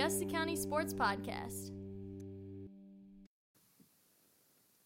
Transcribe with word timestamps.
Augusta 0.00 0.24
County 0.24 0.56
sports 0.56 0.94
podcast. 0.94 1.72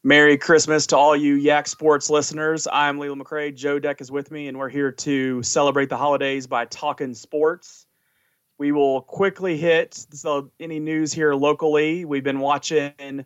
Merry 0.03 0.37
Christmas 0.37 0.89
to 0.89 0.97
all 0.97 1.15
you 1.15 1.35
Yak 1.35 1.69
Sports 1.69 2.11
listeners. 2.11 2.67
I'm 2.73 2.99
Leland 2.99 3.25
McCray. 3.25 3.55
Joe 3.55 3.79
Deck 3.79 4.01
is 4.01 4.11
with 4.11 4.33
me, 4.33 4.49
and 4.49 4.59
we're 4.59 4.69
here 4.69 4.91
to 4.91 5.41
celebrate 5.45 5.89
the 5.89 5.97
holidays 5.97 6.49
by 6.49 6.65
talking 6.65 7.15
sports. 7.15 7.87
We 8.59 8.73
will 8.73 9.03
quickly 9.03 9.57
hit 9.57 9.95
so 9.95 10.51
any 10.59 10.81
news 10.81 11.13
here 11.13 11.33
locally. 11.37 12.05
We've 12.05 12.25
been 12.25 12.41
watching 12.41 13.25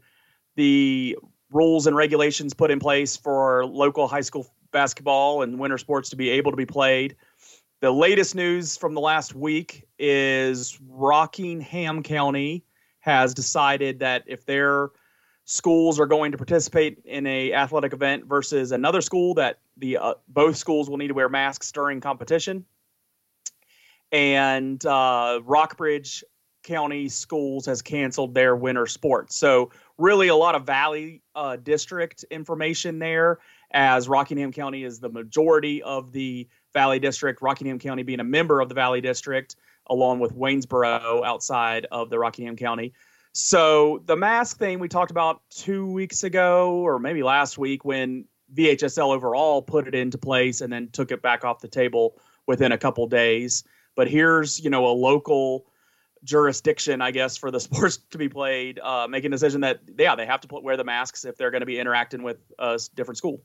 the 0.56 1.16
rules 1.50 1.86
and 1.86 1.97
regulations 1.97 2.52
put 2.52 2.70
in 2.70 2.80
place 2.80 3.16
for 3.16 3.64
local 3.64 4.06
high 4.09 4.20
school 4.20 4.47
basketball 4.73 5.41
and 5.41 5.59
winter 5.59 5.78
sports 5.78 6.11
to 6.11 6.16
be 6.16 6.28
able 6.28 6.50
to 6.50 6.56
be 6.59 6.66
played. 6.66 7.16
The 7.81 7.93
latest 7.93 8.34
news 8.34 8.77
from 8.77 8.95
the 8.95 9.01
last 9.01 9.37
week 9.37 9.87
is 10.01 10.77
Rockingham 10.89 12.03
County 12.03 12.65
has 12.98 13.34
decided 13.34 14.01
that 14.01 14.25
if 14.27 14.45
their 14.45 14.91
schools 15.45 16.01
are 16.01 16.06
going 16.06 16.33
to 16.33 16.39
participate 16.39 16.99
in 17.05 17.25
a 17.29 17.53
athletic 17.53 17.93
event 17.93 18.25
versus 18.25 18.73
another 18.73 19.01
school 19.01 19.33
that 19.34 19.61
the 19.77 19.97
uh, 19.97 20.15
both 20.27 20.56
schools 20.56 20.91
will 20.91 20.97
need 20.97 21.06
to 21.06 21.15
wear 21.15 21.29
masks 21.29 21.71
during 21.71 22.01
competition. 22.01 22.65
And 24.11 24.84
uh, 24.84 25.41
rockbridge 25.45 26.25
county 26.65 27.09
schools 27.09 27.65
has 27.67 27.81
canceled 27.81 28.34
their 28.34 28.56
winter 28.56 28.87
sports. 28.87 29.37
So 29.37 29.71
really 29.99 30.27
a 30.27 30.34
lot 30.34 30.56
of 30.56 30.67
valley 30.67 31.23
uh, 31.37 31.55
district 31.56 32.25
information 32.33 32.99
there 32.99 33.39
as 33.71 34.09
rockingham 34.09 34.51
county 34.51 34.83
is 34.83 34.99
the 34.99 35.09
majority 35.09 35.83
of 35.83 36.11
the 36.11 36.49
valley 36.72 36.98
district 36.98 37.42
rockingham 37.42 37.78
county 37.78 38.02
being 38.02 38.20
a 38.20 38.24
member 38.24 38.61
of 38.61 38.69
the 38.69 38.74
valley 38.74 39.00
district 39.00 39.56
along 39.88 40.20
with 40.20 40.33
waynesboro 40.33 41.22
outside 41.25 41.86
of 41.91 42.10
the 42.10 42.19
rockingham 42.19 42.56
county 42.56 42.92
so 43.33 44.02
the 44.06 44.16
mask 44.16 44.58
thing 44.58 44.80
we 44.80 44.88
talked 44.88 45.12
about 45.12 45.42
two 45.48 45.86
weeks 45.86 46.25
ago, 46.25 46.72
or 46.72 46.98
maybe 46.98 47.22
last 47.22 47.56
week, 47.56 47.84
when 47.84 48.25
VHSL 48.52 49.14
overall 49.14 49.62
put 49.62 49.86
it 49.86 49.94
into 49.94 50.19
place 50.19 50.60
and 50.60 50.72
then 50.72 50.88
took 50.88 51.12
it 51.12 51.22
back 51.22 51.44
off 51.44 51.60
the 51.60 51.69
table 51.69 52.20
within 52.47 52.72
a 52.72 52.78
couple 52.78 53.06
days. 53.06 53.62
But 53.94 54.08
here's 54.08 54.58
you 54.58 54.70
know 54.70 54.86
a 54.86 54.94
local 54.94 55.66
jurisdiction, 56.25 57.00
I 57.00 57.12
guess, 57.12 57.36
for 57.36 57.53
the 57.53 57.60
sports 57.69 57.98
to 58.10 58.19
be 58.19 58.28
played, 58.28 58.80
uh, 58.80 59.06
making 59.08 59.28
a 59.28 59.36
decision 59.36 59.60
that 59.60 59.80
yeah 59.98 60.16
they 60.16 60.27
have 60.27 60.41
to 60.41 60.48
put, 60.48 60.62
wear 60.62 60.77
the 60.77 60.84
masks 60.84 61.25
if 61.25 61.36
they're 61.36 61.53
going 61.53 61.60
to 61.60 61.66
be 61.66 61.78
interacting 61.78 62.25
with 62.25 62.38
a 62.58 62.80
different 62.94 63.19
school. 63.19 63.42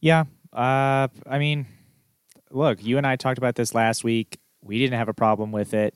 Yeah, 0.00 0.24
uh, 0.52 1.08
I 1.26 1.38
mean, 1.38 1.66
look, 2.50 2.82
you 2.82 2.98
and 2.98 3.06
I 3.06 3.16
talked 3.16 3.38
about 3.38 3.54
this 3.54 3.74
last 3.74 4.04
week. 4.04 4.38
We 4.62 4.78
didn't 4.78 4.98
have 4.98 5.08
a 5.08 5.14
problem 5.14 5.52
with 5.52 5.74
it 5.74 5.94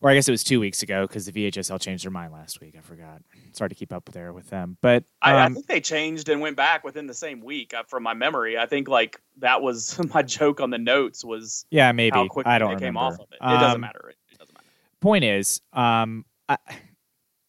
or 0.00 0.10
I 0.10 0.14
guess 0.14 0.28
it 0.28 0.30
was 0.30 0.44
two 0.44 0.60
weeks 0.60 0.82
ago 0.82 1.06
because 1.06 1.26
the 1.26 1.32
VHSL 1.32 1.80
changed 1.80 2.04
their 2.04 2.10
mind 2.10 2.32
last 2.32 2.60
week. 2.60 2.74
I 2.78 2.80
forgot. 2.80 3.20
It's 3.48 3.58
hard 3.58 3.70
to 3.70 3.74
keep 3.74 3.92
up 3.92 4.04
there 4.12 4.32
with 4.32 4.48
them, 4.48 4.76
but 4.80 5.04
um, 5.22 5.32
I, 5.32 5.32
I, 5.32 5.44
um, 5.46 5.54
think 5.54 5.66
they 5.66 5.80
changed 5.80 6.28
and 6.28 6.40
went 6.40 6.56
back 6.56 6.84
within 6.84 7.06
the 7.06 7.14
same 7.14 7.40
week. 7.40 7.74
Uh, 7.74 7.82
from 7.82 8.04
my 8.04 8.14
memory, 8.14 8.56
I 8.56 8.66
think 8.66 8.88
like 8.88 9.20
that 9.38 9.60
was 9.60 9.98
my 10.14 10.22
joke 10.22 10.60
on 10.60 10.70
the 10.70 10.78
notes 10.78 11.24
was 11.24 11.64
yeah 11.70 11.90
maybe 11.92 12.14
how 12.14 12.28
quickly 12.28 12.52
I 12.52 12.58
don't 12.58 12.74
they 12.74 12.86
came 12.86 12.96
remember. 12.96 13.00
off 13.00 13.14
of 13.14 13.32
it. 13.32 13.36
It 13.36 13.42
um, 13.42 13.60
doesn't 13.60 13.80
matter. 13.80 14.12
It 14.32 14.38
doesn't 14.38 14.54
matter. 14.54 14.66
Point 15.00 15.24
is, 15.24 15.60
um, 15.72 16.24
I, 16.48 16.58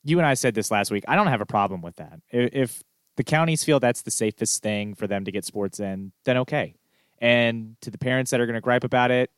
you 0.04 0.18
and 0.18 0.26
I 0.26 0.34
said 0.34 0.56
this 0.56 0.72
last 0.72 0.92
week. 0.92 1.04
I 1.08 1.16
don't 1.16 1.28
have 1.28 1.42
a 1.42 1.46
problem 1.46 1.82
with 1.82 1.98
that. 1.98 2.20
If, 2.30 2.50
if 2.54 2.84
the 3.18 3.24
counties 3.24 3.64
feel 3.64 3.80
that's 3.80 4.02
the 4.02 4.12
safest 4.12 4.64
thing 4.64 4.96
for 4.96 5.08
them 5.08 5.26
to 5.26 5.32
get 5.32 5.46
sports 5.46 5.80
in, 5.80 6.14
then 6.26 6.38
okay. 6.38 6.76
And 7.20 7.76
to 7.82 7.92
the 7.92 7.98
parents 7.98 8.32
that 8.32 8.40
are 8.40 8.46
going 8.46 8.56
to 8.56 8.62
gripe 8.62 8.84
about 8.84 9.12
it 9.12 9.30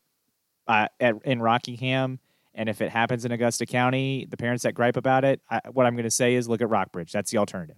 uh, 0.68 0.88
at, 1.00 1.16
in 1.26 1.42
Rockingham 1.42 2.20
and 2.54 2.68
if 2.68 2.82
it 2.82 2.90
happens 2.90 3.24
in 3.24 3.32
Augusta 3.32 3.66
County, 3.66 4.28
the 4.30 4.38
parents 4.38 4.64
that 4.64 4.74
gripe 4.74 4.98
about 4.98 5.24
it, 5.24 5.42
I, 5.50 5.62
what 5.72 5.86
I'm 5.86 5.96
going 5.96 6.04
to 6.04 6.12
say 6.12 6.36
is 6.36 6.50
look 6.50 6.62
at 6.62 6.70
Rockbridge. 6.70 7.12
That's 7.12 7.32
the 7.32 7.38
alternative. 7.38 7.78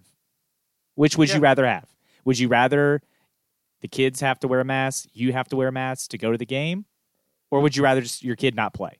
Which 0.96 1.16
would 1.16 1.28
yeah. 1.28 1.36
you 1.36 1.40
rather 1.40 1.66
have? 1.66 1.88
Would 2.24 2.38
you 2.38 2.48
rather 2.48 3.02
the 3.80 3.88
kids 3.88 4.20
have 4.20 4.40
to 4.40 4.48
wear 4.48 4.60
a 4.60 4.64
mask, 4.64 5.08
you 5.12 5.32
have 5.32 5.48
to 5.48 5.56
wear 5.56 5.68
a 5.68 5.72
mask 5.72 6.10
to 6.10 6.18
go 6.18 6.32
to 6.32 6.38
the 6.38 6.46
game, 6.46 6.86
or 7.50 7.60
would 7.60 7.76
you 7.76 7.82
rather 7.82 8.00
just 8.00 8.24
your 8.24 8.36
kid 8.36 8.54
not 8.54 8.74
play? 8.74 8.98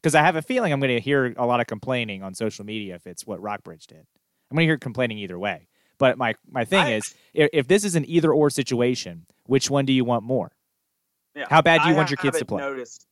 Because 0.00 0.14
I 0.14 0.22
have 0.22 0.36
a 0.36 0.42
feeling 0.42 0.72
I'm 0.72 0.80
going 0.80 0.94
to 0.94 1.00
hear 1.00 1.34
a 1.36 1.46
lot 1.46 1.60
of 1.60 1.66
complaining 1.66 2.22
on 2.22 2.34
social 2.34 2.64
media 2.64 2.94
if 2.94 3.06
it's 3.06 3.26
what 3.26 3.40
Rockbridge 3.40 3.86
did. 3.86 4.06
I'm 4.50 4.54
going 4.54 4.66
to 4.66 4.66
hear 4.66 4.78
complaining 4.78 5.18
either 5.18 5.38
way. 5.38 5.66
But 5.98 6.16
my 6.16 6.34
my 6.48 6.64
thing 6.64 6.84
I, 6.84 6.92
is, 6.92 7.14
if, 7.34 7.50
if, 7.52 7.66
this 7.66 7.82
is 7.82 7.96
an 7.96 8.08
either 8.08 8.32
or 8.32 8.50
situation, 8.50 9.26
which 9.48 9.70
one 9.70 9.86
do 9.86 9.92
you 9.92 10.04
want 10.04 10.22
more? 10.22 10.52
Yeah, 11.34 11.46
How 11.50 11.62
bad 11.62 11.82
do 11.82 11.88
you 11.88 11.94
I 11.94 11.96
want 11.96 12.10
your 12.10 12.18
kids 12.18 12.38
to 12.38 12.44
play? 12.44 12.60
Noticed 12.60 13.06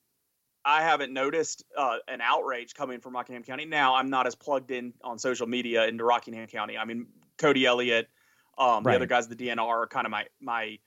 I 0.66 0.82
haven't 0.82 1.12
noticed 1.12 1.64
uh, 1.78 1.98
an 2.08 2.20
outrage 2.20 2.74
coming 2.74 2.98
from 2.98 3.14
Rockingham 3.14 3.44
County. 3.44 3.64
Now 3.64 3.94
I'm 3.94 4.10
not 4.10 4.26
as 4.26 4.34
plugged 4.34 4.72
in 4.72 4.92
on 5.02 5.16
social 5.18 5.46
media 5.46 5.86
into 5.86 6.04
Rockingham 6.04 6.48
County. 6.48 6.76
I 6.76 6.84
mean, 6.84 7.06
Cody 7.38 7.64
Elliott, 7.64 8.08
um, 8.58 8.82
right. 8.82 8.92
the 8.92 8.96
other 8.96 9.06
guys, 9.06 9.28
the 9.28 9.36
DNR, 9.36 9.60
are 9.60 9.86
kind 9.86 10.06
of 10.06 10.10
my 10.10 10.26
my 10.40 10.78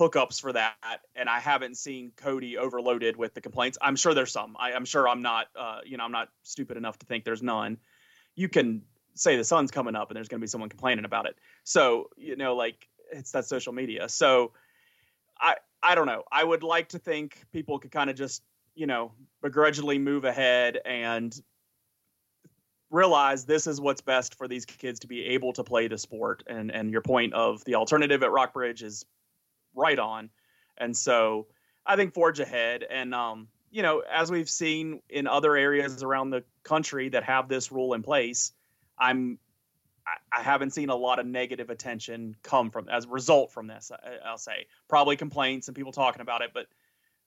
hookups 0.00 0.40
for 0.40 0.54
that, 0.54 0.74
and 1.14 1.28
I 1.28 1.38
haven't 1.38 1.76
seen 1.76 2.12
Cody 2.16 2.56
overloaded 2.56 3.16
with 3.16 3.34
the 3.34 3.42
complaints. 3.42 3.76
I'm 3.80 3.94
sure 3.94 4.14
there's 4.14 4.32
some. 4.32 4.56
I, 4.58 4.72
am 4.72 4.84
sure 4.84 5.08
I'm 5.08 5.22
not, 5.22 5.46
uh, 5.58 5.80
you 5.84 5.96
know, 5.96 6.04
I'm 6.04 6.12
not 6.12 6.28
stupid 6.42 6.76
enough 6.76 6.98
to 6.98 7.06
think 7.06 7.24
there's 7.24 7.42
none. 7.42 7.78
You 8.34 8.48
can 8.48 8.82
say 9.14 9.36
the 9.36 9.44
sun's 9.44 9.70
coming 9.70 9.96
up 9.96 10.10
and 10.10 10.16
there's 10.16 10.28
going 10.28 10.40
to 10.40 10.44
be 10.44 10.48
someone 10.48 10.68
complaining 10.68 11.04
about 11.04 11.26
it. 11.26 11.36
So 11.64 12.08
you 12.16 12.36
know, 12.36 12.56
like 12.56 12.88
it's 13.12 13.32
that 13.32 13.44
social 13.44 13.74
media. 13.74 14.08
So 14.08 14.52
I 15.40 15.56
I 15.82 15.94
don't 15.94 16.06
know. 16.06 16.24
I 16.30 16.42
would 16.42 16.62
like 16.62 16.88
to 16.90 16.98
think 16.98 17.44
people 17.52 17.78
could 17.78 17.92
kind 17.92 18.10
of 18.10 18.16
just 18.16 18.42
you 18.76 18.86
know, 18.86 19.10
begrudgingly 19.42 19.98
move 19.98 20.24
ahead 20.24 20.78
and 20.84 21.34
realize 22.90 23.44
this 23.44 23.66
is 23.66 23.80
what's 23.80 24.02
best 24.02 24.36
for 24.36 24.46
these 24.46 24.64
kids 24.64 25.00
to 25.00 25.08
be 25.08 25.24
able 25.24 25.52
to 25.54 25.64
play 25.64 25.88
the 25.88 25.98
sport. 25.98 26.44
And 26.46 26.70
and 26.70 26.92
your 26.92 27.00
point 27.00 27.32
of 27.32 27.64
the 27.64 27.74
alternative 27.74 28.22
at 28.22 28.30
Rockbridge 28.30 28.82
is 28.82 29.04
right 29.74 29.98
on. 29.98 30.30
And 30.78 30.96
so 30.96 31.48
I 31.84 31.96
think 31.96 32.14
forge 32.14 32.38
ahead. 32.38 32.84
And 32.88 33.14
um, 33.14 33.48
you 33.70 33.82
know, 33.82 34.00
as 34.00 34.30
we've 34.30 34.48
seen 34.48 35.00
in 35.08 35.26
other 35.26 35.56
areas 35.56 36.02
around 36.02 36.30
the 36.30 36.44
country 36.62 37.08
that 37.08 37.24
have 37.24 37.48
this 37.48 37.72
rule 37.72 37.94
in 37.94 38.02
place, 38.02 38.52
I'm 38.98 39.38
I 40.32 40.42
haven't 40.42 40.70
seen 40.70 40.88
a 40.90 40.94
lot 40.94 41.18
of 41.18 41.26
negative 41.26 41.70
attention 41.70 42.36
come 42.42 42.70
from 42.70 42.88
as 42.88 43.06
a 43.06 43.08
result 43.08 43.52
from 43.52 43.66
this. 43.66 43.90
I'll 44.24 44.38
say 44.38 44.66
probably 44.88 45.16
complaints 45.16 45.68
and 45.68 45.76
people 45.76 45.92
talking 45.92 46.20
about 46.20 46.42
it, 46.42 46.50
but 46.54 46.66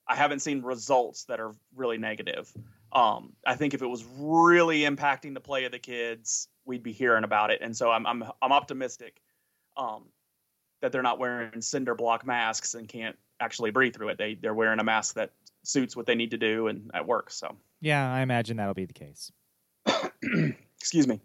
I 0.07 0.15
haven't 0.15 0.39
seen 0.39 0.61
results 0.61 1.25
that 1.25 1.39
are 1.39 1.53
really 1.75 1.97
negative. 1.97 2.51
Um, 2.91 3.33
I 3.45 3.55
think 3.55 3.73
if 3.73 3.81
it 3.81 3.87
was 3.87 4.05
really 4.17 4.81
impacting 4.81 5.33
the 5.33 5.39
play 5.39 5.65
of 5.65 5.71
the 5.71 5.79
kids, 5.79 6.47
we'd 6.65 6.83
be 6.83 6.91
hearing 6.91 7.23
about 7.23 7.51
it. 7.51 7.59
And 7.61 7.75
so 7.75 7.91
I'm 7.91 8.07
I'm 8.07 8.23
I'm 8.41 8.51
optimistic 8.51 9.21
um, 9.77 10.05
that 10.81 10.91
they're 10.91 11.03
not 11.03 11.19
wearing 11.19 11.61
cinder 11.61 11.95
block 11.95 12.25
masks 12.25 12.73
and 12.73 12.87
can't 12.87 13.17
actually 13.39 13.71
breathe 13.71 13.95
through 13.95 14.09
it. 14.09 14.17
They 14.17 14.35
they're 14.35 14.53
wearing 14.53 14.79
a 14.79 14.83
mask 14.83 15.15
that 15.15 15.31
suits 15.63 15.95
what 15.95 16.05
they 16.05 16.15
need 16.15 16.31
to 16.31 16.37
do 16.37 16.67
and 16.67 16.89
at 16.93 17.05
work. 17.05 17.29
So 17.29 17.55
yeah, 17.81 18.11
I 18.11 18.21
imagine 18.21 18.57
that'll 18.57 18.73
be 18.73 18.85
the 18.85 18.93
case. 18.93 19.31
Excuse 20.79 21.07
me. 21.07 21.19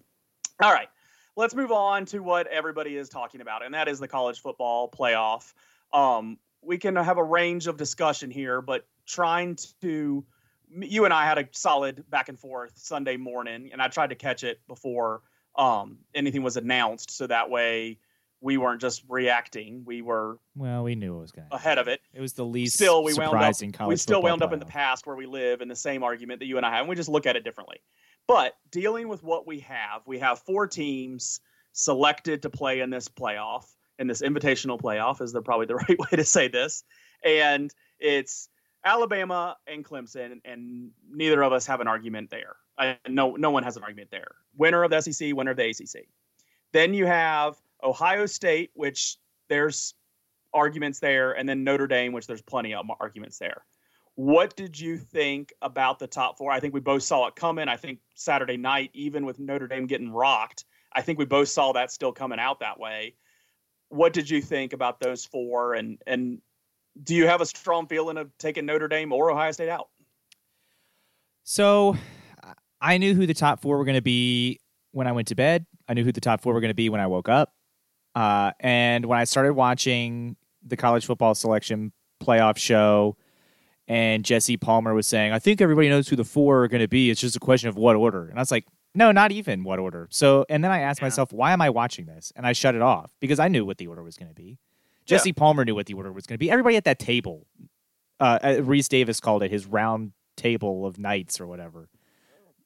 All 0.61 0.73
right, 0.73 0.89
let's 1.37 1.55
move 1.55 1.73
on 1.73 2.07
to 2.07 2.21
what 2.21 2.47
everybody 2.47 2.97
is 2.97 3.09
talking 3.09 3.41
about, 3.41 3.65
and 3.65 3.75
that 3.75 3.89
is 3.89 3.99
the 3.99 4.09
college 4.09 4.41
football 4.41 4.91
playoff. 4.91 5.53
Um, 5.93 6.39
we 6.63 6.79
can 6.79 6.97
have 6.97 7.19
a 7.19 7.25
range 7.25 7.67
of 7.67 7.77
discussion 7.77 8.31
here, 8.31 8.61
but 8.61 8.87
trying 9.07 9.57
to 9.81 10.25
you 10.81 11.05
and 11.05 11.15
I 11.15 11.25
had 11.25 11.39
a 11.39 11.49
solid 11.53 12.05
back 12.11 12.29
and 12.29 12.39
forth 12.39 12.73
Sunday 12.77 13.17
morning, 13.17 13.71
and 13.73 13.81
I 13.81 13.89
tried 13.89 14.11
to 14.11 14.17
catch 14.17 14.45
it 14.45 14.61
before 14.67 15.23
um, 15.57 15.99
anything 16.15 16.43
was 16.43 16.57
announced, 16.57 17.11
so 17.11 17.27
that 17.27 17.51
way 17.51 17.99
we 18.41 18.57
weren't 18.57 18.81
just 18.81 19.03
reacting. 19.09 19.85
We 19.85 20.03
were 20.03 20.39
well, 20.57 20.85
we 20.85 20.95
knew 20.95 21.17
it 21.17 21.21
was 21.21 21.33
going 21.33 21.47
ahead 21.51 21.79
of 21.79 21.89
it. 21.89 22.01
It 22.13 22.21
was 22.21 22.33
the 22.33 22.45
least 22.45 22.75
still 22.75 23.05
we 23.05 23.13
surprising 23.13 23.69
wound 23.69 23.83
up, 23.83 23.89
We 23.89 23.97
still 23.97 24.23
wound 24.23 24.43
up 24.43 24.53
in 24.53 24.59
the 24.59 24.67
past 24.67 25.07
where 25.07 25.17
we 25.17 25.27
live 25.27 25.61
in 25.61 25.69
the 25.69 25.77
same 25.77 26.03
argument 26.03 26.41
that 26.41 26.47
you 26.47 26.57
and 26.57 26.67
I 26.67 26.71
have, 26.71 26.81
and 26.81 26.89
we 26.89 26.97
just 26.97 27.09
look 27.09 27.27
at 27.27 27.37
it 27.37 27.45
differently. 27.45 27.79
But 28.27 28.55
dealing 28.71 29.09
with 29.09 29.23
what 29.23 29.47
we 29.47 29.61
have, 29.61 30.03
we 30.07 30.19
have 30.19 30.41
four 30.41 30.67
teams 30.67 31.41
selected 31.73 32.43
to 32.43 32.51
play 32.51 32.81
in 32.81 32.91
this 32.91 33.09
playoff 33.09 33.67
in 33.99 34.07
this 34.07 34.23
invitational 34.23 34.81
playoff 34.81 35.21
is 35.21 35.33
the 35.33 35.43
probably 35.43 35.67
the 35.67 35.75
right 35.89 35.99
way 35.99 36.09
to 36.13 36.25
say 36.25 36.49
this. 36.49 36.85
And 37.25 37.73
it's 37.99 38.49
Alabama 38.85 39.57
and 39.67 39.85
Clemson, 39.85 40.41
and 40.45 40.91
neither 41.11 41.43
of 41.43 41.53
us 41.53 41.67
have 41.67 41.81
an 41.81 41.89
argument 41.89 42.31
there. 42.31 42.57
I, 42.77 42.99
no, 43.09 43.37
no 43.37 43.51
one 43.51 43.63
has 43.63 43.77
an 43.77 43.83
argument 43.83 44.11
there. 44.11 44.33
Winner 44.57 44.83
of 44.83 44.91
the 44.91 45.01
SEC, 45.01 45.35
winner 45.35 45.53
of 45.53 45.57
the 45.57 45.69
ACC. 45.69 46.07
Then 46.73 46.93
you 46.93 47.07
have 47.07 47.57
Ohio 47.83 48.27
State, 48.27 48.71
which 48.75 49.17
there's 49.49 49.95
arguments 50.53 50.99
there, 50.99 51.33
and 51.33 51.49
then 51.49 51.65
Notre 51.65 51.87
Dame, 51.87 52.13
which 52.13 52.27
there's 52.27 52.43
plenty 52.43 52.75
of 52.75 52.87
arguments 53.01 53.39
there. 53.39 53.65
What 54.17 54.57
did 54.57 54.79
you 54.79 54.97
think 54.97 55.53
about 55.61 55.99
the 55.99 56.07
top 56.07 56.39
four? 56.39 56.53
I 56.53 56.61
think 56.61 56.73
we 56.73 56.81
both 56.81 57.03
saw 57.03 57.27
it 57.27 57.35
coming. 57.35 57.69
I 57.69 57.77
think 57.77 57.99
Saturday 58.15 58.57
night, 58.57 58.91
even 58.95 59.27
with 59.27 59.41
Notre 59.41 59.67
Dame 59.67 59.87
getting 59.87 60.13
rocked, 60.13 60.65
I 60.93 61.03
think 61.03 61.19
we 61.19 61.25
both 61.25 61.49
saw 61.49 61.73
that 61.73 61.91
still 61.91 62.13
coming 62.13 62.39
out 62.39 62.61
that 62.61 62.79
way 62.79 63.15
what 63.95 64.13
did 64.13 64.29
you 64.29 64.43
think 64.43 64.73
about 64.73 65.01
those 65.01 65.25
four? 65.25 65.75
And 65.75 65.99
and 66.07 66.41
do 67.03 67.15
you 67.15 67.27
have 67.27 67.41
a 67.41 67.47
strong 67.47 67.87
feeling 67.87 68.17
of 68.17 68.37
taking 68.39 68.67
Notre 68.67 68.89
Dame 68.89 69.13
or 69.13 69.31
Ohio 69.31 69.53
State 69.53 69.69
out? 69.69 69.89
So 71.45 71.97
I 72.81 72.99
knew 72.99 73.15
who 73.15 73.27
the 73.27 73.35
top 73.35 73.61
four 73.61 73.79
were 73.79 73.85
going 73.85 73.97
to 73.97 74.03
be 74.03 74.61
when 74.93 75.07
I 75.07 75.13
went 75.13 75.29
to 75.29 75.35
bed. 75.35 75.67
I 75.89 75.95
knew 75.95 76.05
who 76.05 76.13
the 76.13 76.21
top 76.21 76.43
four 76.43 76.55
were 76.55 76.61
going 76.61 76.71
to 76.71 76.75
be 76.75 76.89
when 76.89 77.01
I 77.01 77.07
woke 77.07 77.29
up. 77.29 77.53
Uh, 78.15 78.53
and 78.61 79.07
when 79.07 79.19
I 79.19 79.25
started 79.25 79.55
watching 79.55 80.37
the 80.65 80.77
college 80.77 81.05
football 81.05 81.35
selection 81.35 81.93
playoff 82.23 82.57
show, 82.57 83.17
and 83.87 84.25
Jesse 84.25 84.57
Palmer 84.57 84.95
was 84.95 85.07
saying, 85.07 85.33
I 85.33 85.39
think 85.39 85.61
everybody 85.61 85.89
knows 85.89 86.09
who 86.09 86.17
the 86.17 86.25
four 86.25 86.65
are 86.65 86.69
going 86.69 86.81
to 86.81 86.89
be. 86.89 87.11
It's 87.11 87.21
just 87.21 87.37
a 87.37 87.41
question 87.41 87.69
of 87.69 87.77
what 87.77 87.97
order. 87.97 88.29
And 88.29 88.39
I 88.39 88.43
was 88.43 88.51
like, 88.51 88.67
no, 88.95 89.13
not 89.13 89.33
even 89.33 89.65
what 89.65 89.79
order. 89.79 90.09
So, 90.11 90.47
and 90.49 90.63
then 90.63 90.71
I 90.71 90.81
asked 90.81 91.01
yeah. 91.01 91.07
myself, 91.07 91.33
why 91.33 91.53
am 91.53 91.61
I 91.61 91.71
watching 91.71 92.07
this? 92.07 92.33
And 92.37 92.47
I 92.47 92.53
shut 92.53 92.75
it 92.75 92.83
off 92.83 93.13
because 93.21 93.39
I 93.39 93.49
knew 93.49 93.65
what 93.65 93.79
the 93.79 93.87
order 93.89 94.03
was 94.03 94.17
going 94.17 94.29
to 94.29 94.35
be. 94.35 94.59
Jesse 95.05 95.31
yeah. 95.31 95.35
Palmer 95.37 95.65
knew 95.65 95.75
what 95.75 95.87
the 95.87 95.95
order 95.95 96.13
was 96.13 96.27
going 96.27 96.35
to 96.35 96.39
be. 96.39 96.51
Everybody 96.51 96.77
at 96.77 96.85
that 96.85 96.99
table, 96.99 97.47
uh, 98.21 98.39
Rece 98.39 98.89
Davis 98.89 99.21
called 99.21 99.43
it 99.43 99.51
his 99.51 99.67
round 99.67 100.13
table 100.37 100.87
of 100.87 100.99
knights 100.99 101.41
or 101.41 101.47
whatever. 101.47 101.89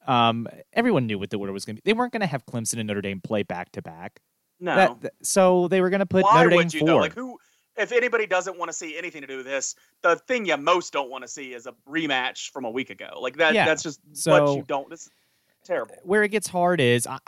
Um, 0.07 0.47
everyone 0.73 1.07
knew 1.07 1.19
what 1.19 1.31
the 1.31 1.37
order 1.37 1.53
was 1.53 1.65
going 1.65 1.77
to 1.77 1.83
be. 1.83 1.91
They 1.91 1.95
weren't 1.95 2.13
going 2.13 2.21
to 2.21 2.27
have 2.27 2.47
Clemson 2.47 2.79
and 2.79 2.87
Notre 2.87 3.03
Dame 3.03 3.21
play 3.21 3.43
back 3.43 3.73
to 3.73 3.83
back. 3.83 4.21
No. 4.61 4.99
That, 5.01 5.13
so 5.23 5.69
they 5.69 5.81
were 5.81 5.91
going 5.91 6.01
to 6.01 6.07
put 6.07 6.25
Why 6.25 6.45
Notre 6.45 6.57
Dame 6.57 6.71
four. 6.71 7.01
Like 7.01 7.15
who? 7.15 7.39
If 7.79 7.93
anybody 7.93 8.27
doesn't 8.27 8.59
want 8.59 8.71
to 8.71 8.77
see 8.77 8.99
anything 8.99 9.21
to 9.21 9.27
do 9.27 9.39
with 9.39 9.47
this, 9.47 9.75
the 10.03 10.17
thing 10.17 10.47
you 10.47 10.57
most 10.57 10.93
don't 10.93 11.11
want 11.11 11.23
to 11.23 11.29
see 11.29 11.55
is 11.55 11.67
a 11.67 11.75
rematch 11.89 12.51
from 12.51 12.65
a 12.65 12.71
week 12.71 12.91
ago. 12.91 13.19
Like 13.21 13.37
that. 13.37 13.55
Yeah. 13.55 13.65
That's 13.65 13.83
just 13.83 14.01
so, 14.13 14.45
what 14.45 14.57
you 14.57 14.65
don't. 14.67 14.91
This 14.91 15.09
terrible. 15.65 15.95
Where 16.03 16.23
it 16.23 16.31
gets 16.31 16.49
hard 16.49 16.81
is, 16.81 17.07
I, 17.07 17.19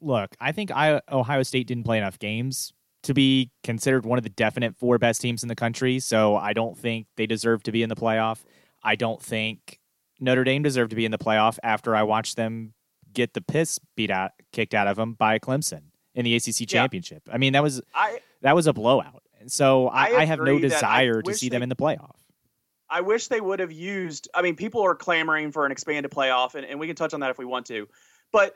look, 0.00 0.34
I 0.40 0.52
think 0.52 0.70
I, 0.70 1.00
Ohio 1.10 1.42
State 1.42 1.66
didn't 1.66 1.84
play 1.84 1.98
enough 1.98 2.18
games 2.18 2.72
to 3.02 3.14
be 3.14 3.50
considered 3.62 4.04
one 4.04 4.18
of 4.18 4.24
the 4.24 4.30
definite 4.30 4.76
four 4.76 4.98
best 4.98 5.20
teams 5.20 5.42
in 5.42 5.48
the 5.48 5.54
country. 5.54 5.98
So 6.00 6.36
I 6.36 6.52
don't 6.52 6.76
think 6.76 7.06
they 7.16 7.26
deserve 7.26 7.62
to 7.64 7.72
be 7.72 7.82
in 7.82 7.88
the 7.88 7.96
playoff. 7.96 8.42
I 8.82 8.96
don't 8.96 9.22
think 9.22 9.78
Notre 10.18 10.44
Dame 10.44 10.62
deserved 10.62 10.90
to 10.90 10.96
be 10.96 11.04
in 11.04 11.10
the 11.10 11.18
playoff 11.18 11.58
after 11.62 11.94
I 11.94 12.02
watched 12.02 12.36
them 12.36 12.74
get 13.12 13.34
the 13.34 13.40
piss 13.40 13.78
beat 13.96 14.10
out, 14.10 14.32
kicked 14.52 14.74
out 14.74 14.86
of 14.86 14.96
them 14.96 15.14
by 15.14 15.38
Clemson 15.38 15.84
in 16.14 16.24
the 16.24 16.34
ACC 16.34 16.68
championship. 16.68 17.22
Yeah. 17.26 17.34
I 17.34 17.38
mean, 17.38 17.52
that 17.54 17.62
was 17.62 17.80
I, 17.94 18.20
that 18.42 18.54
was 18.54 18.66
a 18.66 18.72
blowout. 18.72 19.22
And 19.40 19.50
so 19.50 19.88
I, 19.88 20.18
I, 20.18 20.24
have 20.26 20.40
no 20.40 20.58
desire 20.58 21.22
to 21.22 21.34
see 21.34 21.48
they, 21.48 21.56
them 21.56 21.62
in 21.62 21.70
the 21.70 21.76
playoff. 21.76 22.14
I 22.90 23.00
wish 23.00 23.28
they 23.28 23.40
would 23.40 23.60
have 23.60 23.72
used. 23.72 24.28
I 24.34 24.42
mean, 24.42 24.54
people 24.54 24.82
are 24.82 24.94
clamoring 24.94 25.50
for 25.52 25.64
an 25.64 25.72
expanded 25.72 26.12
playoff, 26.12 26.54
and, 26.54 26.66
and 26.66 26.78
we 26.78 26.86
can 26.86 26.96
touch 26.96 27.14
on 27.14 27.20
that 27.20 27.30
if 27.30 27.38
we 27.38 27.46
want 27.46 27.66
to. 27.66 27.88
But 28.32 28.54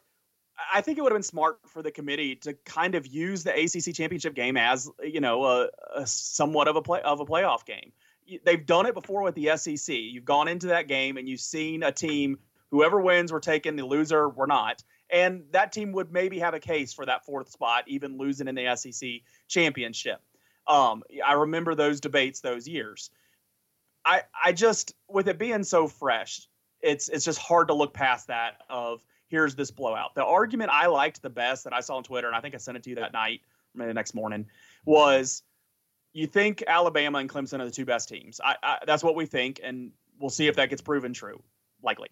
I 0.73 0.83
think 0.83 0.99
it 0.99 1.03
would 1.03 1.13
have 1.13 1.17
been 1.17 1.23
smart 1.23 1.59
for 1.67 1.83
the 1.83 1.91
committee 1.91 2.37
to 2.37 2.55
kind 2.65 2.95
of 2.95 3.07
use 3.07 3.45
the 3.45 3.53
ACC 3.53 3.95
championship 3.95 4.35
game 4.35 4.57
as 4.57 4.91
you 5.03 5.21
know 5.21 5.45
a, 5.45 5.69
a 5.97 6.07
somewhat 6.07 6.69
of 6.69 6.77
a 6.77 6.83
play 6.83 7.01
of 7.03 7.21
a 7.21 7.25
playoff 7.25 7.65
game. 7.65 7.93
They've 8.45 8.65
done 8.65 8.87
it 8.87 8.95
before 8.95 9.23
with 9.23 9.35
the 9.35 9.57
SEC. 9.57 9.95
You've 9.95 10.25
gone 10.25 10.49
into 10.49 10.69
that 10.69 10.89
game 10.89 11.17
and 11.17 11.29
you've 11.29 11.41
seen 11.41 11.83
a 11.83 11.93
team. 11.93 12.39
Whoever 12.71 13.01
wins, 13.01 13.33
we're 13.33 13.41
taking. 13.41 13.77
The 13.77 13.85
loser, 13.85 14.29
we're 14.29 14.47
not. 14.47 14.83
And 15.11 15.45
that 15.53 15.73
team 15.73 15.93
would 15.93 16.11
maybe 16.11 16.39
have 16.39 16.55
a 16.55 16.61
case 16.61 16.93
for 16.93 17.05
that 17.07 17.25
fourth 17.25 17.51
spot, 17.51 17.85
even 17.87 18.17
losing 18.17 18.49
in 18.49 18.55
the 18.55 18.75
SEC 18.77 19.21
championship. 19.47 20.21
Um, 20.67 21.03
I 21.25 21.35
remember 21.35 21.75
those 21.75 22.01
debates 22.01 22.41
those 22.41 22.67
years. 22.67 23.11
I 24.05 24.23
I 24.45 24.53
just 24.53 24.95
with 25.09 25.29
it 25.29 25.39
being 25.39 25.65
so 25.65 25.89
fresh, 25.89 26.47
it's 26.81 27.09
it's 27.09 27.25
just 27.25 27.39
hard 27.39 27.69
to 27.69 27.75
look 27.75 27.95
past 27.95 28.29
that 28.29 28.63
of 28.69 29.05
here's 29.29 29.55
this 29.55 29.71
blowout. 29.71 30.15
The 30.15 30.25
argument 30.25 30.71
I 30.73 30.87
liked 30.87 31.23
the 31.23 31.31
best 31.31 31.65
that 31.65 31.73
I 31.73 31.81
saw 31.81 31.97
on 31.97 32.05
Twitter, 32.05 32.27
and 32.27 32.37
I 32.37 32.41
think 32.41 32.55
I 32.55 32.59
sent 32.59 32.77
it 32.77 32.83
to 32.85 32.91
you 32.91 32.97
that 32.97 33.13
night, 33.13 33.41
maybe 33.75 33.89
the 33.89 33.95
next 33.95 34.15
morning, 34.15 34.47
was 34.85 35.43
you 36.13 36.27
think 36.27 36.63
Alabama 36.67 37.19
and 37.19 37.29
Clemson 37.29 37.61
are 37.61 37.65
the 37.65 37.71
two 37.71 37.85
best 37.85 38.09
teams. 38.09 38.41
I, 38.43 38.57
I, 38.63 38.79
that's 38.87 39.03
what 39.03 39.17
we 39.17 39.27
think, 39.27 39.61
and 39.65 39.91
we'll 40.21 40.31
see 40.31 40.47
if 40.47 40.57
that 40.57 40.71
gets 40.71 40.81
proven 40.81 41.13
true. 41.13 41.43
Likely, 41.83 42.11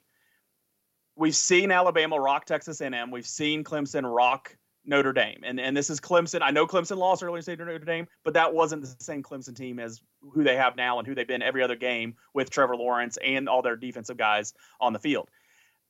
we've 1.16 1.36
seen 1.36 1.70
Alabama 1.70 2.18
rock 2.18 2.44
Texas 2.44 2.80
A&M. 2.80 3.10
We've 3.10 3.26
seen 3.26 3.64
Clemson 3.64 4.02
rock 4.04 4.56
Notre 4.84 5.12
Dame. 5.12 5.40
And 5.44 5.60
and 5.60 5.76
this 5.76 5.90
is 5.90 6.00
Clemson. 6.00 6.40
I 6.42 6.50
know 6.50 6.66
Clemson 6.66 6.96
lost 6.96 7.22
earlier 7.22 7.42
to 7.42 7.56
Notre 7.56 7.78
Dame, 7.78 8.08
but 8.24 8.34
that 8.34 8.52
wasn't 8.52 8.82
the 8.82 8.94
same 8.98 9.22
Clemson 9.22 9.56
team 9.56 9.78
as 9.78 10.00
who 10.20 10.42
they 10.42 10.56
have 10.56 10.76
now 10.76 10.98
and 10.98 11.06
who 11.06 11.14
they've 11.14 11.26
been 11.26 11.42
every 11.42 11.62
other 11.62 11.76
game 11.76 12.14
with 12.34 12.50
Trevor 12.50 12.76
Lawrence 12.76 13.18
and 13.24 13.48
all 13.48 13.62
their 13.62 13.76
defensive 13.76 14.16
guys 14.16 14.54
on 14.80 14.92
the 14.92 14.98
field. 14.98 15.28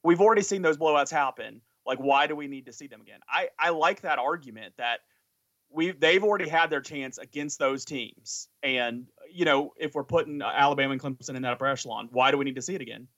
We've 0.04 0.20
already 0.20 0.42
seen 0.42 0.62
those 0.62 0.76
blowouts 0.76 1.10
happen. 1.10 1.60
Like, 1.86 1.98
why 1.98 2.26
do 2.26 2.36
we 2.36 2.46
need 2.46 2.66
to 2.66 2.72
see 2.72 2.86
them 2.86 3.00
again? 3.00 3.20
I, 3.28 3.48
I 3.58 3.70
like 3.70 4.02
that 4.02 4.18
argument 4.18 4.74
that 4.78 5.00
we 5.70 5.92
they've 5.92 6.22
already 6.22 6.48
had 6.48 6.70
their 6.70 6.80
chance 6.80 7.18
against 7.18 7.58
those 7.58 7.84
teams. 7.84 8.48
And, 8.62 9.06
you 9.30 9.44
know, 9.44 9.72
if 9.78 9.94
we're 9.94 10.04
putting 10.04 10.42
Alabama 10.42 10.92
and 10.92 11.00
Clemson 11.00 11.34
in 11.34 11.42
that 11.42 11.52
upper 11.52 11.66
echelon, 11.66 12.08
why 12.12 12.30
do 12.30 12.38
we 12.38 12.44
need 12.44 12.56
to 12.56 12.62
see 12.62 12.74
it 12.74 12.82
again? 12.82 13.08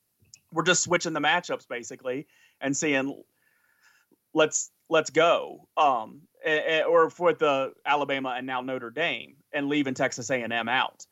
We're 0.53 0.63
just 0.63 0.83
switching 0.83 1.13
the 1.13 1.21
matchups 1.21 1.67
basically 1.67 2.27
and 2.61 2.77
seeing 2.77 3.23
let's 4.33 4.71
let's 4.89 5.11
go. 5.11 5.69
Um, 5.77 6.23
or 6.89 7.11
for 7.11 7.33
the 7.33 7.73
Alabama 7.87 8.35
and 8.37 8.47
now 8.47 8.61
Notre 8.61 8.91
Dame 8.91 9.37
and 9.53 9.69
leaving 9.69 9.95
Texas 9.95 10.31
A&M 10.31 10.69
out. 10.69 11.07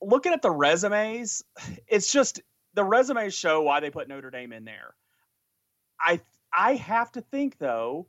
Looking 0.00 0.32
at 0.32 0.42
the 0.42 0.50
resumes, 0.50 1.42
it's 1.86 2.12
just 2.12 2.40
the 2.74 2.84
resumes 2.84 3.34
show 3.34 3.62
why 3.62 3.80
they 3.80 3.90
put 3.90 4.08
Notre 4.08 4.30
Dame 4.30 4.52
in 4.52 4.64
there. 4.64 4.94
I 6.00 6.20
I 6.52 6.74
have 6.74 7.12
to 7.12 7.20
think 7.20 7.58
though, 7.58 8.08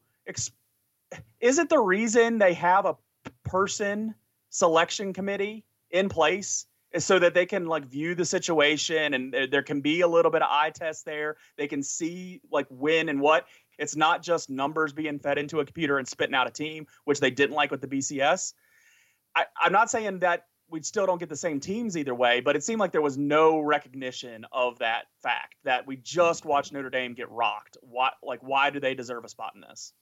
is 1.39 1.59
it 1.59 1.69
the 1.69 1.79
reason 1.79 2.39
they 2.39 2.53
have 2.53 2.85
a 2.85 2.97
person 3.43 4.15
selection 4.49 5.13
committee 5.13 5.63
in 5.91 6.09
place 6.09 6.65
so 6.97 7.17
that 7.19 7.33
they 7.33 7.45
can 7.45 7.65
like 7.65 7.85
view 7.85 8.13
the 8.15 8.25
situation 8.25 9.13
and 9.13 9.35
there 9.51 9.63
can 9.63 9.81
be 9.81 10.01
a 10.01 10.07
little 10.07 10.31
bit 10.31 10.41
of 10.41 10.49
eye 10.49 10.69
test 10.69 11.05
there. 11.05 11.37
They 11.57 11.67
can 11.67 11.81
see 11.81 12.41
like 12.51 12.67
when 12.69 13.09
and 13.09 13.19
what. 13.19 13.47
It's 13.77 13.95
not 13.95 14.21
just 14.21 14.49
numbers 14.49 14.93
being 14.93 15.19
fed 15.19 15.37
into 15.37 15.59
a 15.59 15.65
computer 15.65 15.97
and 15.97 16.07
spitting 16.07 16.35
out 16.35 16.47
a 16.47 16.51
team, 16.51 16.87
which 17.05 17.19
they 17.19 17.31
didn't 17.31 17.55
like 17.55 17.71
with 17.71 17.81
the 17.81 17.87
BCS. 17.87 18.53
I, 19.35 19.45
I'm 19.61 19.71
not 19.71 19.89
saying 19.89 20.19
that 20.19 20.45
we 20.69 20.81
still 20.81 21.05
don't 21.05 21.19
get 21.19 21.29
the 21.29 21.35
same 21.35 21.59
teams 21.59 21.97
either 21.97 22.15
way, 22.15 22.39
but 22.39 22.55
it 22.55 22.63
seemed 22.63 22.79
like 22.79 22.91
there 22.91 23.01
was 23.01 23.17
no 23.17 23.59
recognition 23.59 24.45
of 24.51 24.79
that 24.79 25.05
fact 25.21 25.55
that 25.63 25.85
we 25.85 25.97
just 25.97 26.45
watched 26.45 26.73
Notre 26.73 26.89
Dame 26.89 27.13
get 27.13 27.29
rocked. 27.29 27.77
Why, 27.81 28.11
like, 28.23 28.39
why 28.41 28.69
do 28.69 28.79
they 28.79 28.95
deserve 28.95 29.23
a 29.23 29.29
spot 29.29 29.53
in 29.55 29.61
this? 29.61 29.93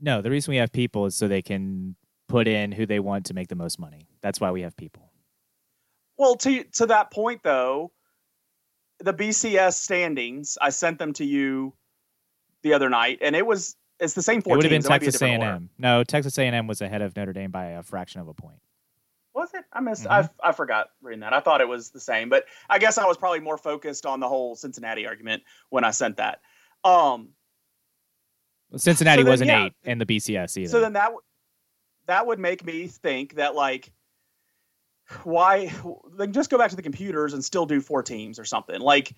No, 0.00 0.22
the 0.22 0.30
reason 0.30 0.52
we 0.52 0.56
have 0.56 0.72
people 0.72 1.06
is 1.06 1.14
so 1.14 1.28
they 1.28 1.42
can 1.42 1.94
put 2.28 2.48
in 2.48 2.72
who 2.72 2.86
they 2.86 3.00
want 3.00 3.26
to 3.26 3.34
make 3.34 3.48
the 3.48 3.54
most 3.54 3.78
money. 3.78 4.08
That's 4.22 4.40
why 4.40 4.50
we 4.50 4.62
have 4.62 4.76
people. 4.76 5.10
Well, 6.16 6.36
to 6.36 6.64
to 6.64 6.86
that 6.86 7.10
point 7.10 7.42
though, 7.42 7.92
the 8.98 9.14
BCS 9.14 9.74
standings, 9.74 10.58
I 10.60 10.70
sent 10.70 10.98
them 10.98 11.12
to 11.14 11.24
you 11.24 11.74
the 12.62 12.74
other 12.74 12.88
night, 12.88 13.18
and 13.22 13.34
it 13.34 13.46
was 13.46 13.76
it's 13.98 14.14
the 14.14 14.22
same 14.22 14.42
four. 14.42 14.54
It 14.54 14.56
would 14.56 14.64
have 14.64 14.70
been 14.70 14.82
Texas 14.82 15.20
A 15.20 15.26
and 15.26 15.42
M. 15.42 15.70
No, 15.78 16.04
Texas 16.04 16.38
A 16.38 16.42
and 16.42 16.54
M 16.54 16.66
was 16.66 16.80
ahead 16.80 17.02
of 17.02 17.14
Notre 17.16 17.32
Dame 17.32 17.50
by 17.50 17.66
a 17.66 17.82
fraction 17.82 18.20
of 18.20 18.28
a 18.28 18.34
point. 18.34 18.58
Was 19.34 19.50
it? 19.54 19.64
I 19.72 19.80
missed. 19.80 20.04
Mm-hmm. 20.04 20.26
I 20.42 20.48
I 20.48 20.52
forgot 20.52 20.88
reading 21.02 21.20
that. 21.20 21.32
I 21.32 21.40
thought 21.40 21.60
it 21.60 21.68
was 21.68 21.90
the 21.90 22.00
same, 22.00 22.28
but 22.28 22.46
I 22.68 22.78
guess 22.78 22.98
I 22.98 23.06
was 23.06 23.16
probably 23.16 23.40
more 23.40 23.58
focused 23.58 24.06
on 24.06 24.20
the 24.20 24.28
whole 24.28 24.56
Cincinnati 24.56 25.06
argument 25.06 25.42
when 25.68 25.84
I 25.84 25.90
sent 25.90 26.16
that. 26.16 26.40
Um, 26.82 27.30
well, 28.70 28.78
Cincinnati 28.78 29.20
so 29.20 29.24
then, 29.24 29.32
wasn't 29.32 29.50
yeah. 29.50 29.64
eight 29.66 29.72
in 29.84 29.98
the 29.98 30.06
BCS 30.06 30.56
either. 30.56 30.70
So 30.70 30.80
then 30.80 30.94
that 30.94 31.12
that 32.06 32.26
would 32.26 32.38
make 32.38 32.64
me 32.64 32.88
think 32.88 33.36
that 33.36 33.54
like 33.54 33.92
why 35.24 35.72
like 36.12 36.30
just 36.32 36.50
go 36.50 36.58
back 36.58 36.70
to 36.70 36.76
the 36.76 36.82
computers 36.82 37.34
and 37.34 37.44
still 37.44 37.66
do 37.66 37.80
four 37.80 38.02
teams 38.02 38.38
or 38.38 38.44
something 38.44 38.80
like 38.80 39.12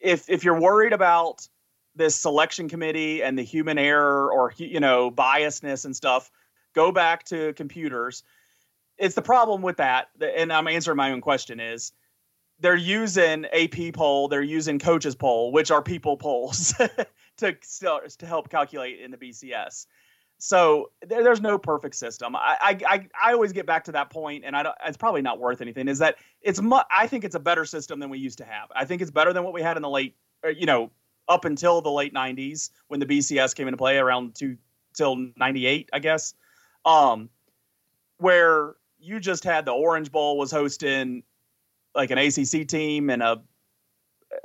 if 0.00 0.28
if 0.28 0.44
you're 0.44 0.60
worried 0.60 0.92
about 0.92 1.48
this 1.98 2.16
selection 2.16 2.68
committee 2.68 3.22
and 3.22 3.38
the 3.38 3.42
human 3.42 3.78
error 3.78 4.32
or 4.32 4.52
you 4.56 4.80
know 4.80 5.10
biasness 5.10 5.84
and 5.84 5.94
stuff 5.94 6.30
go 6.74 6.92
back 6.92 7.24
to 7.24 7.52
computers. 7.54 8.22
It's 8.96 9.14
the 9.14 9.22
problem 9.22 9.62
with 9.62 9.76
that 9.76 10.08
and 10.20 10.52
i'm 10.52 10.66
answering 10.66 10.96
my 10.96 11.12
own 11.12 11.20
question 11.20 11.60
is 11.60 11.92
they're 12.60 12.74
using 12.74 13.44
ap 13.46 13.76
poll 13.92 14.28
they're 14.28 14.42
using 14.42 14.78
coaches 14.78 15.14
poll 15.14 15.52
which 15.52 15.70
are 15.70 15.82
people 15.82 16.16
polls 16.16 16.74
to 17.36 17.56
to 18.18 18.26
help 18.26 18.48
calculate 18.48 19.00
in 19.00 19.10
the 19.10 19.16
bcs 19.16 19.86
so 20.38 20.90
there, 21.06 21.24
there's 21.24 21.40
no 21.40 21.58
perfect 21.58 21.96
system. 21.96 22.36
I, 22.36 22.78
I 22.86 23.08
i 23.20 23.32
always 23.32 23.52
get 23.52 23.66
back 23.66 23.84
to 23.84 23.92
that 23.92 24.10
point 24.10 24.44
and 24.44 24.56
i 24.56 24.62
don't 24.62 24.74
it's 24.86 24.96
probably 24.96 25.22
not 25.22 25.38
worth 25.38 25.60
anything 25.60 25.88
is 25.88 25.98
that 25.98 26.16
it's 26.42 26.60
mu- 26.60 26.78
i 26.90 27.06
think 27.06 27.24
it's 27.24 27.34
a 27.34 27.40
better 27.40 27.64
system 27.64 27.98
than 27.98 28.08
we 28.08 28.18
used 28.18 28.38
to 28.38 28.44
have. 28.44 28.68
I 28.74 28.84
think 28.84 29.02
it's 29.02 29.10
better 29.10 29.32
than 29.32 29.44
what 29.44 29.52
we 29.52 29.62
had 29.62 29.76
in 29.76 29.82
the 29.82 29.90
late 29.90 30.16
uh, 30.44 30.48
you 30.48 30.66
know 30.66 30.90
up 31.28 31.44
until 31.44 31.80
the 31.80 31.90
late 31.90 32.14
90s 32.14 32.70
when 32.88 33.00
the 33.00 33.06
BCS 33.06 33.54
came 33.54 33.68
into 33.68 33.76
play 33.76 33.98
around 33.98 34.34
two 34.34 34.56
till 34.94 35.16
98, 35.36 35.90
I 35.92 35.98
guess. 35.98 36.34
Um, 36.84 37.28
where 38.18 38.74
you 38.98 39.20
just 39.20 39.44
had 39.44 39.64
the 39.64 39.72
Orange 39.72 40.10
Bowl 40.10 40.38
was 40.38 40.50
hosting 40.50 41.22
like 41.94 42.10
an 42.10 42.18
ACC 42.18 42.66
team 42.66 43.10
and 43.10 43.22
a, 43.22 43.40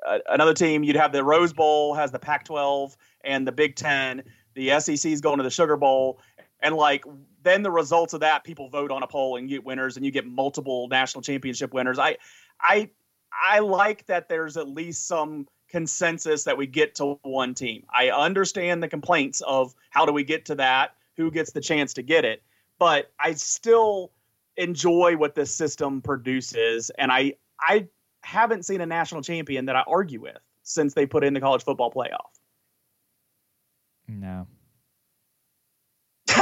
a 0.05 0.19
another 0.29 0.53
team. 0.53 0.83
You'd 0.83 0.95
have 0.95 1.11
the 1.11 1.23
Rose 1.23 1.53
Bowl 1.53 1.93
has 1.93 2.11
the 2.11 2.19
Pac-12 2.19 2.95
and 3.23 3.47
the 3.47 3.51
Big 3.51 3.75
Ten. 3.75 4.23
The 4.55 4.79
SEC 4.79 5.11
is 5.11 5.21
going 5.21 5.37
to 5.37 5.43
the 5.43 5.49
Sugar 5.49 5.77
Bowl, 5.77 6.19
and 6.59 6.75
like 6.75 7.05
then 7.43 7.61
the 7.61 7.71
results 7.71 8.13
of 8.13 8.21
that, 8.21 8.43
people 8.43 8.69
vote 8.69 8.91
on 8.91 9.03
a 9.03 9.07
poll 9.07 9.37
and 9.37 9.49
get 9.49 9.63
winners, 9.63 9.97
and 9.97 10.05
you 10.05 10.11
get 10.11 10.25
multiple 10.25 10.87
national 10.87 11.21
championship 11.21 11.73
winners. 11.73 11.99
I, 11.99 12.17
I, 12.61 12.89
I 13.31 13.59
like 13.59 14.05
that. 14.05 14.29
There's 14.29 14.57
at 14.57 14.67
least 14.67 15.07
some 15.07 15.47
consensus 15.73 16.43
that 16.43 16.55
we 16.55 16.67
get 16.67 16.93
to 16.93 17.17
one 17.23 17.55
team. 17.55 17.83
I 17.91 18.11
understand 18.11 18.83
the 18.83 18.87
complaints 18.87 19.41
of 19.41 19.73
how 19.89 20.05
do 20.05 20.13
we 20.13 20.23
get 20.23 20.45
to 20.45 20.55
that, 20.55 20.91
who 21.17 21.31
gets 21.31 21.51
the 21.51 21.61
chance 21.61 21.95
to 21.95 22.03
get 22.03 22.23
it, 22.25 22.43
but 22.77 23.11
I 23.19 23.33
still 23.33 24.11
enjoy 24.55 25.17
what 25.17 25.33
this 25.33 25.51
system 25.53 25.99
produces 25.99 26.91
and 26.91 27.11
I 27.11 27.33
I 27.59 27.87
haven't 28.21 28.67
seen 28.67 28.81
a 28.81 28.85
national 28.85 29.23
champion 29.23 29.65
that 29.65 29.75
I 29.75 29.83
argue 29.87 30.21
with 30.21 30.37
since 30.61 30.93
they 30.93 31.07
put 31.07 31.23
in 31.23 31.33
the 31.33 31.41
college 31.41 31.63
football 31.63 31.91
playoff. 31.91 32.29
No. 34.07 34.45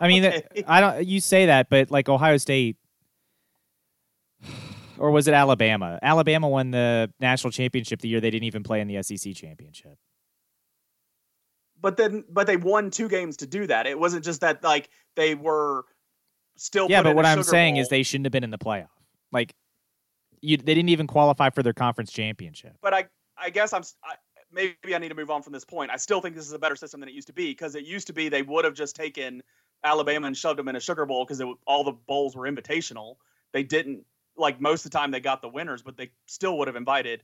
I 0.00 0.08
mean, 0.08 0.24
okay. 0.24 0.64
I 0.66 0.80
don't. 0.80 1.06
You 1.06 1.20
say 1.20 1.46
that, 1.46 1.70
but 1.70 1.92
like 1.92 2.08
Ohio 2.08 2.36
State, 2.36 2.76
or 5.00 5.10
was 5.10 5.26
it 5.26 5.34
Alabama? 5.34 5.98
Alabama 6.02 6.48
won 6.48 6.70
the 6.70 7.10
national 7.18 7.50
championship 7.50 8.00
the 8.00 8.08
year 8.08 8.20
they 8.20 8.30
didn't 8.30 8.44
even 8.44 8.62
play 8.62 8.80
in 8.80 8.86
the 8.86 9.02
SEC 9.02 9.34
championship. 9.34 9.96
But 11.80 11.96
then, 11.96 12.24
but 12.30 12.46
they 12.46 12.58
won 12.58 12.90
two 12.90 13.08
games 13.08 13.38
to 13.38 13.46
do 13.46 13.66
that. 13.66 13.86
It 13.86 13.98
wasn't 13.98 14.24
just 14.24 14.42
that 14.42 14.62
like 14.62 14.90
they 15.16 15.34
were 15.34 15.86
still. 16.56 16.86
Yeah, 16.90 17.02
but 17.02 17.16
what 17.16 17.24
I'm 17.24 17.42
saying 17.42 17.74
Bowl. 17.74 17.82
is 17.82 17.88
they 17.88 18.02
shouldn't 18.02 18.26
have 18.26 18.32
been 18.32 18.44
in 18.44 18.50
the 18.50 18.58
playoff. 18.58 18.88
Like, 19.32 19.54
you, 20.42 20.58
they 20.58 20.74
didn't 20.74 20.90
even 20.90 21.06
qualify 21.06 21.48
for 21.48 21.62
their 21.62 21.72
conference 21.72 22.12
championship. 22.12 22.76
But 22.82 22.92
I, 22.92 23.06
I 23.38 23.48
guess 23.48 23.72
I'm. 23.72 23.82
I, 24.04 24.16
maybe 24.52 24.94
I 24.94 24.98
need 24.98 25.08
to 25.08 25.14
move 25.14 25.30
on 25.30 25.42
from 25.42 25.54
this 25.54 25.64
point. 25.64 25.90
I 25.90 25.96
still 25.96 26.20
think 26.20 26.36
this 26.36 26.46
is 26.46 26.52
a 26.52 26.58
better 26.58 26.76
system 26.76 27.00
than 27.00 27.08
it 27.08 27.14
used 27.14 27.28
to 27.28 27.32
be 27.32 27.50
because 27.50 27.74
it 27.74 27.84
used 27.84 28.06
to 28.08 28.12
be 28.12 28.28
they 28.28 28.42
would 28.42 28.66
have 28.66 28.74
just 28.74 28.94
taken 28.94 29.42
Alabama 29.82 30.26
and 30.26 30.36
shoved 30.36 30.58
them 30.58 30.68
in 30.68 30.76
a 30.76 30.80
Sugar 30.80 31.06
Bowl 31.06 31.24
because 31.24 31.42
all 31.66 31.84
the 31.84 31.92
bowls 31.92 32.36
were 32.36 32.50
invitational. 32.50 33.14
They 33.52 33.62
didn't 33.62 34.04
like 34.40 34.60
most 34.60 34.84
of 34.84 34.90
the 34.90 34.98
time 34.98 35.10
they 35.10 35.20
got 35.20 35.42
the 35.42 35.48
winners, 35.48 35.82
but 35.82 35.96
they 35.96 36.10
still 36.26 36.58
would 36.58 36.68
have 36.68 36.76
invited 36.76 37.22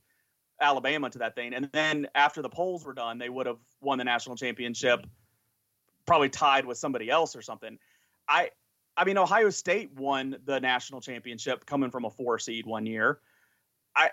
Alabama 0.61 1.09
to 1.09 1.19
that 1.19 1.35
thing. 1.35 1.53
And 1.53 1.69
then 1.73 2.07
after 2.15 2.41
the 2.41 2.49
polls 2.49 2.85
were 2.85 2.93
done, 2.93 3.17
they 3.17 3.29
would 3.29 3.45
have 3.45 3.59
won 3.81 3.97
the 3.97 4.03
national 4.03 4.35
championship, 4.35 5.05
probably 6.05 6.29
tied 6.29 6.65
with 6.65 6.77
somebody 6.77 7.09
else 7.09 7.35
or 7.35 7.41
something. 7.41 7.77
I 8.27 8.51
I 8.95 9.05
mean 9.05 9.17
Ohio 9.17 9.49
State 9.49 9.91
won 9.93 10.37
the 10.45 10.59
national 10.59 11.01
championship 11.01 11.65
coming 11.65 11.91
from 11.91 12.05
a 12.05 12.09
four 12.09 12.39
seed 12.39 12.65
one 12.65 12.85
year. 12.85 13.19
I 13.95 14.11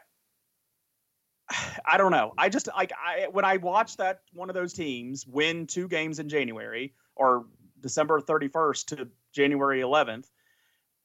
I 1.84 1.96
don't 1.96 2.10
know. 2.10 2.32
I 2.38 2.48
just 2.48 2.68
like 2.68 2.92
I 2.92 3.28
when 3.30 3.44
I 3.44 3.56
watch 3.58 3.96
that 3.96 4.20
one 4.32 4.50
of 4.50 4.54
those 4.54 4.72
teams 4.72 5.26
win 5.26 5.66
two 5.66 5.88
games 5.88 6.18
in 6.18 6.28
January 6.28 6.94
or 7.16 7.46
December 7.80 8.20
31st 8.20 8.96
to 8.96 9.08
January 9.32 9.80
11th, 9.80 10.30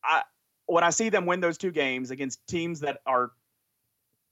I 0.03 0.23
when 0.69 0.83
I 0.83 0.91
see 0.91 1.09
them 1.09 1.25
win 1.25 1.39
those 1.39 1.57
two 1.57 1.71
games 1.71 2.11
against 2.11 2.45
teams 2.47 2.81
that 2.81 3.01
are 3.05 3.31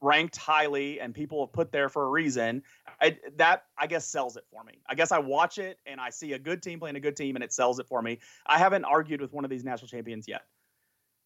ranked 0.02 0.38
highly 0.38 1.00
and 1.00 1.14
people 1.14 1.44
have 1.44 1.52
put 1.52 1.72
there 1.72 1.90
for 1.90 2.06
a 2.06 2.10
reason, 2.10 2.62
I, 3.02 3.18
that 3.38 3.64
I 3.78 3.88
guess 3.88 4.06
sells 4.06 4.38
it 4.38 4.44
for 4.52 4.64
me. 4.64 4.74
I 4.88 4.94
guess 4.94 5.12
I 5.12 5.18
watch 5.18 5.58
it 5.58 5.80
and 5.86 6.00
I 6.00 6.12
see 6.12 6.34
a 6.34 6.40
good 6.40 6.62
team 6.62 6.80
playing 6.80 6.96
a 6.96 7.00
good 7.00 7.16
team 7.16 7.36
and 7.36 7.44
it 7.44 7.52
sells 7.52 7.80
it 7.80 7.88
for 7.88 8.02
me. 8.02 8.20
I 8.46 8.60
haven't 8.60 8.86
argued 8.86 9.20
with 9.20 9.34
one 9.34 9.44
of 9.44 9.50
these 9.50 9.64
national 9.64 9.88
champions 9.88 10.28
yet. 10.28 10.44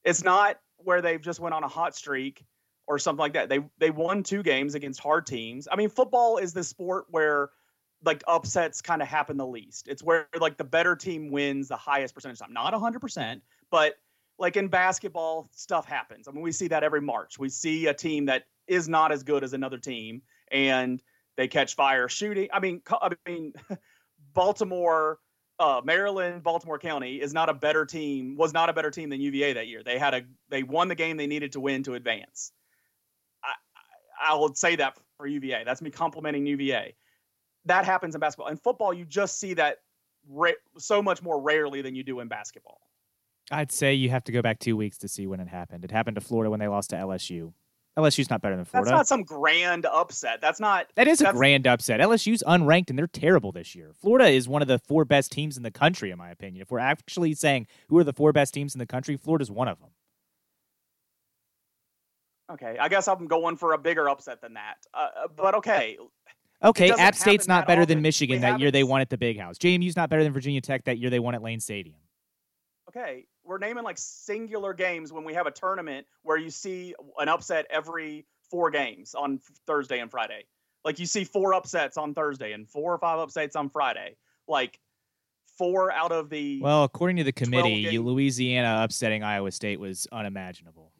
It's 0.05 0.23
not 0.23 0.59
where 0.77 1.01
they've 1.01 1.21
just 1.21 1.39
went 1.39 1.53
on 1.53 1.63
a 1.63 1.67
hot 1.67 1.95
streak 1.95 2.45
or 2.87 2.97
something 2.97 3.19
like 3.19 3.33
that. 3.33 3.49
They 3.49 3.59
they 3.77 3.91
won 3.91 4.23
two 4.23 4.43
games 4.43 4.75
against 4.75 4.99
hard 5.01 5.27
teams. 5.27 5.67
I 5.69 5.75
mean, 5.75 5.89
football 5.89 6.37
is 6.37 6.53
the 6.53 6.63
sport 6.63 7.05
where 7.09 7.49
like 8.03 8.23
upsets 8.27 8.81
kind 8.81 9.01
of 9.01 9.07
happen 9.07 9.37
the 9.37 9.45
least. 9.45 9.87
It's 9.87 10.01
where 10.01 10.27
like 10.39 10.57
the 10.57 10.63
better 10.63 10.95
team 10.95 11.31
wins 11.31 11.67
the 11.67 11.77
highest 11.77 12.15
percentage 12.15 12.39
time. 12.39 12.53
Not 12.53 12.73
100%, 12.73 13.41
but 13.69 13.95
like 14.41 14.57
in 14.57 14.67
basketball, 14.67 15.49
stuff 15.53 15.85
happens. 15.85 16.27
I 16.27 16.31
mean, 16.31 16.41
we 16.41 16.51
see 16.51 16.67
that 16.69 16.83
every 16.83 16.99
March. 16.99 17.37
We 17.37 17.47
see 17.47 17.85
a 17.85 17.93
team 17.93 18.25
that 18.25 18.43
is 18.67 18.89
not 18.89 19.11
as 19.11 19.23
good 19.23 19.43
as 19.43 19.53
another 19.53 19.77
team 19.77 20.23
and 20.51 21.01
they 21.37 21.47
catch 21.47 21.75
fire 21.75 22.09
shooting. 22.09 22.49
I 22.51 22.59
mean, 22.59 22.81
I 22.89 23.11
mean 23.27 23.53
Baltimore 24.33 25.19
uh, 25.59 25.79
Maryland, 25.83 26.41
Baltimore 26.41 26.79
County 26.79 27.21
is 27.21 27.33
not 27.33 27.47
a 27.47 27.53
better 27.53 27.85
team. 27.85 28.35
Was 28.35 28.51
not 28.51 28.69
a 28.69 28.73
better 28.73 28.89
team 28.89 29.09
than 29.11 29.21
UVA 29.21 29.53
that 29.53 29.67
year. 29.67 29.83
They 29.83 29.99
had 29.99 30.15
a 30.15 30.21
they 30.49 30.63
won 30.63 30.87
the 30.87 30.95
game 30.95 31.17
they 31.17 31.27
needed 31.27 31.51
to 31.51 31.59
win 31.59 31.83
to 31.83 31.93
advance. 31.93 32.51
I, 33.43 34.31
I 34.31 34.35
will 34.35 34.55
say 34.55 34.75
that 34.77 34.97
for 35.17 35.27
UVA. 35.27 35.63
That's 35.63 35.83
me 35.83 35.91
complimenting 35.91 36.47
UVA. 36.47 36.95
That 37.65 37.85
happens 37.85 38.15
in 38.15 38.21
basketball. 38.21 38.47
In 38.47 38.57
football, 38.57 38.91
you 38.91 39.05
just 39.05 39.39
see 39.39 39.53
that 39.53 39.77
ra- 40.27 40.51
so 40.79 41.03
much 41.03 41.21
more 41.21 41.39
rarely 41.39 41.83
than 41.83 41.93
you 41.93 42.03
do 42.03 42.21
in 42.21 42.27
basketball. 42.27 42.81
I'd 43.51 43.71
say 43.71 43.93
you 43.93 44.09
have 44.09 44.23
to 44.25 44.31
go 44.31 44.41
back 44.41 44.59
two 44.59 44.77
weeks 44.77 44.97
to 44.99 45.07
see 45.07 45.27
when 45.27 45.39
it 45.39 45.47
happened. 45.47 45.83
It 45.83 45.91
happened 45.91 46.15
to 46.15 46.21
Florida 46.21 46.49
when 46.49 46.59
they 46.59 46.67
lost 46.67 46.91
to 46.91 46.95
LSU. 46.95 47.53
LSU's 47.97 48.29
not 48.29 48.41
better 48.41 48.55
than 48.55 48.63
Florida. 48.63 48.89
That's 48.89 48.97
not 48.97 49.07
some 49.07 49.23
grand 49.23 49.85
upset. 49.85 50.39
That's 50.39 50.61
not. 50.61 50.87
That 50.95 51.09
is 51.09 51.19
a 51.19 51.33
grand 51.33 51.67
upset. 51.67 51.99
LSU's 51.99 52.41
unranked 52.47 52.89
and 52.89 52.97
they're 52.97 53.07
terrible 53.07 53.51
this 53.51 53.75
year. 53.75 53.91
Florida 53.93 54.29
is 54.29 54.47
one 54.47 54.61
of 54.61 54.69
the 54.69 54.79
four 54.79 55.03
best 55.03 55.31
teams 55.31 55.57
in 55.57 55.63
the 55.63 55.71
country, 55.71 56.09
in 56.09 56.17
my 56.17 56.29
opinion. 56.29 56.61
If 56.61 56.71
we're 56.71 56.79
actually 56.79 57.33
saying 57.33 57.67
who 57.89 57.97
are 57.97 58.05
the 58.05 58.13
four 58.13 58.31
best 58.31 58.53
teams 58.53 58.73
in 58.73 58.79
the 58.79 58.85
country, 58.85 59.17
Florida's 59.17 59.51
one 59.51 59.67
of 59.67 59.79
them. 59.79 59.89
Okay, 62.53 62.77
I 62.79 62.87
guess 62.87 63.07
I'm 63.07 63.27
going 63.27 63.57
for 63.57 63.73
a 63.73 63.77
bigger 63.77 64.09
upset 64.09 64.41
than 64.41 64.53
that. 64.53 64.75
Uh, 64.93 65.27
but 65.35 65.55
okay. 65.55 65.97
Okay, 66.63 66.91
App 66.91 67.15
State's 67.15 67.47
not 67.47 67.65
better 67.65 67.81
often. 67.81 67.97
than 67.97 68.01
Michigan 68.03 68.35
we 68.37 68.41
that 68.41 68.59
year 68.59 68.71
they 68.71 68.83
won 68.83 69.01
at 69.01 69.09
the 69.09 69.17
Big 69.17 69.39
House. 69.39 69.57
JMU's 69.57 69.95
not 69.95 70.09
better 70.09 70.23
than 70.23 70.31
Virginia 70.31 70.61
Tech 70.61 70.83
that 70.85 70.97
year 70.97 71.09
they 71.09 71.19
won 71.19 71.33
at 71.33 71.41
Lane 71.41 71.59
Stadium. 71.59 71.95
Okay, 72.89 73.25
we're 73.43 73.57
naming 73.57 73.83
like 73.83 73.97
singular 73.97 74.73
games 74.73 75.11
when 75.11 75.23
we 75.23 75.33
have 75.33 75.47
a 75.47 75.51
tournament 75.51 76.05
where 76.23 76.37
you 76.37 76.49
see 76.49 76.93
an 77.17 77.29
upset 77.29 77.65
every 77.69 78.25
four 78.49 78.69
games 78.69 79.15
on 79.15 79.39
Thursday 79.65 79.99
and 79.99 80.11
Friday. 80.11 80.45
Like 80.83 80.99
you 80.99 81.05
see 81.05 81.23
four 81.23 81.53
upsets 81.53 81.97
on 81.97 82.13
Thursday 82.13 82.53
and 82.53 82.67
four 82.67 82.93
or 82.93 82.97
five 82.97 83.19
upsets 83.19 83.55
on 83.55 83.69
Friday. 83.69 84.15
Like 84.47 84.79
four 85.57 85.91
out 85.91 86.11
of 86.11 86.29
the 86.29 86.59
Well, 86.61 86.83
according 86.83 87.17
to 87.17 87.23
the 87.23 87.31
committee, 87.31 87.97
Louisiana 87.97 88.81
upsetting 88.83 89.23
Iowa 89.23 89.51
State 89.51 89.79
was 89.79 90.07
unimaginable. 90.11 90.91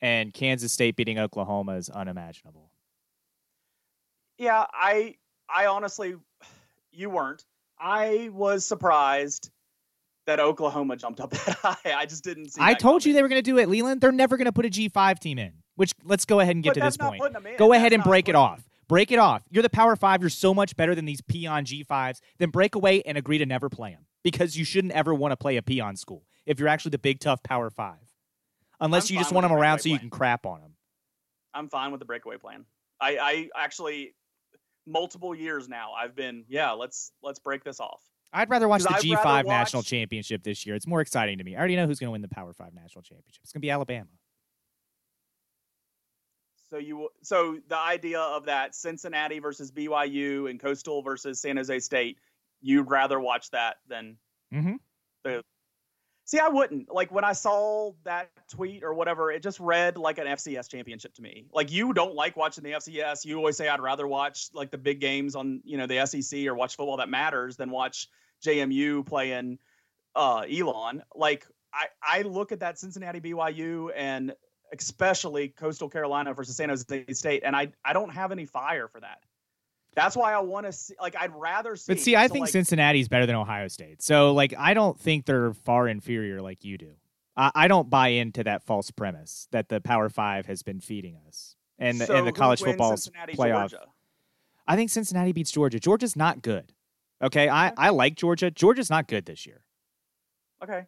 And 0.00 0.32
Kansas 0.34 0.72
State 0.72 0.96
beating 0.96 1.18
Oklahoma 1.18 1.76
is 1.76 1.88
unimaginable. 1.88 2.70
Yeah, 4.38 4.66
I 4.72 5.16
I 5.48 5.66
honestly 5.66 6.14
you 6.92 7.10
weren't. 7.10 7.44
I 7.78 8.30
was 8.32 8.64
surprised 8.64 9.50
that 10.26 10.40
Oklahoma 10.40 10.96
jumped 10.96 11.20
up 11.20 11.30
that 11.30 11.56
high. 11.62 11.94
I 11.94 12.06
just 12.06 12.24
didn't 12.24 12.50
see. 12.50 12.60
It. 12.60 12.64
I 12.64 12.74
told 12.74 13.02
coming. 13.02 13.12
you 13.12 13.14
they 13.14 13.22
were 13.22 13.28
going 13.28 13.42
to 13.42 13.50
do 13.50 13.58
it, 13.58 13.68
Leland. 13.68 14.00
They're 14.00 14.12
never 14.12 14.36
going 14.36 14.46
to 14.46 14.52
put 14.52 14.66
a 14.66 14.70
G5 14.70 15.18
team 15.18 15.38
in. 15.38 15.52
Which 15.76 15.92
let's 16.04 16.24
go 16.24 16.40
ahead 16.40 16.54
and 16.54 16.62
get 16.62 16.70
but 16.70 16.80
to 16.80 16.86
this 16.86 16.96
point. 16.96 17.22
Go 17.58 17.72
ahead 17.72 17.92
and 17.92 18.04
break 18.04 18.28
it 18.28 18.36
off. 18.36 18.62
Break 18.86 19.10
it 19.10 19.18
off. 19.18 19.42
You're 19.50 19.62
the 19.62 19.70
Power 19.70 19.96
Five. 19.96 20.20
You're 20.20 20.30
so 20.30 20.54
much 20.54 20.76
better 20.76 20.94
than 20.94 21.04
these 21.04 21.20
peon 21.22 21.64
G5s. 21.64 22.20
Then 22.38 22.50
break 22.50 22.74
away 22.74 23.02
and 23.02 23.18
agree 23.18 23.38
to 23.38 23.46
never 23.46 23.68
play 23.68 23.90
them 23.90 24.06
because 24.22 24.56
you 24.56 24.64
shouldn't 24.64 24.92
ever 24.92 25.12
want 25.14 25.32
to 25.32 25.36
play 25.36 25.56
a 25.56 25.62
peon 25.62 25.96
school 25.96 26.24
if 26.46 26.60
you're 26.60 26.68
actually 26.68 26.90
the 26.90 26.98
big 26.98 27.18
tough 27.18 27.42
Power 27.42 27.70
Five. 27.70 27.96
Unless 28.80 29.10
I'm 29.10 29.14
you 29.14 29.20
just 29.20 29.32
want 29.32 29.44
the 29.44 29.48
them 29.48 29.58
around 29.58 29.78
so 29.78 29.84
plan. 29.84 29.92
you 29.94 29.98
can 29.98 30.10
crap 30.10 30.46
on 30.46 30.60
them. 30.60 30.74
I'm 31.54 31.68
fine 31.68 31.90
with 31.92 32.00
the 32.00 32.04
breakaway 32.04 32.36
plan. 32.36 32.66
I, 33.00 33.18
I 33.20 33.48
actually 33.64 34.14
multiple 34.86 35.34
years 35.34 35.66
now 35.66 35.92
I've 35.92 36.14
been 36.14 36.44
yeah 36.46 36.72
let's 36.72 37.10
let's 37.22 37.38
break 37.38 37.64
this 37.64 37.80
off. 37.80 38.02
I'd 38.34 38.50
rather 38.50 38.68
watch 38.68 38.82
the 38.82 38.88
G5 38.88 39.24
watch... 39.24 39.46
national 39.46 39.82
championship 39.82 40.42
this 40.42 40.66
year. 40.66 40.74
It's 40.74 40.86
more 40.86 41.00
exciting 41.00 41.38
to 41.38 41.44
me. 41.44 41.54
I 41.54 41.58
already 41.58 41.76
know 41.76 41.86
who's 41.86 42.00
going 42.00 42.08
to 42.08 42.12
win 42.12 42.22
the 42.22 42.28
Power 42.28 42.52
5 42.52 42.74
national 42.74 43.02
championship. 43.02 43.42
It's 43.42 43.52
going 43.52 43.60
to 43.60 43.66
be 43.66 43.70
Alabama. 43.70 44.10
So 46.70 46.78
you 46.78 47.08
so 47.22 47.58
the 47.68 47.78
idea 47.78 48.18
of 48.18 48.46
that 48.46 48.74
Cincinnati 48.74 49.38
versus 49.38 49.70
BYU 49.70 50.50
and 50.50 50.58
Coastal 50.58 51.02
versus 51.02 51.40
San 51.40 51.56
Jose 51.56 51.78
State, 51.78 52.18
you'd 52.60 52.90
rather 52.90 53.20
watch 53.20 53.50
that 53.52 53.76
than 53.88 54.16
mm-hmm. 54.52 54.74
the 55.22 55.44
See, 56.26 56.38
I 56.38 56.48
wouldn't. 56.48 56.92
Like 56.92 57.12
when 57.12 57.22
I 57.22 57.32
saw 57.32 57.92
that 58.04 58.30
tweet 58.48 58.82
or 58.82 58.94
whatever, 58.94 59.30
it 59.30 59.42
just 59.42 59.60
read 59.60 59.98
like 59.98 60.16
an 60.18 60.26
FCS 60.26 60.70
championship 60.70 61.14
to 61.14 61.22
me. 61.22 61.46
Like 61.52 61.70
you 61.70 61.92
don't 61.92 62.14
like 62.14 62.34
watching 62.34 62.64
the 62.64 62.72
FCS. 62.72 63.26
You 63.26 63.36
always 63.36 63.58
say 63.58 63.68
I'd 63.68 63.80
rather 63.80 64.06
watch 64.06 64.48
like 64.54 64.70
the 64.70 64.78
big 64.78 65.00
games 65.00 65.36
on, 65.36 65.60
you 65.64 65.76
know, 65.76 65.86
the 65.86 66.04
SEC 66.06 66.46
or 66.46 66.54
watch 66.54 66.76
football 66.76 66.96
that 66.96 67.10
matters 67.10 67.56
than 67.56 67.70
watch 67.70 68.08
JMU 68.44 69.06
playing 69.06 69.58
uh 70.14 70.44
Elon. 70.50 71.02
Like 71.14 71.46
I 71.72 71.86
I 72.02 72.22
look 72.22 72.52
at 72.52 72.60
that 72.60 72.78
Cincinnati 72.78 73.20
BYU 73.20 73.90
and 73.94 74.34
especially 74.72 75.48
Coastal 75.48 75.88
Carolina 75.88 76.34
versus 76.34 76.56
San 76.56 76.68
Jose 76.68 77.04
State 77.12 77.42
and 77.44 77.54
I 77.56 77.72
I 77.84 77.92
don't 77.92 78.10
have 78.10 78.32
any 78.32 78.46
fire 78.46 78.88
for 78.88 79.00
that. 79.00 79.18
That's 79.94 80.16
why 80.16 80.32
I 80.32 80.40
want 80.40 80.66
to 80.66 80.72
see. 80.72 80.94
Like, 81.00 81.14
I'd 81.16 81.32
rather 81.34 81.76
see. 81.76 81.92
But 81.92 82.00
see, 82.00 82.16
I 82.16 82.26
so, 82.26 82.32
think 82.32 82.42
like, 82.42 82.50
Cincinnati's 82.50 83.08
better 83.08 83.26
than 83.26 83.36
Ohio 83.36 83.68
State. 83.68 84.02
So, 84.02 84.32
like, 84.32 84.52
I 84.58 84.74
don't 84.74 84.98
think 84.98 85.24
they're 85.24 85.52
far 85.52 85.86
inferior 85.86 86.42
like 86.42 86.64
you 86.64 86.78
do. 86.78 86.94
I, 87.36 87.52
I 87.54 87.68
don't 87.68 87.88
buy 87.88 88.08
into 88.08 88.42
that 88.44 88.64
false 88.64 88.90
premise 88.90 89.48
that 89.52 89.68
the 89.68 89.80
Power 89.80 90.08
Five 90.08 90.46
has 90.46 90.62
been 90.62 90.80
feeding 90.80 91.16
us 91.28 91.56
and 91.78 91.98
so 91.98 92.14
and 92.14 92.26
the 92.26 92.32
college 92.32 92.60
football 92.60 92.92
playoff. 92.92 93.70
Georgia? 93.70 93.86
I 94.66 94.76
think 94.76 94.90
Cincinnati 94.90 95.32
beats 95.32 95.50
Georgia. 95.50 95.78
Georgia's 95.78 96.16
not 96.16 96.42
good. 96.42 96.72
Okay, 97.22 97.48
I 97.48 97.72
I 97.76 97.90
like 97.90 98.16
Georgia. 98.16 98.50
Georgia's 98.50 98.90
not 98.90 99.08
good 99.08 99.26
this 99.26 99.46
year. 99.46 99.64
Okay. 100.62 100.86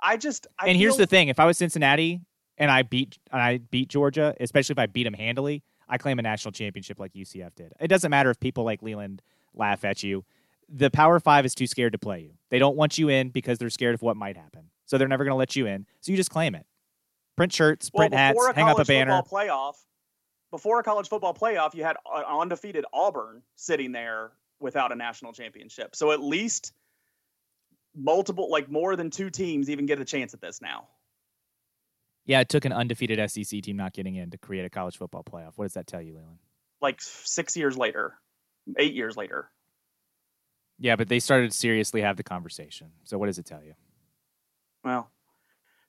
I 0.00 0.16
just. 0.16 0.46
I 0.58 0.68
and 0.68 0.76
here's 0.76 0.96
feel- 0.96 0.98
the 0.98 1.06
thing: 1.06 1.28
if 1.28 1.38
I 1.40 1.44
was 1.44 1.58
Cincinnati 1.58 2.20
and 2.58 2.70
I 2.70 2.82
beat 2.82 3.18
and 3.32 3.40
I 3.40 3.58
beat 3.58 3.88
Georgia, 3.88 4.34
especially 4.40 4.74
if 4.74 4.78
I 4.78 4.86
beat 4.86 5.04
them 5.04 5.14
handily, 5.14 5.62
I 5.88 5.98
claim 5.98 6.18
a 6.18 6.22
national 6.22 6.52
championship 6.52 6.98
like 6.98 7.12
UCF 7.12 7.54
did. 7.54 7.72
It 7.80 7.88
doesn't 7.88 8.10
matter 8.10 8.30
if 8.30 8.40
people 8.40 8.64
like 8.64 8.82
Leland 8.82 9.22
laugh 9.54 9.84
at 9.84 10.02
you. 10.02 10.24
The 10.68 10.90
Power 10.90 11.20
Five 11.20 11.46
is 11.46 11.54
too 11.54 11.66
scared 11.66 11.92
to 11.92 11.98
play 11.98 12.20
you. 12.20 12.32
They 12.50 12.58
don't 12.58 12.76
want 12.76 12.98
you 12.98 13.08
in 13.08 13.30
because 13.30 13.58
they're 13.58 13.70
scared 13.70 13.94
of 13.94 14.02
what 14.02 14.16
might 14.16 14.36
happen. 14.36 14.70
So 14.86 14.98
they're 14.98 15.08
never 15.08 15.24
going 15.24 15.32
to 15.32 15.38
let 15.38 15.56
you 15.56 15.66
in. 15.66 15.86
So 16.00 16.12
you 16.12 16.16
just 16.16 16.30
claim 16.30 16.54
it. 16.54 16.66
Print 17.36 17.52
shirts, 17.52 17.90
print 17.90 18.12
well, 18.12 18.18
hats, 18.18 18.56
hang 18.56 18.68
up 18.68 18.78
a 18.78 18.84
banner. 18.84 19.22
Playoff. 19.22 19.74
Before 20.50 20.78
a 20.78 20.82
college 20.82 21.08
football 21.08 21.34
playoff, 21.34 21.74
you 21.74 21.84
had 21.84 21.96
an 22.12 22.24
undefeated 22.24 22.84
Auburn 22.92 23.42
sitting 23.56 23.92
there 23.92 24.32
without 24.60 24.92
a 24.92 24.96
national 24.96 25.32
championship. 25.32 25.94
So 25.94 26.12
at 26.12 26.20
least 26.20 26.72
multiple, 27.94 28.50
like 28.50 28.70
more 28.70 28.96
than 28.96 29.10
two 29.10 29.30
teams, 29.30 29.70
even 29.70 29.86
get 29.86 30.00
a 30.00 30.04
chance 30.04 30.34
at 30.34 30.40
this 30.40 30.60
now. 30.60 30.88
Yeah, 32.24 32.40
it 32.40 32.48
took 32.48 32.64
an 32.64 32.72
undefeated 32.72 33.30
SEC 33.30 33.62
team 33.62 33.76
not 33.76 33.92
getting 33.92 34.16
in 34.16 34.30
to 34.30 34.38
create 34.38 34.64
a 34.64 34.70
college 34.70 34.96
football 34.96 35.22
playoff. 35.22 35.52
What 35.56 35.66
does 35.66 35.74
that 35.74 35.86
tell 35.86 36.02
you, 36.02 36.14
Leland? 36.14 36.38
Like 36.80 37.00
six 37.00 37.56
years 37.56 37.76
later, 37.76 38.14
eight 38.78 38.94
years 38.94 39.16
later. 39.16 39.50
Yeah, 40.78 40.96
but 40.96 41.08
they 41.08 41.20
started 41.20 41.52
to 41.52 41.56
seriously 41.56 42.02
have 42.02 42.16
the 42.16 42.24
conversation. 42.24 42.88
So 43.04 43.16
what 43.16 43.26
does 43.26 43.38
it 43.38 43.46
tell 43.46 43.62
you? 43.62 43.74
Well, 44.84 45.10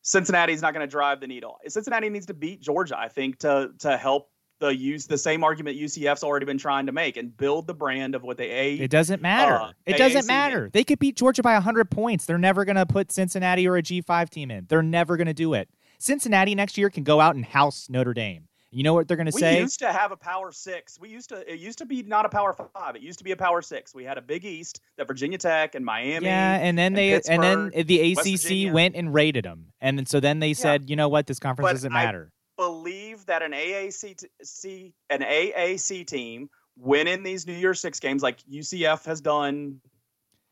Cincinnati's 0.02 0.62
not 0.62 0.74
going 0.74 0.88
to 0.88 0.90
drive 0.90 1.20
the 1.20 1.28
needle. 1.28 1.58
Cincinnati 1.68 2.10
needs 2.10 2.28
to 2.28 2.34
beat 2.34 2.62
Georgia, 2.62 2.98
I 2.98 3.10
think, 3.10 3.40
to 3.40 3.72
to 3.80 3.98
help 3.98 4.30
the 4.60 4.76
use 4.76 5.08
the 5.08 5.18
same 5.18 5.44
argument 5.44 5.78
UCF's 5.78 6.24
already 6.24 6.46
been 6.46 6.58
trying 6.58 6.86
to 6.88 6.92
make 6.92 7.18
and 7.18 7.36
build 7.36 7.68
the 7.68 7.74
brand 7.74 8.16
of 8.16 8.24
what 8.24 8.38
they 8.38 8.50
a. 8.50 8.76
It 8.76 8.92
doesn't 8.92 9.22
matter. 9.22 9.56
Uh, 9.56 9.72
it 9.86 9.98
doesn't 9.98 10.28
matter. 10.28 10.62
Game. 10.62 10.72
They 10.74 10.84
could 10.84 11.00
beat 11.00 11.16
Georgia 11.16 11.42
by 11.42 11.54
100 11.54 11.90
points. 11.92 12.26
They're 12.26 12.38
never 12.38 12.66
going 12.66 12.76
to 12.76 12.86
put 12.86 13.12
Cincinnati 13.12 13.68
or 13.68 13.78
a 13.78 13.84
G5 13.84 14.30
team 14.30 14.52
in. 14.52 14.66
They're 14.68 14.84
never 14.84 15.18
going 15.18 15.28
to 15.28 15.34
do 15.34 15.54
it. 15.54 15.70
Cincinnati 16.00 16.56
next 16.56 16.78
year 16.78 16.90
can 16.90 17.04
go 17.04 17.20
out 17.20 17.36
and 17.36 17.46
house 17.46 17.88
Notre 17.90 18.14
Dame. 18.14 18.48
You 18.70 18.84
know 18.84 18.94
what 18.94 19.08
they're 19.08 19.18
going 19.18 19.28
to 19.28 19.32
say? 19.32 19.56
We 19.56 19.62
used 19.62 19.80
to 19.80 19.94
have 19.94 20.12
a 20.12 20.18
power 20.18 20.52
six. 20.52 21.00
We 21.00 21.10
used 21.10 21.30
to. 21.30 21.52
It 21.52 21.60
used 21.60 21.78
to 21.78 21.86
be 21.86 22.04
not 22.04 22.26
a 22.26 22.30
power 22.30 22.54
five. 22.54 22.96
It 22.96 23.02
used 23.02 23.18
to 23.20 23.24
be 23.24 23.32
a 23.32 23.38
power 23.38 23.62
six. 23.62 23.96
We 23.96 24.04
had 24.04 24.18
a 24.18 24.22
Big 24.22 24.44
East 24.44 24.82
that 24.98 25.08
Virginia 25.08 25.38
Tech 25.38 25.74
and 25.74 25.86
Miami. 25.86 26.26
Yeah, 26.26 26.58
and 26.58 26.78
then 26.78 26.88
and 26.88 26.98
they 26.98 27.14
and 27.14 27.42
then 27.42 27.72
the 27.86 28.12
ACC 28.12 28.74
went 28.74 28.96
and 28.96 29.14
raided 29.14 29.46
them, 29.46 29.68
and 29.80 29.98
then, 29.98 30.06
so 30.06 30.20
then 30.20 30.40
they 30.40 30.54
said, 30.54 30.90
you 30.90 30.98
know 30.98 31.08
what, 31.08 31.28
this 31.28 31.40
conference 31.40 31.72
doesn't 31.72 31.94
matter. 31.94 32.32
Believe 32.58 33.26
that 33.28 33.42
an 33.42 33.52
AAC 33.52 34.18
t- 34.18 34.94
an 35.10 35.22
AAC 35.22 36.06
team 36.06 36.50
winning 36.78 37.24
these 37.24 37.46
New 37.46 37.54
Year's 37.54 37.80
Six 37.80 38.00
games 38.00 38.24
like 38.24 38.40
UCF 38.52 39.06
has 39.06 39.22
done. 39.22 39.80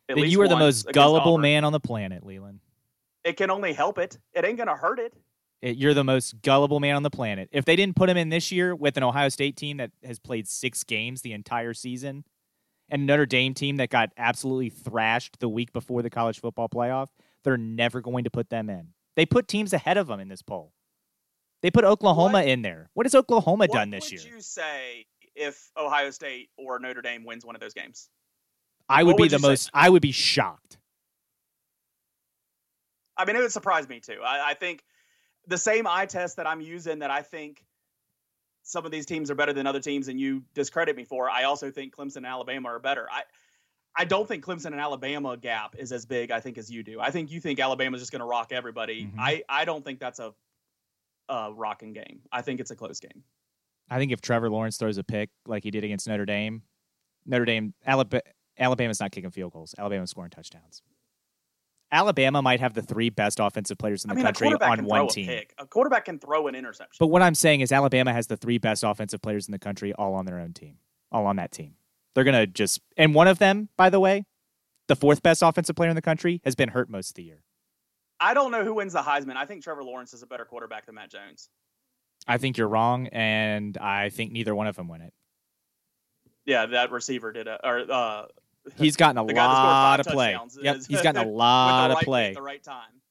then 0.08 0.18
you 0.20 0.42
are 0.42 0.48
the 0.48 0.56
most 0.56 0.92
gullible 0.92 1.38
man 1.38 1.64
on 1.64 1.72
the 1.72 1.80
planet, 1.80 2.26
Leland. 2.26 2.60
It 3.24 3.38
can 3.38 3.50
only 3.50 3.74
help 3.74 3.98
it. 3.98 4.18
It 4.34 4.46
ain't 4.46 4.58
gonna 4.58 4.76
hurt 4.76 5.00
it. 5.00 5.14
Eh, 5.64 5.72
you're 5.72 5.96
the 5.96 6.04
most 6.04 6.42
gullible 6.42 6.80
man 6.80 6.96
on 6.96 7.04
the 7.04 7.10
planet. 7.10 7.50
If 7.52 7.66
they 7.66 7.76
didn't 7.76 7.96
put 7.96 8.10
him 8.10 8.18
in 8.18 8.30
this 8.30 8.52
year 8.52 8.76
with 8.76 8.98
an 8.98 9.03
Ohio 9.03 9.29
State 9.29 9.58
team 9.58 9.77
that 9.77 9.92
has 10.03 10.20
played 10.20 10.48
six 10.48 10.84
games 10.84 11.22
the 11.22 11.34
entire 11.34 11.74
season, 11.74 12.24
and 12.90 13.08
Notre 13.08 13.25
Dame 13.25 13.53
team 13.53 13.77
that 13.77 13.90
got 13.90 14.12
absolutely 14.18 14.70
thrashed 14.70 15.40
the 15.40 15.50
week 15.50 15.74
before 15.74 16.01
the 16.01 16.10
college 16.10 16.40
football 16.40 16.70
playoff, 16.70 17.08
they're 17.44 17.58
never 17.58 18.01
going 18.01 18.24
to 18.25 18.29
put 18.29 18.50
them 18.50 18.70
in. 18.70 18.90
They 19.16 19.25
put 19.25 19.48
teams 19.48 19.74
ahead 19.74 19.98
of 19.98 20.08
them 20.08 20.20
in 20.20 20.27
this 20.27 20.42
poll. 20.42 20.74
They 21.61 21.72
put 21.72 21.83
Oklahoma 21.83 22.39
what, 22.39 22.48
in 22.48 22.61
there. 22.61 22.89
What 22.94 23.05
has 23.05 23.15
Oklahoma 23.15 23.68
done 23.68 23.89
this 23.89 24.11
year? 24.11 24.22
What 24.22 24.29
would 24.29 24.35
you 24.35 24.41
say 24.41 25.05
if 25.35 25.72
Ohio 25.77 26.11
State 26.11 26.50
or 26.57 26.79
Notre 26.79 27.01
Dame 27.01 27.24
wins 27.24 27.46
one 27.46 27.55
of 27.55 27.61
those 27.61 27.74
games? 27.74 28.09
I 28.87 29.03
would 29.03 29.13
what 29.13 29.18
be 29.18 29.24
would 29.24 29.31
the 29.31 29.39
most. 29.39 29.63
Say? 29.63 29.70
I 29.74 29.89
would 29.89 30.01
be 30.01 30.11
shocked. 30.11 30.77
I 33.18 33.25
mean, 33.25 33.35
it 33.35 33.39
would 33.39 33.51
surprise 33.51 33.87
me 33.87 34.00
too. 34.00 34.20
I, 34.24 34.51
I 34.51 34.53
think 34.53 34.83
the 35.48 35.57
same 35.57 35.87
eye 35.87 36.05
test 36.05 36.37
that 36.37 36.48
I'm 36.48 36.61
using 36.61 37.00
that 37.00 37.11
I 37.11 37.22
think 37.22 37.63
some 38.63 38.85
of 38.85 38.91
these 38.91 39.05
teams 39.05 39.31
are 39.31 39.35
better 39.35 39.53
than 39.53 39.68
other 39.68 39.79
teams 39.79 40.07
and 40.07 40.20
you 40.20 40.44
discredit 40.53 40.96
me 40.96 41.03
for, 41.03 41.29
I 41.29 41.44
also 41.44 41.72
think 41.72 41.96
Clemson 41.96 42.18
and 42.18 42.25
Alabama 42.25 42.70
are 42.70 42.79
better. 42.79 43.07
I 43.11 43.24
I 43.98 44.03
don't 44.03 44.27
think 44.27 44.44
Clemson 44.44 44.68
and 44.68 44.79
Alabama 44.79 45.37
gap 45.37 45.75
is 45.77 45.94
as 45.94 46.05
big, 46.05 46.29
I 46.29 46.41
think, 46.41 46.57
as 46.57 46.70
you 46.70 46.83
do. 46.83 47.00
I 47.00 47.11
think 47.11 47.31
you 47.31 47.39
think 47.39 47.59
Alabama's 47.61 48.01
just 48.01 48.11
going 48.11 48.20
to 48.20 48.25
rock 48.25 48.51
everybody. 48.51 49.05
Mm-hmm. 49.05 49.20
I, 49.20 49.44
I 49.48 49.63
don't 49.63 49.85
think 49.85 50.00
that's 50.00 50.20
a, 50.20 50.33
a 51.29 51.51
rocking 51.53 51.94
game. 51.94 52.22
I 52.31 52.42
think 52.42 52.59
it's 52.59 52.72
a 52.72 52.75
close 52.75 53.00
game. 53.00 53.24
I 53.90 54.00
think 54.00 54.11
if 54.11 54.22
Trevor 54.22 54.50
Lawrence 54.50 54.77
throws 54.77 54.98
a 54.98 55.03
pick 55.03 55.29
like 55.46 55.64
he 55.64 55.72
did 55.72 55.83
against 55.83 56.07
Notre 56.07 56.25
Dame, 56.25 56.64
Notre 57.25 57.46
Dame, 57.46 57.74
Alabama, 57.85 58.22
Alabama's 58.57 59.00
not 59.00 59.11
kicking 59.11 59.29
field 59.31 59.53
goals. 59.53 59.75
Alabama's 59.77 60.09
scoring 60.09 60.31
touchdowns. 60.31 60.81
Alabama 61.92 62.42
might 62.42 62.59
have 62.59 62.74
the 62.74 62.81
three 62.81 63.09
best 63.09 63.40
offensive 63.40 63.77
players 63.77 64.03
in 64.03 64.09
the 64.09 64.14
I 64.14 64.16
mean, 64.16 64.25
country 64.25 64.48
on 64.48 64.85
one 64.85 65.07
team. 65.07 65.29
A, 65.29 65.46
a, 65.59 65.68
quarterback 65.68 66.05
can 66.05 66.20
throw 66.20 66.48
an 66.48 66.55
interception. 66.55 66.98
But 67.00 67.07
what 67.07 67.22
I'm 67.22 67.35
saying 67.35 67.61
is 67.61 67.72
Alabama 67.72 68.11
has 68.11 68.27
the 68.27 68.38
three 68.38 68.57
best 68.57 68.83
offensive 68.83 69.22
players 69.22 69.48
in 69.48 69.51
the 69.51 69.59
country 69.59 69.94
all 69.94 70.16
on 70.16 70.25
their 70.25 70.40
own 70.40 70.53
team, 70.53 70.77
all 71.11 71.25
on 71.27 71.35
that 71.35 71.51
team. 71.51 71.75
They're 72.14 72.24
going 72.24 72.35
to 72.35 72.48
just, 72.48 72.81
and 72.98 73.14
one 73.14 73.27
of 73.27 73.40
them, 73.40 73.70
by 73.77 73.90
the 73.90 74.00
way, 74.00 74.25
the 74.88 74.96
fourth 74.96 75.22
best 75.22 75.42
offensive 75.42 75.75
player 75.75 75.90
in 75.90 75.96
the 75.96 76.01
country, 76.01 76.42
has 76.44 76.55
been 76.55 76.70
hurt 76.70 76.90
most 76.90 77.11
of 77.11 77.16
the 77.16 77.24
year. 77.24 77.44
I 78.20 78.34
don't 78.34 78.51
know 78.51 78.64
who 78.64 78.74
wins 78.74 78.94
the 78.94 79.01
Heisman. 79.01 79.36
I 79.36 79.46
think 79.46 79.64
Trevor 79.64 79.84
Lawrence 79.84 80.14
is 80.14 80.24
a 80.24 80.28
better 80.28 80.46
quarterback 80.46 80.86
than 80.86 80.96
Mac 80.96 81.10
Jones. 81.10 81.50
I 82.28 82.38
think 82.38 82.58
you're 82.58 82.68
wrong, 82.68 83.08
and 83.08 83.78
I 83.78 84.10
think 84.10 84.32
neither 84.32 84.56
one 84.56 84.68
of 84.68 84.75
them 84.75 84.88
win 84.88 85.01
it. 85.01 85.14
Yeah, 86.46 86.66
that 86.68 86.92
receiver 86.92 87.32
did 87.32 87.48
a, 87.48 87.60
or 87.68 87.92
uh, 87.92 88.25
He's 88.78 88.96
gotten 88.96 89.18
a 89.18 89.24
lot 89.24 90.00
of 90.00 90.06
play. 90.08 90.38
Yep, 90.62 90.78
he's 90.88 91.01
gotten 91.01 91.22
a 91.22 91.30
lot 91.30 91.92
of 91.92 92.00
play 92.00 92.30
at 92.30 92.36
the 92.36 92.42
right 92.42 92.64
time. 92.64 93.01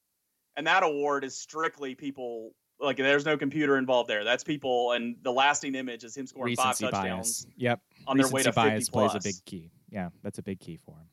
And 0.56 0.66
that 0.66 0.82
award 0.82 1.24
is 1.24 1.36
strictly 1.36 1.94
people 1.94 2.54
like 2.80 2.96
there's 2.96 3.24
no 3.24 3.36
computer 3.36 3.76
involved 3.76 4.08
there. 4.08 4.24
That's 4.24 4.44
people, 4.44 4.92
and 4.92 5.16
the 5.22 5.32
lasting 5.32 5.74
image 5.74 6.04
is 6.04 6.16
him 6.16 6.26
scoring 6.26 6.52
Recency 6.52 6.84
five 6.84 6.92
touchdowns. 6.92 7.44
Bias. 7.44 7.54
Yep, 7.56 7.80
on 8.06 8.16
Recency 8.16 8.32
their 8.32 8.34
way 8.34 8.42
to 8.42 8.52
bias 8.52 8.84
50 8.86 8.90
plus. 8.92 9.12
plays 9.12 9.24
a 9.24 9.28
big 9.28 9.44
key. 9.44 9.70
Yeah, 9.90 10.08
that's 10.22 10.38
a 10.38 10.42
big 10.42 10.60
key 10.60 10.78
for 10.84 10.96
him. 10.96 11.06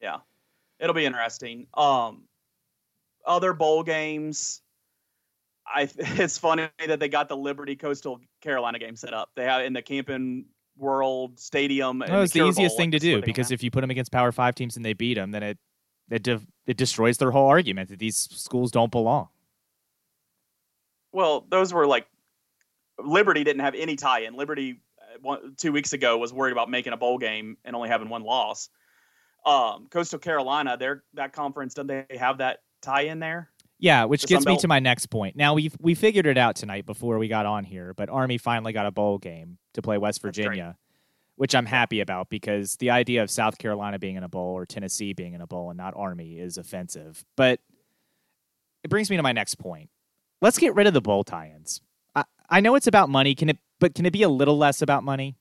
Yeah, 0.00 0.18
it'll 0.78 0.94
be 0.94 1.06
interesting. 1.06 1.66
Um, 1.74 2.24
other 3.24 3.52
bowl 3.52 3.82
games. 3.82 4.60
I 5.66 5.88
it's 5.98 6.38
funny 6.38 6.68
that 6.86 7.00
they 7.00 7.08
got 7.08 7.28
the 7.28 7.36
Liberty 7.36 7.76
Coastal 7.76 8.20
Carolina 8.40 8.78
game 8.78 8.96
set 8.96 9.14
up. 9.14 9.30
They 9.34 9.44
have 9.44 9.64
in 9.64 9.72
the 9.72 9.82
Camping 9.82 10.46
World 10.76 11.38
Stadium. 11.38 11.98
No, 11.98 12.22
it's 12.22 12.32
the, 12.32 12.40
the 12.40 12.48
easiest 12.48 12.76
thing 12.76 12.90
to 12.92 12.98
do 12.98 13.22
because 13.22 13.50
if 13.50 13.62
you 13.62 13.70
put 13.70 13.80
them 13.80 13.90
against 13.90 14.12
Power 14.12 14.32
Five 14.32 14.54
teams 14.54 14.76
and 14.76 14.84
they 14.84 14.92
beat 14.92 15.14
them, 15.14 15.30
then 15.30 15.42
it 15.42 15.58
it 16.10 16.22
de- 16.22 16.42
it 16.66 16.76
destroys 16.76 17.18
their 17.18 17.30
whole 17.30 17.48
argument 17.48 17.88
that 17.90 17.98
these 17.98 18.16
schools 18.16 18.70
don't 18.70 18.90
belong. 18.90 19.28
Well, 21.12 21.46
those 21.48 21.72
were 21.72 21.86
like 21.86 22.06
Liberty 22.98 23.44
didn't 23.44 23.62
have 23.62 23.74
any 23.74 23.96
tie-in. 23.96 24.34
Liberty 24.34 24.80
uh, 25.00 25.18
one, 25.22 25.54
two 25.56 25.72
weeks 25.72 25.92
ago 25.92 26.18
was 26.18 26.32
worried 26.32 26.52
about 26.52 26.68
making 26.68 26.92
a 26.92 26.96
bowl 26.96 27.18
game 27.18 27.56
and 27.64 27.74
only 27.74 27.88
having 27.88 28.08
one 28.08 28.22
loss. 28.22 28.68
Um, 29.46 29.86
Coastal 29.90 30.18
Carolina, 30.18 30.76
their 30.76 31.04
that 31.14 31.32
conference, 31.32 31.74
don't 31.74 31.86
they 31.86 32.06
have 32.18 32.38
that 32.38 32.60
tie-in 32.84 33.18
there? 33.18 33.50
Yeah, 33.78 34.04
which 34.04 34.26
gets 34.26 34.46
me 34.46 34.56
to 34.58 34.68
my 34.68 34.78
next 34.78 35.06
point. 35.06 35.36
Now 35.36 35.54
we 35.54 35.70
we 35.80 35.94
figured 35.94 36.26
it 36.26 36.38
out 36.38 36.56
tonight 36.56 36.86
before 36.86 37.18
we 37.18 37.28
got 37.28 37.44
on 37.44 37.64
here, 37.64 37.92
but 37.94 38.08
Army 38.08 38.38
finally 38.38 38.72
got 38.72 38.86
a 38.86 38.92
bowl 38.92 39.18
game 39.18 39.58
to 39.74 39.82
play 39.82 39.98
West 39.98 40.22
Virginia, 40.22 40.76
which 41.36 41.54
I'm 41.54 41.66
happy 41.66 42.00
about 42.00 42.30
because 42.30 42.76
the 42.76 42.90
idea 42.90 43.22
of 43.22 43.30
South 43.30 43.58
Carolina 43.58 43.98
being 43.98 44.16
in 44.16 44.22
a 44.22 44.28
bowl 44.28 44.54
or 44.54 44.64
Tennessee 44.64 45.12
being 45.12 45.34
in 45.34 45.40
a 45.40 45.46
bowl 45.46 45.70
and 45.70 45.76
not 45.76 45.92
Army 45.96 46.38
is 46.38 46.56
offensive. 46.56 47.24
But 47.36 47.60
it 48.84 48.90
brings 48.90 49.10
me 49.10 49.16
to 49.16 49.22
my 49.22 49.32
next 49.32 49.56
point. 49.56 49.90
Let's 50.40 50.58
get 50.58 50.74
rid 50.74 50.86
of 50.86 50.94
the 50.94 51.00
bowl 51.00 51.24
tie-ins. 51.24 51.80
I, 52.14 52.24
I 52.48 52.60
know 52.60 52.76
it's 52.76 52.86
about 52.86 53.10
money, 53.10 53.34
can 53.34 53.48
it 53.48 53.58
but 53.80 53.94
can 53.94 54.06
it 54.06 54.12
be 54.12 54.22
a 54.22 54.28
little 54.28 54.56
less 54.56 54.82
about 54.82 55.02
money? 55.02 55.36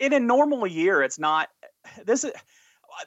In 0.00 0.12
a 0.12 0.20
normal 0.20 0.66
year, 0.66 1.02
it's 1.02 1.18
not 1.18 1.48
this 2.04 2.24
is 2.24 2.32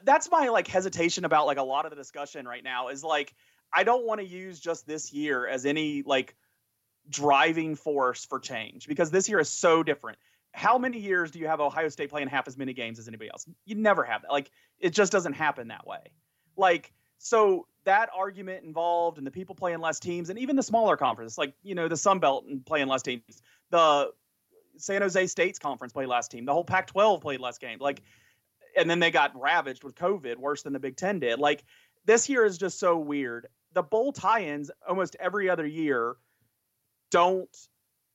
that's 0.04 0.30
my 0.30 0.48
like 0.48 0.66
hesitation 0.66 1.24
about 1.24 1.46
like 1.46 1.58
a 1.58 1.62
lot 1.62 1.84
of 1.84 1.90
the 1.90 1.96
discussion 1.96 2.46
right 2.46 2.64
now 2.64 2.88
is 2.88 3.02
like 3.04 3.34
I 3.72 3.84
don't 3.84 4.06
want 4.06 4.20
to 4.20 4.26
use 4.26 4.60
just 4.60 4.86
this 4.86 5.12
year 5.12 5.46
as 5.46 5.66
any 5.66 6.02
like 6.02 6.36
driving 7.08 7.74
force 7.74 8.24
for 8.24 8.38
change 8.38 8.86
because 8.86 9.10
this 9.10 9.28
year 9.28 9.40
is 9.40 9.48
so 9.48 9.82
different. 9.82 10.18
How 10.52 10.78
many 10.78 10.98
years 10.98 11.30
do 11.30 11.38
you 11.38 11.46
have 11.46 11.60
Ohio 11.60 11.88
State 11.88 12.10
playing 12.10 12.28
half 12.28 12.48
as 12.48 12.58
many 12.58 12.72
games 12.72 12.98
as 12.98 13.06
anybody 13.06 13.30
else? 13.30 13.46
You 13.64 13.76
never 13.76 14.04
have 14.04 14.22
that. 14.22 14.32
Like 14.32 14.50
it 14.78 14.90
just 14.90 15.12
doesn't 15.12 15.34
happen 15.34 15.68
that 15.68 15.86
way. 15.86 16.12
Like 16.56 16.92
so 17.18 17.66
that 17.84 18.10
argument 18.16 18.64
involved 18.64 19.18
and 19.18 19.26
the 19.26 19.30
people 19.30 19.54
playing 19.54 19.80
less 19.80 20.00
teams 20.00 20.30
and 20.30 20.38
even 20.38 20.56
the 20.56 20.62
smaller 20.62 20.96
conferences 20.96 21.38
like 21.38 21.54
you 21.62 21.74
know 21.74 21.88
the 21.88 21.96
Sun 21.96 22.18
Belt 22.18 22.44
and 22.46 22.64
playing 22.64 22.88
less 22.88 23.02
teams. 23.02 23.42
The 23.70 24.10
San 24.76 25.02
Jose 25.02 25.26
State's 25.26 25.58
conference 25.58 25.92
played 25.92 26.08
last 26.08 26.30
team. 26.30 26.46
The 26.46 26.52
whole 26.52 26.64
Pac-12 26.64 27.20
played 27.20 27.40
less 27.40 27.58
games. 27.58 27.80
Like 27.80 28.02
and 28.76 28.88
then 28.88 28.98
they 28.98 29.10
got 29.10 29.38
ravaged 29.40 29.84
with 29.84 29.94
COVID 29.94 30.36
worse 30.36 30.62
than 30.62 30.72
the 30.72 30.80
Big 30.80 30.96
10 30.96 31.20
did. 31.20 31.38
Like 31.38 31.64
this 32.04 32.28
year 32.28 32.44
is 32.44 32.58
just 32.58 32.78
so 32.78 32.98
weird 32.98 33.48
the 33.72 33.82
bowl 33.82 34.12
tie-ins 34.12 34.70
almost 34.88 35.16
every 35.20 35.48
other 35.48 35.66
year 35.66 36.16
don't 37.10 37.56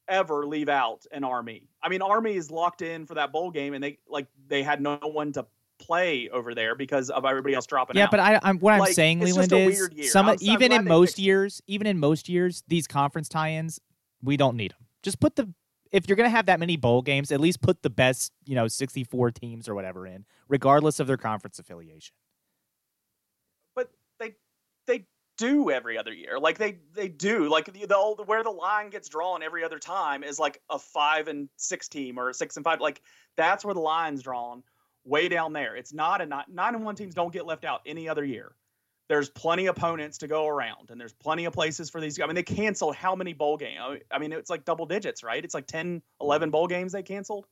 ever 0.08 0.46
leave 0.46 0.70
out 0.70 1.06
an 1.12 1.24
army. 1.24 1.68
I 1.82 1.90
mean, 1.90 2.02
Army 2.02 2.36
is 2.36 2.52
locked 2.52 2.82
in 2.82 3.06
for 3.06 3.16
that 3.16 3.32
bowl 3.32 3.52
game, 3.52 3.74
and 3.74 3.84
they 3.84 4.00
like 4.08 4.28
they 4.48 4.64
had 4.64 4.82
no 4.82 4.98
one 5.02 5.32
to 5.34 5.46
play 5.78 6.30
over 6.30 6.56
there 6.56 6.76
because 6.76 7.10
of 7.10 7.26
everybody 7.26 7.54
else 7.54 7.66
dropping 7.66 7.98
yeah, 7.98 8.06
out. 8.06 8.12
but 8.12 8.20
I, 8.20 8.40
am 8.44 8.60
what 8.60 8.80
like, 8.80 8.90
I'm 8.90 8.94
saying, 8.94 9.20
Leland, 9.20 9.52
is 9.52 10.12
some 10.12 10.30
I'm, 10.30 10.38
even 10.42 10.72
I'm 10.72 10.82
in 10.82 10.86
most 10.86 11.20
years, 11.20 11.62
even 11.68 11.88
in 11.88 12.00
most 12.00 12.30
years, 12.30 12.64
these 12.68 12.88
conference 12.88 13.28
tie-ins, 13.28 13.80
we 14.22 14.38
don't 14.38 14.56
need 14.56 14.72
them. 14.72 14.88
Just 15.04 15.20
put 15.20 15.36
the 15.36 15.54
if 15.92 16.08
you're 16.08 16.16
going 16.16 16.30
to 16.30 16.36
have 16.36 16.48
that 16.48 16.60
many 16.60 16.78
bowl 16.78 17.02
games, 17.02 17.32
at 17.32 17.40
least 17.40 17.62
put 17.62 17.82
the 17.82 17.90
best, 17.90 18.32
you 18.46 18.56
know, 18.56 18.68
64 18.68 19.32
teams 19.32 19.68
or 19.68 19.76
whatever 19.76 20.08
in, 20.08 20.26
regardless 20.48 21.00
of 21.00 21.08
their 21.08 21.18
conference 21.18 21.60
affiliation. 21.60 22.16
But 23.76 23.92
they 24.20 24.36
they 24.88 25.06
do 25.38 25.70
every 25.70 25.98
other 25.98 26.14
year. 26.14 26.40
Like 26.40 26.58
they 26.58 26.80
they 26.94 27.08
do. 27.08 27.50
Like 27.50 27.72
the, 27.72 27.86
the 27.86 28.24
where 28.26 28.44
the 28.44 28.50
line 28.50 28.90
gets 28.90 29.10
drawn 29.10 29.44
every 29.44 29.64
other 29.64 29.80
time 29.80 30.24
is 30.24 30.40
like 30.40 30.62
a 30.70 30.80
5 30.80 31.28
and 31.28 31.50
6 31.58 31.88
team 31.90 32.18
or 32.18 32.30
a 32.30 32.34
6 32.34 32.56
and 32.58 32.64
5. 32.64 32.82
Like 32.82 33.02
that's 33.38 33.64
where 33.64 33.74
the 33.74 33.80
line's 33.80 34.24
drawn 34.24 34.64
way 35.04 35.28
down 35.28 35.54
there. 35.54 35.76
It's 35.76 35.94
not 35.94 36.22
a 36.22 36.26
9, 36.26 36.46
9 36.52 36.76
and 36.76 36.84
1 36.84 36.96
teams 36.96 37.14
don't 37.14 37.34
get 37.34 37.46
left 37.46 37.64
out 37.64 37.82
any 37.86 38.10
other 38.10 38.26
year 38.26 38.56
there's 39.08 39.30
plenty 39.30 39.68
of 39.68 39.78
opponents 39.78 40.18
to 40.20 40.28
go 40.28 40.48
around 40.48 40.90
and 40.90 41.00
there's 41.00 41.14
plenty 41.14 41.46
of 41.46 41.54
places 41.54 41.90
for 41.90 42.02
these 42.02 42.20
i 42.20 42.26
mean 42.26 42.36
they 42.36 42.44
canceled 42.44 42.96
how 42.96 43.16
many 43.16 43.34
bowl 43.34 43.58
games 43.58 44.02
i 44.12 44.20
mean 44.20 44.32
it's 44.32 44.50
like 44.50 44.66
double 44.66 44.86
digits 44.86 45.24
right? 45.24 45.44
It's 45.44 45.54
like 45.54 45.68
10 45.68 46.02
11 46.22 46.50
bowl 46.50 46.68
games 46.68 46.92
they 46.92 47.04
canceled 47.04 47.46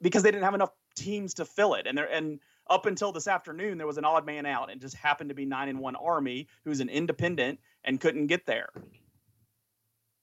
because 0.00 0.22
they 0.22 0.30
didn't 0.30 0.44
have 0.44 0.54
enough 0.54 0.70
teams 0.94 1.34
to 1.34 1.44
fill 1.44 1.74
it 1.74 1.86
and 1.86 1.96
there 1.96 2.10
and 2.10 2.38
up 2.70 2.86
until 2.86 3.12
this 3.12 3.26
afternoon 3.26 3.78
there 3.78 3.86
was 3.86 3.98
an 3.98 4.04
odd 4.04 4.24
man 4.24 4.46
out 4.46 4.70
and 4.70 4.80
just 4.80 4.94
happened 4.94 5.28
to 5.30 5.34
be 5.34 5.44
9 5.44 5.68
and 5.68 5.78
1 5.78 5.96
army 5.96 6.46
who's 6.64 6.80
an 6.80 6.88
independent 6.88 7.58
and 7.84 8.00
couldn't 8.00 8.28
get 8.28 8.46
there. 8.46 8.68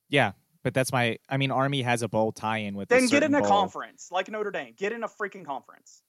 Yeah 0.07 0.31
but 0.63 0.73
that's 0.73 0.91
my 0.91 1.17
i 1.29 1.37
mean 1.37 1.51
army 1.51 1.81
has 1.81 2.01
a 2.01 2.07
bowl 2.07 2.31
tie-in 2.31 2.75
with 2.75 2.89
then 2.89 3.07
get 3.07 3.23
in 3.23 3.33
a 3.33 3.39
bowl. 3.39 3.47
conference 3.47 4.09
like 4.11 4.29
notre 4.29 4.51
dame 4.51 4.73
get 4.77 4.91
in 4.91 5.03
a 5.03 5.07
freaking 5.07 5.45
conference 5.45 6.03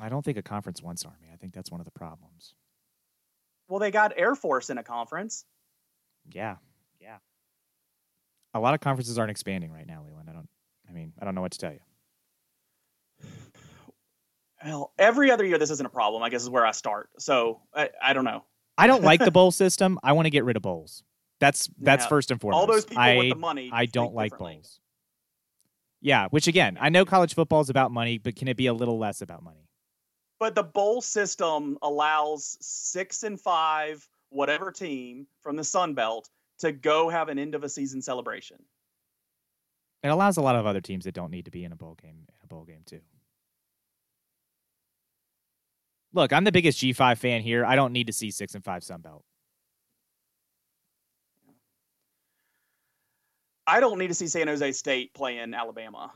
I 0.00 0.08
don't 0.08 0.24
think 0.24 0.38
a 0.38 0.42
conference 0.42 0.82
wants 0.82 1.04
Army. 1.04 1.28
I 1.32 1.36
think 1.36 1.52
that's 1.54 1.70
one 1.70 1.80
of 1.80 1.84
the 1.84 1.90
problems. 1.90 2.54
Well, 3.68 3.78
they 3.78 3.90
got 3.90 4.12
Air 4.16 4.34
Force 4.34 4.70
in 4.70 4.78
a 4.78 4.82
conference. 4.82 5.44
Yeah, 6.32 6.56
yeah. 7.00 7.18
A 8.54 8.60
lot 8.60 8.74
of 8.74 8.80
conferences 8.80 9.18
aren't 9.18 9.30
expanding 9.30 9.70
right 9.70 9.86
now, 9.86 10.02
Leland. 10.06 10.28
I 10.28 10.32
don't. 10.32 10.48
I 10.88 10.92
mean, 10.92 11.12
I 11.20 11.24
don't 11.24 11.34
know 11.34 11.40
what 11.40 11.52
to 11.52 11.58
tell 11.58 11.72
you. 11.72 11.80
Well, 14.64 14.92
every 14.98 15.30
other 15.30 15.44
year 15.44 15.58
this 15.58 15.70
isn't 15.70 15.86
a 15.86 15.90
problem. 15.90 16.22
I 16.22 16.28
guess 16.28 16.42
is 16.42 16.50
where 16.50 16.66
I 16.66 16.72
start. 16.72 17.08
So 17.18 17.60
I, 17.74 17.90
I 18.02 18.12
don't 18.12 18.24
know. 18.24 18.44
I 18.76 18.86
don't 18.86 19.02
like 19.02 19.20
the 19.20 19.30
bowl 19.30 19.50
system. 19.50 19.98
I 20.02 20.12
want 20.12 20.26
to 20.26 20.30
get 20.30 20.44
rid 20.44 20.56
of 20.56 20.62
bowls. 20.62 21.02
That's 21.38 21.70
that's 21.78 22.04
yeah. 22.04 22.08
first 22.08 22.30
and 22.30 22.40
foremost. 22.40 22.60
All 22.60 22.66
those 22.66 22.84
people 22.84 23.02
I, 23.02 23.16
with 23.16 23.30
the 23.30 23.36
money. 23.36 23.70
I 23.72 23.86
don't 23.86 24.14
like 24.14 24.36
bowls. 24.36 24.80
Yeah, 26.02 26.28
which 26.30 26.46
again, 26.46 26.78
I 26.80 26.88
know 26.88 27.04
college 27.04 27.34
football 27.34 27.60
is 27.60 27.70
about 27.70 27.90
money, 27.90 28.18
but 28.18 28.36
can 28.36 28.48
it 28.48 28.56
be 28.56 28.66
a 28.66 28.74
little 28.74 28.98
less 28.98 29.22
about 29.22 29.42
money? 29.42 29.69
But 30.40 30.54
the 30.54 30.62
bowl 30.64 31.02
system 31.02 31.78
allows 31.82 32.56
six 32.60 33.22
and 33.22 33.38
five 33.38 34.08
whatever 34.30 34.72
team 34.72 35.26
from 35.42 35.54
the 35.54 35.62
Sun 35.62 35.94
Belt 35.94 36.28
to 36.58 36.72
go 36.72 37.08
have 37.08 37.28
an 37.28 37.38
end 37.38 37.54
of 37.54 37.62
a 37.62 37.68
season 37.68 38.02
celebration. 38.02 38.56
It 40.02 40.08
allows 40.08 40.38
a 40.38 40.42
lot 40.42 40.56
of 40.56 40.66
other 40.66 40.80
teams 40.80 41.04
that 41.04 41.14
don't 41.14 41.30
need 41.30 41.44
to 41.44 41.50
be 41.50 41.62
in 41.62 41.72
a 41.72 41.76
bowl 41.76 41.96
game 42.00 42.26
in 42.28 42.34
a 42.42 42.46
bowl 42.46 42.64
game 42.64 42.82
too. 42.86 43.00
Look, 46.12 46.32
I'm 46.32 46.44
the 46.44 46.52
biggest 46.52 46.80
G5 46.80 47.18
fan 47.18 47.42
here. 47.42 47.64
I 47.64 47.76
don't 47.76 47.92
need 47.92 48.08
to 48.08 48.12
see 48.12 48.30
six 48.30 48.54
and 48.54 48.64
five 48.64 48.82
Sun 48.82 49.02
Belt. 49.02 49.24
I 53.66 53.78
don't 53.78 53.98
need 53.98 54.08
to 54.08 54.14
see 54.14 54.26
San 54.26 54.48
Jose 54.48 54.72
State 54.72 55.14
playing 55.14 55.54
Alabama. 55.54 56.10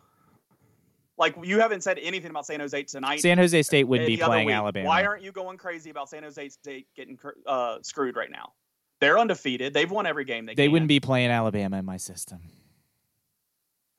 Like 1.17 1.37
you 1.45 1.61
haven't 1.61 1.83
said 1.83 1.99
anything 2.01 2.31
about 2.31 2.47
San 2.47 2.61
Jose 2.61 2.83
tonight. 2.85 3.21
San 3.21 3.39
Jose 3.39 3.63
State 3.63 3.85
would 3.85 4.05
be 4.05 4.17
playing 4.17 4.47
week. 4.47 4.55
Alabama. 4.55 4.89
Why 4.89 5.05
aren't 5.05 5.23
you 5.23 5.31
going 5.31 5.59
crazy 5.59 5.91
about 5.91 6.09
San 6.09 6.25
Jose 6.25 6.49
State 6.49 6.89
getting 6.97 7.19
uh, 7.47 7.79
screwed 7.83 8.17
right 8.17 8.31
now? 8.31 8.53
They're 9.01 9.19
undefeated. 9.19 9.75
They've 9.75 9.91
won 9.91 10.07
every 10.07 10.25
game 10.25 10.47
they. 10.47 10.55
They 10.55 10.65
can. 10.65 10.73
wouldn't 10.73 10.89
be 10.89 11.01
playing 11.01 11.31
Alabama 11.31 11.79
in 11.79 11.85
my 11.85 11.99
system. 11.99 12.41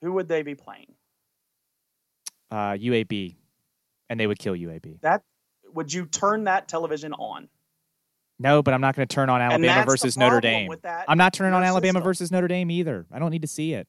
Who 0.02 0.14
would 0.14 0.28
they 0.28 0.42
be 0.42 0.56
playing? 0.56 0.94
Uh, 2.52 2.74
UAB, 2.74 3.36
and 4.10 4.20
they 4.20 4.28
would 4.28 4.40
kill 4.40 4.54
UAB. 4.54 5.02
That 5.02 5.24
would 5.74 5.94
you 5.94 6.06
turn 6.06 6.46
that 6.46 6.68
television 6.68 7.14
on? 7.14 7.48
No, 8.40 8.62
but 8.62 8.74
I'm 8.74 8.82
not 8.82 8.96
going 8.96 9.08
to 9.08 9.14
turn 9.14 9.30
on 9.30 9.42
Alabama 9.42 9.86
versus 9.86 10.18
Notre 10.18 10.42
Dame. 10.42 10.70
I'm 11.08 11.18
not 11.18 11.34
turning 11.34 11.54
on 11.54 11.64
Alabama 11.64 12.00
system. 12.00 12.04
versus 12.04 12.32
Notre 12.32 12.48
Dame 12.48 12.70
either. 12.70 13.06
I 13.12 13.20
don't 13.20 13.32
need 13.32 13.44
to 13.44 13.48
see 13.48 13.74
it. 13.74 13.88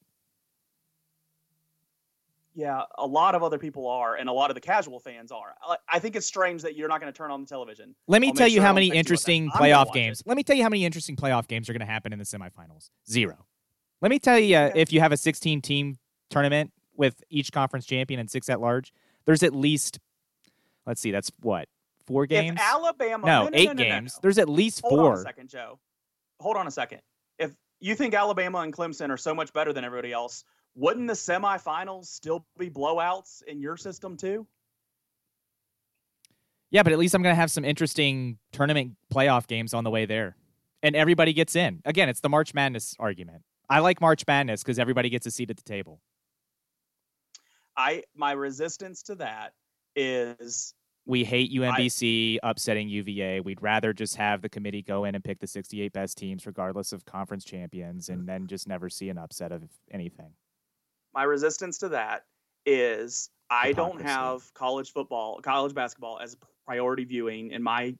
Yeah, 2.57 2.85
a 2.97 3.07
lot 3.07 3.35
of 3.35 3.43
other 3.43 3.59
people 3.59 3.87
are, 3.87 4.17
and 4.17 4.31
a 4.31 4.33
lot 4.33 4.51
of 4.51 4.55
the 4.55 4.63
casual 4.63 4.99
fans 4.99 5.31
are. 5.31 5.55
I 5.93 5.99
think 5.99 6.17
it's 6.17 6.27
strange 6.27 6.63
that 6.63 6.75
you're 6.75 6.89
not 6.89 7.03
going 7.03 7.13
to 7.13 7.17
turn 7.17 7.31
on 7.31 7.43
the 7.43 7.47
television. 7.47 7.95
Let 8.09 8.23
me 8.23 8.29
I'll 8.29 8.35
tell 8.35 8.49
you 8.49 8.55
sure 8.55 8.63
how 8.63 8.73
many 8.73 8.89
interesting 8.89 9.51
playoff 9.51 9.93
games. 9.93 10.23
Let 10.25 10.39
me 10.39 10.43
tell 10.43 10.57
you 10.57 10.63
how 10.63 10.71
many 10.71 10.87
interesting 10.87 11.17
playoff 11.17 11.49
games 11.49 11.69
are 11.69 11.75
going 11.75 11.81
to 11.81 11.87
happen 11.87 12.15
in 12.15 12.19
the 12.19 12.25
semifinals. 12.25 12.89
Zero. 13.07 13.45
Let 14.01 14.11
me 14.11 14.19
tell 14.19 14.39
you, 14.39 14.57
uh, 14.57 14.71
if 14.75 14.91
you 14.91 15.01
have 15.01 15.13
a 15.13 15.19
16 15.19 15.61
team 15.61 15.99
tournament 16.31 16.73
with 16.97 17.23
each 17.29 17.53
conference 17.53 17.85
champion 17.85 18.19
and 18.19 18.31
six 18.31 18.49
at 18.49 18.59
large, 18.59 18.91
there's 19.27 19.43
at 19.43 19.55
least, 19.55 19.99
let's 20.87 21.03
see, 21.03 21.11
that's 21.11 21.31
what 21.43 21.69
four 22.07 22.25
games? 22.25 22.59
If 22.59 22.67
Alabama, 22.67 23.27
no, 23.27 23.45
no, 23.45 23.51
eight 23.53 23.67
no, 23.67 23.73
no, 23.75 23.83
games. 23.83 24.19
There's 24.23 24.39
at 24.39 24.49
least 24.49 24.81
Hold 24.83 24.99
four. 24.99 25.13
on 25.13 25.19
a 25.19 25.23
second, 25.23 25.51
Joe. 25.51 25.79
Hold 26.41 26.57
on 26.57 26.67
a 26.67 26.71
second. 26.71 27.01
If 27.39 27.53
you 27.81 27.95
think 27.95 28.15
Alabama 28.15 28.61
and 28.61 28.73
Clemson 28.73 29.11
are 29.11 29.17
so 29.19 29.35
much 29.35 29.53
better 29.53 29.73
than 29.73 29.85
everybody 29.85 30.13
else, 30.13 30.45
wouldn't 30.77 31.09
the 31.09 31.15
semifinals 31.15 32.05
still 32.05 32.47
be 32.59 32.71
blowouts 32.71 33.43
in 33.43 33.61
your 33.61 33.77
system 33.77 34.17
too? 34.17 34.47
Yeah, 36.71 36.83
but 36.83 36.93
at 36.93 36.99
least 36.99 37.15
I'm 37.15 37.23
going 37.23 37.33
to 37.33 37.41
have 37.41 37.51
some 37.51 37.65
interesting 37.65 38.39
tournament 38.53 38.93
playoff 39.13 39.47
games 39.47 39.73
on 39.73 39.85
the 39.85 39.91
way 39.91 40.05
there. 40.05 40.37
And 40.83 40.95
everybody 40.95 41.33
gets 41.33 41.57
in. 41.57 41.81
Again, 41.85 42.09
it's 42.09 42.21
the 42.21 42.29
March 42.29 42.53
Madness 42.53 42.95
argument. 42.99 43.43
I 43.71 43.79
like 43.81 44.01
March 44.01 44.25
Madness 44.27 44.63
because 44.63 44.79
everybody 44.79 45.09
gets 45.09 45.27
a 45.27 45.31
seat 45.31 45.51
at 45.51 45.57
the 45.57 45.63
table. 45.63 46.01
I 47.77 48.05
my 48.15 48.33
resistance 48.33 49.03
to 49.05 49.15
that 49.17 49.53
is 49.97 50.75
We 51.07 51.25
hate 51.25 51.53
UMBC 51.53 52.39
upsetting 52.43 52.89
UVA. 52.89 53.41
We'd 53.41 53.63
rather 53.63 53.93
just 53.93 54.17
have 54.17 54.43
the 54.43 54.49
committee 54.49 54.83
go 54.83 55.05
in 55.05 55.15
and 55.15 55.23
pick 55.23 55.39
the 55.39 55.47
68 55.47 55.93
best 55.93 56.19
teams, 56.19 56.47
regardless 56.47 56.93
of 56.93 57.05
conference 57.05 57.45
champions, 57.45 58.09
and 58.09 58.29
then 58.29 58.47
just 58.49 58.67
never 58.67 58.91
see 58.91 59.09
an 59.09 59.17
upset 59.17 59.53
of 59.53 59.63
anything. 59.91 60.33
My 61.17 61.25
resistance 61.25 61.79
to 61.79 61.89
that 61.89 62.23
is 62.67 63.31
I 63.51 63.73
don't 63.73 64.01
have 64.03 64.53
college 64.55 64.93
football, 64.93 65.41
college 65.41 65.75
basketball 65.75 66.19
as 66.21 66.35
a 66.35 66.37
priority 66.67 67.05
viewing 67.05 67.51
in 67.51 67.63
my 67.63 67.97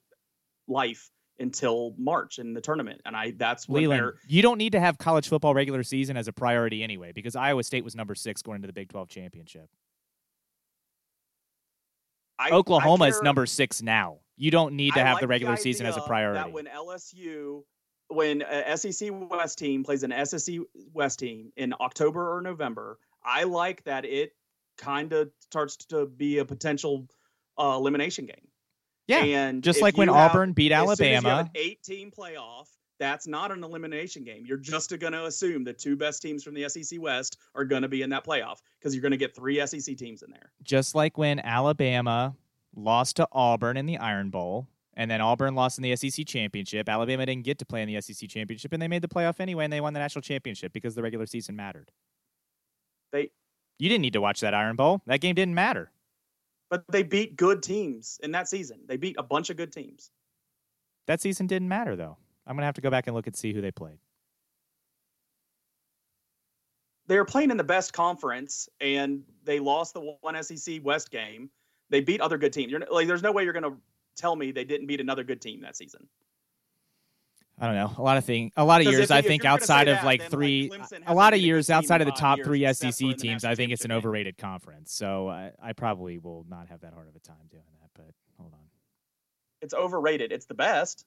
life 0.69 1.11
until 1.39 1.95
March 1.99 2.39
in 2.39 2.55
the 2.55 2.61
tournament, 2.61 3.01
and 3.05 3.17
I 3.17 3.33
that's 3.33 3.69
Leland, 3.69 4.01
they're 4.01 4.15
you 4.27 4.43
don't 4.43 4.59
need 4.59 4.73
to 4.73 4.81
have 4.81 4.99
college 4.99 5.29
football 5.29 5.55
regular 5.55 5.83
season 5.83 6.17
as 6.17 6.29
a 6.29 6.33
priority 6.33 6.83
anyway, 6.83 7.13
because 7.13 7.37
Iowa 7.37 7.63
State 7.63 7.85
was 7.85 7.95
number 7.95 8.15
six 8.15 8.43
going 8.43 8.57
into 8.57 8.67
the 8.67 8.73
Big 8.73 8.89
12 8.89 9.09
championship. 9.09 9.69
I, 12.39 12.51
Oklahoma 12.51 13.07
I 13.07 13.09
is 13.09 13.23
number 13.23 13.47
six 13.47 13.83
now. 13.83 14.19
You 14.37 14.51
don't 14.51 14.75
need 14.75 14.95
to 14.95 15.01
I 15.01 15.05
have 15.05 15.15
like 15.15 15.21
the 15.23 15.29
regular 15.29 15.55
idea 15.55 15.63
season 15.63 15.87
as 15.87 15.97
a 15.97 16.03
priority. 16.03 16.39
That 16.39 16.53
when 16.53 16.67
LSU, 16.67 17.63
when 18.09 18.43
a 18.43 18.77
SEC 18.77 19.11
West 19.13 19.59
team 19.59 19.85
plays 19.85 20.03
an 20.03 20.13
SEC 20.27 20.57
West 20.93 21.19
team 21.19 21.53
in 21.57 21.75
October 21.81 22.35
or 22.35 22.43
November, 22.43 22.99
I 23.27 23.45
like 23.45 23.83
that 23.85 24.05
it 24.05 24.33
kind 24.79 25.13
of 25.13 25.31
starts 25.41 25.77
to 25.77 26.07
be 26.07 26.39
a 26.39 26.45
potential 26.45 27.09
uh, 27.59 27.75
elimination 27.77 28.27
game. 28.27 28.49
Yeah, 29.09 29.23
and 29.23 29.63
just 29.63 29.81
like 29.83 29.97
when 29.97 30.09
have- 30.09 30.33
Auburn 30.33 30.53
beat 30.53 30.73
as 30.73 30.83
you 30.83 30.89
have 30.89 31.25
Alabama. 31.25 31.41
an 31.41 31.51
eight-team 31.55 32.13
playoff. 32.17 32.69
That's 32.99 33.27
not 33.27 33.53
an 33.53 33.63
elimination 33.63 34.25
game. 34.25 34.45
You're 34.47 34.57
just 34.57 34.99
going 34.99 35.13
to 35.13 35.27
assume 35.27 35.65
the 35.65 35.73
two 35.75 35.97
best 35.97 36.23
teams 36.23 36.43
from 36.43 36.55
the 36.55 36.67
SEC 36.67 36.99
West 36.99 37.37
are 37.55 37.65
going 37.67 37.83
to 37.83 37.89
be 37.89 38.01
in 38.01 38.09
that 38.09 38.25
playoff 38.25 38.61
because 38.79 38.95
you're 38.95 39.03
going 39.03 39.11
to 39.11 39.19
get 39.19 39.37
three 39.37 39.65
SEC 39.67 39.99
teams 39.99 40.23
in 40.23 40.31
there. 40.31 40.51
just 40.63 40.95
like 40.95 41.19
when 41.19 41.39
Alabama 41.41 42.35
lost 42.75 43.17
to 43.17 43.29
Auburn 43.33 43.77
in 43.77 43.85
the 43.85 43.99
Iron 43.99 44.31
Bowl, 44.31 44.69
and 44.95 45.11
then 45.11 45.21
Auburn 45.21 45.55
lost 45.55 45.79
in 45.79 45.83
the 45.83 45.95
SEC 45.95 46.27
championship. 46.27 46.89
Alabama 46.89 47.27
didn't 47.27 47.45
get 47.45 47.59
to 47.59 47.67
play 47.67 47.83
in 47.83 47.93
the 47.93 48.01
SEC 48.01 48.31
championship, 48.31 48.73
and 48.73 48.81
they 48.81 48.89
made 48.89 49.03
the 49.03 49.09
playoff 49.09 49.41
anyway, 49.41 49.65
and 49.65 49.73
they 49.73 49.81
won 49.83 49.93
the 49.93 50.01
national 50.01 50.23
championship 50.23 50.73
because 50.73 50.95
the 50.95 51.03
regular 51.03 51.27
season 51.27 51.55
mattered. 51.55 51.91
They 53.13 53.31
You 53.79 53.89
didn't 53.89 54.03
need 54.03 54.15
to 54.15 54.21
watch 54.21 54.41
that 54.41 54.55
Iron 54.55 54.77
Bowl. 54.77 55.01
That 55.07 55.21
game 55.21 55.35
didn't 55.35 55.55
matter. 55.55 55.91
but 56.71 56.85
they 56.89 57.03
beat 57.03 57.37
good 57.37 57.63
teams 57.63 58.19
in 58.23 58.33
that 58.33 58.49
season. 58.49 58.81
They 58.87 58.97
beat 58.97 59.17
a 59.19 59.23
bunch 59.23 59.51
of 59.51 59.57
good 59.57 59.73
teams. 59.73 60.11
That 61.07 61.21
season 61.21 61.47
didn't 61.47 61.69
matter 61.69 61.95
though. 61.97 62.17
I'm 62.47 62.57
gonna 62.57 62.67
have 62.67 62.75
to 62.75 62.81
go 62.81 62.91
back 62.91 63.07
and 63.07 63.15
look 63.17 63.27
and 63.27 63.37
see 63.37 63.53
who 63.53 63.61
they 63.61 63.71
played. 63.71 63.99
they 67.09 67.17
were 67.17 67.25
playing 67.25 67.51
in 67.51 67.57
the 67.57 67.65
best 67.65 67.93
conference 67.93 68.69
and 68.81 69.23
they 69.45 69.61
lost 69.61 69.95
the 69.95 70.17
one 70.21 70.43
SEC 70.43 70.81
West 70.83 71.11
game. 71.11 71.51
They 71.89 72.01
beat 72.01 72.21
other 72.21 72.37
good 72.37 72.53
teams. 72.53 72.73
You're 72.73 72.81
like, 72.91 73.07
there's 73.07 73.23
no 73.23 73.31
way 73.31 73.45
you're 73.45 73.53
going 73.53 73.63
to 73.63 73.77
tell 74.17 74.35
me 74.35 74.51
they 74.51 74.65
didn't 74.65 74.89
beat 74.89 75.01
another 75.01 75.23
good 75.23 75.41
team 75.41 75.61
that 75.61 75.77
season. 75.77 76.09
I 77.59 77.67
don't 77.67 77.75
know. 77.75 77.95
A 77.97 78.03
lot 78.03 78.19
of 78.19 78.25
thing. 78.25 78.53
A 78.57 78.65
lot 78.65 78.83
of 78.83 78.87
years. 78.87 79.05
if- 79.05 79.11
I 79.11 79.19
if 79.21 79.27
think 79.27 79.45
outside 79.47 79.89
of 79.89 79.97
that, 79.97 80.05
like 80.05 80.21
then, 80.21 80.27
like, 80.27 80.31
three. 80.31 80.71
A 81.07 81.15
lot 81.15 81.33
of 81.33 81.41
years 81.41 81.71
outside 81.71 82.03
of 82.03 82.07
the 82.07 82.13
top 82.13 82.39
three 82.45 82.61
years, 82.61 82.83
except 82.83 82.99
for 83.01 83.11
SEC 83.13 83.17
teams. 83.19 83.45
I 83.45 83.55
think 83.55 83.73
it's 83.73 83.85
an 83.85 83.93
overrated 83.93 84.37
conference. 84.37 84.93
So 84.93 85.29
I, 85.29 85.53
I 85.63 85.73
probably 85.73 86.19
will 86.19 86.45
not 86.49 86.69
have 86.69 86.81
that 86.81 86.93
hard 86.93 87.09
of 87.09 87.17
a 87.17 87.21
time 87.21 87.47
doing 87.51 87.63
that. 87.81 87.89
But 87.95 88.13
hold 88.39 88.53
on. 88.53 88.61
It's 89.63 89.73
overrated. 89.73 90.33
It's 90.33 90.45
the 90.45 90.55
best. 90.55 91.07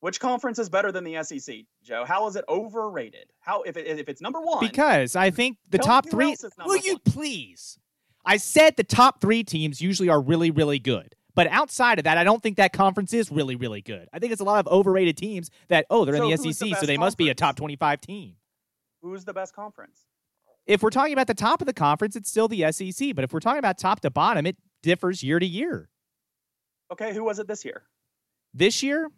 Which 0.00 0.20
conference 0.20 0.60
is 0.60 0.68
better 0.68 0.92
than 0.92 1.02
the 1.02 1.20
SEC, 1.24 1.64
Joe? 1.82 2.04
How 2.04 2.28
is 2.28 2.36
it 2.36 2.44
overrated? 2.48 3.26
How 3.40 3.62
if 3.62 3.76
it, 3.76 3.88
if 3.88 4.08
it's 4.08 4.20
number 4.20 4.40
one? 4.40 4.60
Because 4.60 5.16
I 5.16 5.30
think 5.30 5.56
the 5.70 5.78
top 5.78 6.08
three. 6.08 6.36
Will 6.64 6.76
you 6.76 6.98
please? 7.00 7.76
I 8.24 8.36
said 8.36 8.76
the 8.76 8.84
top 8.84 9.20
three 9.20 9.42
teams 9.42 9.80
usually 9.80 10.08
are 10.08 10.20
really 10.20 10.52
really 10.52 10.78
good. 10.78 11.15
But 11.36 11.48
outside 11.48 11.98
of 11.98 12.04
that, 12.04 12.16
I 12.16 12.24
don't 12.24 12.42
think 12.42 12.56
that 12.56 12.72
conference 12.72 13.12
is 13.12 13.30
really, 13.30 13.56
really 13.56 13.82
good. 13.82 14.08
I 14.12 14.18
think 14.18 14.32
it's 14.32 14.40
a 14.40 14.44
lot 14.44 14.58
of 14.58 14.72
overrated 14.72 15.18
teams 15.18 15.50
that, 15.68 15.84
oh, 15.90 16.06
they're 16.06 16.16
so 16.16 16.24
in 16.24 16.30
the 16.30 16.36
SEC, 16.36 16.46
the 16.46 16.52
so 16.52 16.64
they 16.64 16.70
conference? 16.74 16.98
must 16.98 17.18
be 17.18 17.28
a 17.28 17.34
top 17.34 17.56
25 17.56 18.00
team. 18.00 18.36
Who's 19.02 19.24
the 19.24 19.34
best 19.34 19.54
conference? 19.54 20.06
If 20.66 20.82
we're 20.82 20.90
talking 20.90 21.12
about 21.12 21.26
the 21.26 21.34
top 21.34 21.60
of 21.60 21.66
the 21.66 21.74
conference, 21.74 22.16
it's 22.16 22.30
still 22.30 22.48
the 22.48 22.72
SEC. 22.72 23.14
But 23.14 23.22
if 23.22 23.34
we're 23.34 23.40
talking 23.40 23.58
about 23.58 23.78
top 23.78 24.00
to 24.00 24.10
bottom, 24.10 24.46
it 24.46 24.56
differs 24.82 25.22
year 25.22 25.38
to 25.38 25.46
year. 25.46 25.90
Okay, 26.90 27.12
who 27.12 27.22
was 27.22 27.38
it 27.38 27.46
this 27.46 27.64
year? 27.66 27.82
This 28.54 28.82
year? 28.82 29.10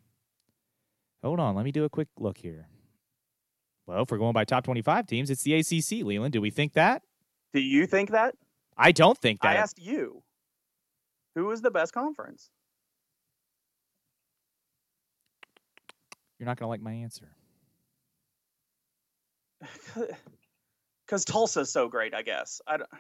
Hold 1.23 1.39
on, 1.39 1.55
let 1.55 1.65
me 1.65 1.71
do 1.71 1.85
a 1.85 1.89
quick 1.89 2.09
look 2.19 2.39
here. 2.39 2.67
Well, 3.87 4.03
if 4.03 4.11
we're 4.11 4.19
going 4.19 4.33
by 4.33 4.45
top 4.45 4.65
25 4.65 5.07
teams, 5.07 5.31
it's 5.31 5.45
the 5.45 5.55
ACC, 5.55 6.05
Leland. 6.05 6.33
Do 6.33 6.41
we 6.41 6.51
think 6.51 6.73
that? 6.73 7.03
Do 7.55 7.61
you 7.61 7.87
think 7.87 8.11
that? 8.11 8.35
I 8.77 8.91
don't 8.93 9.17
think 9.17 9.41
that. 9.43 9.51
I 9.51 9.55
asked 9.55 9.79
you. 9.81 10.23
Who 11.39 11.53
is 11.53 11.63
the 11.63 11.71
best 11.71 11.93
conference? 11.93 12.51
You're 16.37 16.47
not 16.47 16.59
going 16.59 16.67
to 16.67 16.69
like 16.69 16.83
my 16.83 16.93
answer. 16.93 17.29
Because 21.07 21.25
Tulsa's 21.25 21.71
so 21.71 21.89
great, 21.89 22.13
I 22.13 22.21
guess. 22.21 22.61
I 22.67 22.77
don't, 22.77 22.91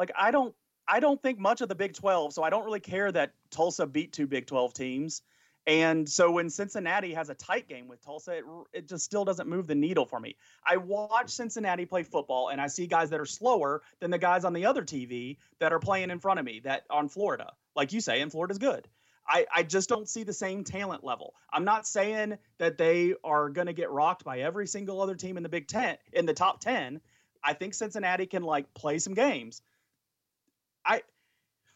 like 0.00 0.10
I 0.18 0.32
don't 0.32 0.52
I 0.88 0.98
don't 0.98 1.22
think 1.22 1.38
much 1.38 1.60
of 1.60 1.68
the 1.68 1.76
Big 1.76 1.92
12, 1.92 2.32
so 2.32 2.42
I 2.42 2.50
don't 2.50 2.64
really 2.64 2.80
care 2.80 3.12
that 3.12 3.32
Tulsa 3.50 3.86
beat 3.86 4.12
two 4.12 4.26
Big 4.26 4.46
12 4.46 4.74
teams. 4.74 5.22
And 5.66 6.08
so 6.08 6.30
when 6.30 6.48
Cincinnati 6.48 7.12
has 7.14 7.28
a 7.28 7.34
tight 7.34 7.68
game 7.68 7.86
with 7.86 8.04
Tulsa, 8.04 8.38
it, 8.38 8.44
it 8.72 8.88
just 8.88 9.04
still 9.04 9.24
doesn't 9.24 9.48
move 9.48 9.66
the 9.66 9.74
needle 9.74 10.06
for 10.06 10.18
me. 10.18 10.36
I 10.66 10.78
watch 10.78 11.30
Cincinnati 11.30 11.84
play 11.84 12.02
football 12.02 12.48
and 12.48 12.60
I 12.60 12.66
see 12.66 12.86
guys 12.86 13.10
that 13.10 13.20
are 13.20 13.26
slower 13.26 13.82
than 14.00 14.10
the 14.10 14.18
guys 14.18 14.44
on 14.44 14.52
the 14.52 14.66
other 14.66 14.82
TV 14.82 15.36
that 15.58 15.72
are 15.72 15.78
playing 15.78 16.10
in 16.10 16.18
front 16.18 16.40
of 16.40 16.46
me 16.46 16.60
that 16.60 16.84
on 16.90 17.08
Florida. 17.08 17.52
Like 17.76 17.92
you 17.92 18.00
say, 18.00 18.20
and 18.20 18.32
Florida's 18.32 18.58
good. 18.58 18.88
I, 19.28 19.46
I 19.54 19.62
just 19.62 19.88
don't 19.88 20.08
see 20.08 20.24
the 20.24 20.32
same 20.32 20.64
talent 20.64 21.04
level. 21.04 21.34
I'm 21.52 21.64
not 21.64 21.86
saying 21.86 22.38
that 22.58 22.78
they 22.78 23.14
are 23.22 23.48
going 23.48 23.68
to 23.68 23.72
get 23.72 23.90
rocked 23.90 24.24
by 24.24 24.40
every 24.40 24.66
single 24.66 25.00
other 25.00 25.14
team 25.14 25.36
in 25.36 25.42
the 25.42 25.48
Big 25.48 25.68
Ten, 25.68 25.98
in 26.12 26.26
the 26.26 26.34
top 26.34 26.60
10. 26.60 27.00
I 27.44 27.52
think 27.52 27.74
Cincinnati 27.74 28.26
can 28.26 28.42
like 28.42 28.72
play 28.74 28.98
some 28.98 29.14
games. 29.14 29.62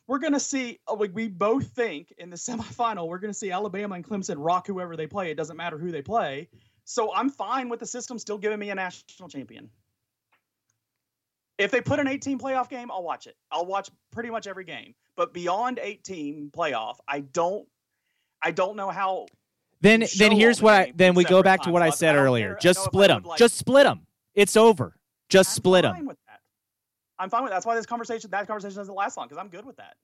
We're 0.07 0.19
going 0.19 0.35
to 0.35 0.41
see, 0.41 0.79
uh, 0.87 0.95
we 0.95 1.29
both 1.29 1.69
think 1.69 2.13
in 2.19 2.31
the 2.31 2.37
semifinal, 2.49 3.09
we're 3.09 3.19
going 3.19 3.33
to 3.33 3.39
see 3.39 3.51
Alabama 3.51 3.95
and 3.95 4.05
Clemson 4.05 4.37
rock 4.39 4.67
whoever 4.67 4.97
they 4.97 5.07
play. 5.07 5.31
It 5.31 5.37
doesn't 5.37 5.57
matter 5.57 5.79
who 5.79 5.91
they 5.91 6.03
play. 6.03 6.49
So 6.85 7.15
I'm 7.15 7.31
fine 7.31 7.69
with 7.69 7.81
the 7.81 7.87
system 7.87 8.19
still 8.19 8.39
giving 8.39 8.59
me 8.59 8.71
a 8.71 8.75
national 8.75 9.29
champion. 9.29 9.71
If 11.57 11.71
they 11.71 11.81
put 11.81 11.99
an 11.99 12.09
18 12.09 12.39
playoff 12.39 12.69
game, 12.69 12.91
I'll 12.91 13.05
watch 13.05 13.27
it. 13.27 13.37
I'll 13.51 13.67
watch 13.67 13.89
pretty 14.13 14.29
much 14.29 14.47
every 14.47 14.65
game. 14.65 14.95
But 15.17 15.33
beyond 15.33 15.79
18 15.81 16.51
playoff, 16.55 16.97
I 17.07 17.21
don't 17.21 17.67
I 18.43 18.51
don't 18.51 18.77
know 18.77 18.91
how 18.91 19.27
Then 19.81 20.05
then 20.19 20.33
here's 20.33 20.61
what 20.61 20.75
I 20.75 20.93
then 20.95 21.15
we 21.15 21.25
go 21.25 21.43
back 21.43 21.63
to 21.63 21.71
what 21.71 21.83
I 21.83 21.91
said 21.91 22.17
earlier. 22.17 22.59
Just 22.61 22.83
split 22.83 23.09
them. 23.09 23.23
Like, 23.23 23.39
Just 23.39 23.57
split 23.57 23.85
them. 23.85 24.07
It's 24.35 24.57
over. 24.57 24.97
Just 25.29 25.51
I'm 25.51 25.55
split 25.55 25.83
them. 25.83 26.11
I'm 27.19 27.31
fine 27.31 27.43
with 27.43 27.51
that. 27.51 27.57
That's 27.57 27.67
why 27.67 27.77
this 27.77 27.87
conversation, 27.87 28.31
that 28.31 28.47
conversation 28.47 28.77
doesn't 28.77 28.95
last 28.95 29.17
long 29.17 29.27
because 29.27 29.39
I'm 29.39 29.49
good 29.49 29.65
with 29.65 29.77
that. 29.77 29.95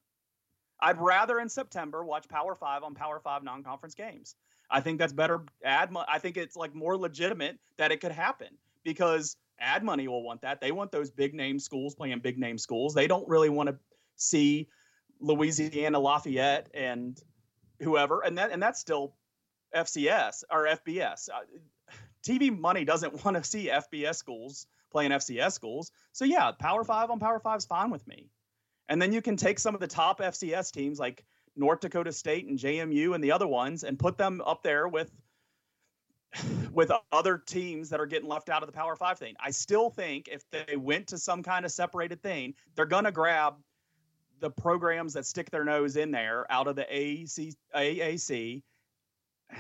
I'd 0.81 0.99
rather 0.99 1.38
in 1.40 1.49
September 1.49 2.05
watch 2.05 2.29
Power 2.29 2.55
Five 2.55 2.83
on 2.83 2.94
Power 2.94 3.20
Five 3.20 3.42
non-conference 3.42 3.94
games. 3.94 4.35
I 4.70 4.81
think 4.81 4.99
that's 4.99 5.12
better. 5.12 5.42
Ad, 5.64 5.94
I 6.09 6.18
think 6.18 6.37
it's 6.37 6.57
like 6.57 6.75
more 6.75 6.96
legitimate 6.96 7.59
that 7.77 7.92
it 7.92 8.01
could 8.01 8.12
happen 8.12 8.49
because 8.85 9.37
ad 9.59 9.83
money 9.85 10.09
will 10.09 10.23
want 10.23 10.42
that. 10.42 10.61
They 10.61 10.73
want 10.73 10.92
those 10.92 11.11
big 11.11 11.35
name 11.35 11.59
schools 11.59 11.94
playing 11.94 12.20
big 12.20 12.38
name 12.38 12.57
schools. 12.57 12.94
They 12.94 13.07
don't 13.07 13.29
really 13.29 13.51
want 13.51 13.68
to 13.68 13.77
see 14.16 14.68
Louisiana 15.20 15.99
Lafayette 15.99 16.68
and 16.73 17.20
whoever, 17.81 18.20
and 18.23 18.38
that 18.38 18.53
and 18.53 18.62
that's 18.62 18.81
still 18.81 19.14
FCS 19.75 20.44
or 20.51 20.66
FBS. 20.66 21.29
Uh, 21.29 21.40
TV 22.27 22.57
money 22.57 22.85
doesn't 22.85 23.25
want 23.25 23.37
to 23.37 23.44
see 23.44 23.68
FBS 23.68 24.16
schools 24.16 24.66
playing 24.90 25.11
FCS 25.11 25.53
schools. 25.53 25.92
So 26.12 26.24
yeah, 26.24 26.53
Power 26.53 26.85
Five 26.85 27.11
on 27.11 27.18
Power 27.18 27.38
Five 27.38 27.59
is 27.59 27.66
fine 27.66 27.90
with 27.90 28.07
me. 28.07 28.29
And 28.88 29.00
then 29.00 29.12
you 29.12 29.22
can 29.22 29.37
take 29.37 29.59
some 29.59 29.74
of 29.74 29.81
the 29.81 29.87
top 29.87 30.20
FCS 30.20 30.72
teams 30.72 30.98
like 30.98 31.24
North 31.57 31.81
Dakota 31.81 32.12
State 32.12 32.46
and 32.46 32.59
JMU 32.59 33.14
and 33.14 33.22
the 33.22 33.33
other 33.33 33.46
ones 33.46 33.85
and 33.85 33.98
put 33.98 34.18
them 34.18 34.42
up 34.44 34.62
there 34.62 34.88
with 34.88 35.11
with 36.72 36.90
other 37.12 37.38
teams 37.38 37.88
that 37.90 38.00
are 38.00 38.07
getting 38.07 38.29
left 38.29 38.48
out 38.48 38.62
of 38.62 38.66
the 38.66 38.72
Power 38.72 38.96
Five 38.96 39.18
thing. 39.18 39.35
I 39.42 39.50
still 39.50 39.90
think 39.90 40.29
if 40.29 40.42
they 40.50 40.76
went 40.76 41.09
to 41.09 41.18
some 41.18 41.42
kind 41.42 41.64
of 41.64 41.72
separated 41.72 42.22
thing, 42.22 42.55
they're 42.74 42.87
gonna 42.87 43.12
grab 43.12 43.55
the 44.40 44.50
programs 44.50 45.12
that 45.12 45.26
stick 45.26 45.50
their 45.50 45.64
nose 45.64 45.96
in 45.96 46.11
there 46.11 46.50
out 46.50 46.66
of 46.66 46.74
the 46.74 46.87
AAC, 46.90 47.55
AAC 47.76 48.62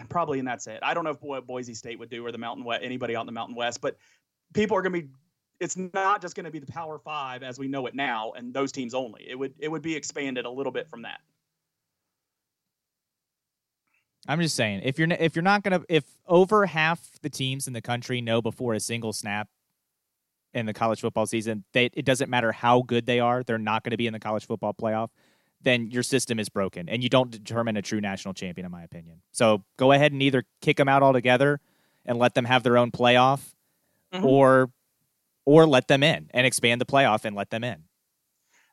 probably 0.08 0.38
and 0.38 0.46
that's 0.46 0.66
it. 0.66 0.78
I 0.82 0.94
don't 0.94 1.04
know 1.04 1.10
if 1.10 1.22
what 1.22 1.46
Boise 1.46 1.74
State 1.74 1.98
would 1.98 2.10
do 2.10 2.24
or 2.24 2.32
the 2.32 2.38
Mountain 2.38 2.64
West, 2.64 2.82
anybody 2.82 3.16
out 3.16 3.20
in 3.20 3.26
the 3.26 3.32
Mountain 3.32 3.56
West, 3.56 3.80
but 3.80 3.96
people 4.54 4.76
are 4.76 4.82
going 4.82 4.92
to 4.92 5.02
be 5.02 5.08
it's 5.60 5.76
not 5.76 6.22
just 6.22 6.34
going 6.34 6.44
to 6.44 6.50
be 6.50 6.58
the 6.58 6.72
power 6.72 6.98
5 6.98 7.42
as 7.42 7.58
we 7.58 7.68
know 7.68 7.86
it 7.86 7.94
now 7.94 8.32
and 8.32 8.54
those 8.54 8.72
teams 8.72 8.94
only. 8.94 9.26
It 9.28 9.38
would 9.38 9.54
it 9.58 9.68
would 9.68 9.82
be 9.82 9.94
expanded 9.94 10.46
a 10.46 10.50
little 10.50 10.72
bit 10.72 10.88
from 10.88 11.02
that. 11.02 11.20
I'm 14.26 14.40
just 14.40 14.56
saying 14.56 14.82
if 14.84 14.98
you're 14.98 15.10
if 15.10 15.34
you're 15.34 15.42
not 15.42 15.62
going 15.62 15.80
to 15.80 15.86
if 15.88 16.04
over 16.26 16.66
half 16.66 17.00
the 17.22 17.30
teams 17.30 17.66
in 17.66 17.72
the 17.72 17.82
country 17.82 18.20
know 18.20 18.40
before 18.42 18.74
a 18.74 18.80
single 18.80 19.12
snap 19.12 19.48
in 20.52 20.66
the 20.66 20.74
college 20.74 21.00
football 21.00 21.26
season 21.26 21.64
they 21.72 21.90
it 21.94 22.04
doesn't 22.04 22.28
matter 22.28 22.52
how 22.52 22.82
good 22.82 23.06
they 23.06 23.20
are 23.20 23.44
they're 23.44 23.56
not 23.56 23.84
going 23.84 23.92
to 23.92 23.96
be 23.96 24.06
in 24.06 24.12
the 24.12 24.18
college 24.18 24.46
football 24.46 24.74
playoff 24.74 25.10
then 25.62 25.90
your 25.90 26.02
system 26.02 26.38
is 26.38 26.48
broken 26.48 26.88
and 26.88 27.02
you 27.02 27.08
don't 27.08 27.30
determine 27.30 27.76
a 27.76 27.82
true 27.82 28.00
national 28.00 28.34
champion 28.34 28.64
in 28.64 28.72
my 28.72 28.82
opinion. 28.82 29.20
So 29.32 29.64
go 29.76 29.92
ahead 29.92 30.12
and 30.12 30.22
either 30.22 30.44
kick 30.60 30.76
them 30.76 30.88
out 30.88 31.02
altogether 31.02 31.60
and 32.06 32.18
let 32.18 32.34
them 32.34 32.46
have 32.46 32.62
their 32.62 32.78
own 32.78 32.90
playoff 32.90 33.54
mm-hmm. 34.12 34.24
or 34.24 34.70
or 35.46 35.66
let 35.66 35.88
them 35.88 36.02
in 36.02 36.28
and 36.32 36.46
expand 36.46 36.80
the 36.80 36.86
playoff 36.86 37.24
and 37.24 37.34
let 37.34 37.50
them 37.50 37.64
in. 37.64 37.82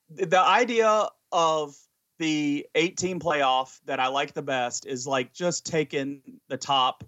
The 0.09 0.39
idea 0.39 1.07
of 1.31 1.75
the 2.19 2.65
18 2.75 3.19
playoff 3.19 3.79
that 3.85 3.99
I 3.99 4.07
like 4.07 4.33
the 4.33 4.41
best 4.41 4.85
is 4.85 5.05
like 5.07 5.33
just 5.33 5.65
taking 5.65 6.21
the 6.49 6.57
top 6.57 7.03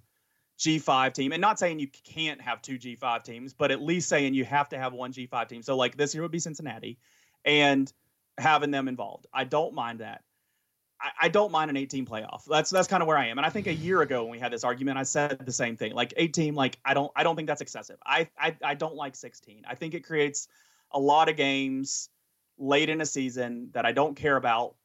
G5 0.59 1.13
team 1.13 1.31
and 1.31 1.41
not 1.41 1.57
saying 1.57 1.79
you 1.79 1.87
can't 2.03 2.41
have 2.41 2.61
two 2.61 2.77
G5 2.77 3.23
teams, 3.23 3.53
but 3.53 3.71
at 3.71 3.81
least 3.81 4.09
saying 4.09 4.33
you 4.33 4.45
have 4.45 4.69
to 4.69 4.77
have 4.77 4.93
one 4.93 5.11
G5 5.11 5.47
team. 5.47 5.61
So 5.61 5.75
like 5.75 5.97
this 5.97 6.13
year 6.13 6.21
would 6.21 6.31
be 6.31 6.39
Cincinnati 6.39 6.99
and 7.45 7.91
having 8.37 8.71
them 8.71 8.87
involved. 8.87 9.25
I 9.33 9.45
don't 9.45 9.73
mind 9.73 9.99
that. 9.99 10.21
I, 11.01 11.11
I 11.21 11.29
don't 11.29 11.51
mind 11.51 11.69
an 11.69 11.77
18 11.77 12.05
playoff. 12.05 12.45
That's 12.45 12.69
that's 12.69 12.87
kind 12.87 13.01
of 13.01 13.07
where 13.07 13.17
I 13.17 13.27
am. 13.27 13.37
And 13.37 13.45
I 13.45 13.49
think 13.49 13.67
a 13.67 13.73
year 13.73 14.01
ago 14.01 14.23
when 14.23 14.31
we 14.31 14.39
had 14.39 14.51
this 14.51 14.63
argument, 14.63 14.97
I 14.97 15.03
said 15.03 15.45
the 15.45 15.51
same 15.51 15.77
thing. 15.77 15.93
Like 15.93 16.13
18, 16.17 16.55
like 16.55 16.77
I 16.83 16.93
don't 16.93 17.11
I 17.15 17.23
don't 17.23 17.35
think 17.35 17.47
that's 17.47 17.61
excessive. 17.61 17.97
I 18.05 18.29
I, 18.37 18.55
I 18.63 18.73
don't 18.75 18.95
like 18.95 19.15
16. 19.15 19.63
I 19.67 19.75
think 19.75 19.93
it 19.93 20.01
creates 20.01 20.47
a 20.91 20.99
lot 20.99 21.29
of 21.29 21.35
games 21.35 22.09
late 22.57 22.89
in 22.89 23.01
a 23.01 23.05
season 23.05 23.69
that 23.73 23.85
I 23.85 23.91
don't 23.91 24.15
care 24.15 24.35
about. 24.35 24.75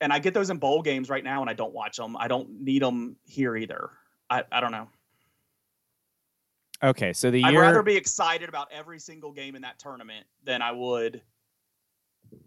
And 0.00 0.12
I 0.12 0.18
get 0.18 0.34
those 0.34 0.50
in 0.50 0.58
bowl 0.58 0.82
games 0.82 1.08
right 1.08 1.22
now, 1.22 1.40
and 1.42 1.48
I 1.48 1.52
don't 1.52 1.72
watch 1.72 1.96
them. 1.96 2.16
I 2.16 2.26
don't 2.26 2.60
need 2.60 2.82
them 2.82 3.16
here 3.24 3.56
either. 3.56 3.90
I, 4.28 4.42
I 4.50 4.60
don't 4.60 4.72
know. 4.72 4.88
Okay, 6.82 7.12
so 7.12 7.30
the 7.30 7.38
year... 7.38 7.46
I'd 7.46 7.56
rather 7.56 7.84
be 7.84 7.96
excited 7.96 8.48
about 8.48 8.68
every 8.72 8.98
single 8.98 9.30
game 9.30 9.54
in 9.54 9.62
that 9.62 9.78
tournament 9.78 10.26
than 10.42 10.60
I 10.60 10.72
would 10.72 11.22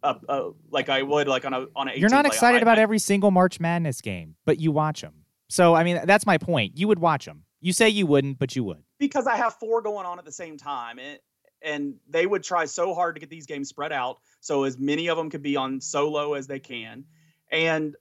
uh, 0.03 0.15
uh, 0.27 0.49
like 0.71 0.89
I 0.89 1.01
would 1.01 1.27
like 1.27 1.45
on 1.45 1.53
a 1.53 1.65
on 1.75 1.87
a. 1.87 1.93
You're 1.95 2.09
not 2.09 2.25
excited 2.25 2.59
I, 2.59 2.61
about 2.61 2.79
I, 2.79 2.81
every 2.81 2.99
single 2.99 3.31
March 3.31 3.59
Madness 3.59 4.01
game, 4.01 4.35
but 4.45 4.59
you 4.59 4.71
watch 4.71 5.01
them. 5.01 5.25
So 5.49 5.75
I 5.75 5.83
mean, 5.83 6.01
that's 6.05 6.25
my 6.25 6.37
point. 6.37 6.77
You 6.77 6.87
would 6.87 6.99
watch 6.99 7.25
them. 7.25 7.43
You 7.61 7.73
say 7.73 7.89
you 7.89 8.05
wouldn't, 8.05 8.39
but 8.39 8.55
you 8.55 8.63
would. 8.63 8.83
Because 8.99 9.27
I 9.27 9.35
have 9.35 9.55
four 9.55 9.81
going 9.81 10.05
on 10.05 10.19
at 10.19 10.25
the 10.25 10.31
same 10.31 10.57
time, 10.57 10.99
and 10.99 11.19
and 11.61 11.95
they 12.09 12.25
would 12.25 12.43
try 12.43 12.65
so 12.65 12.93
hard 12.93 13.15
to 13.15 13.19
get 13.19 13.29
these 13.29 13.45
games 13.45 13.69
spread 13.69 13.91
out 13.91 14.19
so 14.39 14.63
as 14.63 14.77
many 14.77 15.07
of 15.07 15.17
them 15.17 15.29
could 15.29 15.41
be 15.41 15.55
on 15.55 15.81
solo 15.81 16.35
as 16.35 16.47
they 16.47 16.59
can. 16.59 17.03
And 17.51 17.95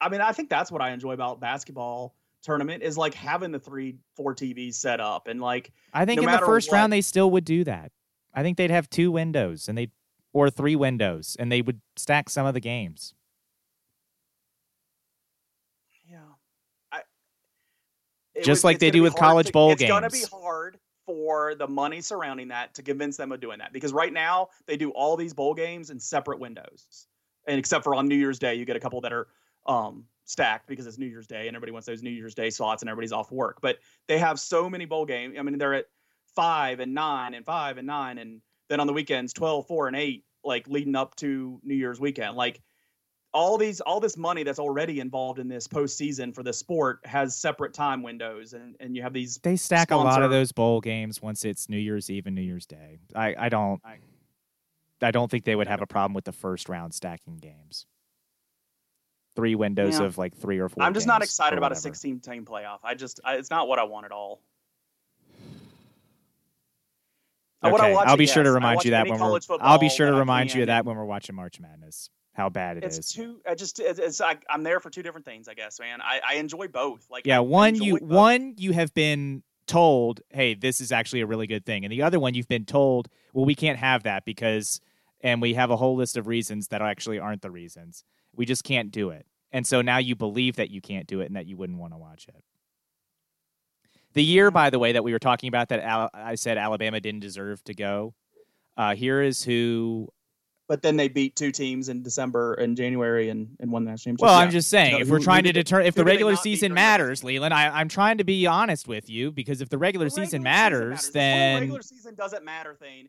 I 0.00 0.08
mean, 0.08 0.20
I 0.20 0.32
think 0.32 0.48
that's 0.48 0.72
what 0.72 0.80
I 0.80 0.90
enjoy 0.90 1.12
about 1.12 1.40
basketball 1.40 2.14
tournament 2.42 2.82
is 2.82 2.96
like 2.96 3.12
having 3.12 3.52
the 3.52 3.58
three, 3.58 3.96
four 4.16 4.34
TVs 4.34 4.74
set 4.74 5.00
up 5.00 5.28
and 5.28 5.40
like. 5.40 5.72
I 5.92 6.04
think 6.04 6.22
no 6.22 6.28
in 6.28 6.32
the 6.32 6.46
first 6.46 6.70
what, 6.70 6.76
round 6.76 6.92
they 6.92 7.02
still 7.02 7.30
would 7.32 7.44
do 7.44 7.64
that. 7.64 7.92
I 8.32 8.42
think 8.42 8.56
they'd 8.56 8.70
have 8.70 8.88
two 8.88 9.10
windows 9.10 9.68
and 9.68 9.76
they'd 9.76 9.90
or 10.32 10.50
three 10.50 10.76
windows, 10.76 11.36
and 11.38 11.50
they 11.50 11.62
would 11.62 11.80
stack 11.96 12.28
some 12.28 12.46
of 12.46 12.54
the 12.54 12.60
games. 12.60 13.14
Yeah, 16.08 16.18
I, 16.92 17.02
just 18.42 18.64
like 18.64 18.78
they 18.78 18.90
do 18.90 19.02
with 19.02 19.14
college 19.14 19.46
to, 19.46 19.52
bowl 19.52 19.72
it's 19.72 19.80
games. 19.80 19.90
It's 19.90 20.00
going 20.00 20.10
to 20.10 20.10
be 20.10 20.44
hard 20.44 20.78
for 21.06 21.54
the 21.54 21.66
money 21.66 22.00
surrounding 22.00 22.48
that 22.48 22.74
to 22.74 22.82
convince 22.82 23.16
them 23.16 23.32
of 23.32 23.40
doing 23.40 23.58
that 23.58 23.72
because 23.72 23.92
right 23.92 24.12
now 24.12 24.48
they 24.66 24.76
do 24.76 24.90
all 24.90 25.16
these 25.16 25.34
bowl 25.34 25.54
games 25.54 25.90
in 25.90 25.98
separate 25.98 26.38
windows, 26.38 27.06
and 27.46 27.58
except 27.58 27.84
for 27.84 27.94
on 27.94 28.06
New 28.06 28.16
Year's 28.16 28.38
Day, 28.38 28.54
you 28.54 28.64
get 28.64 28.76
a 28.76 28.80
couple 28.80 29.00
that 29.00 29.12
are 29.12 29.28
um, 29.66 30.04
stacked 30.24 30.66
because 30.68 30.86
it's 30.86 30.98
New 30.98 31.06
Year's 31.06 31.26
Day 31.26 31.48
and 31.48 31.56
everybody 31.56 31.72
wants 31.72 31.86
those 31.86 32.02
New 32.02 32.10
Year's 32.10 32.34
Day 32.34 32.50
slots 32.50 32.82
and 32.82 32.88
everybody's 32.88 33.12
off 33.12 33.30
work. 33.32 33.58
But 33.60 33.78
they 34.06 34.18
have 34.18 34.38
so 34.38 34.70
many 34.70 34.84
bowl 34.84 35.04
games. 35.04 35.36
I 35.38 35.42
mean, 35.42 35.58
they're 35.58 35.74
at 35.74 35.86
five 36.34 36.80
and 36.80 36.94
nine 36.94 37.34
and 37.34 37.44
five 37.44 37.78
and 37.78 37.86
nine, 37.86 38.18
and 38.18 38.40
then 38.70 38.80
on 38.80 38.86
the 38.86 38.92
weekends 38.94 39.34
12, 39.34 39.66
four 39.66 39.88
and 39.88 39.96
eight, 39.96 40.24
like 40.42 40.66
leading 40.68 40.96
up 40.96 41.14
to 41.16 41.60
New 41.62 41.74
Year's 41.74 42.00
weekend. 42.00 42.36
Like 42.36 42.62
all 43.34 43.58
these, 43.58 43.80
all 43.80 44.00
this 44.00 44.16
money 44.16 44.44
that's 44.44 44.58
already 44.58 45.00
involved 45.00 45.38
in 45.38 45.48
this 45.48 45.68
postseason 45.68 46.34
for 46.34 46.42
the 46.42 46.52
sport 46.52 47.00
has 47.04 47.36
separate 47.36 47.74
time 47.74 48.02
windows, 48.02 48.54
and 48.54 48.76
and 48.80 48.96
you 48.96 49.02
have 49.02 49.12
these. 49.12 49.38
They 49.42 49.56
stack 49.56 49.88
sponsor- 49.88 50.08
a 50.08 50.10
lot 50.10 50.22
of 50.22 50.30
those 50.30 50.52
bowl 50.52 50.80
games 50.80 51.20
once 51.20 51.44
it's 51.44 51.68
New 51.68 51.78
Year's 51.78 52.08
Eve 52.08 52.26
and 52.26 52.34
New 52.34 52.42
Year's 52.42 52.66
Day. 52.66 52.98
I 53.14 53.34
I 53.36 53.48
don't. 53.50 53.80
I, 53.84 53.98
I 55.02 55.10
don't 55.10 55.30
think 55.30 55.44
they 55.44 55.56
would 55.56 55.68
have 55.68 55.82
a 55.82 55.86
problem 55.86 56.14
with 56.14 56.24
the 56.24 56.32
first 56.32 56.68
round 56.68 56.94
stacking 56.94 57.38
games 57.38 57.86
three 59.36 59.54
windows 59.54 59.98
yeah. 59.98 60.06
of 60.06 60.18
like 60.18 60.36
three 60.36 60.58
or 60.58 60.68
four. 60.68 60.82
I'm 60.82 60.92
just 60.92 61.06
not 61.06 61.22
excited 61.22 61.56
about 61.56 61.72
a 61.72 61.76
16 61.76 62.20
team 62.20 62.44
playoff. 62.44 62.78
I 62.82 62.94
just 62.94 63.20
I, 63.24 63.36
it's 63.36 63.50
not 63.50 63.68
what 63.68 63.78
I 63.78 63.84
want 63.84 64.06
at 64.06 64.12
all. 64.12 64.42
Okay. 67.62 67.94
I'll 67.94 68.16
be 68.16 68.26
sure 68.26 68.42
to 68.42 68.50
remind 68.50 68.84
you 68.84 68.92
that 68.92 69.08
when 69.08 69.20
we're. 69.20 69.38
I'll 69.60 69.78
be 69.78 69.88
sure 69.88 70.10
to 70.10 70.16
remind 70.16 70.54
you 70.54 70.62
of 70.62 70.66
that 70.68 70.84
when 70.84 70.96
we're 70.96 71.04
watching 71.04 71.36
March 71.36 71.60
Madness. 71.60 72.10
How 72.32 72.48
bad 72.48 72.78
it 72.78 72.84
it's 72.84 72.98
is. 72.98 73.12
Too. 73.12 73.40
I 73.46 73.54
just. 73.54 73.80
It's. 73.80 73.98
it's 73.98 74.20
I, 74.20 74.38
am 74.48 74.62
there 74.62 74.80
for 74.80 74.88
two 74.88 75.02
different 75.02 75.26
things. 75.26 75.48
I 75.48 75.54
guess, 75.54 75.78
man. 75.78 76.00
I, 76.00 76.20
I 76.26 76.34
enjoy 76.36 76.68
both. 76.68 77.06
Like. 77.10 77.26
Yeah. 77.26 77.38
I 77.38 77.40
one 77.40 77.74
you 77.74 77.98
both. 77.98 78.08
one 78.08 78.54
you 78.56 78.72
have 78.72 78.94
been 78.94 79.42
told, 79.66 80.20
hey, 80.30 80.54
this 80.54 80.80
is 80.80 80.90
actually 80.90 81.20
a 81.20 81.26
really 81.26 81.46
good 81.46 81.66
thing, 81.66 81.84
and 81.84 81.92
the 81.92 82.02
other 82.02 82.18
one 82.18 82.34
you've 82.34 82.48
been 82.48 82.64
told, 82.64 83.08
well, 83.32 83.44
we 83.44 83.54
can't 83.54 83.78
have 83.78 84.04
that 84.04 84.24
because, 84.24 84.80
and 85.20 85.42
we 85.42 85.54
have 85.54 85.70
a 85.70 85.76
whole 85.76 85.96
list 85.96 86.16
of 86.16 86.26
reasons 86.26 86.68
that 86.68 86.82
actually 86.82 87.18
aren't 87.18 87.42
the 87.42 87.50
reasons. 87.50 88.04
We 88.34 88.46
just 88.46 88.64
can't 88.64 88.90
do 88.90 89.10
it. 89.10 89.26
And 89.52 89.66
so 89.66 89.82
now 89.82 89.98
you 89.98 90.14
believe 90.14 90.56
that 90.56 90.70
you 90.70 90.80
can't 90.80 91.06
do 91.06 91.20
it 91.20 91.26
and 91.26 91.36
that 91.36 91.46
you 91.46 91.56
wouldn't 91.56 91.78
want 91.78 91.92
to 91.92 91.98
watch 91.98 92.26
it. 92.28 92.42
The 94.14 94.24
year, 94.24 94.50
by 94.50 94.70
the 94.70 94.78
way, 94.78 94.92
that 94.92 95.04
we 95.04 95.12
were 95.12 95.18
talking 95.18 95.48
about 95.48 95.68
that 95.68 95.80
Al- 95.80 96.10
I 96.12 96.34
said 96.34 96.58
Alabama 96.58 97.00
didn't 97.00 97.20
deserve 97.20 97.62
to 97.64 97.74
go. 97.74 98.14
Uh, 98.76 98.94
here 98.94 99.22
is 99.22 99.44
who. 99.44 100.08
But 100.68 100.82
then 100.82 100.96
they 100.96 101.08
beat 101.08 101.34
two 101.34 101.50
teams 101.50 101.88
in 101.88 102.02
December 102.02 102.54
and 102.54 102.76
January 102.76 103.28
and, 103.28 103.56
and 103.58 103.72
won 103.72 103.84
the 103.84 103.90
national 103.90 104.12
championship. 104.12 104.22
Well, 104.22 104.38
yeah. 104.38 104.44
I'm 104.44 104.50
just 104.52 104.68
saying, 104.68 105.00
if 105.00 105.08
we're 105.08 105.18
trying 105.18 105.42
to 105.42 105.52
determine 105.52 105.86
if 105.86 105.96
the 105.96 106.04
regular 106.04 106.36
season 106.36 106.72
matters, 106.72 107.24
Leland, 107.24 107.52
I, 107.52 107.80
am 107.80 107.88
trying 107.88 108.18
to 108.18 108.24
be 108.24 108.46
honest 108.46 108.86
with 108.86 109.10
you 109.10 109.32
because 109.32 109.60
if 109.60 109.68
the 109.68 109.78
regular, 109.78 110.08
the 110.08 110.14
regular 110.14 110.26
season, 110.26 110.42
matters, 110.44 111.06
season 111.06 111.12
matters, 111.12 111.12
then 111.12 111.54
the 111.54 111.60
regular 111.60 111.82
season 111.82 112.14
doesn't 112.14 112.44
matter. 112.44 112.74
Thing 112.74 113.08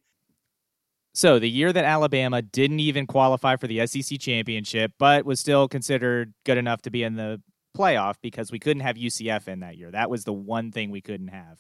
so 1.14 1.40
the 1.40 1.50
year 1.50 1.74
that 1.74 1.84
Alabama 1.84 2.42
didn't 2.42 2.80
even 2.80 3.06
qualify 3.06 3.58
for 3.58 3.68
the 3.68 3.86
SEC 3.86 4.20
championship, 4.20 4.94
but 4.98 5.26
was 5.26 5.40
still 5.40 5.68
considered 5.68 6.34
good 6.46 6.58
enough 6.58 6.82
to 6.84 6.90
be 6.90 7.04
in 7.04 7.16
the 7.16 7.42
playoff 7.78 8.16
because 8.22 8.52
we 8.52 8.60
couldn't 8.60 8.82
have 8.82 8.96
UCF 8.96 9.48
in 9.48 9.62
that 9.62 9.78
year. 9.78 9.92
That 9.92 10.10
was 10.10 10.24
the 10.24 10.34
one 10.34 10.72
thing 10.72 10.92
we 10.92 11.02
couldn't 11.02 11.30
have. 11.30 11.60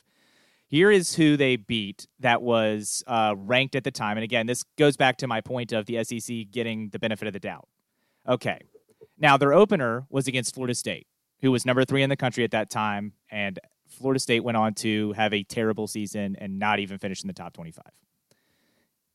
Here 0.67 0.89
is 0.89 1.15
who 1.15 1.35
they 1.35 1.57
beat 1.57 2.07
that 2.19 2.41
was 2.41 3.03
uh, 3.05 3.35
ranked 3.37 3.75
at 3.75 3.83
the 3.83 3.91
time. 3.91 4.15
And 4.17 4.23
again, 4.23 4.47
this 4.47 4.63
goes 4.77 4.95
back 4.95 5.17
to 5.17 5.27
my 5.27 5.41
point 5.41 5.73
of 5.73 5.85
the 5.85 6.01
SEC 6.03 6.49
getting 6.49 6.89
the 6.89 6.99
benefit 6.99 7.27
of 7.27 7.33
the 7.33 7.39
doubt. 7.39 7.67
Okay. 8.27 8.59
Now, 9.17 9.35
their 9.35 9.53
opener 9.53 10.05
was 10.09 10.27
against 10.27 10.55
Florida 10.55 10.73
State, 10.73 11.07
who 11.41 11.51
was 11.51 11.65
number 11.65 11.83
three 11.83 12.03
in 12.03 12.09
the 12.09 12.15
country 12.15 12.45
at 12.45 12.51
that 12.51 12.69
time. 12.69 13.13
And 13.29 13.59
Florida 13.89 14.19
State 14.19 14.45
went 14.45 14.55
on 14.55 14.73
to 14.75 15.11
have 15.13 15.33
a 15.33 15.43
terrible 15.43 15.87
season 15.87 16.37
and 16.39 16.57
not 16.57 16.79
even 16.79 16.97
finish 16.97 17.21
in 17.21 17.27
the 17.27 17.33
top 17.33 17.53
25. 17.53 17.83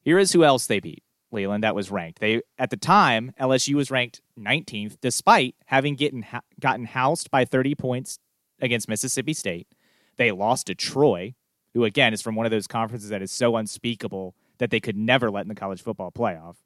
Here 0.03 0.19
is 0.19 0.33
who 0.33 0.45
else 0.45 0.67
they 0.67 0.81
beat. 0.81 1.03
Leland 1.33 1.65
that 1.65 1.75
was 1.75 1.91
ranked. 1.91 2.21
They 2.21 2.43
at 2.59 2.71
the 2.71 2.77
time 2.77 3.33
LSU 3.41 3.75
was 3.75 3.91
ranked 3.91 4.21
19th 4.39 4.97
despite 5.01 5.55
having 5.67 5.95
getting 5.95 6.25
gotten 6.61 6.85
housed 6.85 7.31
by 7.31 7.45
30 7.45 7.75
points 7.75 8.19
against 8.61 8.89
Mississippi 8.89 9.35
State. 9.35 9.69
They 10.17 10.33
lost 10.33 10.69
to 10.69 10.75
Troy, 10.75 11.35
who 11.75 11.85
again 11.85 12.15
is 12.15 12.23
from 12.23 12.37
one 12.37 12.47
of 12.47 12.53
those 12.53 12.67
conferences 12.67 13.11
that 13.11 13.23
is 13.23 13.31
so 13.31 13.57
unspeakable 13.57 14.35
that 14.59 14.71
they 14.71 14.81
could 14.81 14.97
never 14.97 15.31
let 15.31 15.43
in 15.43 15.49
the 15.49 15.55
college 15.55 15.83
football 15.83 16.11
playoff. 16.11 16.57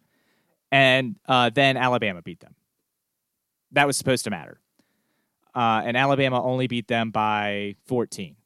And 0.70 1.16
uh, 1.26 1.50
then 1.50 1.76
Alabama 1.76 2.22
beat 2.22 2.40
them. 2.40 2.54
That 3.72 3.86
was 3.86 3.96
supposed 3.96 4.24
to 4.24 4.30
matter. 4.30 4.60
Uh, 5.54 5.82
and 5.84 5.96
Alabama 5.96 6.42
only 6.42 6.68
beat 6.68 6.86
them 6.86 7.10
by 7.10 7.74
14. 7.86 8.36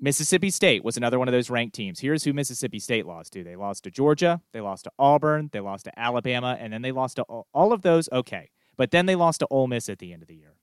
Mississippi 0.00 0.50
State 0.50 0.84
was 0.84 0.96
another 0.96 1.18
one 1.18 1.26
of 1.26 1.32
those 1.32 1.50
ranked 1.50 1.74
teams. 1.74 1.98
Here's 1.98 2.22
who 2.22 2.32
Mississippi 2.32 2.78
State 2.78 3.06
lost 3.06 3.32
to. 3.32 3.42
They 3.42 3.56
lost 3.56 3.84
to 3.84 3.90
Georgia, 3.90 4.40
they 4.52 4.60
lost 4.60 4.84
to 4.84 4.92
Auburn, 4.98 5.50
they 5.52 5.60
lost 5.60 5.86
to 5.86 5.98
Alabama, 5.98 6.56
and 6.60 6.72
then 6.72 6.82
they 6.82 6.92
lost 6.92 7.16
to 7.16 7.22
all 7.24 7.72
of 7.72 7.82
those. 7.82 8.08
Okay. 8.12 8.50
But 8.76 8.92
then 8.92 9.06
they 9.06 9.16
lost 9.16 9.40
to 9.40 9.48
Ole 9.50 9.66
Miss 9.66 9.88
at 9.88 9.98
the 9.98 10.12
end 10.12 10.22
of 10.22 10.28
the 10.28 10.36
year. 10.36 10.54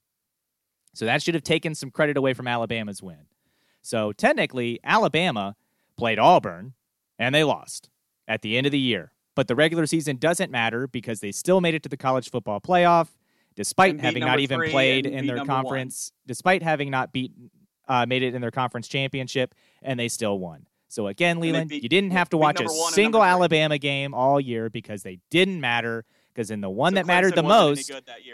So 0.94 1.06
that 1.06 1.22
should 1.22 1.34
have 1.34 1.44
taken 1.44 1.76
some 1.76 1.92
credit 1.92 2.16
away 2.16 2.34
from 2.34 2.48
Alabama's 2.48 3.04
win. 3.04 3.28
So 3.82 4.14
technically, 4.14 4.80
Alabama 4.84 5.58
played 5.98 6.18
Auburn 6.18 6.74
and 7.20 7.36
they 7.36 7.44
lost 7.44 7.90
at 8.28 8.42
the 8.42 8.58
end 8.58 8.66
of 8.66 8.72
the 8.72 8.80
year. 8.80 9.12
But 9.36 9.50
the 9.50 9.56
regular 9.56 9.86
season 9.86 10.16
doesn't 10.16 10.50
matter 10.50 10.88
because 10.88 11.20
they 11.20 11.34
still 11.34 11.60
made 11.60 11.74
it 11.74 11.84
to 11.84 11.90
the 11.90 11.98
college 11.98 12.32
football 12.32 12.62
playoff 12.62 13.10
despite 13.56 14.00
having 14.00 14.22
not 14.22 14.40
even 14.40 14.70
played 14.70 15.06
in 15.06 15.28
their 15.28 15.46
conference, 15.46 16.12
one. 16.12 16.28
despite 16.28 16.62
having 16.62 16.92
not 16.92 17.12
beaten 17.14 17.50
uh, 17.88 18.06
made 18.06 18.24
it 18.24 18.36
in 18.36 18.42
their 18.42 18.52
conference 18.52 18.88
championship, 18.88 19.54
and 19.82 20.00
they 20.00 20.08
still 20.08 20.40
won. 20.40 20.66
So 20.88 21.08
again, 21.08 21.40
Leland, 21.40 21.70
beat, 21.70 21.84
you 21.84 21.90
didn't 21.90 22.12
have 22.12 22.30
to 22.30 22.38
watch 22.38 22.62
a 22.62 22.70
single 22.70 23.24
Alabama 23.24 23.78
game 23.78 24.14
all 24.14 24.40
year 24.40 24.70
because 24.70 25.04
they 25.04 25.20
didn't 25.30 25.60
matter. 25.60 26.06
Because 26.34 26.52
in 26.52 26.60
the 26.60 26.70
one 26.70 26.92
so 26.92 26.96
that 26.96 27.06
mattered 27.06 27.36
the 27.36 27.44
most, 27.44 27.92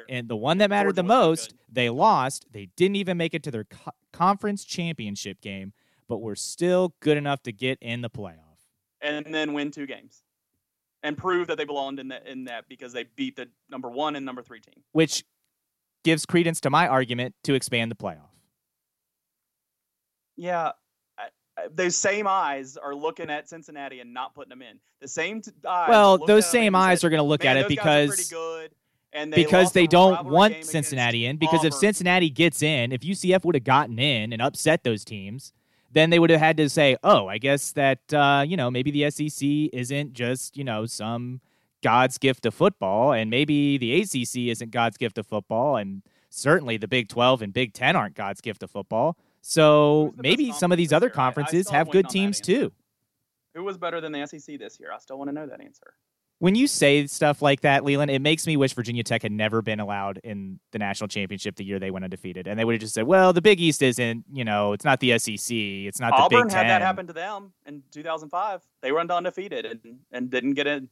and 0.09 0.27
the 0.27 0.35
one 0.35 0.57
that 0.57 0.71
mattered 0.71 0.95
the 0.95 1.03
most, 1.03 1.53
they 1.71 1.89
lost. 1.89 2.47
They 2.51 2.67
didn't 2.75 2.95
even 2.95 3.15
make 3.15 3.35
it 3.35 3.43
to 3.43 3.51
their 3.51 3.65
co- 3.65 3.91
conference 4.11 4.65
championship 4.65 5.39
game, 5.39 5.73
but 6.07 6.19
were 6.19 6.35
still 6.35 6.95
good 6.99 7.15
enough 7.15 7.43
to 7.43 7.51
get 7.51 7.77
in 7.79 8.01
the 8.01 8.09
playoff 8.09 8.51
and 9.01 9.33
then 9.33 9.53
win 9.53 9.71
two 9.71 9.85
games 9.85 10.23
and 11.03 11.17
prove 11.17 11.47
that 11.47 11.57
they 11.57 11.65
belonged 11.65 11.99
in 11.99 12.09
that 12.09 12.27
in 12.27 12.45
that 12.45 12.67
because 12.67 12.93
they 12.93 13.05
beat 13.15 13.35
the 13.35 13.47
number 13.69 13.89
one 13.89 14.15
and 14.15 14.25
number 14.25 14.41
three 14.41 14.59
team, 14.59 14.83
which 14.91 15.23
gives 16.03 16.25
credence 16.25 16.61
to 16.61 16.69
my 16.69 16.87
argument 16.87 17.35
to 17.43 17.53
expand 17.53 17.91
the 17.91 17.95
playoff 17.95 18.30
yeah, 20.41 20.71
those 21.71 21.95
same 21.95 22.25
eyes 22.25 22.75
are 22.75 22.95
looking 22.95 23.29
at 23.29 23.47
Cincinnati 23.47 23.99
and 23.99 24.11
not 24.11 24.33
putting 24.33 24.49
them 24.49 24.63
in. 24.63 24.79
The 24.99 25.07
same 25.07 25.41
t- 25.41 25.51
eyes. 25.67 25.87
Well, 25.87 26.17
those 26.17 26.49
same 26.49 26.73
eyes 26.73 27.01
said, 27.01 27.07
are 27.07 27.09
going 27.11 27.19
to 27.19 27.27
look 27.27 27.45
at 27.45 27.57
it 27.57 27.67
because 27.67 28.31
good, 28.31 28.71
they 29.13 29.27
because 29.27 29.71
they 29.73 29.85
don't 29.85 30.25
want 30.25 30.65
Cincinnati 30.65 31.27
in. 31.27 31.37
Because 31.37 31.59
Auburn. 31.59 31.67
if 31.67 31.73
Cincinnati 31.75 32.31
gets 32.31 32.63
in, 32.63 32.91
if 32.91 33.01
UCF 33.01 33.45
would 33.45 33.53
have 33.53 33.63
gotten 33.63 33.99
in 33.99 34.33
and 34.33 34.41
upset 34.41 34.83
those 34.83 35.05
teams, 35.05 35.53
then 35.91 36.09
they 36.09 36.17
would 36.17 36.31
have 36.31 36.39
had 36.39 36.57
to 36.57 36.69
say, 36.69 36.97
"Oh, 37.03 37.27
I 37.27 37.37
guess 37.37 37.71
that 37.73 38.11
uh, 38.11 38.43
you 38.47 38.57
know 38.57 38.71
maybe 38.71 38.89
the 38.89 39.11
SEC 39.11 39.47
isn't 39.73 40.13
just 40.13 40.57
you 40.57 40.63
know 40.63 40.87
some 40.87 41.41
God's 41.83 42.17
gift 42.17 42.47
of 42.47 42.55
football, 42.55 43.13
and 43.13 43.29
maybe 43.29 43.77
the 43.77 44.01
ACC 44.01 44.49
isn't 44.49 44.71
God's 44.71 44.97
gift 44.97 45.19
of 45.19 45.27
football, 45.27 45.75
and 45.75 46.01
certainly 46.31 46.77
the 46.77 46.87
Big 46.87 47.09
Twelve 47.09 47.43
and 47.43 47.53
Big 47.53 47.73
Ten 47.73 47.95
aren't 47.95 48.15
God's 48.15 48.41
gift 48.41 48.63
of 48.63 48.71
football." 48.71 49.15
So 49.41 50.13
maybe 50.17 50.51
some 50.51 50.71
of 50.71 50.77
these 50.77 50.93
other 50.93 51.09
conferences 51.09 51.69
have 51.69 51.89
good 51.89 52.09
teams 52.09 52.39
too. 52.39 52.71
Who 53.53 53.63
was 53.63 53.77
better 53.77 53.99
than 53.99 54.11
the 54.11 54.25
SEC 54.25 54.57
this 54.59 54.79
year? 54.79 54.91
I 54.93 54.97
still 54.99 55.17
want 55.17 55.29
to 55.29 55.33
know 55.33 55.45
that 55.45 55.59
answer. 55.59 55.93
When 56.39 56.55
you 56.55 56.65
say 56.65 57.05
stuff 57.05 57.43
like 57.43 57.61
that, 57.61 57.83
Leland, 57.83 58.09
it 58.09 58.19
makes 58.19 58.47
me 58.47 58.57
wish 58.57 58.73
Virginia 58.73 59.03
Tech 59.03 59.21
had 59.21 59.31
never 59.31 59.61
been 59.61 59.79
allowed 59.79 60.19
in 60.23 60.59
the 60.71 60.79
national 60.79 61.07
championship 61.07 61.55
the 61.55 61.63
year 61.63 61.77
they 61.77 61.91
went 61.91 62.03
undefeated, 62.03 62.47
and 62.47 62.57
they 62.57 62.65
would 62.65 62.73
have 62.73 62.81
just 62.81 62.95
said, 62.95 63.05
"Well, 63.05 63.31
the 63.31 63.43
Big 63.43 63.59
East 63.59 63.83
isn't, 63.83 64.25
you 64.33 64.43
know, 64.43 64.73
it's 64.73 64.83
not 64.83 65.01
the 65.01 65.19
SEC, 65.19 65.55
it's 65.55 65.99
not 65.99 66.13
Auburn 66.13 66.23
the 66.23 66.29
Big 66.45 66.51
Ten." 66.51 66.59
Auburn 66.59 66.67
had 66.67 66.67
that 66.69 66.81
happen 66.81 67.05
to 67.05 67.13
them 67.13 67.53
in 67.67 67.83
2005. 67.91 68.63
They 68.81 68.91
went 68.91 69.11
undefeated 69.11 69.65
and 69.65 69.99
and 70.11 70.31
didn't 70.31 70.53
get 70.53 70.65
in. 70.65 70.89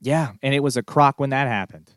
Yeah, 0.00 0.32
and 0.42 0.54
it 0.54 0.60
was 0.60 0.76
a 0.76 0.82
crock 0.82 1.18
when 1.18 1.30
that 1.30 1.48
happened. 1.48 1.90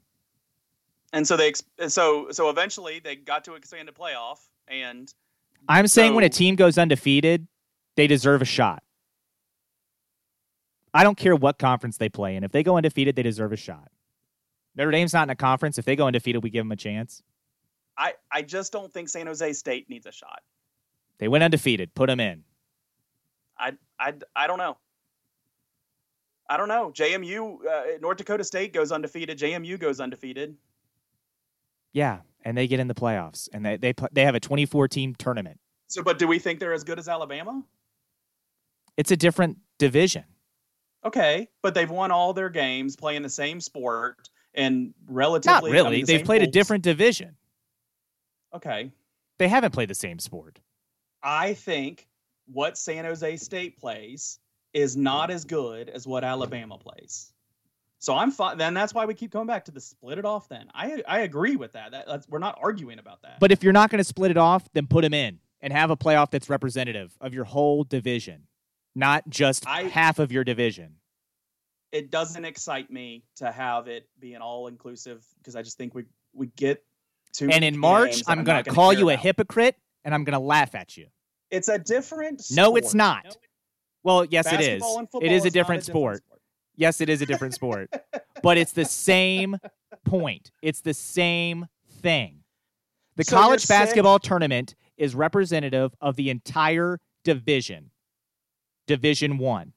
And 1.13 1.27
so 1.27 1.37
they 1.37 1.53
so 1.87 2.31
so 2.31 2.49
eventually 2.49 2.99
they 2.99 3.15
got 3.15 3.43
to 3.45 3.53
expand 3.53 3.89
a 3.89 3.91
playoff 3.91 4.48
and 4.69 5.11
I'm 5.67 5.87
saying 5.87 6.11
so, 6.11 6.15
when 6.15 6.23
a 6.23 6.29
team 6.29 6.55
goes 6.55 6.77
undefeated, 6.77 7.47
they 7.95 8.07
deserve 8.07 8.41
a 8.41 8.45
shot. 8.45 8.83
I 10.93 11.03
don't 11.03 11.17
care 11.17 11.35
what 11.35 11.59
conference 11.59 11.97
they 11.97 12.09
play 12.09 12.35
in. 12.35 12.43
If 12.43 12.51
they 12.51 12.63
go 12.63 12.77
undefeated, 12.77 13.15
they 13.15 13.23
deserve 13.23 13.51
a 13.51 13.57
shot. 13.57 13.89
Notre 14.75 14.91
Dame's 14.91 15.13
not 15.13 15.23
in 15.23 15.29
a 15.29 15.35
conference. 15.35 15.77
If 15.77 15.85
they 15.85 15.95
go 15.95 16.07
undefeated, 16.07 16.43
we 16.43 16.49
give 16.49 16.61
them 16.61 16.71
a 16.71 16.75
chance. 16.75 17.21
I, 17.97 18.13
I 18.31 18.41
just 18.41 18.71
don't 18.71 18.91
think 18.91 19.09
San 19.09 19.27
Jose 19.27 19.53
State 19.53 19.89
needs 19.89 20.05
a 20.05 20.11
shot. 20.11 20.41
They 21.19 21.27
went 21.27 21.43
undefeated. 21.43 21.93
Put 21.93 22.07
them 22.07 22.19
in. 22.19 22.43
I, 23.57 23.73
I, 23.99 24.13
I 24.35 24.47
don't 24.47 24.57
know. 24.57 24.77
I 26.49 26.57
don't 26.57 26.69
know. 26.69 26.91
JMU, 26.95 27.57
uh, 27.65 27.83
North 28.01 28.17
Dakota 28.17 28.43
State 28.43 28.73
goes 28.73 28.91
undefeated. 28.91 29.37
JMU 29.37 29.77
goes 29.79 29.99
undefeated. 29.99 30.55
Yeah, 31.91 32.19
and 32.43 32.57
they 32.57 32.67
get 32.67 32.79
in 32.79 32.87
the 32.87 32.95
playoffs, 32.95 33.49
and 33.53 33.65
they 33.65 33.77
they 33.77 33.93
they 34.11 34.23
have 34.23 34.35
a 34.35 34.39
24 34.39 34.87
team 34.87 35.15
tournament. 35.15 35.59
So, 35.87 36.03
but 36.03 36.19
do 36.19 36.27
we 36.27 36.39
think 36.39 36.59
they're 36.59 36.73
as 36.73 36.83
good 36.83 36.99
as 36.99 37.07
Alabama? 37.07 37.63
It's 38.97 39.11
a 39.11 39.17
different 39.17 39.57
division. 39.77 40.25
Okay, 41.05 41.47
but 41.61 41.73
they've 41.73 41.89
won 41.89 42.11
all 42.11 42.33
their 42.33 42.49
games 42.49 42.95
playing 42.95 43.21
the 43.21 43.29
same 43.29 43.61
sport, 43.61 44.29
and 44.53 44.93
relatively. 45.07 45.53
Not 45.53 45.63
really. 45.63 45.87
I 45.87 45.91
mean, 45.91 46.05
the 46.05 46.17
They've 46.17 46.25
played 46.25 46.39
pools. 46.39 46.49
a 46.49 46.51
different 46.51 46.83
division. 46.83 47.35
Okay, 48.53 48.91
They 49.37 49.47
haven't 49.47 49.71
played 49.73 49.89
the 49.89 49.95
same 49.95 50.19
sport. 50.19 50.59
I 51.21 51.53
think 51.53 52.07
what 52.47 52.77
San 52.77 53.05
Jose 53.05 53.37
State 53.37 53.77
plays 53.79 54.39
is 54.73 54.97
not 54.97 55.29
as 55.29 55.45
good 55.45 55.89
as 55.89 56.07
what 56.07 56.23
Alabama 56.23 56.77
plays. 56.77 57.31
So 57.99 58.15
I'm 58.15 58.31
fine. 58.31 58.57
Then 58.57 58.73
that's 58.73 58.93
why 58.93 59.05
we 59.05 59.13
keep 59.13 59.31
coming 59.31 59.47
back 59.47 59.65
to 59.65 59.71
the 59.71 59.81
split 59.81 60.17
it 60.17 60.25
off. 60.25 60.47
Then 60.49 60.67
I 60.73 61.03
I 61.07 61.19
agree 61.19 61.55
with 61.57 61.73
that. 61.73 61.91
that 61.91 62.07
that's, 62.07 62.27
we're 62.29 62.39
not 62.39 62.57
arguing 62.61 62.97
about 62.97 63.21
that. 63.23 63.39
But 63.39 63.51
if 63.51 63.63
you're 63.63 63.73
not 63.73 63.89
going 63.89 63.99
to 63.99 64.03
split 64.05 64.31
it 64.31 64.37
off, 64.37 64.67
then 64.73 64.87
put 64.87 65.01
them 65.01 65.13
in 65.13 65.39
and 65.61 65.73
have 65.73 65.91
a 65.91 65.97
playoff 65.97 66.31
that's 66.31 66.49
representative 66.49 67.15
of 67.19 67.33
your 67.33 67.43
whole 67.43 67.83
division, 67.83 68.47
not 68.95 69.29
just 69.29 69.67
I- 69.67 69.83
half 69.83 70.17
of 70.19 70.31
your 70.31 70.43
division. 70.43 70.95
it 71.91 72.09
doesn't 72.11 72.45
excite 72.45 72.89
me 72.91 73.23
to 73.37 73.51
have 73.51 73.87
it 73.87 74.07
be 74.19 74.33
an 74.35 74.41
all 74.41 74.67
inclusive 74.67 75.25
because 75.39 75.55
I 75.55 75.61
just 75.63 75.77
think 75.77 75.93
we 75.95 76.05
we 76.33 76.47
get 76.55 76.83
to 77.33 77.49
And 77.49 77.63
in 77.65 77.77
March, 77.77 78.21
I'm 78.27 78.43
going 78.43 78.63
to 78.63 78.71
call 78.71 78.93
you 78.93 79.09
a 79.09 79.15
hypocrite 79.15 79.75
and 80.05 80.13
I'm 80.13 80.23
going 80.23 80.33
to 80.33 80.39
laugh 80.39 80.73
at 80.73 80.95
you. 80.95 81.07
It's 81.51 81.67
a 81.67 81.77
different. 81.79 82.41
Sport. 82.41 82.55
No, 82.55 82.75
it's 82.75 82.89
sport. 82.89 82.97
not. 82.97 83.37
Well, 84.03 84.23
yes, 84.23 84.45
it 84.53 84.61
is. 84.61 84.67
Basketball 84.67 84.99
and 84.99 85.07
It 85.07 85.11
football 85.11 85.31
is 85.31 85.43
a 85.43 85.47
not 85.47 85.53
different 85.53 85.83
sport. 85.83 86.23
Yes, 86.79 87.01
it 87.01 87.09
is 87.09 87.21
a 87.21 87.25
different 87.25 87.53
sport, 87.53 87.93
but 88.41 88.57
it's 88.57 88.71
the 88.71 88.85
same 88.85 89.57
point. 90.05 90.49
It's 90.61 90.79
the 90.79 90.93
same 90.93 91.67
thing. 92.01 92.39
The 93.17 93.25
So 93.25 93.35
college 93.35 93.61
saying- 93.63 93.81
basketball 93.81 94.17
tournament 94.19 94.75
is 94.97 95.13
representative 95.13 95.93
of 95.99 96.15
the 96.15 96.29
entire 96.29 97.01
division, 97.25 97.91
Division 98.87 99.37
One. 99.39 99.73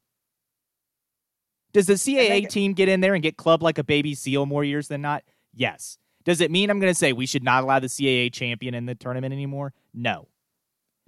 Does 1.72 1.86
the 1.86 1.94
CAA 1.94 2.48
team 2.48 2.72
get 2.72 2.88
in 2.88 3.00
there 3.00 3.14
and 3.14 3.22
get 3.22 3.36
clubbed 3.36 3.64
like 3.64 3.78
a 3.78 3.84
baby 3.84 4.14
seal 4.14 4.46
more 4.46 4.62
years 4.62 4.86
than 4.86 5.00
not? 5.02 5.24
Yes. 5.52 5.98
Does 6.24 6.40
it 6.40 6.52
mean 6.52 6.70
I'm 6.70 6.78
going 6.78 6.90
to 6.92 6.98
say 6.98 7.12
we 7.12 7.26
should 7.26 7.42
not 7.42 7.64
allow 7.64 7.80
the 7.80 7.88
CAA 7.88 8.30
champion 8.32 8.74
in 8.74 8.86
the 8.86 8.94
tournament 8.94 9.32
anymore? 9.32 9.72
No. 9.92 10.28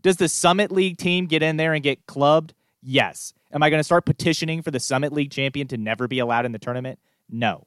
Does 0.02 0.16
the 0.16 0.28
Summit 0.28 0.72
League 0.72 0.96
team 0.98 1.26
get 1.26 1.42
in 1.42 1.56
there 1.56 1.72
and 1.72 1.84
get 1.84 2.04
clubbed? 2.06 2.52
Yes. 2.84 3.32
Am 3.52 3.62
I 3.62 3.70
going 3.70 3.80
to 3.80 3.84
start 3.84 4.04
petitioning 4.04 4.62
for 4.62 4.70
the 4.70 4.78
Summit 4.78 5.12
League 5.12 5.30
champion 5.30 5.66
to 5.68 5.78
never 5.78 6.06
be 6.06 6.18
allowed 6.18 6.44
in 6.44 6.52
the 6.52 6.58
tournament? 6.58 6.98
No. 7.30 7.66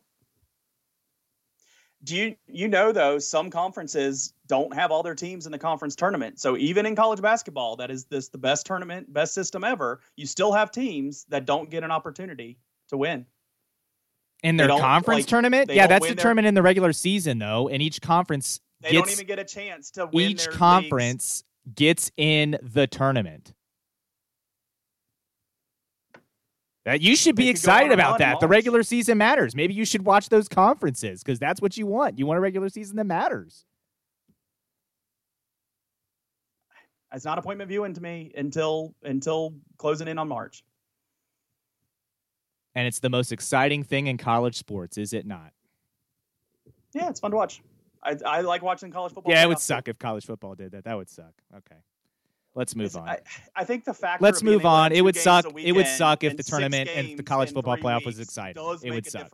Do 2.04 2.16
you 2.16 2.36
you 2.46 2.68
know 2.68 2.92
though 2.92 3.18
some 3.18 3.50
conferences 3.50 4.34
don't 4.46 4.74
have 4.74 4.92
all 4.92 5.02
their 5.02 5.16
teams 5.16 5.48
in 5.48 5.52
the 5.52 5.58
conference 5.58 5.96
tournament. 5.96 6.40
So 6.40 6.56
even 6.56 6.86
in 6.86 6.96
college 6.96 7.22
basketball, 7.22 7.76
that 7.78 7.90
is 7.90 8.06
this 8.06 8.30
the 8.30 8.38
best 8.38 8.68
tournament, 8.68 9.12
best 9.12 9.34
system 9.34 9.64
ever. 9.64 10.02
You 10.16 10.28
still 10.28 10.54
have 10.54 10.72
teams 10.72 11.26
that 11.30 11.46
don't 11.46 11.72
get 11.72 11.84
an 11.84 11.90
opportunity 11.90 12.60
to 12.90 12.98
win. 12.98 13.26
In 14.44 14.58
their 14.58 14.68
conference 14.68 15.22
like, 15.22 15.28
tournament? 15.28 15.72
Yeah, 15.72 15.88
that's 15.88 16.04
win 16.04 16.10
their- 16.10 16.16
determined 16.16 16.48
in 16.48 16.54
the 16.54 16.62
regular 16.62 16.94
season, 16.94 17.40
though, 17.40 17.68
and 17.68 17.82
each 17.82 18.00
conference 18.02 18.62
They 18.82 18.92
gets 18.92 19.08
don't 19.08 19.14
even 19.14 19.26
get 19.26 19.40
a 19.40 19.44
chance 19.44 19.90
to 19.92 20.06
win 20.06 20.32
each 20.32 20.48
conference 20.50 21.44
gets 21.74 22.12
in 22.16 22.58
the 22.62 22.86
tournament. 22.86 23.54
That 26.88 27.02
you 27.02 27.18
should 27.18 27.36
be 27.36 27.44
could 27.44 27.48
go 27.48 27.50
on 27.50 27.52
excited 27.52 27.92
about 27.92 28.20
that. 28.20 28.40
The 28.40 28.48
regular 28.48 28.82
season 28.82 29.18
matters. 29.18 29.54
Maybe 29.54 29.74
you 29.74 29.84
should 29.84 30.06
watch 30.06 30.30
those 30.30 30.48
conferences 30.48 31.22
because 31.22 31.38
that's 31.38 31.62
what 31.62 31.76
you 31.76 31.86
want. 31.86 32.18
You 32.18 32.26
want 32.26 32.38
a 32.38 32.40
regular 32.40 32.70
season 32.70 32.96
that 32.96 33.04
matters. 33.04 33.66
It's 37.14 37.26
not 37.26 37.38
appointment 37.38 37.68
viewing 37.68 37.94
to 37.94 38.02
me 38.02 38.32
until 38.38 38.96
until 39.04 39.54
closing 39.78 40.08
in 40.08 40.18
on 40.18 40.30
March. 40.30 40.64
And 42.74 42.88
it's 42.88 43.00
the 43.00 43.10
most 43.10 43.34
exciting 43.34 43.84
thing 43.84 44.08
in 44.08 44.18
college 44.18 44.56
sports, 44.56 44.98
is 44.98 45.12
it 45.12 45.26
not? 45.26 45.52
Yeah, 46.94 47.10
it's 47.10 47.20
fun 47.20 47.32
to 47.32 47.38
watch. 47.38 47.62
I, 48.02 48.16
I 48.26 48.40
like 48.42 48.62
watching 48.62 48.92
college 48.92 49.12
football. 49.12 49.34
Yeah, 49.34 49.44
it 49.44 49.48
would 49.48 49.58
playoffs, 49.58 49.68
too. 49.68 49.74
suck 49.74 49.88
if 49.90 50.00
college 50.00 50.26
football 50.26 50.56
did 50.56 50.72
that. 50.72 50.86
That 50.86 50.96
would 50.96 51.10
suck. 51.10 51.34
Okay. 51.54 51.82
Let's 52.58 52.76
move 52.76 52.98
on. 52.98 53.08
I, 53.08 53.20
I 53.56 53.64
think 53.66 53.86
the 53.86 53.94
fact. 53.94 54.20
Let's 54.20 54.42
move 54.42 54.66
on. 54.66 54.92
It 54.92 55.02
would 55.02 55.16
suck- 55.16 55.46
it 55.60 55.74
would 55.74 55.86
suck 55.86 56.24
if 56.24 56.36
the 56.36 56.44
tournament 56.44 56.90
and 56.90 57.18
the 57.18 57.22
college 57.22 57.54
football 57.54 57.78
playoff 57.78 58.04
was 58.04 58.20
exciting. 58.20 58.62
It 58.84 58.92
would 58.92 59.06
suck. 59.06 59.32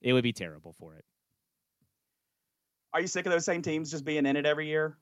it 0.00 0.12
would 0.12 0.22
be 0.22 0.32
terrible 0.32 0.72
for 0.78 0.94
it. 0.94 1.04
Are 2.94 3.00
you 3.00 3.08
sick 3.08 3.26
of 3.26 3.32
those 3.32 3.44
same 3.44 3.62
teams 3.62 3.90
just 3.90 4.04
being 4.04 4.26
in 4.26 4.36
it 4.36 4.46
every 4.46 4.68
year? 4.68 4.96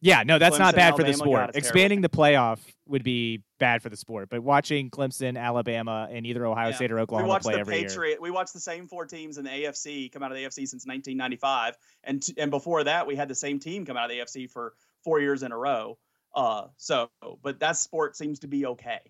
Yeah, 0.00 0.24
no, 0.24 0.40
that's 0.40 0.58
not 0.58 0.74
Clemson, 0.74 0.76
bad 0.76 0.96
for 0.96 1.04
the 1.04 1.12
sport. 1.12 1.46
God, 1.46 1.56
Expanding 1.56 2.00
the 2.00 2.08
playoff 2.08 2.58
would 2.88 3.04
be 3.04 3.44
bad 3.60 3.80
for 3.80 3.88
the 3.88 3.96
sport, 3.96 4.28
but 4.28 4.42
watching 4.42 4.90
Clemson, 4.90 5.38
Alabama, 5.38 6.08
and 6.10 6.26
either 6.26 6.44
Ohio 6.44 6.70
Yeah. 6.70 6.74
State 6.74 6.90
or 6.90 6.96
we 6.96 7.02
Oklahoma 7.02 7.38
play 7.38 7.54
the 7.54 7.60
every 7.60 7.78
year. 7.82 8.16
We 8.20 8.32
watched 8.32 8.54
the 8.54 8.58
same 8.58 8.88
four 8.88 9.06
teams 9.06 9.38
in 9.38 9.44
the 9.44 9.50
AFC 9.50 10.10
come 10.10 10.24
out 10.24 10.32
of 10.32 10.36
the 10.36 10.42
AFC 10.42 10.66
since 10.66 10.84
1995, 10.86 11.76
and 12.02 12.26
and 12.36 12.50
before 12.50 12.82
that, 12.82 13.06
we 13.06 13.14
had 13.14 13.28
the 13.28 13.36
same 13.36 13.60
team 13.60 13.86
come 13.86 13.96
out 13.96 14.10
of 14.10 14.10
the 14.10 14.18
AFC 14.18 14.50
for 14.50 14.74
four 15.04 15.20
years 15.20 15.44
in 15.44 15.52
a 15.52 15.56
row. 15.56 15.98
Uh, 16.34 16.68
so, 16.76 17.10
but 17.42 17.60
that 17.60 17.76
sport 17.76 18.16
seems 18.16 18.40
to 18.40 18.48
be 18.48 18.66
okay. 18.66 19.00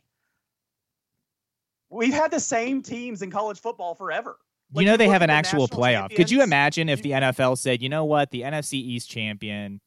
We've 1.91 2.13
had 2.13 2.31
the 2.31 2.41
same 2.41 2.83
teams 2.83 3.23
in 3.23 3.31
college 3.31 3.61
football 3.61 3.95
forever. 3.95 4.39
Like, 4.73 4.85
you 4.85 4.91
know 4.91 4.97
they 4.97 5.09
have 5.09 5.23
an 5.23 5.29
the 5.29 5.35
actual 5.35 5.69
playoff. 5.69 6.15
Could 6.15 6.31
you 6.31 6.43
imagine 6.43 6.89
if 6.89 7.03
the 7.03 7.11
NFL 7.11 7.59
said, 7.59 7.83
you 7.83 7.89
know 7.91 8.05
what, 8.07 8.31
the 8.31 8.41
NFC 8.41 8.75
East 8.75 9.11
champion, 9.11 9.81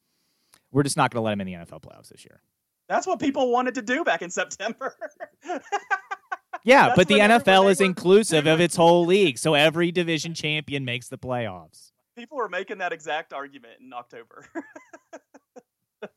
we're 0.70 0.84
just 0.84 0.96
not 0.96 1.10
going 1.10 1.20
to 1.20 1.24
let 1.24 1.32
him 1.32 1.40
in 1.40 1.46
the 1.48 1.54
NFL 1.54 1.82
playoffs 1.82 2.08
this 2.08 2.24
year? 2.24 2.40
That's 2.88 3.06
what 3.06 3.18
people 3.18 3.50
wanted 3.50 3.74
to 3.74 3.82
do 3.82 4.04
back 4.04 4.22
in 4.22 4.30
September. 4.30 4.94
Yeah, 6.66 6.86
That's 6.86 6.96
but 6.96 7.08
the 7.08 7.20
NFL 7.20 7.70
is 7.70 7.80
inclusive 7.80 8.48
of 8.48 8.60
its 8.60 8.74
whole 8.74 9.06
league, 9.06 9.38
so 9.38 9.54
every 9.54 9.92
division 9.92 10.34
champion 10.34 10.84
makes 10.84 11.08
the 11.08 11.16
playoffs. 11.16 11.92
people 12.18 12.36
were 12.38 12.48
making 12.48 12.78
that 12.78 12.92
exact 12.92 13.32
argument 13.32 13.74
in 13.80 13.92
October. 13.92 14.46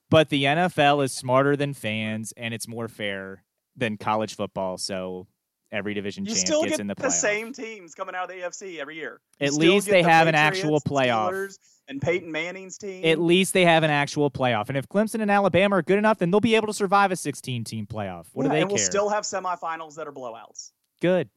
But 0.09 0.29
the 0.29 0.43
NFL 0.45 1.03
is 1.03 1.11
smarter 1.13 1.55
than 1.55 1.73
fans, 1.73 2.33
and 2.35 2.53
it's 2.53 2.67
more 2.67 2.87
fair 2.87 3.43
than 3.75 3.97
college 3.97 4.35
football. 4.35 4.77
So 4.77 5.27
every 5.71 5.93
division 5.93 6.25
you 6.25 6.33
champ 6.33 6.47
still 6.47 6.61
gets 6.63 6.73
get 6.73 6.79
in 6.81 6.87
the 6.87 6.95
playoffs. 6.95 7.03
the, 7.03 7.09
same 7.11 7.53
teams 7.53 7.93
coming 7.93 8.15
out 8.15 8.23
of 8.23 8.29
the 8.35 8.41
AFC 8.41 8.79
every 8.79 8.95
year. 8.95 9.21
You 9.39 9.47
At 9.47 9.53
least 9.53 9.87
they 9.87 10.01
the 10.01 10.09
have 10.09 10.27
an 10.27 10.33
actual 10.35 10.79
playoff. 10.81 11.31
Steelers, 11.31 11.59
and 11.87 12.01
Peyton 12.01 12.31
Manning's 12.31 12.77
team. 12.77 13.03
At 13.05 13.19
least 13.19 13.53
they 13.53 13.65
have 13.65 13.83
an 13.83 13.89
actual 13.91 14.29
playoff. 14.29 14.69
And 14.69 14.77
if 14.77 14.87
Clemson 14.89 15.21
and 15.21 15.31
Alabama 15.31 15.77
are 15.77 15.81
good 15.81 15.97
enough, 15.97 16.19
then 16.19 16.29
they'll 16.31 16.39
be 16.39 16.55
able 16.55 16.67
to 16.67 16.73
survive 16.73 17.11
a 17.11 17.15
16 17.15 17.63
team 17.63 17.85
playoff. 17.87 18.27
What 18.33 18.43
Yeah, 18.43 18.49
do 18.49 18.53
they 18.55 18.61
and 18.61 18.69
care? 18.69 18.75
we'll 18.75 18.83
still 18.85 19.09
have 19.09 19.23
semifinals 19.23 19.95
that 19.95 20.07
are 20.07 20.11
blowouts. 20.11 20.71
good. 21.01 21.29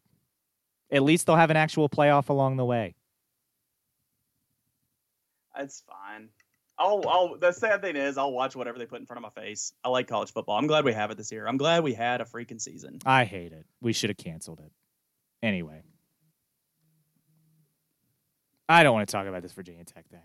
At 0.90 1.02
least 1.02 1.24
they'll 1.26 1.36
have 1.36 1.48
an 1.50 1.56
actual 1.56 1.88
playoff 1.88 2.28
along 2.28 2.58
the 2.58 2.66
way. 2.66 2.94
It's 5.58 5.82
fine. 5.86 6.28
I'll, 6.82 7.08
I'll. 7.08 7.38
The 7.38 7.52
sad 7.52 7.80
thing 7.80 7.94
is, 7.94 8.18
I'll 8.18 8.32
watch 8.32 8.56
whatever 8.56 8.76
they 8.76 8.86
put 8.86 8.98
in 8.98 9.06
front 9.06 9.18
of 9.18 9.22
my 9.22 9.42
face. 9.42 9.72
I 9.84 9.88
like 9.88 10.08
college 10.08 10.32
football. 10.32 10.58
I'm 10.58 10.66
glad 10.66 10.84
we 10.84 10.92
have 10.92 11.12
it 11.12 11.16
this 11.16 11.30
year. 11.30 11.46
I'm 11.46 11.56
glad 11.56 11.84
we 11.84 11.94
had 11.94 12.20
a 12.20 12.24
freaking 12.24 12.60
season. 12.60 12.98
I 13.06 13.24
hate 13.24 13.52
it. 13.52 13.64
We 13.80 13.92
should 13.92 14.10
have 14.10 14.16
canceled 14.16 14.58
it. 14.58 14.72
Anyway. 15.42 15.82
I 18.68 18.82
don't 18.82 18.94
want 18.94 19.08
to 19.08 19.12
talk 19.12 19.26
about 19.26 19.42
this 19.42 19.52
Virginia 19.52 19.84
Tech 19.84 20.06
thing. 20.08 20.20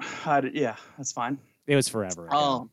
I 0.26 0.40
d- 0.40 0.50
yeah, 0.54 0.76
that's 0.96 1.12
fine. 1.12 1.38
It 1.66 1.74
was 1.74 1.88
forever. 1.88 2.26
ago. 2.26 2.36
Um, 2.36 2.70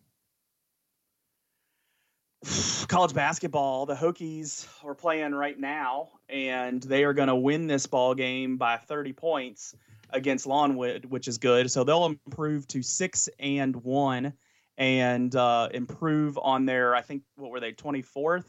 college 2.88 3.14
basketball, 3.14 3.88
the 3.88 3.96
Hokies 3.96 4.68
are 4.84 4.94
playing 4.94 5.34
right 5.34 5.60
now, 5.60 6.10
and 6.30 6.82
they 6.84 7.06
are 7.06 7.14
going 7.14 7.30
to 7.30 7.36
win 7.36 7.66
this 7.66 7.88
ball 7.88 8.14
game 8.14 8.58
by 8.58 8.78
30 8.78 9.14
points 9.14 9.76
against 10.12 10.46
Longwood, 10.46 11.06
which 11.06 11.28
is 11.28 11.38
good. 11.38 11.72
So 11.72 11.84
they'll 11.84 12.06
improve 12.06 12.68
to 12.70 12.82
six 12.82 13.30
and 13.40 13.76
one, 13.76 14.34
and 14.78 15.36
uh, 15.36 15.70
improve 15.74 16.38
on 16.42 16.66
their. 16.66 16.96
I 16.96 17.02
think 17.02 17.24
what 17.36 17.52
were 17.52 17.60
they 17.60 17.74
24th? 17.74 18.46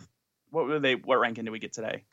What 0.51 0.67
were 0.67 0.79
they? 0.79 0.95
What 0.95 1.21
ranking 1.21 1.45
did 1.45 1.51
we 1.51 1.59
get 1.59 1.73
today? 1.73 2.05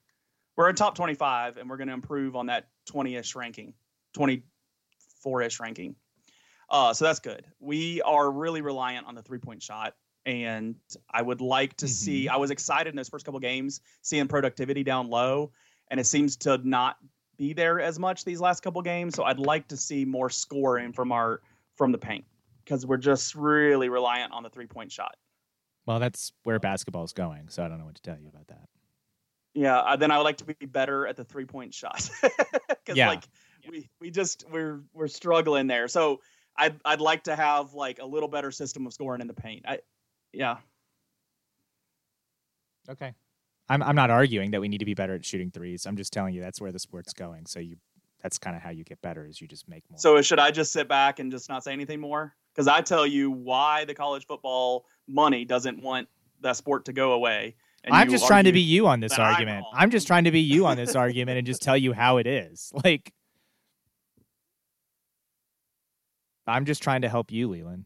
We're 0.56 0.70
in 0.70 0.76
top 0.76 0.96
25, 0.96 1.58
and 1.58 1.70
we're 1.70 1.78
going 1.78 1.88
to 1.88 1.94
improve 1.94 2.36
on 2.36 2.48
that 2.48 2.68
20ish 2.92 3.36
ranking, 3.36 3.74
24ish 4.18 5.60
ranking. 5.60 5.96
Uh, 6.70 6.94
so 6.94 7.06
that's 7.06 7.20
good. 7.20 7.46
We 7.60 8.02
are 8.02 8.30
really 8.30 8.62
reliant 8.62 9.08
on 9.08 9.16
the 9.16 9.22
three 9.22 9.40
point 9.40 9.64
shot. 9.64 9.96
And 10.26 10.76
I 11.10 11.22
would 11.22 11.42
like 11.42 11.78
to 11.78 11.88
see, 11.88 12.28
I 12.28 12.36
was 12.36 12.52
excited 12.52 12.90
in 12.90 12.96
those 12.96 13.10
first 13.10 13.26
couple 13.26 13.40
games, 13.40 13.82
seeing 14.02 14.28
productivity 14.28 14.84
down 14.84 15.10
low. 15.10 15.52
And 15.90 16.00
it 16.00 16.06
seems 16.06 16.36
to 16.38 16.60
not 16.64 16.98
be 17.40 17.54
there 17.54 17.80
as 17.80 17.98
much 17.98 18.26
these 18.26 18.42
last 18.42 18.62
couple 18.62 18.82
games. 18.84 19.16
So 19.16 19.24
I'd 19.24 19.40
like 19.40 19.70
to 19.70 19.78
see 19.78 20.06
more 20.06 20.30
scoring 20.30 20.92
from 20.94 21.12
our 21.12 21.42
from 21.76 21.92
the 21.92 21.98
paint 21.98 22.26
because 22.64 22.86
we're 22.86 22.98
just 22.98 23.34
really 23.34 23.90
reliant 23.90 24.34
on 24.34 24.44
the 24.44 24.50
three 24.50 24.68
point 24.68 24.92
shot. 24.92 25.16
Well, 25.88 26.00
that's 26.00 26.34
where 26.44 26.60
basketball 26.60 27.06
is 27.06 27.14
going, 27.14 27.48
so 27.50 27.64
I 27.64 27.68
don't 27.70 27.80
know 27.80 27.86
what 27.86 27.96
to 27.96 28.02
tell 28.02 28.20
you 28.20 28.28
about 28.28 28.46
that. 28.48 28.68
Yeah, 29.56 29.80
uh, 29.80 29.96
then 29.96 30.12
I 30.12 30.18
would 30.18 30.24
like 30.26 30.38
to 30.38 30.46
be 30.46 30.66
better 30.68 31.08
at 31.08 31.16
the 31.16 31.24
three 31.24 31.46
point 31.46 31.74
shot 31.74 32.08
because 32.22 32.96
Yeah. 32.98 33.08
like 33.08 33.24
we 33.68 33.90
we 34.00 34.12
just 34.12 34.44
we're 34.52 34.82
we're 34.94 35.08
struggling 35.08 35.66
there. 35.68 35.88
So 35.88 36.20
I'd 36.58 36.80
I'd 36.84 37.02
like 37.02 37.24
to 37.24 37.36
have 37.36 37.74
like 37.74 38.00
a 38.00 38.06
little 38.06 38.30
better 38.30 38.52
system 38.52 38.86
of 38.86 38.94
scoring 38.94 39.22
in 39.22 39.28
the 39.28 39.34
paint. 39.34 39.64
I 39.66 39.80
yeah. 40.34 40.58
Okay. 42.90 43.14
I'm 43.70 43.84
I'm 43.84 43.96
not 43.96 44.10
arguing 44.10 44.52
that 44.52 44.62
we 44.62 44.68
need 44.68 44.80
to 44.80 44.86
be 44.86 44.96
better 44.96 45.16
at 45.16 45.24
shooting 45.24 45.52
threes. 45.52 45.86
I'm 45.86 45.96
just 45.96 46.12
telling 46.12 46.34
you 46.34 46.42
that's 46.42 46.60
where 46.60 46.72
the 46.72 46.80
sport's 46.80 47.14
going. 47.14 47.46
So 47.46 47.60
you 47.60 47.78
that's 48.22 48.38
kind 48.38 48.56
of 48.56 48.62
how 48.62 48.70
you 48.70 48.84
get 48.84 49.02
better 49.02 49.26
is 49.26 49.40
you 49.40 49.48
just 49.48 49.70
make 49.70 49.84
more. 49.90 49.98
So 49.98 50.22
should 50.22 50.40
I 50.40 50.52
just 50.52 50.74
sit 50.74 50.88
back 50.88 51.20
and 51.20 51.32
just 51.32 51.48
not 51.50 51.64
say 51.64 51.72
anything 51.72 52.02
more? 52.02 52.36
Because 52.54 52.68
I 52.68 52.82
tell 52.82 53.08
you 53.08 53.32
why 53.32 53.86
the 53.86 53.94
college 53.94 54.26
football 54.26 54.86
money 55.08 55.46
doesn't 55.46 55.82
want 55.82 56.10
that 56.42 56.58
sport 56.58 56.86
to 56.86 56.94
go 56.94 57.14
away. 57.14 57.56
I'm 57.90 58.10
just 58.10 58.28
trying 58.28 58.44
to 58.44 58.52
be 58.52 58.62
you 58.62 58.88
on 58.88 59.00
this 59.00 59.18
argument. 59.18 59.66
I'm, 59.74 59.84
I'm 59.84 59.90
just 59.90 60.06
trying 60.06 60.26
to 60.26 60.32
be 60.32 60.42
you 60.42 60.66
on 60.66 60.76
this 60.76 60.96
argument 60.96 61.38
and 61.38 61.48
just 61.48 61.62
tell 61.62 61.78
you 61.78 61.94
how 61.94 62.18
it 62.18 62.28
is. 62.28 62.74
Like, 62.84 63.14
I'm 66.48 66.66
just 66.66 66.82
trying 66.82 67.04
to 67.04 67.10
help 67.10 67.32
you, 67.32 67.48
Leland. 67.48 67.86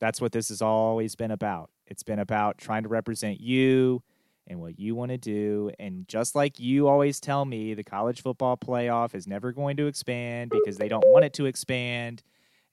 That's 0.00 0.20
what 0.20 0.32
this 0.32 0.48
has 0.48 0.62
always 0.62 1.14
been 1.14 1.30
about. 1.30 1.70
It's 1.86 2.02
been 2.02 2.18
about 2.18 2.56
trying 2.56 2.84
to 2.84 2.88
represent 2.88 3.40
you 3.40 4.02
and 4.48 4.60
what 4.60 4.78
you 4.78 4.94
want 4.94 5.10
to 5.10 5.18
do. 5.18 5.70
And 5.78 6.08
just 6.08 6.34
like 6.34 6.58
you 6.58 6.88
always 6.88 7.20
tell 7.20 7.44
me, 7.44 7.74
the 7.74 7.84
college 7.84 8.22
football 8.22 8.56
playoff 8.56 9.14
is 9.14 9.26
never 9.26 9.52
going 9.52 9.76
to 9.76 9.86
expand 9.86 10.50
because 10.50 10.78
they 10.78 10.88
don't 10.88 11.06
want 11.06 11.24
it 11.24 11.34
to 11.34 11.46
expand. 11.46 12.22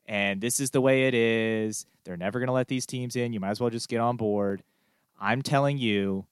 And 0.08 0.42
this 0.42 0.60
is 0.60 0.72
the 0.72 0.82
way 0.82 1.08
it 1.08 1.14
is. 1.14 1.86
They're 2.04 2.18
never 2.18 2.40
going 2.40 2.48
to 2.48 2.54
let 2.54 2.68
these 2.68 2.86
teams 2.86 3.16
in. 3.16 3.34
You 3.34 3.40
might 3.40 3.52
as 3.52 3.60
well 3.60 3.70
just 3.70 3.90
get 3.90 4.00
on 4.00 4.18
board. 4.18 4.64
I'm 5.20 5.42
telling 5.42 5.78
you, 5.78 6.26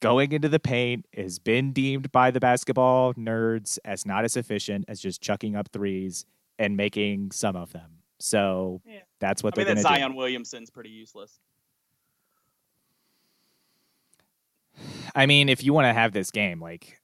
going 0.00 0.32
into 0.32 0.48
the 0.48 0.60
paint 0.60 1.06
has 1.14 1.38
been 1.38 1.72
deemed 1.72 2.12
by 2.12 2.30
the 2.30 2.40
basketball 2.40 3.14
nerds 3.14 3.78
as 3.84 4.06
not 4.06 4.24
as 4.24 4.36
efficient 4.36 4.84
as 4.88 5.00
just 5.00 5.20
chucking 5.20 5.56
up 5.56 5.68
threes 5.72 6.26
and 6.58 6.76
making 6.76 7.30
some 7.32 7.56
of 7.56 7.72
them. 7.72 7.98
So 8.18 8.82
yeah. 8.86 9.00
that's 9.18 9.42
what 9.42 9.54
I 9.54 9.56
they're 9.56 9.74
going 9.74 9.76
to 9.78 9.82
do. 9.82 9.88
Zion 9.88 10.14
Williamson's 10.14 10.70
pretty 10.70 10.90
useless. 10.90 11.40
I 15.14 15.26
mean, 15.26 15.48
if 15.48 15.62
you 15.62 15.72
want 15.72 15.86
to 15.86 15.92
have 15.92 16.12
this 16.12 16.30
game, 16.30 16.60
like 16.60 17.00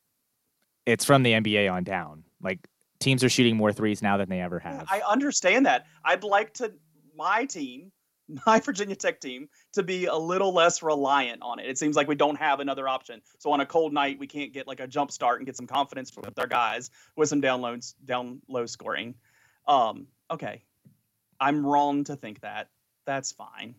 it's 0.87 1.05
from 1.05 1.23
the 1.23 1.33
NBA 1.33 1.71
on 1.71 1.85
down. 1.85 2.25
Like 2.41 2.67
teams 3.01 3.23
are 3.25 3.29
shooting 3.29 3.57
more 3.57 3.73
threes 3.73 4.03
now 4.03 4.17
than 4.17 4.29
they 4.29 4.41
ever 4.41 4.59
have. 4.61 4.87
I 4.91 5.03
understand 5.07 5.67
that. 5.67 5.87
I'd 6.05 6.25
like 6.25 6.55
to 6.55 6.73
my 7.15 7.45
team, 7.45 7.93
my 8.47 8.61
Virginia 8.61 8.97
Tech 8.97 9.21
team, 9.21 9.49
to 9.73 9.83
be 9.83 10.07
a 10.07 10.17
little 10.17 10.53
less 10.53 10.83
reliant 10.83 11.43
on 11.43 11.59
it. 11.59 11.67
It 11.67 11.79
seems 11.79 11.97
like 11.97 12.09
we 12.09 12.15
don't 12.15 12.39
have 12.39 12.61
another 12.61 12.89
option. 12.89 13.21
So 13.39 13.51
on 13.51 13.61
a 13.61 13.67
cold 13.67 13.93
night, 13.93 14.19
we 14.19 14.27
can't 14.27 14.53
get 14.53 14.67
like 14.67 14.81
a 14.81 14.87
jump 14.87 15.11
start 15.11 15.41
and 15.41 15.47
get 15.47 15.57
some 15.57 15.67
confidence 15.67 16.13
with 16.17 16.39
our 16.39 16.47
guys 16.47 16.91
with 17.17 17.29
some 17.29 17.41
down 17.41 17.61
low, 17.61 17.77
down 18.05 18.41
low 18.49 18.67
scoring. 18.67 19.15
Um, 19.67 20.07
okay, 20.31 20.63
I'm 21.41 21.67
wrong 21.67 22.05
to 22.05 22.17
think 22.17 22.41
that. 22.41 22.69
That's 23.07 23.33
fine. 23.33 23.75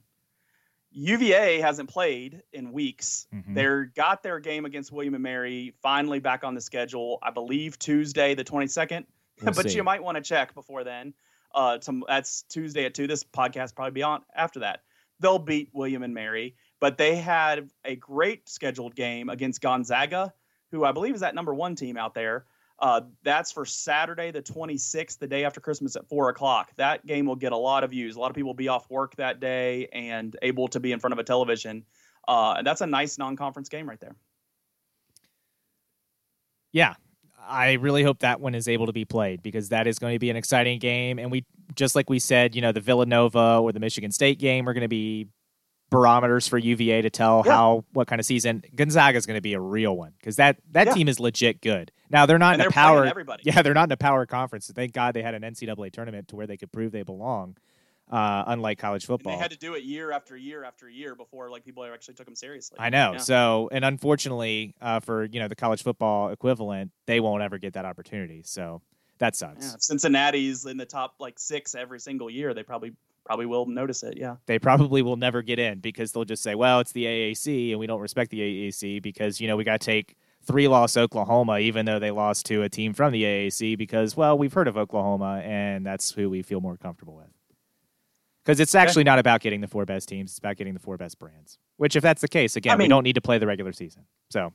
UVA 0.97 1.59
hasn't 1.59 1.89
played 1.89 2.41
in 2.53 2.71
weeks. 2.71 3.27
Mm-hmm. 3.31 3.53
They 3.53 3.85
got 3.95 4.23
their 4.23 4.39
game 4.39 4.65
against 4.65 4.91
William 4.91 5.13
and 5.13 5.21
Mary 5.21 5.75
finally 5.83 6.19
back 6.19 6.43
on 6.43 6.55
the 6.55 6.61
schedule. 6.61 7.19
I 7.21 7.29
believe 7.29 7.77
Tuesday 7.77 8.33
the 8.33 8.43
22nd. 8.43 9.05
We'll 9.43 9.53
but 9.55 9.69
see. 9.69 9.75
you 9.75 9.83
might 9.83 10.01
want 10.01 10.15
to 10.15 10.23
check 10.23 10.55
before 10.55 10.83
then. 10.83 11.13
Uh, 11.53 11.77
to, 11.77 12.03
that's 12.07 12.41
Tuesday 12.49 12.85
at 12.85 12.95
two. 12.95 13.05
This 13.05 13.23
podcast 13.23 13.75
probably 13.75 13.91
be 13.91 14.01
on 14.01 14.23
after 14.35 14.61
that. 14.61 14.81
They'll 15.19 15.37
beat 15.37 15.69
William 15.71 16.01
and 16.01 16.15
Mary, 16.15 16.55
but 16.79 16.97
they 16.97 17.15
had 17.15 17.69
a 17.85 17.95
great 17.95 18.49
scheduled 18.49 18.95
game 18.95 19.29
against 19.29 19.61
Gonzaga, 19.61 20.33
who 20.71 20.83
I 20.83 20.93
believe 20.93 21.13
is 21.13 21.21
that 21.21 21.35
number 21.35 21.53
one 21.53 21.75
team 21.75 21.95
out 21.95 22.15
there. 22.15 22.45
Uh, 22.79 23.01
that's 23.23 23.51
for 23.51 23.65
Saturday, 23.65 24.29
the 24.31 24.41
26th, 24.41 25.17
the 25.17 25.27
day 25.27 25.43
after 25.43 25.59
Christmas 25.59 25.95
at 25.95 26.07
four 26.07 26.29
o'clock. 26.29 26.71
That 26.75 27.05
game 27.05 27.25
will 27.25 27.35
get 27.35 27.51
a 27.51 27.57
lot 27.57 27.83
of 27.83 27.89
views. 27.89 28.15
A 28.15 28.19
lot 28.19 28.29
of 28.29 28.35
people 28.35 28.49
will 28.49 28.55
be 28.55 28.67
off 28.67 28.89
work 28.89 29.15
that 29.15 29.39
day 29.39 29.87
and 29.91 30.35
able 30.41 30.67
to 30.69 30.79
be 30.79 30.91
in 30.91 30.99
front 30.99 31.13
of 31.13 31.19
a 31.19 31.23
television. 31.23 31.83
Uh, 32.27 32.55
and 32.57 32.67
that's 32.67 32.81
a 32.81 32.87
nice 32.87 33.17
non-conference 33.17 33.69
game 33.69 33.89
right 33.89 33.99
there. 33.99 34.15
Yeah, 36.71 36.95
I 37.47 37.73
really 37.73 38.03
hope 38.03 38.19
that 38.19 38.39
one 38.39 38.53
is 38.53 38.67
able 38.67 38.85
to 38.87 38.93
be 38.93 39.05
played 39.05 39.41
because 39.41 39.69
that 39.69 39.87
is 39.87 39.97
going 39.97 40.13
to 40.13 40.19
be 40.19 40.29
an 40.29 40.35
exciting 40.35 40.77
game. 40.77 41.17
And 41.17 41.31
we, 41.31 41.45
just 41.75 41.95
like 41.95 42.09
we 42.09 42.19
said, 42.19 42.55
you 42.55 42.61
know, 42.61 42.71
the 42.71 42.81
Villanova 42.81 43.59
or 43.61 43.71
the 43.71 43.79
Michigan 43.79 44.11
State 44.11 44.37
game 44.37 44.67
are 44.67 44.73
going 44.73 44.81
to 44.81 44.87
be 44.87 45.27
barometers 45.89 46.47
for 46.47 46.57
UVA 46.57 47.01
to 47.03 47.09
tell 47.09 47.43
yeah. 47.45 47.51
how 47.51 47.85
what 47.93 48.07
kind 48.07 48.19
of 48.19 48.25
season 48.25 48.63
Gonzaga 48.75 49.17
is 49.17 49.25
going 49.25 49.37
to 49.37 49.41
be 49.41 49.53
a 49.53 49.59
real 49.59 49.95
one 49.95 50.13
because 50.19 50.35
that 50.37 50.57
that 50.71 50.87
yeah. 50.87 50.93
team 50.93 51.07
is 51.07 51.19
legit 51.19 51.61
good. 51.61 51.91
Now 52.09 52.25
they're 52.25 52.37
not 52.37 52.53
and 52.53 52.61
in 52.61 52.63
they're 52.63 52.69
a 52.69 52.71
power. 52.71 53.05
Everybody. 53.05 53.43
Yeah, 53.47 53.61
they're 53.61 53.73
not 53.73 53.87
in 53.87 53.91
a 53.91 53.97
power 53.97 54.25
conference. 54.25 54.69
Thank 54.73 54.93
God 54.93 55.13
they 55.13 55.21
had 55.21 55.33
an 55.33 55.41
NCAA 55.41 55.91
tournament 55.91 56.27
to 56.29 56.35
where 56.35 56.47
they 56.47 56.57
could 56.57 56.71
prove 56.71 56.91
they 56.91 57.03
belong. 57.03 57.57
Uh, 58.09 58.45
unlike 58.47 58.79
college 58.79 59.05
football, 59.05 59.33
and 59.33 59.37
they 59.37 59.43
had 59.43 59.51
to 59.51 59.57
do 59.57 59.73
it 59.73 59.83
year 59.83 60.13
after 60.13 60.37
year 60.37 60.63
after 60.63 60.87
year 60.87 61.13
before 61.13 61.49
like 61.49 61.65
people 61.65 61.83
actually 61.83 62.13
took 62.13 62.25
them 62.25 62.37
seriously. 62.37 62.77
I 62.79 62.89
know. 62.89 63.11
Yeah. 63.13 63.17
So, 63.17 63.67
and 63.69 63.83
unfortunately, 63.83 64.75
uh, 64.79 65.01
for 65.01 65.25
you 65.25 65.41
know 65.41 65.49
the 65.49 65.57
college 65.57 65.83
football 65.83 66.29
equivalent, 66.29 66.91
they 67.05 67.19
won't 67.19 67.43
ever 67.43 67.57
get 67.57 67.73
that 67.73 67.83
opportunity. 67.83 68.43
So 68.45 68.81
that 69.17 69.35
sucks. 69.35 69.75
Cincinnati's 69.79 70.65
in 70.65 70.77
the 70.77 70.85
top 70.85 71.15
like 71.19 71.37
six 71.37 71.75
every 71.75 71.99
single 71.99 72.29
year. 72.29 72.53
They 72.53 72.63
probably 72.63 72.93
probably 73.27 73.45
will 73.45 73.65
notice 73.65 74.03
it. 74.03 74.17
Yeah. 74.17 74.37
They 74.45 74.57
probably 74.57 75.01
will 75.01 75.17
never 75.17 75.41
get 75.41 75.59
in 75.59 75.79
because 75.79 76.13
they'll 76.13 76.25
just 76.25 76.41
say, 76.41 76.55
well, 76.55 76.79
it's 76.79 76.93
the 76.93 77.03
AAC 77.03 77.71
and 77.71 77.79
we 77.79 77.85
don't 77.85 77.99
respect 77.99 78.31
the 78.31 78.39
AAC 78.39 79.01
because, 79.01 79.41
you 79.41 79.47
know, 79.47 79.57
we 79.57 79.65
got 79.65 79.81
to 79.81 79.85
take 79.85 80.15
three 80.43 80.69
loss 80.69 80.95
Oklahoma, 80.95 81.59
even 81.59 81.85
though 81.85 81.99
they 81.99 82.11
lost 82.11 82.45
to 82.45 82.63
a 82.63 82.69
team 82.69 82.93
from 82.93 83.11
the 83.11 83.23
AAC 83.23 83.77
because, 83.77 84.15
well, 84.15 84.37
we've 84.37 84.53
heard 84.53 84.69
of 84.69 84.77
Oklahoma 84.77 85.41
and 85.43 85.85
that's 85.85 86.11
who 86.11 86.29
we 86.29 86.41
feel 86.41 86.61
more 86.61 86.77
comfortable 86.77 87.15
with. 87.15 87.27
Because 88.43 88.61
it's 88.61 88.75
actually 88.75 89.01
okay. 89.01 89.09
not 89.09 89.19
about 89.19 89.41
getting 89.41 89.59
the 89.59 89.67
four 89.67 89.85
best 89.85 90.07
teams, 90.07 90.31
it's 90.31 90.39
about 90.39 90.55
getting 90.55 90.73
the 90.73 90.79
four 90.79 90.95
best 90.95 91.19
brands. 91.19 91.57
Which, 91.75 91.97
if 91.97 92.01
that's 92.01 92.21
the 92.21 92.29
case, 92.29 92.55
again, 92.55 92.71
I 92.71 92.77
mean, 92.77 92.85
we 92.85 92.89
don't 92.89 93.03
need 93.03 93.15
to 93.15 93.21
play 93.21 93.39
the 93.39 93.45
regular 93.45 93.73
season. 93.73 94.03
So 94.29 94.53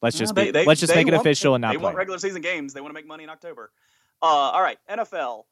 let's 0.00 0.16
just 0.16 0.34
be, 0.34 0.50
they, 0.50 0.64
let's 0.64 0.80
just 0.80 0.94
make 0.94 1.06
it 1.06 1.12
official 1.12 1.54
and 1.54 1.60
not 1.60 1.72
they 1.72 1.76
play. 1.76 1.84
want 1.84 1.96
regular 1.96 2.18
season 2.18 2.40
games. 2.40 2.72
They 2.72 2.80
want 2.80 2.90
to 2.90 2.94
make 2.94 3.06
money 3.06 3.24
in 3.24 3.28
October. 3.28 3.70
Uh, 4.22 4.26
all 4.26 4.62
right, 4.62 4.78
NFL 4.88 5.44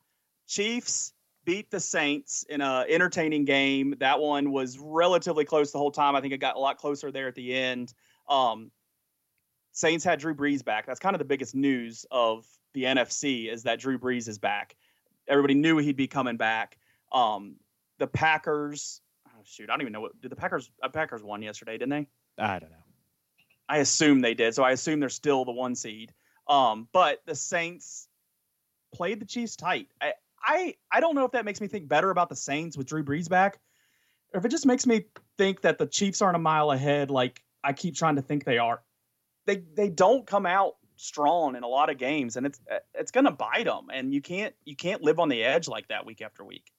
Chiefs 0.46 1.12
beat 1.48 1.70
the 1.70 1.80
Saints 1.80 2.44
in 2.50 2.60
a 2.60 2.84
entertaining 2.86 3.46
game. 3.46 3.94
That 4.00 4.20
one 4.20 4.52
was 4.52 4.78
relatively 4.78 5.46
close 5.46 5.72
the 5.72 5.78
whole 5.78 5.90
time. 5.90 6.14
I 6.14 6.20
think 6.20 6.34
it 6.34 6.38
got 6.38 6.56
a 6.56 6.58
lot 6.58 6.76
closer 6.76 7.10
there 7.10 7.26
at 7.26 7.34
the 7.34 7.54
end. 7.54 7.94
Um, 8.28 8.70
Saints 9.72 10.04
had 10.04 10.18
Drew 10.18 10.34
Brees 10.34 10.62
back. 10.62 10.84
That's 10.84 11.00
kind 11.00 11.14
of 11.14 11.18
the 11.18 11.24
biggest 11.24 11.54
news 11.54 12.04
of 12.10 12.46
the 12.74 12.84
NFC 12.84 13.50
is 13.50 13.62
that 13.62 13.80
Drew 13.80 13.98
Brees 13.98 14.28
is 14.28 14.38
back. 14.38 14.76
Everybody 15.26 15.54
knew 15.54 15.78
he'd 15.78 15.96
be 15.96 16.06
coming 16.06 16.36
back. 16.36 16.76
Um, 17.12 17.56
the 17.96 18.06
Packers, 18.06 19.00
oh 19.26 19.40
shoot, 19.44 19.70
I 19.70 19.72
don't 19.72 19.80
even 19.80 19.94
know 19.94 20.02
what 20.02 20.20
did 20.20 20.30
the 20.30 20.36
Packers. 20.36 20.70
Uh, 20.82 20.90
Packers 20.90 21.22
won 21.22 21.40
yesterday, 21.40 21.78
didn't 21.78 21.88
they? 21.88 22.08
I 22.36 22.58
don't 22.58 22.70
know. 22.70 22.76
I 23.70 23.78
assume 23.78 24.20
they 24.20 24.34
did, 24.34 24.54
so 24.54 24.64
I 24.64 24.72
assume 24.72 25.00
they're 25.00 25.08
still 25.08 25.46
the 25.46 25.52
one 25.52 25.74
seed. 25.74 26.12
Um, 26.46 26.88
but 26.92 27.22
the 27.24 27.34
Saints 27.34 28.06
played 28.92 29.18
the 29.18 29.26
Chiefs 29.26 29.56
tight. 29.56 29.88
I, 29.98 30.12
I 30.42 30.74
I 30.90 31.00
don't 31.00 31.14
know 31.14 31.24
if 31.24 31.32
that 31.32 31.44
makes 31.44 31.60
me 31.60 31.68
think 31.68 31.88
better 31.88 32.10
about 32.10 32.28
the 32.28 32.36
Saints 32.36 32.76
with 32.76 32.86
Drew 32.86 33.04
Brees 33.04 33.28
back, 33.28 33.58
or 34.32 34.38
if 34.38 34.44
it 34.44 34.50
just 34.50 34.66
makes 34.66 34.86
me 34.86 35.04
think 35.36 35.62
that 35.62 35.78
the 35.78 35.86
Chiefs 35.86 36.22
aren't 36.22 36.36
a 36.36 36.40
mile 36.40 36.70
ahead 36.70 37.10
like 37.10 37.42
I 37.64 37.72
keep 37.72 37.96
trying 37.96 38.16
to 38.16 38.22
think 38.22 38.44
they 38.44 38.58
are. 38.58 38.82
They 39.46 39.62
they 39.74 39.88
don't 39.88 40.26
come 40.26 40.46
out 40.46 40.76
strong 40.96 41.56
in 41.56 41.62
a 41.62 41.68
lot 41.68 41.90
of 41.90 41.98
games, 41.98 42.36
and 42.36 42.46
it's 42.46 42.60
it's 42.94 43.10
going 43.10 43.24
to 43.24 43.30
bite 43.30 43.66
them. 43.66 43.88
And 43.92 44.12
you 44.12 44.20
can't 44.20 44.54
you 44.64 44.76
can't 44.76 45.02
live 45.02 45.18
on 45.18 45.28
the 45.28 45.42
edge 45.42 45.68
like 45.68 45.88
that 45.88 46.06
week 46.06 46.22
after 46.22 46.44
week. 46.44 46.70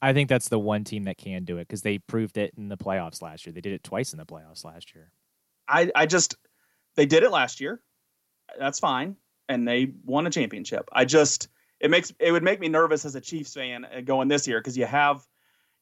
I 0.00 0.12
think 0.12 0.28
that's 0.28 0.48
the 0.48 0.58
one 0.58 0.84
team 0.84 1.04
that 1.04 1.18
can 1.18 1.44
do 1.44 1.56
it 1.58 1.66
because 1.66 1.82
they 1.82 1.98
proved 1.98 2.38
it 2.38 2.54
in 2.56 2.68
the 2.68 2.76
playoffs 2.76 3.20
last 3.20 3.46
year. 3.46 3.52
They 3.52 3.60
did 3.60 3.72
it 3.72 3.82
twice 3.82 4.12
in 4.12 4.18
the 4.18 4.26
playoffs 4.26 4.64
last 4.64 4.94
year. 4.94 5.10
I 5.68 5.90
I 5.94 6.06
just 6.06 6.36
they 6.94 7.06
did 7.06 7.22
it 7.22 7.30
last 7.30 7.60
year. 7.60 7.80
That's 8.58 8.78
fine, 8.78 9.16
and 9.48 9.66
they 9.66 9.92
won 10.04 10.26
a 10.26 10.30
championship. 10.30 10.88
I 10.92 11.04
just 11.04 11.48
it 11.80 11.90
makes 11.90 12.12
it 12.18 12.32
would 12.32 12.42
make 12.42 12.60
me 12.60 12.68
nervous 12.68 13.04
as 13.04 13.14
a 13.14 13.20
Chiefs 13.20 13.54
fan 13.54 13.84
uh, 13.84 14.00
going 14.00 14.28
this 14.28 14.46
year 14.46 14.60
because 14.60 14.76
you 14.76 14.86
have 14.86 15.26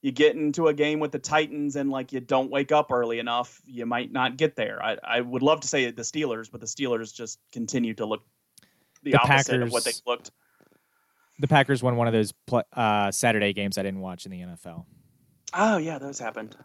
you 0.03 0.13
get 0.13 0.37
into 0.37 0.69
a 0.69 0.75
game 0.75 1.01
with 1.01 1.11
the 1.11 1.19
Titans 1.19 1.77
and 1.77 1.91
like 1.91 2.13
you 2.13 2.21
don't 2.21 2.51
wake 2.51 2.71
up 2.71 2.93
early 2.93 3.19
enough, 3.19 3.61
you 3.65 3.87
might 3.87 4.13
not 4.13 4.37
get 4.37 4.55
there. 4.55 4.83
I, 4.83 4.99
I 5.03 5.21
would 5.21 5.43
love 5.43 5.61
to 5.61 5.69
say 5.69 5.91
the 5.91 6.03
Steelers, 6.03 6.51
but 6.51 6.61
the 6.61 6.67
Steelers 6.67 7.15
just 7.15 7.41
continue 7.51 7.95
to 7.95 8.07
look 8.07 8.23
the, 9.03 9.13
the 9.13 9.17
opposite 9.19 9.53
Packers, 9.53 9.63
of 9.63 9.73
what 9.73 9.85
they 9.85 9.93
looked. 10.07 10.31
The 11.39 11.49
Packers 11.49 11.83
won 11.83 11.97
one 11.97 12.07
of 12.07 12.13
those 12.13 12.33
uh, 12.73 13.11
Saturday 13.11 13.53
games 13.53 13.79
I 13.79 13.83
didn't 13.83 14.01
watch 14.01 14.27
in 14.27 14.33
the 14.33 14.41
NFL. 14.41 14.85
Oh 15.55 15.79
yeah, 15.79 15.99
those 15.99 16.19
happened. 16.19 16.57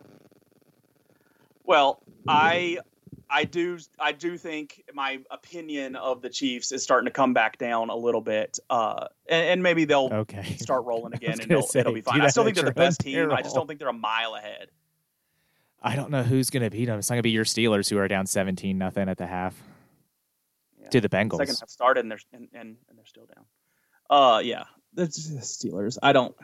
Well, 1.64 2.04
I 2.28 2.80
I 3.32 3.46
do 3.46 3.80
I 4.00 4.12
do 4.12 4.38
think 4.38 4.84
my 4.94 5.20
opinion 5.32 5.96
of 5.96 6.22
the 6.22 6.30
Chiefs 6.30 6.72
is 6.72 6.84
starting 6.84 7.06
to 7.06 7.12
come 7.12 7.34
back 7.34 7.58
down 7.58 7.90
a 7.90 7.96
little 7.96 8.22
bit, 8.22 8.60
uh, 8.70 9.08
and, 9.30 9.46
and, 9.48 9.64
maybe 9.64 9.86
they'll 9.86 10.10
okay. 10.12 10.44
start 10.60 10.86
rolling 10.86 11.14
again, 11.14 11.40
and 11.40 11.50
it'll, 11.50 11.64
say, 11.64 11.80
it'll, 11.80 11.94
be 11.94 12.02
fine. 12.02 12.22
I 12.22 12.28
still 12.28 12.44
think 12.44 12.58
they're 12.58 12.66
the 12.66 12.72
best 12.72 13.00
team. 13.00 13.14
Terrible. 13.14 13.36
I 13.36 13.42
just 13.42 13.56
don't 13.56 13.68
think 13.68 13.80
they're 13.80 13.90
a 13.90 13.94
mile 13.94 14.36
ahead. 14.36 14.68
I 15.82 15.96
don't 15.96 16.12
know 16.12 16.24
who's 16.24 16.50
going 16.50 16.64
to 16.64 16.70
beat 16.70 16.86
them. 16.86 17.00
It's 17.00 17.10
not 17.10 17.16
going 17.16 17.20
to 17.20 17.24
be 17.24 17.32
your 17.32 17.46
Steelers 17.46 17.90
who 17.90 17.98
are 17.98 18.08
down 18.08 18.26
seventeen 18.26 18.78
nothing 18.78 19.08
at 19.08 19.18
the 19.18 19.28
half 19.28 19.56
yeah. 20.80 20.90
to 20.90 21.02
the 21.02 21.10
Bengals. 21.10 21.38
Second 21.38 21.58
half 21.60 21.70
started 21.70 22.02
and 22.02 22.12
they're 22.12 22.20
and, 22.34 22.50
and, 22.54 22.76
and 22.90 22.98
they're 22.98 23.06
still 23.06 23.28
down. 23.34 23.46
Uh, 24.10 24.40
yeah, 24.40 24.66
the 24.94 25.04
Steelers. 25.04 25.98
I 26.04 26.12
don't. 26.12 26.36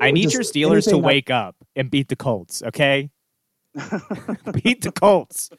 I 0.00 0.12
need 0.12 0.32
your 0.32 0.42
Steelers 0.42 0.88
to 0.88 0.98
wake 0.98 1.30
up 1.30 1.56
and 1.74 1.90
beat 1.90 2.08
the 2.08 2.16
Colts. 2.16 2.62
Okay, 2.62 3.10
beat 4.62 4.82
the 4.82 4.92
Colts. 4.92 5.50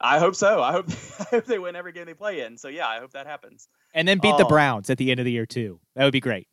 I 0.00 0.18
hope 0.18 0.34
so. 0.34 0.62
I 0.62 0.72
hope 0.72 0.88
I 1.20 1.24
hope 1.24 1.46
they 1.46 1.58
win 1.58 1.76
every 1.76 1.92
game 1.92 2.06
they 2.06 2.14
play 2.14 2.40
in. 2.40 2.56
So 2.56 2.68
yeah, 2.68 2.86
I 2.86 2.98
hope 2.98 3.12
that 3.12 3.26
happens. 3.26 3.68
And 3.94 4.06
then 4.06 4.18
beat 4.18 4.36
the 4.36 4.44
um, 4.44 4.48
Browns 4.48 4.90
at 4.90 4.98
the 4.98 5.10
end 5.10 5.20
of 5.20 5.24
the 5.24 5.32
year 5.32 5.46
too. 5.46 5.80
That 5.96 6.04
would 6.04 6.12
be 6.12 6.20
great. 6.20 6.48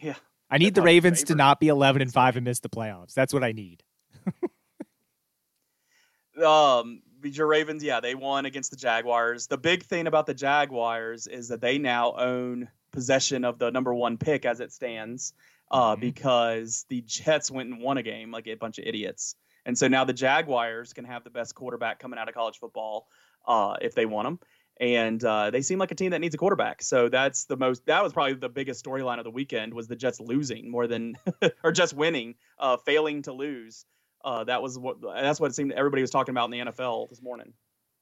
Yeah. 0.00 0.14
I 0.50 0.58
need 0.58 0.74
the 0.74 0.82
Ravens 0.82 1.24
to 1.24 1.34
not 1.34 1.60
be 1.60 1.68
11 1.68 2.02
and 2.02 2.12
5 2.12 2.36
and 2.36 2.44
miss 2.44 2.60
the 2.60 2.68
playoffs. 2.68 3.14
That's 3.14 3.32
what 3.32 3.42
I 3.42 3.52
need. 3.52 3.82
um 6.44 7.00
your 7.24 7.46
Ravens, 7.46 7.84
yeah, 7.84 8.00
they 8.00 8.14
won 8.14 8.46
against 8.46 8.70
the 8.70 8.76
Jaguars. 8.76 9.46
The 9.46 9.58
big 9.58 9.84
thing 9.84 10.06
about 10.06 10.26
the 10.26 10.34
Jaguars 10.34 11.26
is 11.26 11.48
that 11.48 11.60
they 11.60 11.78
now 11.78 12.14
own 12.16 12.68
possession 12.92 13.44
of 13.44 13.58
the 13.58 13.70
number 13.70 13.94
one 13.94 14.18
pick 14.18 14.44
as 14.44 14.60
it 14.60 14.72
stands, 14.72 15.32
uh, 15.70 15.92
mm-hmm. 15.92 16.00
because 16.00 16.84
the 16.88 17.02
Jets 17.02 17.50
went 17.50 17.70
and 17.70 17.80
won 17.80 17.98
a 17.98 18.02
game 18.02 18.30
like 18.30 18.46
a 18.46 18.54
bunch 18.54 18.78
of 18.78 18.84
idiots, 18.86 19.36
and 19.66 19.76
so 19.76 19.88
now 19.88 20.04
the 20.04 20.12
Jaguars 20.12 20.92
can 20.92 21.04
have 21.04 21.24
the 21.24 21.30
best 21.30 21.54
quarterback 21.54 21.98
coming 21.98 22.18
out 22.18 22.28
of 22.28 22.34
college 22.34 22.58
football 22.58 23.08
uh, 23.46 23.76
if 23.80 23.94
they 23.94 24.06
want 24.06 24.26
them. 24.26 24.38
And 24.80 25.22
uh, 25.22 25.50
they 25.50 25.62
seem 25.62 25.78
like 25.78 25.90
a 25.92 25.94
team 25.94 26.10
that 26.10 26.20
needs 26.20 26.34
a 26.34 26.38
quarterback. 26.38 26.82
So 26.82 27.08
that's 27.08 27.44
the 27.44 27.56
most. 27.56 27.86
That 27.86 28.02
was 28.02 28.12
probably 28.12 28.34
the 28.34 28.48
biggest 28.48 28.84
storyline 28.84 29.18
of 29.18 29.24
the 29.24 29.30
weekend 29.30 29.74
was 29.74 29.86
the 29.86 29.94
Jets 29.94 30.18
losing 30.18 30.70
more 30.70 30.86
than 30.86 31.16
or 31.62 31.70
just 31.70 31.94
winning, 31.94 32.34
uh, 32.58 32.78
failing 32.78 33.22
to 33.22 33.32
lose. 33.32 33.84
Uh, 34.24 34.44
that 34.44 34.62
was 34.62 34.78
what 34.78 34.96
that's 35.02 35.40
what 35.40 35.50
it 35.50 35.54
seemed 35.54 35.72
everybody 35.72 36.00
was 36.00 36.10
talking 36.10 36.32
about 36.32 36.52
in 36.52 36.66
the 36.66 36.72
NFL 36.72 37.10
this 37.10 37.22
morning. 37.22 37.52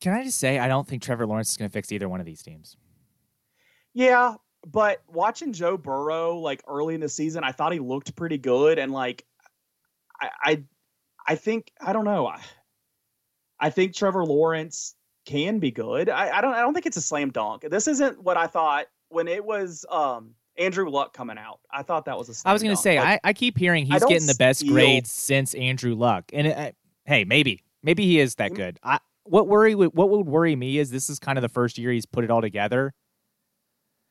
Can 0.00 0.14
I 0.14 0.22
just 0.22 0.38
say 0.38 0.58
I 0.58 0.68
don't 0.68 0.86
think 0.86 1.02
Trevor 1.02 1.26
Lawrence 1.26 1.50
is 1.50 1.56
going 1.56 1.68
to 1.68 1.72
fix 1.72 1.92
either 1.92 2.08
one 2.08 2.20
of 2.20 2.26
these 2.26 2.42
teams. 2.42 2.76
Yeah, 3.92 4.36
but 4.66 5.02
watching 5.08 5.52
Joe 5.52 5.76
Burrow 5.76 6.38
like 6.38 6.62
early 6.66 6.94
in 6.94 7.00
the 7.00 7.08
season, 7.08 7.42
I 7.44 7.52
thought 7.52 7.72
he 7.72 7.80
looked 7.80 8.14
pretty 8.16 8.38
good, 8.38 8.78
and 8.78 8.92
like 8.92 9.26
I 10.20 10.30
I, 10.42 10.62
I 11.30 11.36
think 11.36 11.70
I 11.80 11.92
don't 11.92 12.04
know. 12.04 12.26
I, 12.26 12.40
I 13.60 13.70
think 13.70 13.94
Trevor 13.94 14.24
Lawrence 14.24 14.96
can 15.26 15.60
be 15.60 15.70
good. 15.70 16.08
I, 16.08 16.38
I 16.38 16.40
don't 16.40 16.54
I 16.54 16.60
don't 16.60 16.74
think 16.74 16.86
it's 16.86 16.96
a 16.96 17.00
slam 17.00 17.30
dunk. 17.30 17.64
This 17.70 17.86
isn't 17.86 18.20
what 18.20 18.36
I 18.36 18.48
thought 18.48 18.86
when 19.10 19.28
it 19.28 19.44
was 19.44 19.86
um 19.88 20.34
Andrew 20.58 20.90
Luck 20.90 21.14
coming 21.14 21.38
out. 21.38 21.60
I 21.70 21.84
thought 21.84 22.06
that 22.06 22.18
was 22.18 22.28
a. 22.28 22.48
I 22.48 22.52
was 22.52 22.64
going 22.64 22.74
to 22.74 22.82
say, 22.82 22.98
like, 22.98 23.20
I, 23.24 23.28
I 23.28 23.32
keep 23.32 23.56
hearing 23.56 23.86
he's 23.86 24.04
getting 24.04 24.26
the 24.26 24.34
best 24.34 24.60
steal. 24.60 24.72
grades 24.72 25.12
since 25.12 25.54
Andrew 25.54 25.94
Luck, 25.94 26.24
and 26.32 26.48
it, 26.48 26.58
uh, 26.58 26.72
hey, 27.04 27.24
maybe 27.24 27.62
maybe 27.84 28.04
he 28.04 28.18
is 28.18 28.34
that 28.34 28.52
good. 28.52 28.80
I 28.82 28.98
what 29.22 29.46
worry 29.46 29.74
what 29.74 30.10
would 30.10 30.26
worry 30.26 30.56
me 30.56 30.78
is 30.78 30.90
this 30.90 31.08
is 31.08 31.20
kind 31.20 31.38
of 31.38 31.42
the 31.42 31.48
first 31.48 31.78
year 31.78 31.92
he's 31.92 32.06
put 32.06 32.24
it 32.24 32.30
all 32.32 32.40
together, 32.40 32.92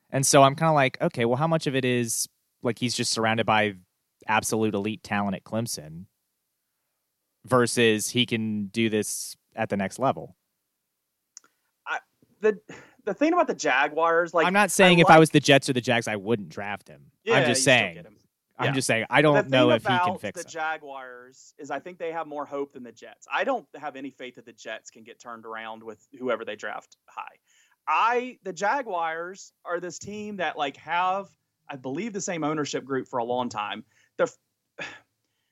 and 0.08 0.24
so 0.24 0.42
I'm 0.42 0.54
kind 0.54 0.70
of 0.70 0.74
like, 0.74 0.96
okay, 1.02 1.26
well, 1.26 1.36
how 1.36 1.46
much 1.46 1.66
of 1.66 1.74
it 1.74 1.84
is 1.84 2.26
like 2.62 2.78
he's 2.78 2.94
just 2.94 3.12
surrounded 3.12 3.44
by 3.44 3.74
absolute 4.26 4.74
elite 4.74 5.02
talent 5.02 5.36
at 5.36 5.44
Clemson, 5.44 6.06
versus 7.44 8.10
he 8.10 8.26
can 8.26 8.66
do 8.66 8.88
this 8.90 9.36
at 9.54 9.68
the 9.68 9.76
next 9.76 9.98
level. 9.98 10.36
I 11.86 11.98
the 12.40 12.58
the 13.04 13.14
thing 13.14 13.32
about 13.32 13.46
the 13.46 13.54
Jaguars, 13.54 14.34
like 14.34 14.46
I'm 14.46 14.52
not 14.52 14.70
saying 14.70 14.98
I 14.98 15.02
if 15.02 15.08
like, 15.08 15.16
I 15.16 15.18
was 15.18 15.30
the 15.30 15.40
Jets 15.40 15.68
or 15.68 15.72
the 15.72 15.80
Jags, 15.80 16.08
I 16.08 16.16
wouldn't 16.16 16.48
draft 16.48 16.88
him. 16.88 17.06
Yeah, 17.24 17.36
I'm 17.36 17.46
just 17.46 17.64
saying. 17.64 17.96
Yeah. 17.96 18.02
I'm 18.58 18.74
just 18.74 18.86
saying 18.86 19.06
I 19.08 19.22
don't 19.22 19.48
know 19.48 19.70
if 19.70 19.82
he 19.82 19.88
can 19.88 20.18
fix 20.18 20.42
the. 20.42 20.48
Jaguars 20.48 21.54
is 21.58 21.70
I 21.70 21.78
think 21.78 21.98
they 21.98 22.12
have 22.12 22.26
more 22.26 22.44
hope 22.44 22.74
than 22.74 22.82
the 22.82 22.92
Jets. 22.92 23.26
I 23.32 23.42
don't 23.42 23.66
have 23.74 23.96
any 23.96 24.10
faith 24.10 24.34
that 24.34 24.44
the 24.44 24.52
Jets 24.52 24.90
can 24.90 25.02
get 25.02 25.18
turned 25.18 25.46
around 25.46 25.82
with 25.82 26.06
whoever 26.18 26.44
they 26.44 26.56
draft 26.56 26.96
high. 27.06 27.22
I 27.88 28.38
the 28.44 28.52
Jaguars 28.52 29.52
are 29.64 29.80
this 29.80 29.98
team 29.98 30.36
that 30.36 30.58
like 30.58 30.76
have 30.76 31.28
I 31.70 31.76
believe 31.76 32.12
the 32.12 32.20
same 32.20 32.44
ownership 32.44 32.84
group 32.84 33.08
for 33.08 33.18
a 33.18 33.24
long 33.24 33.48
time. 33.48 33.84
The 34.18 34.30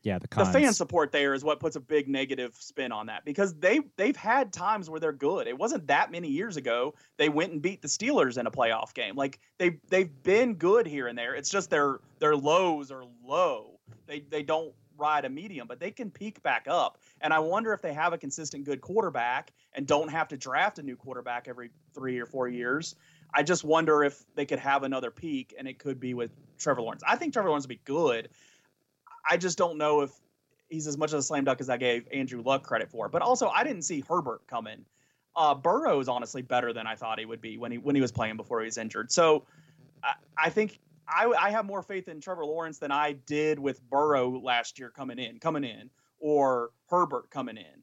yeah, 0.03 0.19
the, 0.19 0.29
the 0.29 0.45
fan 0.45 0.73
support 0.73 1.11
there 1.11 1.35
is 1.35 1.43
what 1.43 1.59
puts 1.59 1.77
a 1.77 1.81
big 1.81 2.09
negative 2.09 2.55
spin 2.59 2.93
on 2.93 3.07
that 3.07 3.25
because 3.25 3.55
they 3.55 3.81
they've 3.97 4.17
had 4.17 4.53
times 4.53 4.89
where 4.89 5.01
they're 5.01 5.13
good. 5.13 5.47
It 5.47 5.59
wasn't 5.59 5.87
that 5.89 6.13
many 6.13 6.29
years 6.29 6.57
ago 6.57 6.95
they 7.17 7.29
went 7.29 7.53
and 7.53 7.61
beat 7.61 7.83
the 7.83 7.89
Steelers 7.89 8.39
in 8.39 8.47
a 8.47 8.51
playoff 8.51 8.95
game. 8.95 9.17
Like 9.17 9.41
they 9.59 9.79
they've 9.89 10.11
been 10.23 10.55
good 10.55 10.87
here 10.87 11.09
and 11.09 11.19
there. 11.19 11.35
It's 11.35 11.51
just 11.51 11.69
their 11.69 11.99
their 12.21 12.37
lows 12.37 12.93
are 12.93 13.05
low. 13.25 13.81
They 14.07 14.21
they 14.21 14.43
don't 14.43 14.73
ride 14.97 15.25
a 15.25 15.29
medium, 15.29 15.67
but 15.67 15.81
they 15.81 15.91
can 15.91 16.11
peak 16.11 16.43
back 16.43 16.67
up. 16.69 16.99
And 17.21 17.33
I 17.33 17.39
wonder 17.39 17.73
if 17.73 17.81
they 17.81 17.93
have 17.93 18.13
a 18.13 18.19
consistent 18.19 18.65
good 18.65 18.81
quarterback 18.81 19.53
and 19.75 19.87
don't 19.87 20.09
have 20.09 20.29
to 20.29 20.37
draft 20.37 20.79
a 20.79 20.83
new 20.83 20.97
quarterback 20.97 21.47
every 21.49 21.71
3 21.95 22.19
or 22.19 22.27
4 22.27 22.49
years. 22.49 22.97
I 23.33 23.43
just 23.43 23.63
wonder 23.63 24.03
if 24.03 24.25
they 24.35 24.45
could 24.45 24.59
have 24.59 24.83
another 24.83 25.11
peak 25.11 25.55
and 25.57 25.69
it 25.69 25.79
could 25.79 26.01
be 26.01 26.15
with 26.15 26.31
Trevor 26.59 26.83
Lawrence. 26.83 27.03
I 27.07 27.17
think 27.17 27.33
Trevor 27.33 27.49
Lawrence 27.49 27.65
would 27.65 27.69
be 27.69 27.81
good. 27.85 28.31
I 29.29 29.37
just 29.37 29.59
don't 29.59 29.79
know 29.79 30.03
if 30.03 30.11
he's 30.69 30.87
as 30.87 30.99
much 30.99 31.13
of 31.13 31.19
a 31.19 31.23
slam 31.23 31.45
dunk 31.45 31.61
as 31.61 31.71
I 31.71 31.77
gave 31.77 32.07
Andrew 32.13 32.43
Luck 32.43 32.63
credit 32.63 32.91
for. 32.91 33.09
But 33.09 33.23
also, 33.23 33.49
I 33.49 33.65
didn't 33.65 33.83
see 33.83 34.03
Herbert 34.07 34.47
coming. 34.47 34.85
Uh, 35.37 35.55
Burrow 35.55 36.01
is 36.01 36.09
honestly 36.09 36.43
better 36.43 36.73
than 36.73 36.87
I 36.87 36.95
thought 36.95 37.19
he 37.19 37.25
would 37.25 37.41
be 37.41 37.59
when 37.59 37.71
he 37.73 37.79
when 37.79 37.95
he 37.95 38.01
was 38.01 38.13
playing 38.13 38.37
before 38.37 38.61
he 38.61 38.65
was 38.65 38.79
injured. 38.79 39.13
So 39.13 39.45
I, 40.03 40.15
I 40.37 40.51
think 40.51 40.79
I, 41.09 41.27
I 41.27 41.51
have 41.51 41.65
more 41.65 41.83
faith 41.83 42.09
in 42.09 42.21
Trevor 42.21 42.45
Lawrence 42.45 42.79
than 42.79 42.91
I 42.91 43.13
did 43.13 43.59
with 43.59 43.81
Burrow 43.89 44.41
last 44.41 44.79
year 44.79 44.91
coming 44.91 45.19
in, 45.19 45.39
coming 45.39 45.65
in, 45.65 45.91
or 46.19 46.71
Herbert 46.91 47.31
coming 47.31 47.57
in. 47.57 47.83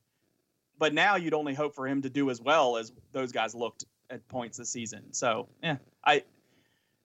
But 0.78 0.94
now 0.94 1.16
you'd 1.16 1.34
only 1.34 1.54
hope 1.54 1.74
for 1.74 1.88
him 1.88 2.02
to 2.02 2.10
do 2.10 2.30
as 2.30 2.42
well 2.42 2.78
as 2.78 2.92
those 3.14 3.32
guys 3.32 3.56
looked 3.56 3.86
at 4.10 4.28
points 4.28 4.58
this 4.58 4.70
season. 4.70 5.14
So 5.14 5.48
yeah, 5.64 5.78
I 6.06 6.24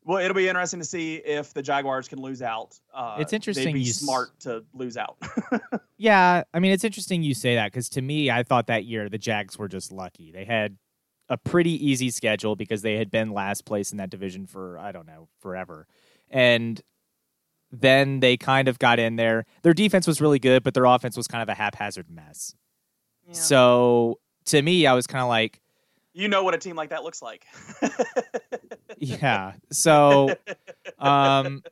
well, 0.04 0.18
it'll 0.18 0.34
be 0.34 0.48
interesting 0.48 0.80
to 0.80 0.86
see 0.86 1.16
if 1.16 1.52
the 1.52 1.62
Jaguars 1.62 2.08
can 2.08 2.20
lose 2.20 2.42
out. 2.42 2.78
Uh, 2.92 3.16
it's 3.18 3.32
interesting. 3.32 3.66
They'd 3.66 3.74
be 3.74 3.80
you 3.80 3.92
smart 3.92 4.38
to 4.40 4.64
lose 4.72 4.96
out. 4.96 5.16
yeah, 5.98 6.42
I 6.54 6.58
mean, 6.58 6.72
it's 6.72 6.84
interesting 6.84 7.22
you 7.22 7.34
say 7.34 7.54
that 7.56 7.72
because 7.72 7.88
to 7.90 8.02
me, 8.02 8.30
I 8.30 8.42
thought 8.42 8.66
that 8.68 8.84
year 8.84 9.08
the 9.08 9.18
Jags 9.18 9.58
were 9.58 9.68
just 9.68 9.92
lucky. 9.92 10.30
They 10.32 10.44
had 10.44 10.78
a 11.28 11.36
pretty 11.36 11.72
easy 11.86 12.10
schedule 12.10 12.56
because 12.56 12.82
they 12.82 12.96
had 12.96 13.10
been 13.10 13.30
last 13.30 13.64
place 13.64 13.92
in 13.92 13.98
that 13.98 14.10
division 14.10 14.46
for 14.46 14.78
I 14.78 14.90
don't 14.92 15.06
know 15.06 15.28
forever, 15.40 15.86
and 16.30 16.80
then 17.70 18.20
they 18.20 18.36
kind 18.36 18.68
of 18.68 18.78
got 18.78 18.98
in 18.98 19.16
there. 19.16 19.44
Their 19.62 19.74
defense 19.74 20.06
was 20.06 20.20
really 20.20 20.38
good, 20.38 20.62
but 20.62 20.74
their 20.74 20.86
offense 20.86 21.16
was 21.16 21.26
kind 21.28 21.42
of 21.42 21.48
a 21.48 21.54
haphazard 21.54 22.10
mess. 22.10 22.54
Yeah. 23.28 23.34
So 23.34 24.18
to 24.46 24.60
me, 24.60 24.86
I 24.86 24.94
was 24.94 25.06
kind 25.06 25.22
of 25.22 25.28
like, 25.28 25.60
you 26.12 26.28
know 26.28 26.42
what 26.42 26.54
a 26.54 26.58
team 26.58 26.74
like 26.74 26.90
that 26.90 27.04
looks 27.04 27.22
like. 27.22 27.46
yeah. 29.00 29.54
So, 29.72 30.34
um, 30.98 31.62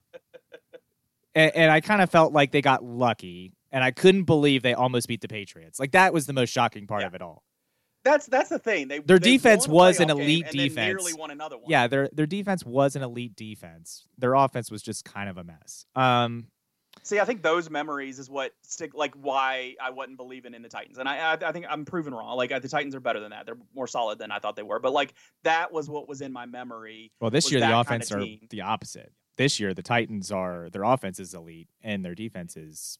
and, 1.34 1.54
and 1.54 1.70
I 1.70 1.80
kind 1.80 2.02
of 2.02 2.10
felt 2.10 2.32
like 2.32 2.50
they 2.50 2.62
got 2.62 2.82
lucky, 2.82 3.52
and 3.70 3.84
I 3.84 3.90
couldn't 3.90 4.24
believe 4.24 4.62
they 4.62 4.74
almost 4.74 5.08
beat 5.08 5.20
the 5.20 5.28
Patriots. 5.28 5.78
Like 5.78 5.92
that 5.92 6.12
was 6.12 6.26
the 6.26 6.32
most 6.32 6.50
shocking 6.50 6.86
part 6.86 7.02
yeah. 7.02 7.06
of 7.08 7.14
it 7.14 7.22
all. 7.22 7.44
That's 8.04 8.26
that's 8.26 8.48
the 8.48 8.58
thing. 8.58 8.88
They, 8.88 9.00
their 9.00 9.18
defense 9.18 9.68
was 9.68 10.00
an 10.00 10.08
elite 10.08 10.50
defense. 10.50 10.76
nearly 10.76 11.14
won 11.14 11.30
another 11.30 11.58
one. 11.58 11.66
Yeah, 11.68 11.88
their 11.88 12.08
their 12.12 12.26
defense 12.26 12.64
was 12.64 12.96
an 12.96 13.02
elite 13.02 13.36
defense. 13.36 14.06
Their 14.16 14.34
offense 14.34 14.70
was 14.70 14.82
just 14.82 15.04
kind 15.04 15.28
of 15.28 15.36
a 15.36 15.44
mess. 15.44 15.84
Um, 15.94 16.46
See, 17.08 17.18
I 17.18 17.24
think 17.24 17.42
those 17.42 17.70
memories 17.70 18.18
is 18.18 18.28
what 18.28 18.52
stick 18.60 18.92
like 18.94 19.14
why 19.14 19.76
I 19.82 19.88
wasn't 19.88 20.18
believing 20.18 20.52
in 20.52 20.60
the 20.60 20.68
Titans, 20.68 20.98
and 20.98 21.08
I 21.08 21.32
I, 21.32 21.38
I 21.48 21.52
think 21.52 21.64
I'm 21.66 21.86
proven 21.86 22.12
wrong. 22.12 22.36
Like 22.36 22.52
uh, 22.52 22.58
the 22.58 22.68
Titans 22.68 22.94
are 22.94 23.00
better 23.00 23.18
than 23.18 23.30
that; 23.30 23.46
they're 23.46 23.56
more 23.74 23.86
solid 23.86 24.18
than 24.18 24.30
I 24.30 24.38
thought 24.38 24.56
they 24.56 24.62
were. 24.62 24.78
But 24.78 24.92
like 24.92 25.14
that 25.42 25.72
was 25.72 25.88
what 25.88 26.06
was 26.06 26.20
in 26.20 26.34
my 26.34 26.44
memory. 26.44 27.10
Well, 27.18 27.30
this 27.30 27.50
year 27.50 27.60
the 27.60 27.80
offense 27.80 28.12
are 28.12 28.22
the 28.50 28.60
opposite. 28.60 29.10
This 29.38 29.58
year 29.58 29.72
the 29.72 29.82
Titans 29.82 30.30
are 30.30 30.68
their 30.68 30.82
offense 30.82 31.18
is 31.18 31.32
elite 31.32 31.70
and 31.82 32.04
their 32.04 32.14
defense 32.14 32.58
is 32.58 32.98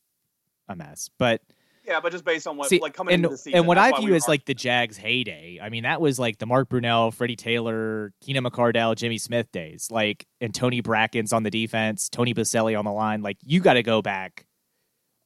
a 0.70 0.74
mess. 0.74 1.11
But 1.18 1.42
yeah, 1.89 2.01
but 2.01 2.12
just 2.12 2.24
based 2.24 2.47
on 2.47 2.57
what 2.57 2.68
See, 2.68 2.78
like 2.80 2.93
coming 2.93 3.14
and, 3.14 3.24
into 3.24 3.34
the 3.34 3.39
season, 3.39 3.59
and 3.59 3.66
what 3.66 3.78
I 3.78 3.99
view 3.99 4.14
as 4.14 4.28
like 4.28 4.45
the 4.45 4.55
Jags' 4.55 4.99
heyday. 4.99 5.59
I 5.61 5.70
mean, 5.70 5.84
that 5.84 6.01
was 6.01 6.18
like 6.18 6.39
the 6.39 6.47
Mark 6.47 6.68
Brunell, 6.68 7.12
Freddie 7.12 7.36
Taylor, 7.36 8.12
Keenan 8.20 8.45
McCardell, 8.45 8.95
Jimmy 8.95 9.16
Smith 9.16 9.51
days. 9.51 9.89
Like, 9.91 10.26
and 10.41 10.55
Tony 10.55 10.82
Brackens 10.82 11.32
on 11.32 11.43
the 11.43 11.51
defense, 11.51 12.09
Tony 12.09 12.34
Boselli 12.34 12.78
on 12.78 12.84
the 12.84 12.93
line. 12.93 13.22
Like, 13.22 13.39
you 13.43 13.61
got 13.61 13.74
to 13.74 13.82
go 13.82 14.03
back, 14.03 14.47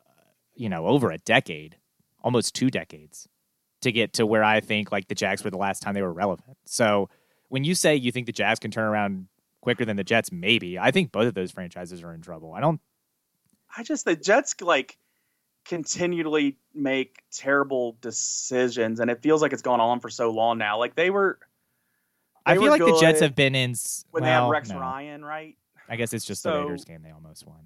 uh, 0.07 0.23
you 0.55 0.69
know, 0.69 0.87
over 0.87 1.11
a 1.11 1.19
decade, 1.19 1.77
almost 2.23 2.55
two 2.55 2.71
decades, 2.71 3.29
to 3.81 3.91
get 3.91 4.13
to 4.15 4.27
where 4.27 4.45
I 4.45 4.61
think 4.61 4.93
like 4.93 5.09
the 5.09 5.17
Jags 5.17 5.43
were 5.43 5.51
the 5.51 5.59
last 5.59 5.83
time 5.83 5.95
they 5.95 6.03
were 6.03 6.13
relevant. 6.13 6.57
So 6.65 7.11
when 7.49 7.65
you 7.65 7.75
say 7.75 7.97
you 7.97 8.13
think 8.13 8.27
the 8.27 8.33
Jags 8.33 8.61
can 8.61 8.71
turn 8.71 8.85
around 8.85 9.27
quicker 9.61 9.85
than 9.85 9.97
the 9.97 10.05
Jets, 10.05 10.31
maybe 10.31 10.79
I 10.79 10.91
think 10.91 11.13
both 11.13 11.27
of 11.27 11.35
those 11.35 11.51
franchises 11.51 12.03
are 12.03 12.15
in 12.15 12.23
trouble. 12.23 12.55
I 12.55 12.61
don't. 12.61 12.81
I 13.77 13.83
just 13.83 14.05
the 14.05 14.17
Jets 14.17 14.55
like 14.61 14.97
continually 15.65 16.59
make 16.75 17.23
terrible 17.31 17.97
decisions, 18.01 19.01
and 19.01 19.11
it 19.11 19.23
feels 19.23 19.43
like 19.43 19.53
it's 19.53 19.63
gone 19.63 19.81
on 19.81 20.01
for 20.01 20.11
so 20.11 20.31
long 20.31 20.59
now. 20.59 20.79
Like 20.79 20.95
they 20.95 21.11
were. 21.11 21.39
They 22.47 22.53
I 22.53 22.57
feel 22.57 22.71
like 22.71 22.81
the 22.81 22.99
Jets 23.01 23.21
have 23.21 23.37
been 23.37 23.55
in 23.55 23.75
when 24.11 24.25
well, 24.25 24.41
they 24.41 24.45
had 24.45 24.51
Rex 24.51 24.71
no. 24.71 24.81
Ryan, 24.81 25.25
right? 25.25 25.57
I 25.89 25.97
guess 25.97 26.13
it's 26.13 26.25
just 26.25 26.43
so, 26.43 26.53
the 26.53 26.63
Raiders 26.63 26.85
game 26.85 27.03
they 27.03 27.11
almost 27.11 27.47
won. 27.47 27.61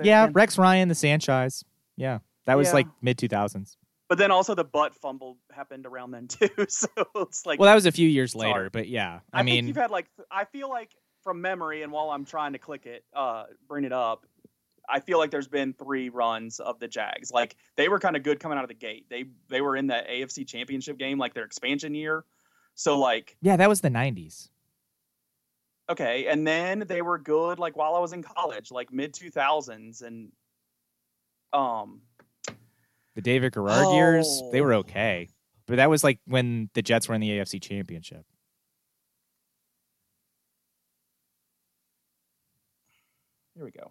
Yeah, 0.00 0.24
again. 0.24 0.32
Rex 0.34 0.58
Ryan, 0.58 0.88
the 0.88 0.94
Sanchez. 0.94 1.64
Yeah, 1.96 2.18
that 2.46 2.56
was 2.56 2.68
yeah. 2.68 2.74
like 2.74 2.86
mid 3.02 3.18
two 3.18 3.28
thousands. 3.28 3.76
But 4.08 4.18
then 4.18 4.30
also 4.30 4.54
the 4.54 4.64
butt 4.64 4.94
fumble 4.94 5.36
happened 5.52 5.84
around 5.86 6.12
then 6.12 6.28
too, 6.28 6.48
so 6.68 6.88
it's 7.16 7.44
like 7.44 7.58
well, 7.58 7.66
that 7.66 7.74
was 7.74 7.86
a 7.86 7.92
few 7.92 8.08
years 8.08 8.34
later. 8.34 8.52
Hard. 8.52 8.72
But 8.72 8.88
yeah, 8.88 9.20
I, 9.32 9.40
I 9.40 9.42
mean, 9.42 9.66
you've 9.66 9.76
had 9.76 9.90
like 9.90 10.06
I 10.30 10.44
feel 10.44 10.68
like 10.68 10.90
from 11.22 11.40
memory, 11.40 11.82
and 11.82 11.92
while 11.92 12.10
I'm 12.10 12.24
trying 12.24 12.52
to 12.52 12.58
click 12.58 12.86
it, 12.86 13.04
uh, 13.14 13.44
bring 13.66 13.84
it 13.84 13.92
up, 13.92 14.24
I 14.88 15.00
feel 15.00 15.18
like 15.18 15.30
there's 15.30 15.48
been 15.48 15.74
three 15.74 16.08
runs 16.08 16.60
of 16.60 16.78
the 16.78 16.88
Jags. 16.88 17.30
Like 17.30 17.56
they 17.76 17.88
were 17.88 17.98
kind 17.98 18.16
of 18.16 18.22
good 18.22 18.40
coming 18.40 18.56
out 18.58 18.64
of 18.64 18.68
the 18.68 18.74
gate. 18.74 19.06
They 19.08 19.26
they 19.48 19.60
were 19.60 19.76
in 19.76 19.86
the 19.86 20.02
AFC 20.08 20.46
Championship 20.46 20.98
game, 20.98 21.18
like 21.18 21.34
their 21.34 21.44
expansion 21.44 21.94
year. 21.94 22.24
So 22.74 22.98
like 22.98 23.36
yeah, 23.40 23.56
that 23.56 23.68
was 23.68 23.80
the 23.80 23.90
'90s. 23.90 24.50
Okay, 25.90 26.26
and 26.26 26.46
then 26.46 26.84
they 26.86 27.02
were 27.02 27.18
good 27.18 27.58
like 27.58 27.76
while 27.76 27.94
I 27.94 27.98
was 27.98 28.12
in 28.12 28.22
college, 28.22 28.70
like 28.70 28.92
mid 28.92 29.14
2000s, 29.14 30.02
and 30.02 30.30
um, 31.52 32.02
the 33.14 33.22
David 33.22 33.52
Garrard 33.52 33.86
oh. 33.86 33.94
years 33.94 34.42
they 34.52 34.60
were 34.60 34.74
okay, 34.74 35.28
but 35.66 35.76
that 35.76 35.90
was 35.90 36.04
like 36.04 36.20
when 36.26 36.70
the 36.74 36.82
Jets 36.82 37.08
were 37.08 37.14
in 37.14 37.20
the 37.20 37.30
AFC 37.30 37.60
Championship. 37.60 38.24
Here 43.54 43.64
we 43.64 43.72
go. 43.72 43.90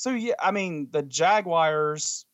So 0.00 0.12
yeah, 0.12 0.32
I 0.38 0.50
mean 0.50 0.88
the 0.92 1.02
Jaguars 1.02 2.24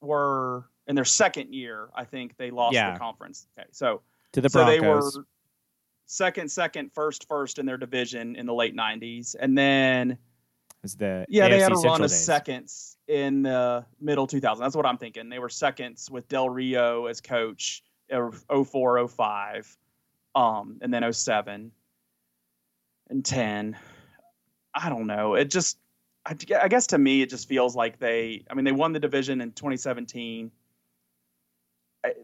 were 0.00 0.68
in 0.86 0.94
their 0.94 1.04
second 1.04 1.52
year. 1.52 1.88
I 1.92 2.04
think 2.04 2.36
they 2.36 2.52
lost 2.52 2.74
yeah. 2.74 2.92
the 2.92 3.00
conference. 3.00 3.48
Okay, 3.58 3.66
so 3.72 4.02
to 4.30 4.40
the 4.40 4.48
Broncos. 4.48 4.76
So 4.76 4.80
they 4.80 4.88
were 4.88 5.26
second, 6.06 6.52
second, 6.52 6.92
first, 6.94 7.26
first 7.26 7.58
in 7.58 7.66
their 7.66 7.78
division 7.78 8.36
in 8.36 8.46
the 8.46 8.54
late 8.54 8.76
'90s, 8.76 9.34
and 9.40 9.58
then 9.58 10.16
is 10.84 10.94
the 10.94 11.26
yeah 11.28 11.48
AFC 11.48 11.50
they 11.50 11.58
had 11.58 11.72
a 11.72 11.74
Central 11.74 11.92
run 11.94 12.04
of 12.04 12.10
seconds 12.12 12.96
in 13.08 13.42
the 13.42 13.84
middle 14.00 14.28
2000s. 14.28 14.60
That's 14.60 14.76
what 14.76 14.86
I'm 14.86 14.98
thinking. 14.98 15.28
They 15.28 15.40
were 15.40 15.48
seconds 15.48 16.12
with 16.12 16.28
Del 16.28 16.48
Rio 16.48 17.06
as 17.06 17.20
coach, 17.20 17.82
04, 18.08 19.08
05, 19.08 19.78
um, 20.36 20.78
and 20.80 20.94
then 20.94 21.12
07 21.12 21.72
and 23.10 23.24
10. 23.24 23.76
I 24.74 24.88
don't 24.88 25.08
know. 25.08 25.34
It 25.34 25.50
just, 25.50 25.76
I, 26.24 26.36
I 26.60 26.68
guess 26.68 26.86
to 26.88 26.98
me, 26.98 27.22
it 27.22 27.30
just 27.30 27.48
feels 27.48 27.74
like 27.74 27.98
they, 27.98 28.44
I 28.50 28.54
mean, 28.54 28.64
they 28.64 28.72
won 28.72 28.92
the 28.92 29.00
division 29.00 29.40
in 29.40 29.52
2017. 29.52 30.50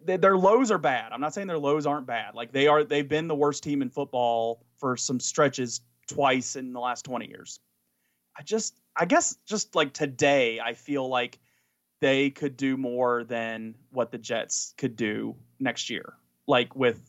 Their 0.05 0.37
lows 0.37 0.71
are 0.71 0.79
bad. 0.79 1.13
I'm 1.13 1.21
not 1.21 1.35
saying 1.35 1.47
their 1.47 1.59
lows 1.59 1.87
aren't 1.87 2.07
bad. 2.07 2.35
Like 2.35 2.53
they 2.53 2.67
are, 2.67 2.85
they've 2.85 3.09
been 3.09 3.29
the 3.29 3.35
worst 3.35 3.63
team 3.63 3.83
in 3.83 3.91
football 3.91 4.65
for 4.79 4.97
some 4.97 5.21
stretches 5.21 5.81
twice 6.09 6.57
in 6.57 6.73
the 6.73 6.81
last 6.81 7.05
20 7.05 7.29
years. 7.29 7.61
I 8.37 8.43
just, 8.43 8.81
I 8.97 9.05
guess, 9.05 9.37
just 9.47 9.75
like 9.75 9.93
today, 9.93 10.61
I 10.61 10.75
feel 10.75 11.09
like 11.09 11.39
they 12.01 12.31
could 12.31 12.57
do 12.57 12.77
more 12.77 13.25
than 13.25 13.75
what 13.91 14.11
the 14.11 14.19
Jets 14.19 14.75
could 14.77 14.97
do 14.97 15.37
next 15.59 15.91
year, 15.91 16.15
like 16.47 16.75
with 16.77 17.01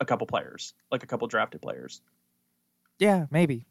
a 0.00 0.04
couple 0.04 0.26
players, 0.26 0.74
like 0.90 1.02
a 1.02 1.06
couple 1.06 1.26
drafted 1.28 1.62
players. 1.62 2.02
Yeah, 2.98 3.26
maybe. 3.30 3.66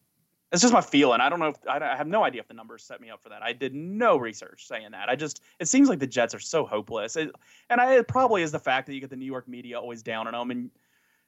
It's 0.52 0.62
just 0.62 0.74
my 0.74 0.82
feeling. 0.82 1.22
I 1.22 1.30
don't 1.30 1.40
know 1.40 1.48
if 1.48 1.56
I, 1.68 1.96
have 1.96 2.08
no 2.08 2.24
idea 2.24 2.42
if 2.42 2.48
the 2.48 2.54
numbers 2.54 2.84
set 2.84 3.00
me 3.00 3.10
up 3.10 3.24
for 3.24 3.30
that. 3.30 3.42
I 3.42 3.54
did 3.54 3.74
no 3.74 4.18
research 4.18 4.68
saying 4.68 4.92
that. 4.92 5.08
I 5.08 5.16
just 5.16 5.42
it 5.60 5.68
seems 5.68 5.88
like 5.88 6.00
the 6.00 6.08
Jets 6.08 6.36
are 6.36 6.40
so 6.40 6.66
hopeless, 6.66 7.16
it, 7.16 7.32
and 7.70 7.80
I, 7.80 7.96
it 7.96 8.08
probably 8.08 8.42
is 8.42 8.52
the 8.52 8.60
fact 8.60 8.88
that 8.88 8.94
you 8.94 9.00
get 9.00 9.10
the 9.10 9.16
New 9.16 9.26
York 9.26 9.48
media 9.48 9.80
always 9.80 10.04
down 10.04 10.28
on 10.28 10.34
them, 10.34 10.52
and 10.52 10.70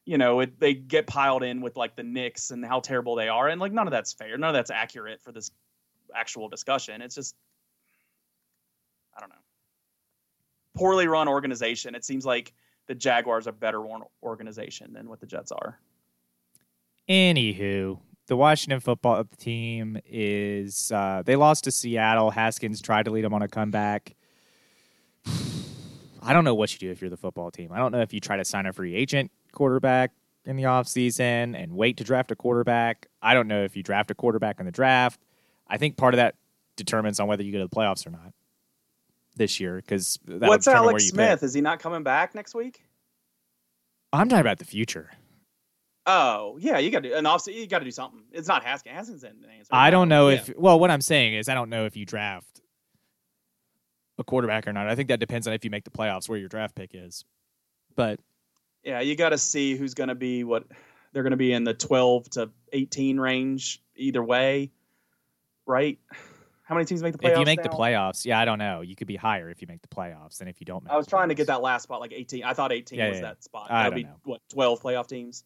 you 0.06 0.18
know 0.18 0.42
it, 0.42 0.60
they 0.60 0.74
get 0.74 1.08
piled 1.08 1.42
in 1.42 1.62
with 1.62 1.78
like 1.78 1.96
the 1.96 2.04
Knicks 2.04 2.52
and 2.52 2.66
how 2.66 2.82
terrible 2.82 3.16
they 3.16 3.30
are, 3.30 3.48
and 3.48 3.62
like 3.62 3.72
none 3.72 3.88
of 3.88 3.92
that's 3.92 4.12
fair. 4.12 4.38
None 4.38 4.50
of 4.50 4.54
that's 4.54 4.72
accurate 4.72 5.22
for 5.22 5.32
this 5.32 5.52
actual 6.14 6.50
discussion. 6.50 7.02
It's 7.02 7.16
just 7.16 7.34
I 9.16 9.22
don't 9.22 9.30
know. 9.30 9.36
Poorly 10.76 11.08
run 11.08 11.30
organization. 11.30 11.96
It 11.96 12.04
seems 12.04 12.26
like 12.26 12.54
the 12.88 12.96
Jaguars 12.96 13.48
are 13.48 13.52
a 13.52 13.54
better 13.54 13.82
organization 14.22 14.92
than 14.92 15.08
what 15.08 15.22
the 15.22 15.28
Jets 15.28 15.54
are. 15.54 15.80
Anywho, 17.08 18.00
the 18.28 18.38
Washington 18.38 18.80
football 18.80 19.26
team 19.38 19.98
is 20.06 20.92
uh, 20.92 21.24
they 21.26 21.36
lost 21.36 21.66
to 21.66 21.72
Seattle. 21.72 22.32
Haskins 22.32 22.82
tried 22.82 23.06
to 23.06 23.12
lead 23.12 23.26
them 23.26 23.34
on 23.34 23.42
a 23.42 23.48
comeback. 23.48 24.16
I 26.22 26.32
don't 26.32 26.46
know 26.46 26.56
what 26.56 26.72
you 26.74 26.80
do 26.80 26.92
if 26.92 27.02
you're 27.02 27.10
the 27.10 27.18
football 27.18 27.52
team. 27.52 27.72
I 27.74 27.78
don't 27.78 27.92
know 27.92 28.02
if 28.02 28.14
you 28.14 28.22
try 28.22 28.38
to 28.38 28.46
sign 28.46 28.66
a 28.66 28.72
free 28.72 28.96
agent 28.96 29.32
quarterback 29.52 30.12
in 30.46 30.56
the 30.56 30.64
offseason 30.64 31.62
and 31.62 31.74
wait 31.74 31.98
to 31.98 32.04
draft 32.04 32.32
a 32.32 32.36
quarterback. 32.36 33.08
I 33.22 33.34
don't 33.34 33.48
know 33.48 33.64
if 33.64 33.76
you 33.76 33.84
draft 33.84 34.10
a 34.10 34.16
quarterback 34.16 34.60
in 34.60 34.66
the 34.66 34.72
draft. 34.72 35.20
I 35.68 35.78
think 35.78 35.98
part 35.98 36.14
of 36.14 36.18
that 36.18 36.36
determines 36.76 37.20
on 37.20 37.28
whether 37.28 37.44
you 37.44 37.52
go 37.52 37.60
to 37.60 37.66
the 37.66 37.76
playoffs 37.76 38.08
or 38.08 38.10
not 38.10 38.34
this 39.36 39.60
year. 39.60 39.78
Because 39.78 40.20
what's 40.26 40.68
Alex 40.68 41.10
Smith? 41.10 41.40
Pick. 41.40 41.46
Is 41.46 41.54
he 41.54 41.62
not 41.62 41.80
coming 41.80 42.04
back 42.04 42.36
next 42.36 42.56
week? 42.56 42.84
I'm 44.12 44.30
talking 44.30 44.42
about 44.42 44.60
the 44.60 44.66
future. 44.66 45.12
Oh 46.06 46.58
yeah, 46.60 46.80
you 46.80 46.92
got 46.92 47.04
to 47.04 47.14
and 47.14 47.26
obviously 47.26 47.60
you 47.60 47.68
got 47.68 47.80
to 47.80 47.86
do 47.86 47.92
something. 47.92 48.22
It's 48.32 48.48
not 48.48 48.64
Haskins. 48.64 48.96
Haskins 48.96 49.24
in 49.24 49.42
the 49.42 49.50
answer. 49.50 49.70
I 49.72 49.90
don't 49.90 50.10
know 50.10 50.30
yeah. 50.30 50.36
if 50.36 50.52
well, 50.58 50.80
what 50.80 50.92
I'm 50.92 51.02
saying 51.02 51.36
is 51.36 51.48
I 51.48 51.54
don't 51.54 51.70
know 51.70 51.86
if 51.86 51.96
you 51.96 52.06
draft 52.06 52.62
a 54.18 54.24
quarterback 54.24 54.68
or 54.68 54.74
not. 54.74 54.88
I 54.88 54.96
think 54.96 55.10
that 55.10 55.20
depends 55.20 55.48
on 55.48 55.54
if 55.54 55.64
you 55.64 55.72
make 55.72 55.86
the 55.86 55.92
playoffs 55.92 56.28
where 56.28 56.38
your 56.38 56.50
draft 56.50 56.76
pick 56.76 56.92
is. 56.94 57.24
But 57.96 58.20
yeah, 58.84 59.00
you 59.00 59.16
got 59.16 59.30
to 59.30 59.38
see 59.38 59.76
who's 59.76 59.94
going 59.94 60.10
to 60.10 60.16
be 60.16 60.44
what 60.44 60.66
they're 61.14 61.24
going 61.24 61.32
to 61.32 61.38
be 61.38 61.54
in 61.54 61.64
the 61.64 61.74
12 61.74 62.30
to 62.32 62.50
18 62.74 63.20
range 63.20 63.82
either 63.96 64.24
way, 64.24 64.72
right? 65.66 66.00
How 66.64 66.76
many 66.76 66.86
teams 66.86 67.04
make 67.04 67.14
the 67.14 67.20
playoffs? 67.20 67.32
If 67.34 67.40
you 67.40 67.46
make 67.46 67.64
now? 67.64 67.70
the 67.70 67.70
playoffs, 67.70 68.26
yeah, 68.26 68.40
I 68.40 68.46
don't 68.46 68.58
know. 68.58 68.82
You 68.82 68.96
could 68.96 69.08
be 69.08 69.16
higher 69.16 69.50
if 69.50 69.62
you 69.62 69.68
make 69.68 69.82
the 69.82 69.88
playoffs 69.90 70.38
than 70.38 70.48
if 70.48 70.60
you 70.60 70.66
don't. 70.66 70.84
I 70.90 70.98
was 70.98 71.08
trying 71.08 71.28
playoffs. 71.28 71.30
to 71.30 71.36
get 71.36 71.48
that 71.48 71.62
last 71.62 71.84
spot, 71.84 72.00
like 72.00 72.14
18. 72.14 72.44
I 72.44 72.54
thought 72.54 72.72
18 72.72 72.98
yeah, 72.98 73.10
was 73.10 73.18
yeah. 73.18 73.22
that 73.22 73.44
spot. 73.44 73.68
That 73.70 73.86
would 73.90 73.96
be 73.96 74.04
know. 74.04 74.16
what 74.24 74.42
12 74.50 74.82
playoff 74.82 75.08
teams. 75.08 75.44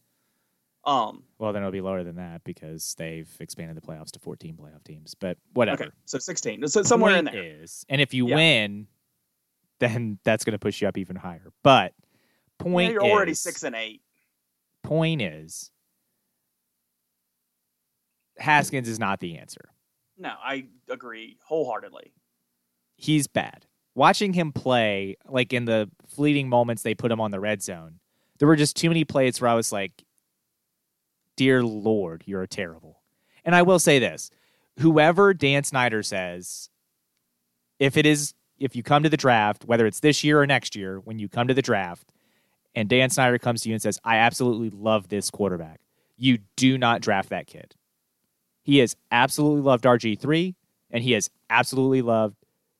Um, 0.88 1.24
well, 1.38 1.52
then 1.52 1.64
it'll 1.64 1.72
be 1.72 1.82
lower 1.82 2.04
than 2.06 2.16
that 2.16 2.46
because 2.46 2.96
they've 2.98 3.30
expanded 3.42 3.76
the 3.76 3.82
playoffs 3.82 4.12
to 4.12 4.20
14 4.20 4.56
playoff 4.56 4.86
teams. 4.86 5.16
But 5.16 5.38
whatever. 5.54 5.84
Okay, 5.84 5.92
so 6.06 6.18
16. 6.18 6.66
So 6.70 6.82
somewhere 6.82 7.14
Point 7.14 7.28
in 7.28 7.34
there 7.34 7.62
is, 7.62 7.86
and 7.90 8.00
if 8.00 8.14
you 8.14 8.30
yeah. 8.30 8.36
win, 8.36 8.88
then 9.80 10.18
that's 10.24 10.46
going 10.46 10.54
to 10.54 10.60
push 10.60 10.82
you 10.82 10.88
up 10.88 10.98
even 10.98 11.18
higher. 11.18 11.52
But 11.62 11.94
point, 12.58 12.88
yeah, 12.88 12.94
you're 12.94 13.06
is, 13.06 13.12
already 13.12 13.34
six 13.34 13.64
and 13.64 13.76
eight. 13.76 14.02
Point 14.82 15.22
is, 15.22 15.72
Haskins 18.38 18.88
is 18.88 18.98
not 18.98 19.20
the 19.20 19.38
answer. 19.38 19.70
No, 20.18 20.32
I 20.42 20.68
agree 20.90 21.38
wholeheartedly. 21.46 22.14
He's 22.96 23.28
bad. 23.28 23.66
Watching 23.94 24.32
him 24.32 24.54
play, 24.54 25.18
like 25.28 25.52
in 25.52 25.66
the 25.66 25.90
fleeting 26.08 26.48
moments 26.48 26.84
they 26.84 26.96
put 26.96 27.12
him 27.12 27.20
on 27.20 27.32
the 27.32 27.42
red 27.42 27.62
zone, 27.62 28.00
there 28.40 28.48
were 28.48 28.56
just 28.56 28.78
too 28.78 28.90
many 28.90 29.04
plays 29.04 29.42
where 29.42 29.50
I 29.50 29.54
was 29.54 29.72
like, 29.72 30.04
dear 31.38 31.64
Lord, 31.64 32.24
you're 32.26 32.46
terrible. 32.46 33.02
And 33.46 33.56
I 33.56 33.62
will 33.62 33.80
say 33.80 34.00
this 34.00 34.30
whoever 34.80 35.34
Dan 35.34 35.64
Snyder 35.64 36.04
says, 36.04 36.70
if 37.80 37.96
it 37.96 38.06
is, 38.06 38.34
if 38.60 38.76
you 38.76 38.84
come 38.84 39.04
to 39.04 39.10
the 39.10 39.18
draft, 39.18 39.64
whether 39.66 39.86
it's 39.86 40.02
this 40.02 40.24
year 40.24 40.42
or 40.42 40.46
next 40.46 40.76
year, 40.76 41.00
when 41.00 41.20
you 41.20 41.30
come 41.30 41.48
to 41.48 41.54
the 41.54 41.62
draft, 41.62 42.12
and 42.76 42.90
Dan 42.90 43.10
Snyder 43.10 43.40
comes 43.40 43.62
to 43.62 43.70
you 43.70 43.76
and 43.76 43.82
says, 43.82 44.00
I 44.04 44.18
absolutely 44.18 44.70
love 44.70 45.08
this 45.08 45.32
quarterback, 45.32 45.80
you 46.18 46.40
do 46.56 46.78
not 46.78 47.02
draft 47.02 47.30
that 47.30 47.48
kid. 47.48 47.76
He 48.62 48.80
has 48.80 48.96
absolutely 49.12 49.62
loved 49.62 49.86
RG3, 49.86 50.54
and 50.92 51.04
he 51.04 51.14
has 51.14 51.30
absolutely 51.50 52.02
loved 52.02 52.36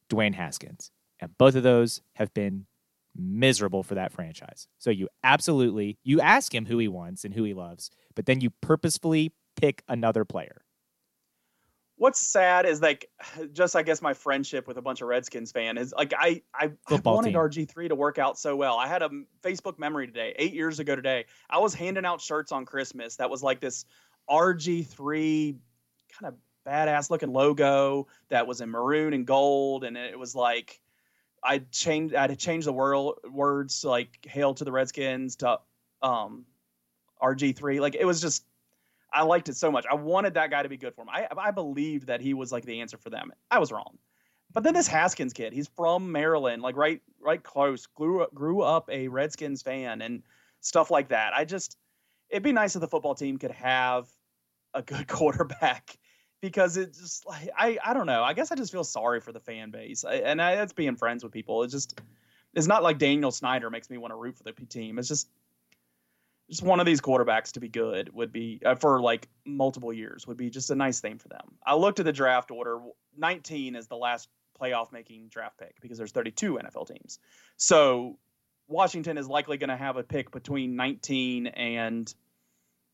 Dwayne 0.10 0.36
Haskins. 0.36 0.91
And 1.20 1.36
both 1.38 1.55
of 1.55 1.64
those 1.64 2.01
have 2.14 2.34
been 2.34 2.66
miserable 3.18 3.84
for 3.84 3.95
that 3.95 4.11
franchise. 4.11 4.68
So 4.78 4.89
you 4.89 5.09
absolutely 5.24 5.97
you 6.03 6.22
ask 6.22 6.53
him 6.53 6.65
who 6.65 6.78
he 6.78 6.88
wants 6.88 7.26
and 7.26 7.34
who 7.34 7.43
he 7.43 7.53
loves, 7.53 7.89
but 8.15 8.26
then 8.26 8.41
you 8.41 8.51
purposefully 8.61 9.34
pick 9.55 9.84
another 9.88 10.26
player. 10.26 10.63
What's 11.99 12.20
sad 12.20 12.68
is 12.68 12.82
like 12.82 13.09
just 13.53 13.76
I 13.76 13.84
guess 13.84 14.01
my 14.01 14.13
friendship 14.13 14.68
with 14.68 14.78
a 14.78 14.82
bunch 14.82 15.01
of 15.01 15.07
Redskins 15.07 15.51
fan 15.51 15.78
is 15.78 15.93
like 15.95 16.13
I 16.18 16.41
I, 16.53 16.72
I 16.89 16.95
wanted 17.03 17.34
RG 17.34 17.70
three 17.70 17.88
to 17.88 17.95
work 17.95 18.20
out 18.20 18.38
so 18.38 18.55
well. 18.55 18.78
I 18.78 18.88
had 18.88 19.01
a 19.01 19.09
Facebook 19.41 19.80
memory 19.80 20.07
today, 20.07 20.34
eight 20.38 20.53
years 20.53 20.80
ago 20.80 20.95
today. 20.95 21.26
I 21.49 21.59
was 21.59 21.74
handing 21.74 22.05
out 22.05 22.22
shirts 22.22 22.51
on 22.51 22.65
Christmas 22.65 23.15
that 23.18 23.30
was 23.30 23.41
like 23.41 23.59
this 23.59 23.86
RG 24.30 24.86
three 24.88 25.57
kind 26.20 26.34
of 26.34 26.39
badass 26.68 27.09
looking 27.09 27.32
logo 27.32 28.07
that 28.30 28.45
was 28.45 28.61
in 28.61 28.70
maroon 28.70 29.13
and 29.13 29.26
gold, 29.26 29.84
and 29.84 29.97
it 29.97 30.20
was 30.20 30.36
like 30.36 30.82
I 31.48 31.60
changed 31.72 32.14
I 32.14 32.28
had 32.28 32.38
changed 32.38 32.68
the 32.68 32.74
world 32.74 33.20
words 33.32 33.82
to 33.82 33.89
like 33.89 34.10
hail 34.28 34.54
to 34.56 34.66
the 34.66 34.72
Redskins 34.72 35.38
to 35.38 35.60
um 36.02 36.45
RG3. 37.22 37.80
Like 37.80 37.95
it 37.95 38.06
was 38.06 38.22
just 38.22 38.43
I 39.14 39.24
liked 39.24 39.48
it 39.48 39.56
so 39.56 39.72
much. 39.72 39.86
I 39.89 39.95
wanted 39.95 40.34
that 40.34 40.52
guy 40.52 40.62
to 40.62 40.70
be 40.70 40.78
good 40.78 40.93
for 40.93 41.02
him. 41.02 41.10
I 41.10 41.28
I 41.38 41.52
believed 41.52 42.08
that 42.08 42.20
he 42.20 42.34
was 42.34 42.52
like 42.52 42.66
the 42.66 42.82
answer 42.82 42.98
for 42.98 43.10
them. 43.10 43.32
I 43.50 43.60
was 43.60 43.72
wrong. 43.72 43.98
But 44.54 44.64
then 44.64 44.74
this 44.74 44.88
Haskins 44.88 45.34
kid, 45.34 45.54
he's 45.54 45.70
from 45.70 46.12
Maryland, 46.12 46.62
like 46.62 46.76
right 46.76 47.02
right 47.22 47.41
close, 47.41 47.86
grew 47.86 48.28
grew 48.34 48.62
up 48.62 48.89
a 48.91 49.08
Redskins 49.08 49.62
fan 49.62 50.02
and 50.02 50.24
stuff 50.60 50.91
like 50.91 51.10
that. 51.10 51.34
I 51.34 51.45
just 51.45 51.78
it'd 52.30 52.43
be 52.43 52.52
nice 52.52 52.76
if 52.76 52.82
the 52.82 52.88
football 52.88 53.16
team 53.16 53.38
could 53.38 53.52
have 53.52 54.08
a 54.74 54.82
good 54.82 55.08
quarterback 55.18 55.98
because 56.41 56.77
it's 56.77 56.99
just 56.99 57.25
like 57.25 57.49
I 57.57 57.77
I 57.83 57.93
don't 57.93 58.05
know. 58.05 58.23
I 58.23 58.33
guess 58.33 58.51
I 58.51 58.55
just 58.55 58.71
feel 58.71 58.83
sorry 58.83 59.19
for 59.19 59.31
the 59.31 59.39
fan 59.39 59.71
base, 59.71 60.05
I, 60.05 60.15
and 60.15 60.41
I, 60.41 60.55
that's 60.55 60.73
being 60.73 60.95
friends 60.95 61.23
with 61.23 61.33
people. 61.33 61.63
It's 61.63 61.73
just 61.73 61.99
it's 62.53 62.67
not 62.67 62.83
like 62.83 62.97
Daniel 62.97 63.31
Snyder 63.31 63.69
makes 63.69 63.89
me 63.89 63.97
want 63.97 64.11
to 64.11 64.15
root 64.15 64.38
for 64.38 64.43
the 64.43 64.51
team. 64.51 64.99
It's 64.99 65.07
just 65.07 65.29
just 66.49 66.63
one 66.63 66.79
of 66.79 66.85
these 66.85 67.01
quarterbacks 67.01 67.51
to 67.53 67.59
be 67.59 67.67
good 67.67 68.13
would 68.13 68.31
be 68.31 68.61
uh, 68.65 68.75
for 68.75 69.01
like 69.01 69.27
multiple 69.45 69.91
years 69.91 70.25
would 70.27 70.38
be 70.38 70.49
just 70.49 70.71
a 70.71 70.75
nice 70.75 70.99
thing 70.99 71.17
for 71.17 71.27
them. 71.27 71.55
I 71.65 71.75
looked 71.75 71.99
at 71.99 72.05
the 72.05 72.13
draft 72.13 72.51
order. 72.51 72.79
19 73.17 73.75
is 73.75 73.88
the 73.88 73.97
last 73.97 74.29
playoff 74.59 74.91
making 74.91 75.27
draft 75.27 75.57
pick 75.57 75.79
because 75.81 75.97
there's 75.97 76.11
32 76.11 76.59
NFL 76.63 76.88
teams. 76.88 77.19
So 77.57 78.17
Washington 78.67 79.17
is 79.17 79.27
likely 79.27 79.57
going 79.57 79.69
to 79.69 79.77
have 79.77 79.97
a 79.97 80.03
pick 80.03 80.31
between 80.31 80.75
19 80.75 81.47
and 81.47 82.13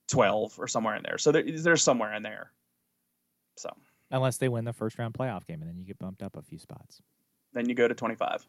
12 0.08 0.60
or 0.60 0.68
somewhere 0.68 0.96
in 0.96 1.04
there. 1.04 1.18
So 1.18 1.32
there, 1.32 1.44
there's 1.44 1.84
somewhere 1.84 2.14
in 2.14 2.24
there. 2.24 2.52
So 3.56 3.70
unless 4.12 4.38
they 4.38 4.50
win 4.50 4.66
the 4.66 4.74
first 4.74 4.98
round 4.98 5.14
playoff 5.14 5.46
game 5.46 5.62
and 5.62 5.70
then 5.70 5.78
you 5.78 5.86
get 5.86 6.00
bumped 6.00 6.24
up 6.24 6.36
a 6.36 6.42
few 6.42 6.60
spots. 6.60 7.02
Then 7.54 7.68
you 7.68 7.76
go 7.76 7.88
to 7.88 7.94
25. 7.94 8.48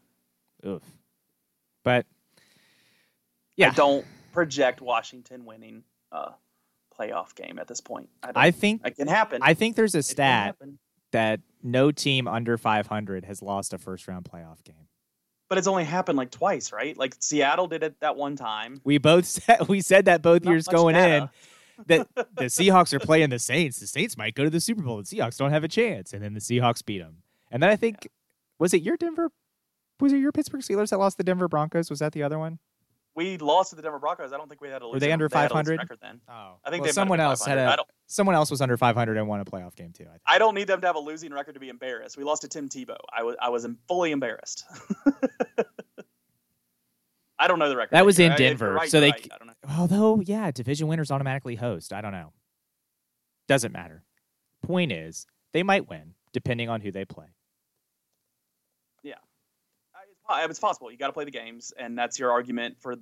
Oof. 0.65 0.81
But 1.83 2.05
yeah, 3.55 3.69
I 3.69 3.73
don't 3.73 4.05
project 4.31 4.81
Washington 4.81 5.45
winning 5.45 5.83
a 6.11 6.31
playoff 6.97 7.35
game 7.35 7.59
at 7.59 7.67
this 7.67 7.81
point. 7.81 8.09
I, 8.23 8.31
I 8.35 8.51
think 8.51 8.85
it 8.85 8.95
can 8.95 9.07
happen. 9.07 9.41
I 9.41 9.53
think 9.53 9.75
there's 9.75 9.95
a 9.95 10.03
stat 10.03 10.55
that 11.11 11.39
no 11.63 11.91
team 11.91 12.27
under 12.27 12.57
500 12.57 13.25
has 13.25 13.41
lost 13.41 13.73
a 13.73 13.77
first 13.77 14.07
round 14.07 14.25
playoff 14.25 14.63
game. 14.63 14.87
But 15.47 15.59
it's 15.59 15.67
only 15.67 15.83
happened 15.83 16.17
like 16.17 16.31
twice, 16.31 16.71
right? 16.71 16.97
Like 16.97 17.15
Seattle 17.19 17.67
did 17.67 17.83
it 17.83 17.99
that 17.99 18.15
one 18.15 18.35
time. 18.35 18.81
We 18.83 18.97
both 18.97 19.25
said 19.25 19.67
we 19.67 19.81
said 19.81 20.05
that 20.05 20.21
both 20.21 20.43
Not 20.43 20.51
years 20.51 20.67
going 20.67 20.95
data. 20.95 21.15
in 21.15 21.29
that 21.87 22.07
the 22.15 22.45
Seahawks 22.45 22.93
are 22.93 22.99
playing 22.99 23.29
the 23.29 23.39
Saints. 23.39 23.79
The 23.79 23.87
Saints 23.87 24.17
might 24.17 24.35
go 24.35 24.43
to 24.43 24.49
the 24.49 24.59
Super 24.59 24.81
Bowl. 24.81 24.97
The 24.97 25.03
Seahawks 25.03 25.37
don't 25.37 25.51
have 25.51 25.63
a 25.63 25.67
chance, 25.67 26.13
and 26.13 26.23
then 26.23 26.33
the 26.33 26.39
Seahawks 26.39 26.85
beat 26.85 26.99
them. 26.99 27.17
And 27.51 27.61
then 27.61 27.69
I 27.69 27.75
think 27.75 28.09
was 28.59 28.73
it 28.73 28.81
your 28.81 28.97
Denver? 28.97 29.31
Was 29.99 30.11
it 30.11 30.17
your 30.17 30.31
Pittsburgh 30.31 30.61
Steelers 30.61 30.89
that 30.89 30.99
lost 30.99 31.17
the 31.17 31.23
Denver 31.23 31.47
Broncos? 31.47 31.89
Was 31.89 31.99
that 31.99 32.11
the 32.11 32.23
other 32.23 32.37
one? 32.37 32.59
we 33.15 33.37
lost 33.37 33.69
to 33.71 33.75
the 33.75 33.81
Denver 33.81 33.97
Broncos. 33.97 34.33
I 34.33 34.37
don't 34.37 34.49
think 34.49 34.61
we 34.61 34.67
had 34.67 34.81
a 34.81 34.85
losing, 34.85 34.95
Were 34.95 34.99
they 34.99 35.11
under 35.11 35.29
500 35.29 35.79
record 35.79 35.99
then? 36.01 36.19
Oh, 36.29 36.57
I 36.63 36.69
think 36.69 36.83
well, 36.83 36.93
someone 36.93 37.19
else 37.19 37.45
had 37.45 37.57
a 37.57 37.77
someone 38.07 38.35
else 38.35 38.51
was 38.51 38.61
under 38.61 38.77
500 38.77 39.17
and 39.17 39.27
won 39.27 39.39
a 39.39 39.45
playoff 39.45 39.75
game 39.75 39.91
too. 39.93 40.05
I, 40.27 40.35
I, 40.35 40.37
don't 40.37 40.53
need 40.53 40.67
them 40.67 40.79
to 40.81 40.87
have 40.87 40.95
a 40.95 40.99
losing 40.99 41.33
record 41.33 41.53
to 41.53 41.59
be 41.59 41.69
embarrassed. 41.69 42.17
We 42.17 42.23
lost 42.23 42.43
to 42.43 42.47
Tim 42.47 42.69
Tebow. 42.69 42.97
I 43.11 43.23
was 43.23 43.35
I 43.41 43.49
was 43.49 43.67
fully 43.87 44.11
embarrassed. 44.11 44.65
I 47.39 47.47
don't 47.47 47.59
know 47.59 47.67
the 47.69 47.75
record. 47.75 47.95
That 47.95 48.05
was 48.05 48.19
in 48.19 48.35
Denver, 48.35 48.73
right, 48.73 48.89
so 48.89 48.99
they. 48.99 49.11
Right. 49.11 49.29
Although, 49.69 50.21
yeah, 50.21 50.51
division 50.51 50.87
winners 50.87 51.11
automatically 51.11 51.55
host. 51.55 51.93
I 51.93 52.01
don't 52.01 52.11
know. 52.11 52.33
Doesn't 53.47 53.71
matter. 53.71 54.03
Point 54.63 54.91
is, 54.91 55.25
they 55.53 55.63
might 55.63 55.89
win 55.89 56.13
depending 56.33 56.69
on 56.69 56.81
who 56.81 56.91
they 56.91 57.05
play. 57.05 57.27
Yeah, 60.29 60.45
it's 60.45 60.59
possible. 60.59 60.91
You 60.91 60.97
got 60.97 61.07
to 61.07 61.13
play 61.13 61.25
the 61.25 61.31
games, 61.31 61.73
and 61.77 61.97
that's 61.97 62.19
your 62.19 62.31
argument 62.31 62.77
for 62.79 62.95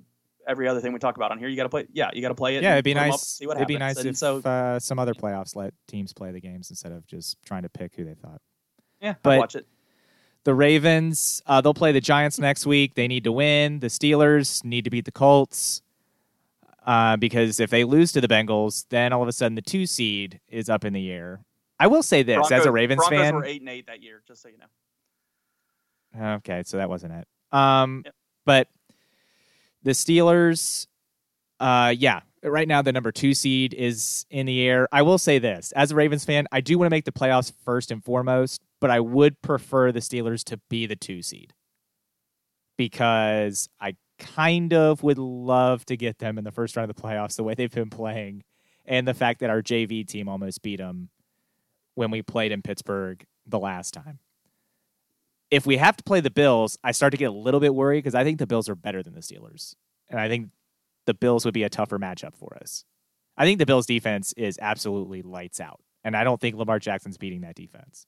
every 0.46 0.68
other 0.68 0.80
thing 0.80 0.92
we 0.92 0.98
talk 0.98 1.16
about 1.16 1.30
on 1.30 1.38
here. 1.38 1.48
You 1.48 1.56
got 1.56 1.64
to 1.64 1.68
play. 1.68 1.86
Yeah, 1.92 2.10
you 2.12 2.22
got 2.22 2.28
to 2.28 2.34
play 2.34 2.56
it. 2.56 2.62
Yeah, 2.62 2.72
it'd 2.74 2.84
be 2.84 2.94
nice. 2.94 3.22
See 3.22 3.46
what 3.46 3.56
it'd 3.56 3.60
happens. 3.60 3.74
be 3.74 3.78
nice 3.78 3.96
and 3.98 4.08
if 4.08 4.16
so, 4.16 4.38
uh, 4.38 4.78
some 4.78 4.98
other 4.98 5.14
playoffs 5.14 5.56
let 5.56 5.74
teams 5.88 6.12
play 6.12 6.32
the 6.32 6.40
games 6.40 6.70
instead 6.70 6.92
of 6.92 7.06
just 7.06 7.38
trying 7.44 7.62
to 7.62 7.68
pick 7.68 7.96
who 7.96 8.04
they 8.04 8.14
thought. 8.14 8.40
Yeah, 9.00 9.14
but 9.22 9.34
I'll 9.34 9.38
watch 9.40 9.54
it. 9.54 9.66
The 10.44 10.54
Ravens, 10.54 11.42
uh, 11.46 11.62
they'll 11.62 11.72
play 11.72 11.92
the 11.92 12.02
Giants 12.02 12.38
next 12.38 12.66
week. 12.66 12.94
They 12.94 13.08
need 13.08 13.24
to 13.24 13.32
win. 13.32 13.80
The 13.80 13.86
Steelers 13.86 14.62
need 14.62 14.84
to 14.84 14.90
beat 14.90 15.06
the 15.06 15.12
Colts. 15.12 15.80
Uh, 16.84 17.16
because 17.16 17.60
if 17.60 17.70
they 17.70 17.84
lose 17.84 18.12
to 18.12 18.20
the 18.20 18.28
Bengals, 18.28 18.84
then 18.90 19.12
all 19.12 19.22
of 19.22 19.28
a 19.28 19.32
sudden 19.32 19.54
the 19.54 19.62
two 19.62 19.86
seed 19.86 20.40
is 20.48 20.68
up 20.68 20.84
in 20.84 20.92
the 20.92 21.10
air. 21.10 21.40
I 21.80 21.86
will 21.86 22.02
say 22.02 22.22
this 22.22 22.34
Broncos, 22.34 22.52
as 22.52 22.66
a 22.66 22.72
Ravens 22.72 22.98
Broncos 22.98 23.18
fan, 23.18 23.34
were 23.34 23.44
eight 23.44 23.60
and 23.62 23.70
eight 23.70 23.86
that 23.86 24.02
year, 24.02 24.22
just 24.26 24.42
so 24.42 24.48
you 24.48 24.58
know. 24.58 26.34
Okay, 26.36 26.62
so 26.64 26.76
that 26.76 26.88
wasn't 26.88 27.14
it. 27.14 27.26
Um, 27.56 28.02
yep. 28.04 28.14
But 28.44 28.68
the 29.82 29.92
Steelers, 29.92 30.86
uh, 31.58 31.94
yeah, 31.96 32.20
right 32.42 32.68
now 32.68 32.82
the 32.82 32.92
number 32.92 33.10
two 33.10 33.34
seed 33.34 33.74
is 33.74 34.26
in 34.30 34.46
the 34.46 34.62
air. 34.62 34.86
I 34.92 35.02
will 35.02 35.18
say 35.18 35.38
this 35.38 35.72
as 35.72 35.90
a 35.90 35.94
Ravens 35.94 36.24
fan, 36.24 36.46
I 36.52 36.60
do 36.60 36.78
want 36.78 36.86
to 36.86 36.90
make 36.90 37.04
the 37.04 37.12
playoffs 37.12 37.52
first 37.64 37.90
and 37.90 38.04
foremost, 38.04 38.62
but 38.80 38.90
I 38.90 39.00
would 39.00 39.40
prefer 39.42 39.90
the 39.90 40.00
Steelers 40.00 40.44
to 40.44 40.60
be 40.68 40.86
the 40.86 40.96
two 40.96 41.22
seed 41.22 41.52
because 42.76 43.68
I 43.80 43.96
kind 44.24 44.72
of 44.72 45.02
would 45.02 45.18
love 45.18 45.84
to 45.86 45.96
get 45.96 46.18
them 46.18 46.38
in 46.38 46.44
the 46.44 46.52
first 46.52 46.76
round 46.76 46.90
of 46.90 46.96
the 46.96 47.02
playoffs 47.02 47.36
the 47.36 47.44
way 47.44 47.54
they've 47.54 47.70
been 47.70 47.90
playing 47.90 48.42
and 48.86 49.06
the 49.06 49.14
fact 49.14 49.40
that 49.40 49.50
our 49.50 49.62
JV 49.62 50.06
team 50.06 50.28
almost 50.28 50.62
beat 50.62 50.78
them 50.78 51.10
when 51.94 52.10
we 52.10 52.22
played 52.22 52.52
in 52.52 52.62
Pittsburgh 52.62 53.24
the 53.46 53.58
last 53.58 53.94
time 53.94 54.18
if 55.54 55.66
we 55.66 55.76
have 55.76 55.96
to 55.96 56.04
play 56.04 56.20
the 56.20 56.30
Bills, 56.30 56.78
I 56.82 56.90
start 56.90 57.12
to 57.12 57.16
get 57.16 57.26
a 57.26 57.32
little 57.32 57.60
bit 57.60 57.74
worried 57.74 57.98
because 57.98 58.14
I 58.14 58.24
think 58.24 58.38
the 58.38 58.46
Bills 58.46 58.68
are 58.68 58.74
better 58.74 59.04
than 59.04 59.14
the 59.14 59.20
Steelers. 59.20 59.74
And 60.08 60.18
I 60.18 60.28
think 60.28 60.48
the 61.06 61.14
Bills 61.14 61.44
would 61.44 61.54
be 61.54 61.62
a 61.62 61.68
tougher 61.68 61.98
matchup 61.98 62.34
for 62.34 62.58
us. 62.60 62.84
I 63.36 63.44
think 63.44 63.60
the 63.60 63.66
Bills 63.66 63.86
defense 63.86 64.32
is 64.36 64.58
absolutely 64.60 65.22
lights 65.22 65.60
out. 65.60 65.80
And 66.02 66.16
I 66.16 66.24
don't 66.24 66.40
think 66.40 66.56
Lamar 66.56 66.78
Jackson's 66.80 67.18
beating 67.18 67.42
that 67.42 67.54
defense. 67.54 68.06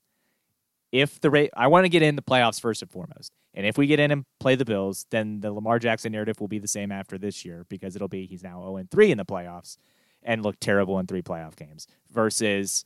If 1.00 1.20
the 1.20 1.30
rate, 1.30 1.50
I 1.56 1.66
want 1.66 1.84
to 1.84 1.88
get 1.88 2.02
in 2.02 2.16
the 2.16 2.22
playoffs 2.22 2.60
first 2.60 2.82
and 2.82 2.90
foremost. 2.90 3.32
And 3.54 3.66
if 3.66 3.78
we 3.78 3.86
get 3.86 4.00
in 4.00 4.10
and 4.10 4.24
play 4.40 4.54
the 4.54 4.64
Bills, 4.64 5.06
then 5.10 5.40
the 5.40 5.52
Lamar 5.52 5.78
Jackson 5.78 6.12
narrative 6.12 6.40
will 6.40 6.48
be 6.48 6.58
the 6.58 6.68
same 6.68 6.92
after 6.92 7.18
this 7.18 7.44
year 7.44 7.66
because 7.68 7.96
it'll 7.96 8.08
be 8.08 8.26
he's 8.26 8.42
now 8.42 8.60
0 8.60 8.84
3 8.90 9.10
in 9.10 9.18
the 9.18 9.24
playoffs 9.24 9.78
and 10.22 10.42
look 10.42 10.58
terrible 10.60 10.98
in 10.98 11.06
three 11.06 11.22
playoff 11.22 11.56
games 11.56 11.86
versus 12.10 12.84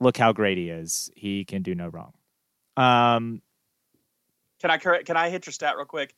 look 0.00 0.16
how 0.16 0.32
great 0.32 0.58
he 0.58 0.68
is. 0.68 1.10
He 1.16 1.44
can 1.44 1.62
do 1.62 1.74
no 1.74 1.88
wrong. 1.88 2.12
Um, 2.76 3.40
can 4.60 4.70
I 4.70 4.78
can 4.78 5.16
I 5.16 5.30
hit 5.30 5.46
your 5.46 5.52
stat 5.52 5.76
real 5.76 5.86
quick? 5.86 6.14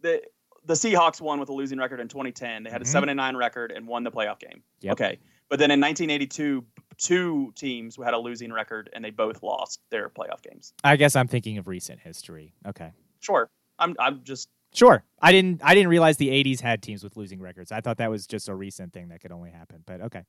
The 0.00 0.22
the 0.64 0.74
Seahawks 0.74 1.20
won 1.20 1.40
with 1.40 1.48
a 1.48 1.52
losing 1.52 1.78
record 1.78 2.00
in 2.00 2.08
2010. 2.08 2.62
They 2.62 2.70
had 2.70 2.80
a 2.80 2.84
mm-hmm. 2.84 2.92
seven 2.92 3.08
and 3.08 3.16
nine 3.16 3.36
record 3.36 3.72
and 3.72 3.86
won 3.86 4.04
the 4.04 4.10
playoff 4.10 4.38
game. 4.38 4.62
Yep. 4.80 4.92
Okay, 4.92 5.18
but 5.48 5.58
then 5.58 5.70
in 5.70 5.80
1982, 5.80 6.64
two 6.96 7.52
teams 7.56 7.96
who 7.96 8.02
had 8.02 8.14
a 8.14 8.18
losing 8.18 8.52
record 8.52 8.90
and 8.92 9.04
they 9.04 9.10
both 9.10 9.42
lost 9.42 9.80
their 9.90 10.08
playoff 10.08 10.42
games. 10.42 10.72
I 10.84 10.96
guess 10.96 11.16
I'm 11.16 11.28
thinking 11.28 11.58
of 11.58 11.68
recent 11.68 12.00
history. 12.00 12.54
Okay, 12.66 12.92
sure. 13.20 13.50
I'm 13.78 13.96
I'm 13.98 14.22
just 14.24 14.48
sure. 14.72 15.04
I 15.20 15.32
didn't 15.32 15.60
I 15.64 15.74
didn't 15.74 15.88
realize 15.88 16.16
the 16.16 16.28
80s 16.28 16.60
had 16.60 16.82
teams 16.82 17.02
with 17.02 17.16
losing 17.16 17.40
records. 17.40 17.72
I 17.72 17.80
thought 17.80 17.98
that 17.98 18.10
was 18.10 18.26
just 18.26 18.48
a 18.48 18.54
recent 18.54 18.92
thing 18.92 19.08
that 19.08 19.20
could 19.20 19.32
only 19.32 19.50
happen. 19.50 19.82
But 19.86 20.00
okay. 20.02 20.24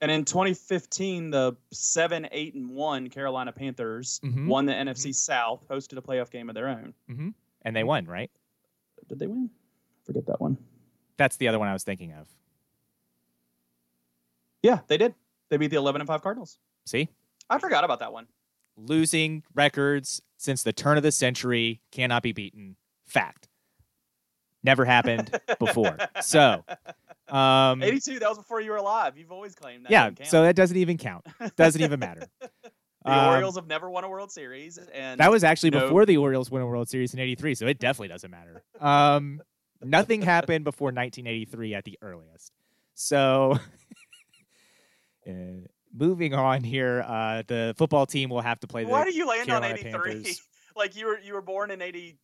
And 0.00 0.12
in 0.12 0.24
2015, 0.24 1.30
the 1.30 1.56
seven, 1.72 2.28
eight, 2.30 2.54
and 2.54 2.70
one 2.70 3.08
Carolina 3.08 3.50
Panthers 3.50 4.20
mm-hmm. 4.24 4.46
won 4.46 4.66
the 4.66 4.72
NFC 4.72 5.06
mm-hmm. 5.06 5.12
South, 5.12 5.66
hosted 5.68 5.98
a 5.98 6.02
playoff 6.02 6.30
game 6.30 6.48
of 6.48 6.54
their 6.54 6.68
own, 6.68 6.94
mm-hmm. 7.10 7.30
and 7.62 7.76
they 7.76 7.82
won. 7.82 8.04
Right? 8.04 8.30
Did 9.08 9.18
they 9.18 9.26
win? 9.26 9.50
Forget 10.04 10.26
that 10.26 10.40
one. 10.40 10.56
That's 11.16 11.36
the 11.36 11.48
other 11.48 11.58
one 11.58 11.68
I 11.68 11.72
was 11.72 11.82
thinking 11.82 12.12
of. 12.12 12.28
Yeah, 14.62 14.80
they 14.86 14.96
did. 14.96 15.14
They 15.50 15.56
beat 15.56 15.68
the 15.68 15.76
11 15.76 16.00
and 16.00 16.08
five 16.08 16.22
Cardinals. 16.22 16.58
See, 16.86 17.08
I 17.48 17.58
forgot 17.58 17.84
about 17.84 18.00
that 18.00 18.12
one. 18.12 18.26
Losing 18.76 19.42
records 19.54 20.22
since 20.36 20.62
the 20.62 20.72
turn 20.72 20.96
of 20.96 21.02
the 21.02 21.12
century 21.12 21.80
cannot 21.90 22.22
be 22.22 22.32
beaten. 22.32 22.76
Fact. 23.06 23.48
Never 24.62 24.84
happened 24.84 25.38
before. 25.58 25.96
So 26.20 26.64
um, 27.28 27.82
82, 27.82 28.18
that 28.20 28.28
was 28.28 28.38
before 28.38 28.60
you 28.60 28.70
were 28.70 28.76
alive. 28.76 29.16
You've 29.16 29.32
always 29.32 29.54
claimed 29.54 29.84
that. 29.84 29.90
Yeah, 29.92 30.10
so 30.24 30.42
that 30.42 30.56
doesn't 30.56 30.76
even 30.76 30.96
count. 30.96 31.26
Doesn't 31.56 31.80
even 31.82 32.00
matter. 32.00 32.26
the 32.40 33.12
um, 33.12 33.28
Orioles 33.28 33.56
have 33.56 33.66
never 33.66 33.90
won 33.90 34.04
a 34.04 34.08
World 34.08 34.32
Series, 34.32 34.78
and 34.78 35.20
that 35.20 35.30
was 35.30 35.44
actually 35.44 35.70
no... 35.70 35.80
before 35.80 36.06
the 36.06 36.16
Orioles 36.16 36.50
won 36.50 36.62
a 36.62 36.66
World 36.66 36.88
Series 36.88 37.14
in 37.14 37.20
'83. 37.20 37.54
So 37.54 37.66
it 37.66 37.78
definitely 37.78 38.08
doesn't 38.08 38.30
matter. 38.30 38.62
Um, 38.80 39.42
nothing 39.82 40.22
happened 40.22 40.64
before 40.64 40.86
1983 40.86 41.74
at 41.74 41.84
the 41.84 41.98
earliest. 42.02 42.52
So, 42.94 43.58
moving 45.92 46.34
on 46.34 46.62
here, 46.62 47.04
uh, 47.06 47.42
the 47.46 47.74
football 47.76 48.06
team 48.06 48.30
will 48.30 48.40
have 48.40 48.60
to 48.60 48.66
play. 48.66 48.84
The 48.84 48.90
Why 48.90 49.04
do 49.04 49.14
you 49.14 49.26
land 49.26 49.46
Carolina 49.46 49.74
on 49.74 49.78
'83? 49.78 50.36
like 50.76 50.96
you 50.96 51.06
were 51.06 51.18
you 51.18 51.34
were 51.34 51.42
born 51.42 51.70
in 51.70 51.82
'80, 51.82 52.18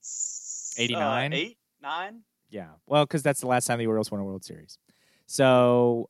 89, 0.78 1.32
uh, 1.32 1.36
eight, 1.36 1.58
nine. 1.82 2.20
Yeah, 2.50 2.68
well, 2.86 3.04
because 3.04 3.22
that's 3.22 3.40
the 3.40 3.46
last 3.46 3.66
time 3.66 3.78
the 3.78 3.86
Orioles 3.86 4.10
won 4.10 4.20
a 4.20 4.24
World 4.24 4.44
Series. 4.44 4.78
So, 5.26 6.08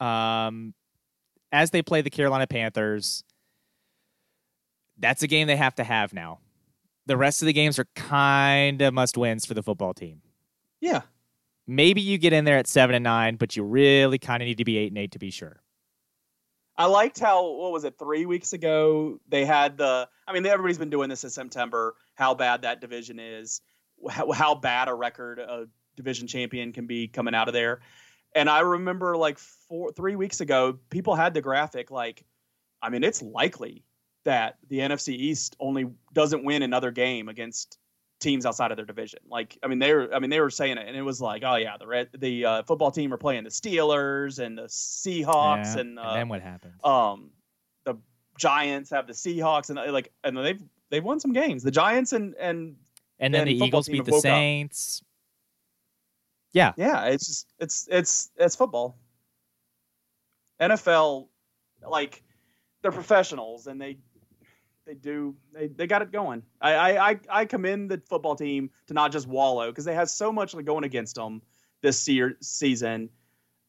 um, 0.00 0.74
as 1.52 1.70
they 1.70 1.82
play 1.82 2.00
the 2.00 2.10
Carolina 2.10 2.46
Panthers, 2.46 3.22
that's 4.98 5.22
a 5.22 5.26
game 5.26 5.46
they 5.46 5.56
have 5.56 5.74
to 5.76 5.84
have 5.84 6.12
now. 6.12 6.40
The 7.06 7.16
rest 7.16 7.42
of 7.42 7.46
the 7.46 7.52
games 7.52 7.78
are 7.78 7.86
kind 7.94 8.82
of 8.82 8.92
must 8.94 9.16
wins 9.16 9.46
for 9.46 9.54
the 9.54 9.62
football 9.62 9.94
team. 9.94 10.22
Yeah. 10.80 11.02
Maybe 11.66 12.00
you 12.00 12.18
get 12.18 12.32
in 12.32 12.44
there 12.44 12.58
at 12.58 12.66
seven 12.66 12.94
and 12.94 13.04
nine, 13.04 13.36
but 13.36 13.56
you 13.56 13.62
really 13.62 14.18
kind 14.18 14.42
of 14.42 14.46
need 14.46 14.58
to 14.58 14.64
be 14.64 14.76
eight 14.78 14.88
and 14.88 14.98
eight 14.98 15.12
to 15.12 15.18
be 15.18 15.30
sure. 15.30 15.62
I 16.78 16.86
liked 16.86 17.18
how 17.18 17.50
what 17.50 17.72
was 17.72 17.84
it 17.84 17.98
three 17.98 18.26
weeks 18.26 18.52
ago 18.52 19.20
they 19.28 19.44
had 19.44 19.78
the. 19.78 20.08
I 20.26 20.32
mean, 20.32 20.44
everybody's 20.46 20.78
been 20.78 20.90
doing 20.90 21.08
this 21.08 21.24
in 21.24 21.30
September. 21.30 21.94
How 22.14 22.34
bad 22.34 22.62
that 22.62 22.80
division 22.80 23.18
is, 23.18 23.60
how, 24.10 24.30
how 24.32 24.54
bad 24.54 24.88
a 24.88 24.94
record 24.94 25.38
a 25.38 25.66
division 25.96 26.26
champion 26.26 26.72
can 26.72 26.86
be 26.86 27.08
coming 27.08 27.34
out 27.34 27.48
of 27.48 27.54
there. 27.54 27.80
And 28.34 28.50
I 28.50 28.60
remember 28.60 29.16
like 29.16 29.38
four, 29.38 29.92
three 29.92 30.16
weeks 30.16 30.40
ago, 30.40 30.78
people 30.90 31.14
had 31.14 31.32
the 31.32 31.40
graphic 31.40 31.90
like, 31.90 32.24
I 32.82 32.90
mean, 32.90 33.02
it's 33.02 33.22
likely 33.22 33.84
that 34.24 34.58
the 34.68 34.80
NFC 34.80 35.14
East 35.14 35.56
only 35.58 35.86
doesn't 36.12 36.44
win 36.44 36.62
another 36.62 36.90
game 36.90 37.28
against 37.28 37.78
teams 38.18 38.46
outside 38.46 38.70
of 38.70 38.76
their 38.76 38.86
division. 38.86 39.18
Like, 39.28 39.58
I 39.62 39.66
mean, 39.66 39.78
they 39.78 39.92
were, 39.92 40.12
I 40.14 40.18
mean, 40.18 40.30
they 40.30 40.40
were 40.40 40.50
saying 40.50 40.78
it, 40.78 40.88
and 40.88 40.96
it 40.96 41.02
was 41.02 41.20
like, 41.20 41.42
oh 41.44 41.56
yeah, 41.56 41.76
the 41.76 41.86
red, 41.86 42.08
the 42.16 42.44
uh, 42.44 42.62
football 42.62 42.90
team 42.90 43.12
are 43.12 43.18
playing 43.18 43.44
the 43.44 43.50
Steelers 43.50 44.38
and 44.38 44.56
the 44.56 44.62
Seahawks, 44.64 45.74
Yeah, 45.74 45.80
and, 45.80 45.98
uh, 45.98 46.02
and 46.02 46.16
then 46.20 46.28
what 46.28 46.40
happened? 46.42 46.74
um, 46.84 47.30
the 47.84 47.96
Giants 48.38 48.90
have 48.90 49.06
the 49.06 49.12
Seahawks, 49.12 49.70
and 49.70 49.92
like, 49.92 50.12
and 50.24 50.36
they've 50.36 50.62
they've 50.90 51.04
won 51.04 51.20
some 51.20 51.32
games. 51.32 51.62
The 51.62 51.70
Giants 51.70 52.12
and 52.12 52.34
and 52.36 52.76
and 53.18 53.32
then 53.34 53.46
then 53.46 53.58
the 53.58 53.64
Eagles 53.64 53.88
beat 53.88 54.04
the 54.04 54.10
woke 54.12 54.18
up. 54.18 54.22
Saints. 54.22 55.02
Yeah, 56.52 56.72
yeah, 56.76 57.04
it's 57.06 57.26
just 57.26 57.52
it's 57.58 57.88
it's 57.90 58.30
it's 58.36 58.56
football. 58.56 58.96
NFL, 60.60 61.28
like, 61.86 62.22
they're 62.80 62.92
professionals, 62.92 63.66
and 63.66 63.78
they 63.80 63.98
they 64.86 64.94
do 64.94 65.34
they, 65.52 65.66
they 65.66 65.86
got 65.86 66.00
it 66.00 66.12
going. 66.12 66.42
I, 66.60 66.96
I 66.96 67.20
I 67.28 67.44
commend 67.44 67.90
the 67.90 68.00
football 68.08 68.36
team 68.36 68.70
to 68.86 68.94
not 68.94 69.12
just 69.12 69.26
wallow 69.26 69.70
because 69.70 69.84
they 69.84 69.94
have 69.94 70.08
so 70.08 70.32
much 70.32 70.54
like, 70.54 70.64
going 70.64 70.84
against 70.84 71.16
them 71.16 71.42
this 71.82 72.00
se- 72.00 72.36
season, 72.40 73.10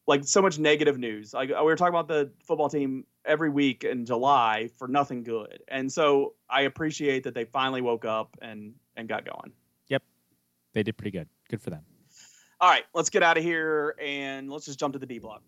like 0.05 0.24
so 0.24 0.41
much 0.41 0.59
negative 0.59 0.97
news. 0.97 1.34
Like 1.34 1.49
we 1.49 1.55
were 1.55 1.76
talking 1.76 1.93
about 1.93 2.07
the 2.07 2.32
football 2.43 2.70
team 2.70 3.05
every 3.26 3.49
week 3.49 3.84
in 3.84 4.05
July 4.05 4.70
for 4.78 4.88
nothing 4.88 5.24
good, 5.24 5.63
and 5.68 5.91
so 5.91 6.36
I 6.49 6.61
appreciate 6.61 7.24
that 7.24 7.34
they 7.34 7.45
finally 7.45 7.82
woke 7.82 8.05
up 8.05 8.38
and 8.41 8.74
and 8.95 9.09
got 9.09 9.26
going. 9.26 9.51
Yep, 9.88 10.03
they 10.74 10.84
did 10.84 10.97
pretty 10.97 11.11
good. 11.11 11.28
Good 11.49 11.61
for 11.61 11.72
them. 11.72 11.82
All 12.59 12.70
right, 12.70 12.86
let's 12.93 13.09
get 13.09 13.22
out 13.22 13.38
of 13.38 13.43
here 13.43 13.95
and 14.01 14.49
let's 14.49 14.65
just 14.65 14.80
jump 14.80 14.93
to 14.93 14.99
the 14.99 15.05
D 15.05 15.20
block. 15.20 15.43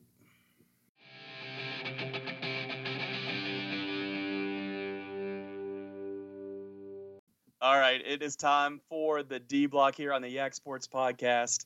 All 7.61 7.77
right, 7.77 8.01
it 8.05 8.23
is 8.23 8.37
time 8.37 8.79
for 8.87 9.21
the 9.21 9.37
D 9.37 9.65
block 9.65 9.95
here 9.95 10.13
on 10.13 10.21
the 10.21 10.29
Yak 10.29 10.53
Sports 10.53 10.87
Podcast. 10.87 11.65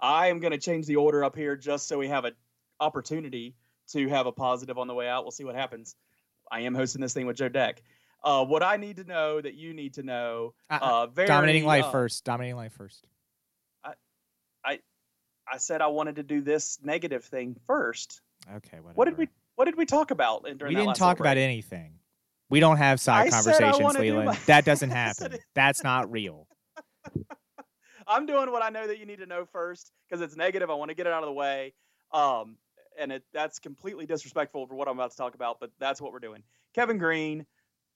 I 0.00 0.28
am 0.28 0.40
going 0.40 0.52
to 0.52 0.58
change 0.58 0.86
the 0.86 0.96
order 0.96 1.22
up 1.22 1.36
here 1.36 1.54
just 1.54 1.86
so 1.86 1.98
we 1.98 2.08
have 2.08 2.24
an 2.24 2.32
opportunity 2.80 3.54
to 3.88 4.08
have 4.08 4.26
a 4.26 4.32
positive 4.32 4.78
on 4.78 4.86
the 4.88 4.94
way 4.94 5.06
out. 5.06 5.24
We'll 5.24 5.32
see 5.32 5.44
what 5.44 5.54
happens. 5.54 5.96
I 6.50 6.60
am 6.60 6.74
hosting 6.74 7.02
this 7.02 7.12
thing 7.12 7.26
with 7.26 7.36
Joe 7.36 7.50
Deck. 7.50 7.82
Uh, 8.22 8.46
what 8.46 8.62
I 8.62 8.78
need 8.78 8.96
to 8.96 9.04
know 9.04 9.38
that 9.38 9.52
you 9.52 9.74
need 9.74 9.94
to 9.94 10.02
know. 10.02 10.54
Uh, 10.70 10.78
Uh, 10.80 11.06
very, 11.08 11.28
Dominating 11.28 11.66
life 11.66 11.84
uh, 11.84 11.90
first. 11.90 12.24
Dominating 12.24 12.56
life 12.56 12.72
first. 12.72 13.06
I 13.84 13.92
I, 14.64 14.78
I 15.46 15.58
said 15.58 15.82
I 15.82 15.88
wanted 15.88 16.16
to 16.16 16.22
do 16.22 16.40
this 16.40 16.78
negative 16.82 17.22
thing 17.22 17.56
first. 17.66 18.22
Okay, 18.48 18.78
whatever. 18.80 18.94
What 18.94 19.04
did 19.04 19.18
we 19.18 19.28
What 19.56 19.66
did 19.66 19.76
we 19.76 19.84
talk 19.84 20.10
about 20.10 20.48
in- 20.48 20.56
during 20.56 20.74
We 20.74 20.80
didn't 20.80 20.96
talk 20.96 21.18
little 21.18 21.32
about 21.32 21.36
anything. 21.36 21.98
We 22.54 22.60
don't 22.60 22.76
have 22.76 23.00
side 23.00 23.26
I 23.26 23.30
conversations, 23.30 23.98
Leland. 23.98 24.26
my- 24.26 24.38
That 24.46 24.64
doesn't 24.70 24.90
happen. 24.90 25.38
That's 25.56 25.82
not 25.82 26.08
real. 26.12 26.46
I'm 28.06 28.26
doing 28.26 28.52
what 28.52 28.62
I 28.62 28.68
know 28.68 28.86
that 28.86 29.00
you 29.00 29.06
need 29.06 29.18
to 29.18 29.26
know 29.26 29.44
first 29.44 29.90
because 30.08 30.22
it's 30.22 30.36
negative. 30.36 30.70
I 30.70 30.74
want 30.74 30.90
to 30.90 30.94
get 30.94 31.08
it 31.08 31.12
out 31.12 31.24
of 31.24 31.26
the 31.26 31.32
way. 31.32 31.74
Um, 32.12 32.56
and 32.96 33.10
it 33.10 33.24
that's 33.32 33.58
completely 33.58 34.06
disrespectful 34.06 34.68
for 34.68 34.76
what 34.76 34.86
I'm 34.86 34.94
about 34.96 35.10
to 35.10 35.16
talk 35.16 35.34
about, 35.34 35.58
but 35.58 35.72
that's 35.80 36.00
what 36.00 36.12
we're 36.12 36.20
doing. 36.20 36.44
Kevin 36.76 36.96
Greene, 36.96 37.44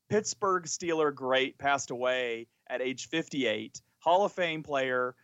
Pittsburgh 0.09 0.65
Steeler 0.65 1.15
great, 1.15 1.57
passed 1.59 1.93
away 1.93 2.49
at 2.69 2.83
age 2.83 3.07
58. 3.11 3.81
Hall 4.01 4.25
of 4.25 4.33
Fame 4.33 4.65
player. 4.65 5.15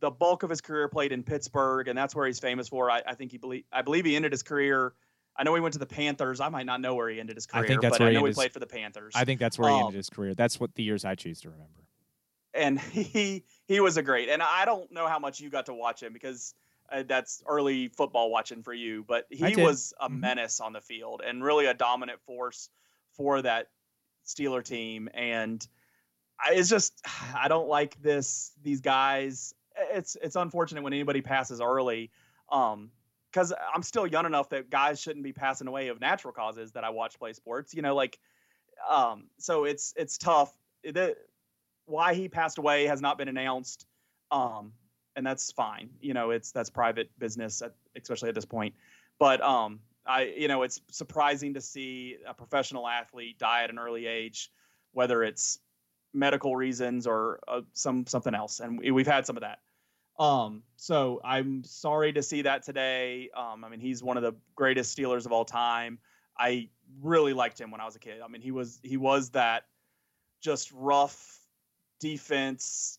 The 0.00 0.10
bulk 0.10 0.42
of 0.42 0.50
his 0.50 0.60
career 0.60 0.86
played 0.90 1.12
in 1.12 1.22
Pittsburgh, 1.22 1.88
and 1.88 1.96
that's 1.96 2.14
where 2.14 2.26
he's 2.26 2.40
famous 2.40 2.68
for. 2.68 2.90
I, 2.90 3.00
I 3.06 3.14
think 3.14 3.30
he 3.32 3.38
believe 3.38 3.64
I 3.72 3.80
believe 3.80 4.04
he 4.04 4.16
ended 4.16 4.32
his 4.32 4.42
career. 4.42 4.92
I 5.38 5.42
know 5.44 5.54
he 5.54 5.60
went 5.60 5.74
to 5.74 5.78
the 5.78 5.86
Panthers. 5.86 6.40
I 6.40 6.48
might 6.48 6.66
not 6.66 6.80
know 6.80 6.94
where 6.94 7.08
he 7.08 7.20
ended 7.20 7.36
his 7.36 7.46
I 7.52 7.58
career, 7.58 7.68
think 7.68 7.80
that's 7.82 7.92
but 7.94 8.00
where 8.00 8.08
I 8.08 8.12
know 8.12 8.20
he 8.20 8.26
his- 8.28 8.36
played 8.36 8.52
for 8.52 8.58
the 8.60 8.66
Panthers. 8.66 9.12
I 9.14 9.24
think 9.24 9.38
that's 9.40 9.58
where 9.58 9.68
he 9.70 9.74
Um, 9.76 9.80
ended 9.82 9.96
his 9.96 10.08
career. 10.10 10.34
That's 10.34 10.58
what 10.58 10.74
the 10.74 10.82
years 10.82 11.04
I 11.04 11.14
choose 11.14 11.40
to 11.42 11.50
remember. 11.50 11.72
and 12.54 12.80
he 12.80 13.44
he 13.66 13.80
was 13.80 13.96
a 13.98 14.02
great. 14.02 14.28
And 14.30 14.42
I 14.42 14.64
don't 14.64 14.90
know 14.92 15.06
how 15.08 15.18
much 15.18 15.40
you 15.40 15.50
got 15.50 15.66
to 15.66 15.74
watch 15.74 16.02
him 16.02 16.12
because 16.12 16.54
uh, 16.90 17.02
that's 17.06 17.42
early 17.46 17.88
football 17.88 18.30
watching 18.30 18.62
for 18.62 18.72
you, 18.72 19.04
but 19.06 19.26
he 19.30 19.56
was 19.56 19.92
a 20.00 20.08
Mhm. 20.08 20.20
menace 20.20 20.60
on 20.60 20.72
the 20.72 20.80
field 20.80 21.20
and 21.26 21.42
really 21.44 21.66
a 21.66 21.74
dominant 21.74 22.20
force 22.22 22.70
for 23.12 23.42
that 23.42 23.68
Steeler 24.24 24.64
team. 24.64 25.08
And 25.12 25.66
I, 26.38 26.54
it's 26.54 26.68
just 26.70 26.94
I 27.36 27.48
don't 27.48 27.68
like 27.68 28.00
this 28.00 28.52
these 28.62 28.80
guys. 28.80 29.52
It's 29.92 30.16
it's 30.22 30.36
unfortunate 30.36 30.82
when 30.82 30.94
anybody 30.94 31.20
passes 31.20 31.60
early. 31.60 32.10
Um, 32.50 32.90
because 33.36 33.52
I'm 33.74 33.82
still 33.82 34.06
young 34.06 34.24
enough 34.24 34.48
that 34.48 34.70
guys 34.70 34.98
shouldn't 34.98 35.22
be 35.22 35.34
passing 35.34 35.68
away 35.68 35.88
of 35.88 36.00
natural 36.00 36.32
causes 36.32 36.72
that 36.72 36.84
I 36.84 36.88
watch 36.88 37.18
play 37.18 37.34
sports. 37.34 37.74
You 37.74 37.82
know, 37.82 37.94
like, 37.94 38.18
um, 38.88 39.24
so 39.36 39.64
it's 39.64 39.92
it's 39.94 40.16
tough. 40.16 40.56
The, 40.82 41.16
why 41.84 42.14
he 42.14 42.30
passed 42.30 42.56
away 42.56 42.86
has 42.86 43.02
not 43.02 43.18
been 43.18 43.28
announced, 43.28 43.84
um, 44.30 44.72
and 45.16 45.26
that's 45.26 45.52
fine. 45.52 45.90
You 46.00 46.14
know, 46.14 46.30
it's 46.30 46.50
that's 46.50 46.70
private 46.70 47.10
business, 47.18 47.60
at, 47.60 47.74
especially 47.94 48.30
at 48.30 48.34
this 48.34 48.46
point. 48.46 48.74
But 49.18 49.42
um, 49.42 49.80
I, 50.06 50.32
you 50.34 50.48
know, 50.48 50.62
it's 50.62 50.80
surprising 50.90 51.52
to 51.54 51.60
see 51.60 52.16
a 52.26 52.32
professional 52.32 52.88
athlete 52.88 53.38
die 53.38 53.64
at 53.64 53.70
an 53.70 53.78
early 53.78 54.06
age, 54.06 54.50
whether 54.92 55.22
it's 55.22 55.58
medical 56.14 56.56
reasons 56.56 57.06
or 57.06 57.40
uh, 57.46 57.60
some 57.74 58.06
something 58.06 58.34
else, 58.34 58.60
and 58.60 58.78
we, 58.78 58.92
we've 58.92 59.06
had 59.06 59.26
some 59.26 59.36
of 59.36 59.42
that. 59.42 59.58
Um, 60.18 60.62
so 60.76 61.20
I'm 61.24 61.62
sorry 61.64 62.12
to 62.14 62.22
see 62.22 62.42
that 62.42 62.62
today. 62.62 63.30
Um, 63.36 63.64
I 63.64 63.68
mean, 63.68 63.80
he's 63.80 64.02
one 64.02 64.16
of 64.16 64.22
the 64.22 64.34
greatest 64.54 64.96
Steelers 64.96 65.26
of 65.26 65.32
all 65.32 65.44
time. 65.44 65.98
I 66.38 66.68
really 67.02 67.32
liked 67.32 67.60
him 67.60 67.70
when 67.70 67.80
I 67.80 67.84
was 67.84 67.96
a 67.96 67.98
kid. 67.98 68.20
I 68.24 68.28
mean, 68.28 68.42
he 68.42 68.50
was 68.50 68.80
he 68.82 68.96
was 68.96 69.30
that 69.30 69.64
just 70.40 70.70
rough 70.72 71.38
defense, 72.00 72.98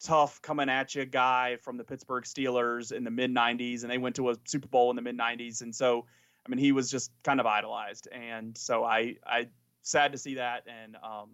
tough 0.00 0.42
coming 0.42 0.68
at 0.68 0.94
you 0.94 1.04
guy 1.04 1.56
from 1.62 1.76
the 1.76 1.84
Pittsburgh 1.84 2.24
Steelers 2.24 2.92
in 2.92 3.04
the 3.04 3.10
mid 3.10 3.30
90s, 3.30 3.82
and 3.82 3.90
they 3.90 3.98
went 3.98 4.16
to 4.16 4.30
a 4.30 4.36
Super 4.44 4.68
Bowl 4.68 4.90
in 4.90 4.96
the 4.96 5.02
mid 5.02 5.18
90s. 5.18 5.62
And 5.62 5.74
so, 5.74 6.06
I 6.44 6.48
mean, 6.48 6.58
he 6.58 6.72
was 6.72 6.90
just 6.90 7.10
kind 7.24 7.40
of 7.40 7.46
idolized. 7.46 8.08
And 8.12 8.56
so 8.56 8.84
I, 8.84 9.16
I 9.26 9.48
sad 9.82 10.12
to 10.12 10.18
see 10.18 10.34
that. 10.34 10.64
And, 10.66 10.96
um, 10.96 11.30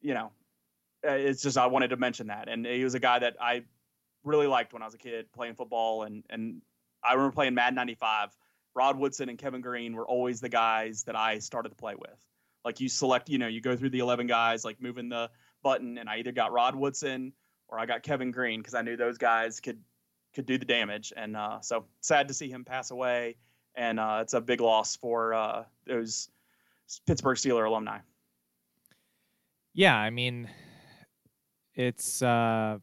you 0.00 0.14
know, 0.14 0.30
it's 1.02 1.42
just, 1.42 1.58
I 1.58 1.66
wanted 1.66 1.88
to 1.88 1.96
mention 1.96 2.28
that. 2.28 2.48
And 2.48 2.66
he 2.66 2.84
was 2.84 2.94
a 2.94 3.00
guy 3.00 3.18
that 3.20 3.36
I 3.40 3.64
really 4.24 4.46
liked 4.46 4.72
when 4.72 4.82
I 4.82 4.84
was 4.84 4.94
a 4.94 4.98
kid 4.98 5.32
playing 5.32 5.54
football. 5.54 6.02
And, 6.02 6.24
and 6.30 6.62
I 7.02 7.14
remember 7.14 7.34
playing 7.34 7.54
Madden 7.54 7.74
95. 7.74 8.30
Rod 8.74 8.98
Woodson 8.98 9.28
and 9.28 9.38
Kevin 9.38 9.60
Greene 9.60 9.94
were 9.94 10.06
always 10.06 10.40
the 10.40 10.48
guys 10.48 11.04
that 11.04 11.16
I 11.16 11.38
started 11.40 11.70
to 11.70 11.74
play 11.74 11.94
with 11.96 12.26
like 12.64 12.80
you 12.80 12.88
select, 12.88 13.28
you 13.28 13.38
know, 13.38 13.46
you 13.46 13.60
go 13.60 13.76
through 13.76 13.90
the 13.90 14.00
11 14.00 14.26
guys, 14.26 14.64
like 14.64 14.80
moving 14.80 15.08
the 15.08 15.30
button, 15.62 15.98
and 15.98 16.08
I 16.08 16.18
either 16.18 16.32
got 16.32 16.52
Rod 16.52 16.74
Woodson 16.74 17.32
or 17.68 17.78
I 17.78 17.86
got 17.86 18.02
Kevin 18.02 18.30
Greene 18.30 18.60
because 18.60 18.74
I 18.74 18.82
knew 18.82 18.96
those 18.96 19.18
guys 19.18 19.60
could 19.60 19.78
could 20.34 20.46
do 20.46 20.58
the 20.58 20.64
damage. 20.64 21.12
And 21.16 21.36
uh, 21.36 21.60
so 21.60 21.86
sad 22.00 22.28
to 22.28 22.34
see 22.34 22.50
him 22.50 22.64
pass 22.64 22.90
away, 22.90 23.36
and 23.74 23.98
uh, 23.98 24.18
it's 24.22 24.34
a 24.34 24.40
big 24.40 24.60
loss 24.60 24.96
for 24.96 25.34
uh, 25.34 25.64
those 25.86 26.28
Pittsburgh 27.06 27.36
Steeler 27.36 27.66
alumni. 27.66 27.98
Yeah, 29.72 29.96
I 29.96 30.10
mean, 30.10 30.50
it's 31.80 32.22
uh, 32.22 32.78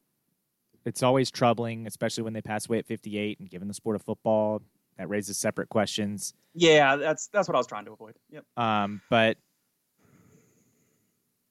it's 0.86 1.04
always 1.04 1.30
troubling, 1.32 1.86
especially 1.88 2.24
when 2.24 2.34
they 2.34 2.42
pass 2.42 2.68
away 2.68 2.80
at 2.80 2.86
58. 2.86 3.40
And 3.40 3.50
given 3.50 3.68
the 3.68 3.74
sport 3.74 3.96
of 3.96 4.02
football, 4.02 4.62
that 4.98 5.10
raises 5.10 5.38
separate 5.38 5.70
questions. 5.70 6.34
Yeah, 6.54 6.96
that's 6.96 7.28
that's 7.28 7.48
what 7.48 7.56
I 7.56 7.60
was 7.60 7.68
trying 7.68 7.86
to 7.86 7.92
avoid. 7.92 8.16
Yep. 8.32 8.44
Um, 8.58 9.02
but 9.10 9.38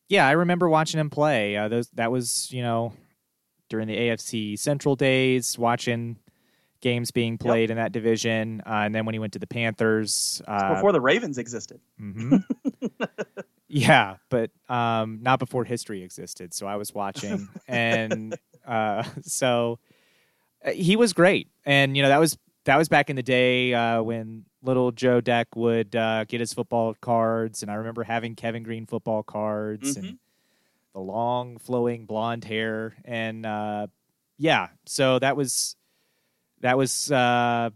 yeah, 0.09 0.26
I 0.26 0.32
remember 0.32 0.68
watching 0.68 1.01
him 1.01 1.11
play. 1.11 1.57
Uh, 1.57 1.68
those 1.68 1.88
that 1.90 2.11
was 2.11 2.51
you 2.53 2.62
know 2.62 2.92
during 3.68 3.88
the 3.88 3.97
AFC 3.97 4.59
Central 4.59 4.97
days, 4.97 5.59
watching 5.59 6.18
games 6.80 7.11
being 7.11 7.36
played 7.38 7.70
in 7.70 7.76
that 7.78 7.90
division, 7.90 8.62
uh, 8.66 8.70
and 8.84 8.94
then 8.94 9.05
when 9.07 9.14
he 9.14 9.18
went 9.18 9.32
to 9.32 9.38
the 9.38 9.47
Panthers, 9.47 10.40
uh, 10.47 10.74
Before 10.74 10.92
the 10.92 11.01
Ravens 11.01 11.38
existed. 11.38 11.80
mhm. 12.01 12.44
yeah, 13.77 14.16
but 14.31 14.51
um, 14.70 15.18
not 15.20 15.39
before 15.39 15.64
history 15.64 16.03
existed. 16.03 16.55
So 16.55 16.66
I 16.66 16.77
was 16.77 16.95
watching, 16.95 17.47
and 17.68 18.35
uh, 18.66 19.03
so 19.20 19.79
uh, 20.64 20.70
he 20.70 20.97
was 20.97 21.12
great. 21.12 21.49
And 21.66 21.95
you 21.95 22.03
know 22.03 22.09
that 22.09 22.18
was 22.18 22.39
that 22.64 22.79
was 22.79 22.89
back 22.89 23.11
in 23.11 23.16
the 23.16 23.22
day 23.22 23.74
uh, 23.74 24.03
when 24.03 24.47
little 24.62 24.93
Joe 24.93 25.20
Deck 25.20 25.55
would 25.57 25.95
uh, 25.95 26.24
get 26.24 26.41
his 26.41 26.55
football 26.55 26.97
cards, 27.03 27.61
and 27.61 27.70
I 27.70 27.74
remember 27.74 28.03
having 28.03 28.35
Kevin 28.35 28.62
Greene 28.62 28.87
football 28.87 29.22
cards 29.22 29.99
and 29.99 30.18
the 30.95 31.01
long 31.01 31.59
flowing 31.59 32.07
blonde 32.07 32.45
hair, 32.45 32.97
and 33.05 33.45
uh, 33.45 33.89
yeah, 34.39 34.68
so 34.87 35.18
that 35.18 35.37
was 35.37 35.77
that 36.61 36.79
was. 36.79 37.12
Uh, 37.12 37.70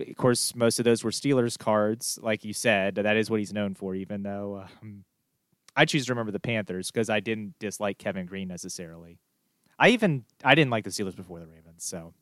of 0.00 0.16
course, 0.16 0.56
most 0.56 0.80
of 0.80 0.84
those 0.84 1.04
were 1.04 1.12
Steelers 1.12 1.56
cards, 1.56 2.18
like 2.20 2.44
you 2.44 2.52
said. 2.52 2.96
That 2.96 3.16
is 3.16 3.30
what 3.30 3.38
he's 3.38 3.52
known 3.52 3.74
for. 3.74 3.94
Even 3.94 4.24
though 4.24 4.64
um, 4.82 5.04
I 5.76 5.84
choose 5.84 6.06
to 6.06 6.12
remember 6.12 6.32
the 6.32 6.40
Panthers 6.40 6.90
because 6.90 7.08
I 7.08 7.20
didn't 7.20 7.54
dislike 7.58 7.98
Kevin 7.98 8.26
Greene 8.26 8.48
necessarily. 8.48 9.18
I 9.78 9.90
even 9.90 10.24
I 10.44 10.54
didn't 10.54 10.70
like 10.70 10.84
the 10.84 10.90
Steelers 10.90 11.16
before 11.16 11.40
the 11.40 11.46
Ravens, 11.46 11.84
so 11.84 12.14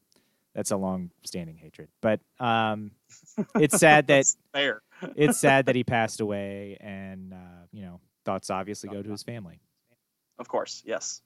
that's 0.55 0.71
a 0.71 0.77
long-standing 0.77 1.57
hatred. 1.57 1.89
But 2.01 2.21
um, 2.39 2.93
it's 3.57 3.79
sad 3.79 4.07
that 4.09 4.27
fair. 4.53 4.83
it's 5.17 5.39
sad 5.39 5.67
that 5.67 5.75
he 5.75 5.85
passed 5.85 6.21
away, 6.21 6.77
and 6.81 7.33
uh, 7.33 7.67
you 7.73 7.83
know 7.83 8.01
thoughts 8.25 8.51
obviously 8.51 8.91
go 8.91 9.03
to 9.03 9.11
his 9.11 9.23
family. 9.23 9.61
Of 10.39 10.49
course, 10.49 10.83
yes. 10.87 11.23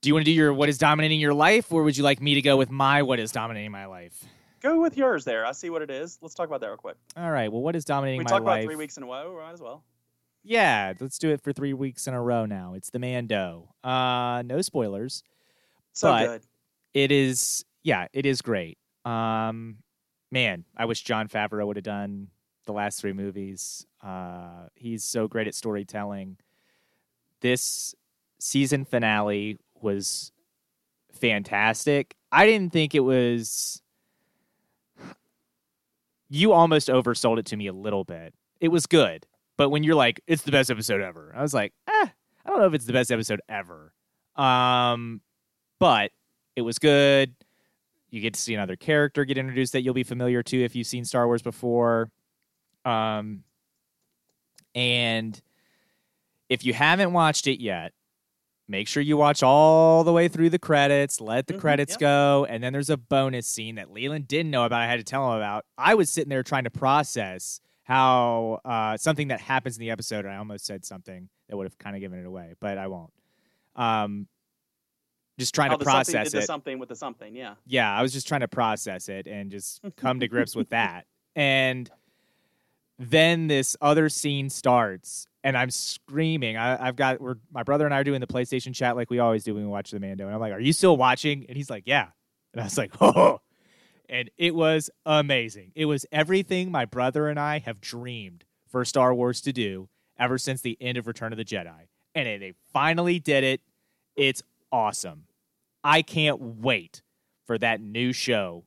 Do 0.00 0.08
you 0.08 0.14
want 0.14 0.26
to 0.26 0.30
do 0.30 0.34
your 0.34 0.52
what 0.52 0.68
is 0.68 0.76
dominating 0.76 1.18
your 1.18 1.34
life, 1.34 1.72
or 1.72 1.82
would 1.82 1.96
you 1.96 2.04
like 2.04 2.20
me 2.20 2.34
to 2.34 2.42
go 2.42 2.56
with 2.56 2.70
my 2.70 3.02
what 3.02 3.18
is 3.18 3.32
dominating 3.32 3.70
my 3.70 3.86
life? 3.86 4.22
Go 4.60 4.80
with 4.80 4.96
yours 4.96 5.24
there. 5.24 5.44
I 5.44 5.52
see 5.52 5.70
what 5.70 5.82
it 5.82 5.90
is. 5.90 6.18
Let's 6.22 6.34
talk 6.34 6.46
about 6.46 6.60
that 6.60 6.68
real 6.68 6.76
quick. 6.76 6.96
All 7.16 7.30
right. 7.30 7.50
Well, 7.50 7.60
what 7.60 7.76
is 7.76 7.84
dominating 7.84 8.20
we 8.20 8.24
my 8.24 8.30
life? 8.30 8.40
We 8.40 8.46
talk 8.46 8.54
about 8.54 8.64
three 8.64 8.76
weeks 8.76 8.96
in 8.96 9.02
a 9.02 9.06
row. 9.06 9.38
Might 9.42 9.52
as 9.52 9.60
well. 9.60 9.82
Yeah, 10.44 10.92
let's 11.00 11.18
do 11.18 11.30
it 11.30 11.40
for 11.40 11.52
three 11.52 11.72
weeks 11.72 12.06
in 12.06 12.12
a 12.12 12.20
row 12.20 12.44
now. 12.44 12.74
It's 12.74 12.90
the 12.90 12.98
Mando. 12.98 13.74
Uh, 13.82 14.42
no 14.44 14.60
spoilers. 14.60 15.22
So 15.92 16.16
good. 16.16 16.42
It 16.92 17.10
is. 17.10 17.64
Yeah, 17.82 18.08
it 18.12 18.26
is 18.26 18.42
great. 18.42 18.78
Um, 19.04 19.78
man, 20.30 20.64
I 20.76 20.84
wish 20.84 21.02
Jon 21.02 21.28
Favreau 21.28 21.66
would 21.66 21.76
have 21.76 21.84
done 21.84 22.28
the 22.66 22.72
last 22.72 23.00
three 23.00 23.12
movies. 23.12 23.86
Uh, 24.02 24.68
he's 24.74 25.02
so 25.02 25.28
great 25.28 25.46
at 25.46 25.54
storytelling. 25.54 26.36
This 27.40 27.94
season 28.38 28.84
finale 28.84 29.58
was 29.80 30.30
fantastic. 31.12 32.14
I 32.30 32.46
didn't 32.46 32.72
think 32.72 32.94
it 32.94 33.00
was. 33.00 33.80
You 36.28 36.52
almost 36.52 36.88
oversold 36.88 37.38
it 37.38 37.46
to 37.46 37.56
me 37.56 37.66
a 37.66 37.72
little 37.72 38.04
bit. 38.04 38.34
It 38.60 38.68
was 38.68 38.86
good, 38.86 39.26
but 39.56 39.70
when 39.70 39.82
you're 39.82 39.94
like, 39.94 40.20
"It's 40.26 40.42
the 40.42 40.52
best 40.52 40.70
episode 40.70 41.00
ever," 41.00 41.32
I 41.34 41.42
was 41.42 41.54
like, 41.54 41.72
"Eh, 41.88 42.06
I 42.44 42.48
don't 42.48 42.58
know 42.58 42.66
if 42.66 42.74
it's 42.74 42.86
the 42.86 42.92
best 42.92 43.10
episode 43.10 43.40
ever." 43.48 43.92
Um, 44.36 45.20
but 45.78 46.12
it 46.56 46.62
was 46.62 46.78
good. 46.78 47.34
You 48.10 48.20
get 48.20 48.34
to 48.34 48.40
see 48.40 48.54
another 48.54 48.76
character 48.76 49.24
get 49.24 49.38
introduced 49.38 49.72
that 49.72 49.82
you'll 49.82 49.94
be 49.94 50.04
familiar 50.04 50.42
to 50.44 50.64
if 50.64 50.76
you've 50.76 50.86
seen 50.86 51.04
Star 51.04 51.26
Wars 51.26 51.42
before. 51.42 52.10
Um, 52.84 53.44
and 54.74 55.40
if 56.48 56.64
you 56.64 56.72
haven't 56.72 57.12
watched 57.12 57.46
it 57.46 57.60
yet, 57.60 57.92
make 58.68 58.88
sure 58.88 59.02
you 59.02 59.16
watch 59.16 59.42
all 59.42 60.04
the 60.04 60.12
way 60.12 60.28
through 60.28 60.50
the 60.50 60.58
credits, 60.58 61.20
let 61.20 61.46
the 61.46 61.54
mm-hmm, 61.54 61.60
credits 61.60 61.96
go, 61.96 62.46
and 62.48 62.62
then 62.62 62.72
there's 62.72 62.90
a 62.90 62.96
bonus 62.96 63.46
scene 63.46 63.76
that 63.76 63.90
Leland 63.90 64.28
didn't 64.28 64.50
know 64.50 64.64
about. 64.64 64.80
I 64.80 64.86
had 64.86 64.98
to 64.98 65.04
tell 65.04 65.30
him 65.30 65.36
about. 65.36 65.64
I 65.76 65.94
was 65.94 66.10
sitting 66.10 66.30
there 66.30 66.42
trying 66.42 66.64
to 66.64 66.70
process 66.70 67.60
how 67.84 68.60
uh, 68.64 68.96
something 68.96 69.28
that 69.28 69.40
happens 69.40 69.76
in 69.76 69.80
the 69.80 69.90
episode, 69.90 70.24
and 70.24 70.34
I 70.34 70.38
almost 70.38 70.66
said 70.66 70.84
something 70.84 71.28
that 71.48 71.56
would 71.56 71.64
have 71.64 71.78
kind 71.78 71.94
of 71.94 72.00
given 72.00 72.18
it 72.18 72.26
away, 72.26 72.54
but 72.60 72.78
I 72.78 72.88
won't. 72.88 73.12
Um, 73.76 74.26
just 75.38 75.54
trying 75.54 75.72
oh, 75.72 75.76
to 75.76 75.84
process 75.84 76.30
something, 76.30 76.40
it. 76.40 76.46
something 76.46 76.78
with 76.78 76.88
the 76.88 76.96
something, 76.96 77.34
yeah. 77.34 77.54
Yeah, 77.66 77.92
I 77.94 78.02
was 78.02 78.12
just 78.12 78.26
trying 78.26 78.40
to 78.40 78.48
process 78.48 79.08
it 79.08 79.26
and 79.26 79.50
just 79.50 79.80
come 79.96 80.20
to 80.20 80.28
grips 80.28 80.56
with 80.56 80.68
that. 80.70 81.06
And 81.36 81.90
then 82.98 83.48
this 83.48 83.76
other 83.80 84.08
scene 84.08 84.48
starts, 84.48 85.26
and 85.42 85.56
I'm 85.56 85.70
screaming. 85.70 86.56
I, 86.56 86.86
have 86.86 86.96
got 86.96 87.20
we're 87.20 87.36
my 87.52 87.64
brother 87.64 87.84
and 87.84 87.92
I 87.92 87.98
are 88.00 88.04
doing 88.04 88.20
the 88.20 88.26
PlayStation 88.26 88.74
chat 88.74 88.96
like 88.96 89.10
we 89.10 89.18
always 89.18 89.44
do 89.44 89.54
when 89.54 89.64
we 89.64 89.68
watch 89.68 89.90
the 89.90 90.00
Mando, 90.00 90.24
and 90.26 90.34
I'm 90.34 90.40
like, 90.40 90.52
"Are 90.52 90.60
you 90.60 90.72
still 90.72 90.96
watching?" 90.96 91.44
And 91.48 91.56
he's 91.56 91.68
like, 91.68 91.82
"Yeah," 91.86 92.08
and 92.52 92.60
I 92.62 92.64
was 92.64 92.78
like, 92.78 92.92
"Oh." 93.00 93.40
And 94.08 94.30
it 94.36 94.54
was 94.54 94.90
amazing. 95.06 95.72
It 95.74 95.86
was 95.86 96.06
everything 96.12 96.70
my 96.70 96.84
brother 96.84 97.28
and 97.28 97.38
I 97.38 97.58
have 97.60 97.80
dreamed 97.80 98.44
for 98.66 98.84
Star 98.84 99.14
Wars 99.14 99.40
to 99.42 99.52
do 99.52 99.88
ever 100.18 100.38
since 100.38 100.60
the 100.60 100.76
end 100.80 100.98
of 100.98 101.06
Return 101.06 101.32
of 101.32 101.38
the 101.38 101.44
Jedi. 101.44 101.88
And 102.14 102.26
they 102.42 102.54
finally 102.72 103.18
did 103.18 103.44
it. 103.44 103.60
It's 104.16 104.42
awesome. 104.70 105.24
I 105.82 106.02
can't 106.02 106.40
wait 106.40 107.02
for 107.46 107.58
that 107.58 107.80
new 107.80 108.12
show 108.12 108.64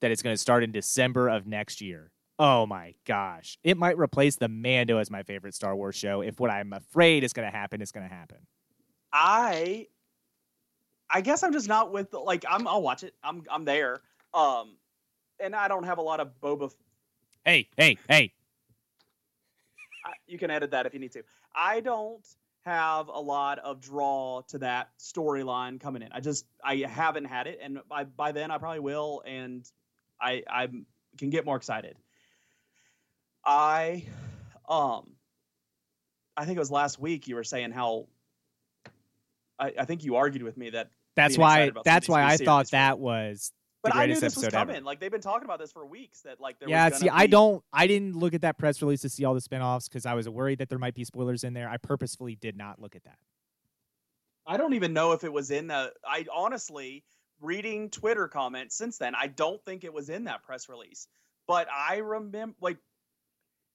that 0.00 0.10
is 0.10 0.22
going 0.22 0.34
to 0.34 0.40
start 0.40 0.64
in 0.64 0.72
December 0.72 1.28
of 1.28 1.46
next 1.46 1.80
year. 1.80 2.10
Oh 2.38 2.66
my 2.66 2.94
gosh. 3.04 3.58
It 3.62 3.76
might 3.76 3.96
replace 3.96 4.36
The 4.36 4.48
Mando 4.48 4.98
as 4.98 5.10
my 5.10 5.22
favorite 5.22 5.54
Star 5.54 5.76
Wars 5.76 5.94
show 5.94 6.20
if 6.20 6.40
what 6.40 6.50
I'm 6.50 6.72
afraid 6.72 7.22
is 7.22 7.32
going 7.32 7.50
to 7.50 7.56
happen 7.56 7.80
is 7.80 7.92
going 7.92 8.08
to 8.08 8.14
happen. 8.14 8.38
I 9.12 9.86
I 11.08 11.20
guess 11.20 11.44
I'm 11.44 11.52
just 11.52 11.68
not 11.68 11.92
with 11.92 12.12
like 12.12 12.44
I'm 12.48 12.66
I'll 12.66 12.82
watch 12.82 13.04
it. 13.04 13.14
I'm 13.22 13.44
I'm 13.48 13.64
there. 13.64 14.00
Um 14.34 14.76
and 15.40 15.54
I 15.54 15.68
don't 15.68 15.84
have 15.84 15.98
a 15.98 16.02
lot 16.02 16.20
of 16.20 16.40
Boba 16.40 16.66
f- 16.66 16.74
Hey, 17.44 17.68
hey, 17.76 17.98
hey. 18.08 18.32
I, 20.04 20.12
you 20.26 20.38
can 20.38 20.50
edit 20.50 20.70
that 20.70 20.86
if 20.86 20.94
you 20.94 21.00
need 21.00 21.12
to. 21.12 21.22
I 21.54 21.80
don't 21.80 22.26
have 22.64 23.08
a 23.08 23.20
lot 23.20 23.58
of 23.58 23.80
draw 23.80 24.40
to 24.48 24.58
that 24.58 24.88
storyline 24.98 25.78
coming 25.78 26.02
in. 26.02 26.08
I 26.12 26.20
just 26.20 26.46
I 26.64 26.76
haven't 26.76 27.26
had 27.26 27.46
it 27.46 27.58
and 27.62 27.78
by 27.88 28.04
by 28.04 28.32
then 28.32 28.50
I 28.50 28.58
probably 28.58 28.80
will 28.80 29.22
and 29.26 29.70
I 30.20 30.42
I 30.48 30.68
can 31.18 31.30
get 31.30 31.44
more 31.44 31.56
excited. 31.56 31.96
I 33.44 34.04
um 34.68 35.10
I 36.36 36.46
think 36.46 36.56
it 36.56 36.60
was 36.60 36.70
last 36.70 36.98
week 36.98 37.28
you 37.28 37.34
were 37.36 37.44
saying 37.44 37.70
how 37.72 38.06
I, 39.58 39.72
I 39.78 39.84
think 39.84 40.02
you 40.04 40.16
argued 40.16 40.42
with 40.42 40.56
me 40.56 40.70
that 40.70 40.90
that's 41.14 41.36
why 41.38 41.70
that's 41.84 42.08
why 42.08 42.24
I 42.24 42.36
thought 42.38 42.70
that 42.70 42.98
was 42.98 43.52
but 43.84 43.94
I 43.94 44.06
knew 44.06 44.18
this 44.18 44.36
was 44.36 44.48
coming. 44.48 44.76
Ever. 44.76 44.84
Like 44.84 44.98
they've 44.98 45.10
been 45.10 45.20
talking 45.20 45.44
about 45.44 45.58
this 45.60 45.70
for 45.70 45.86
weeks. 45.86 46.22
That 46.22 46.40
like 46.40 46.56
yeah. 46.66 46.88
see, 46.88 47.04
be... 47.04 47.10
I 47.10 47.26
don't. 47.26 47.62
I 47.72 47.86
didn't 47.86 48.16
look 48.16 48.34
at 48.34 48.40
that 48.42 48.58
press 48.58 48.80
release 48.82 49.02
to 49.02 49.08
see 49.08 49.24
all 49.24 49.34
the 49.34 49.40
spinoffs 49.40 49.88
because 49.88 50.06
I 50.06 50.14
was 50.14 50.28
worried 50.28 50.58
that 50.58 50.68
there 50.68 50.78
might 50.78 50.94
be 50.94 51.04
spoilers 51.04 51.44
in 51.44 51.52
there. 51.52 51.68
I 51.68 51.76
purposefully 51.76 52.34
did 52.34 52.56
not 52.56 52.80
look 52.80 52.96
at 52.96 53.04
that. 53.04 53.18
I 54.46 54.56
don't 54.56 54.74
even 54.74 54.92
know 54.92 55.12
if 55.12 55.22
it 55.22 55.32
was 55.32 55.50
in 55.50 55.68
the. 55.68 55.92
I 56.04 56.24
honestly 56.34 57.04
reading 57.40 57.90
Twitter 57.90 58.26
comments 58.26 58.76
since 58.76 58.98
then. 58.98 59.14
I 59.14 59.26
don't 59.26 59.62
think 59.64 59.84
it 59.84 59.92
was 59.92 60.08
in 60.08 60.24
that 60.24 60.42
press 60.42 60.68
release. 60.68 61.06
But 61.46 61.68
I 61.70 61.98
remember 61.98 62.56
like 62.60 62.78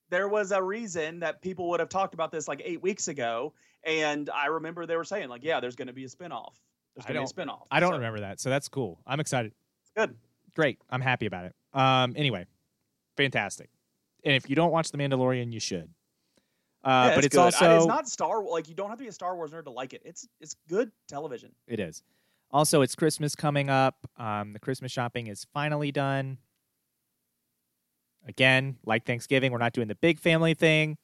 there 0.09 0.27
was 0.27 0.51
a 0.51 0.61
reason 0.61 1.19
that 1.19 1.41
people 1.41 1.69
would 1.69 1.79
have 1.79 1.89
talked 1.89 2.13
about 2.13 2.31
this 2.31 2.47
like 2.47 2.61
eight 2.65 2.81
weeks 2.81 3.07
ago. 3.07 3.53
And 3.83 4.29
I 4.29 4.47
remember 4.47 4.85
they 4.85 4.97
were 4.97 5.03
saying, 5.03 5.29
like, 5.29 5.43
yeah, 5.43 5.59
there's 5.59 5.75
going 5.75 5.87
to 5.87 5.93
be 5.93 6.03
a 6.03 6.09
spinoff. 6.09 6.53
There's 6.95 7.05
going 7.05 7.25
to 7.25 7.33
be 7.33 7.41
a 7.41 7.45
spinoff. 7.45 7.67
I 7.71 7.79
don't 7.79 7.91
so, 7.91 7.97
remember 7.97 8.21
that. 8.21 8.39
So 8.39 8.49
that's 8.49 8.67
cool. 8.67 8.99
I'm 9.07 9.19
excited. 9.19 9.53
Good. 9.99 10.15
Great. 10.55 10.79
I'm 10.89 11.01
happy 11.01 11.25
about 11.25 11.45
it. 11.45 11.55
Um, 11.73 12.13
anyway, 12.15 12.45
fantastic. 13.17 13.69
And 14.23 14.35
if 14.35 14.49
you 14.49 14.55
don't 14.55 14.71
watch 14.71 14.91
The 14.91 14.97
Mandalorian, 14.97 15.51
you 15.51 15.59
should. 15.59 15.89
Uh, 16.83 17.09
yeah, 17.09 17.15
but 17.15 17.25
it's 17.25 17.35
good. 17.35 17.41
also 17.41 17.77
it's 17.77 17.85
not 17.85 18.07
Star 18.07 18.41
like 18.41 18.69
you 18.69 18.75
don't 18.75 18.89
have 18.89 18.97
to 18.97 19.03
be 19.03 19.09
a 19.09 19.11
Star 19.11 19.35
Wars 19.35 19.51
nerd 19.51 19.65
to 19.65 19.71
like 19.71 19.93
it. 19.93 20.01
It's 20.05 20.27
it's 20.39 20.55
good 20.69 20.91
television. 21.09 21.51
It 21.67 21.79
is. 21.79 22.03
Also, 22.51 22.81
it's 22.81 22.95
Christmas 22.95 23.35
coming 23.35 23.69
up. 23.69 24.07
Um, 24.17 24.53
the 24.53 24.59
Christmas 24.59 24.91
shopping 24.91 25.27
is 25.27 25.45
finally 25.53 25.91
done. 25.91 26.37
Again, 28.27 28.77
like 28.85 29.05
Thanksgiving, 29.05 29.51
we're 29.51 29.59
not 29.59 29.73
doing 29.73 29.87
the 29.87 29.95
big 29.95 30.19
family 30.19 30.53
thing. 30.53 30.97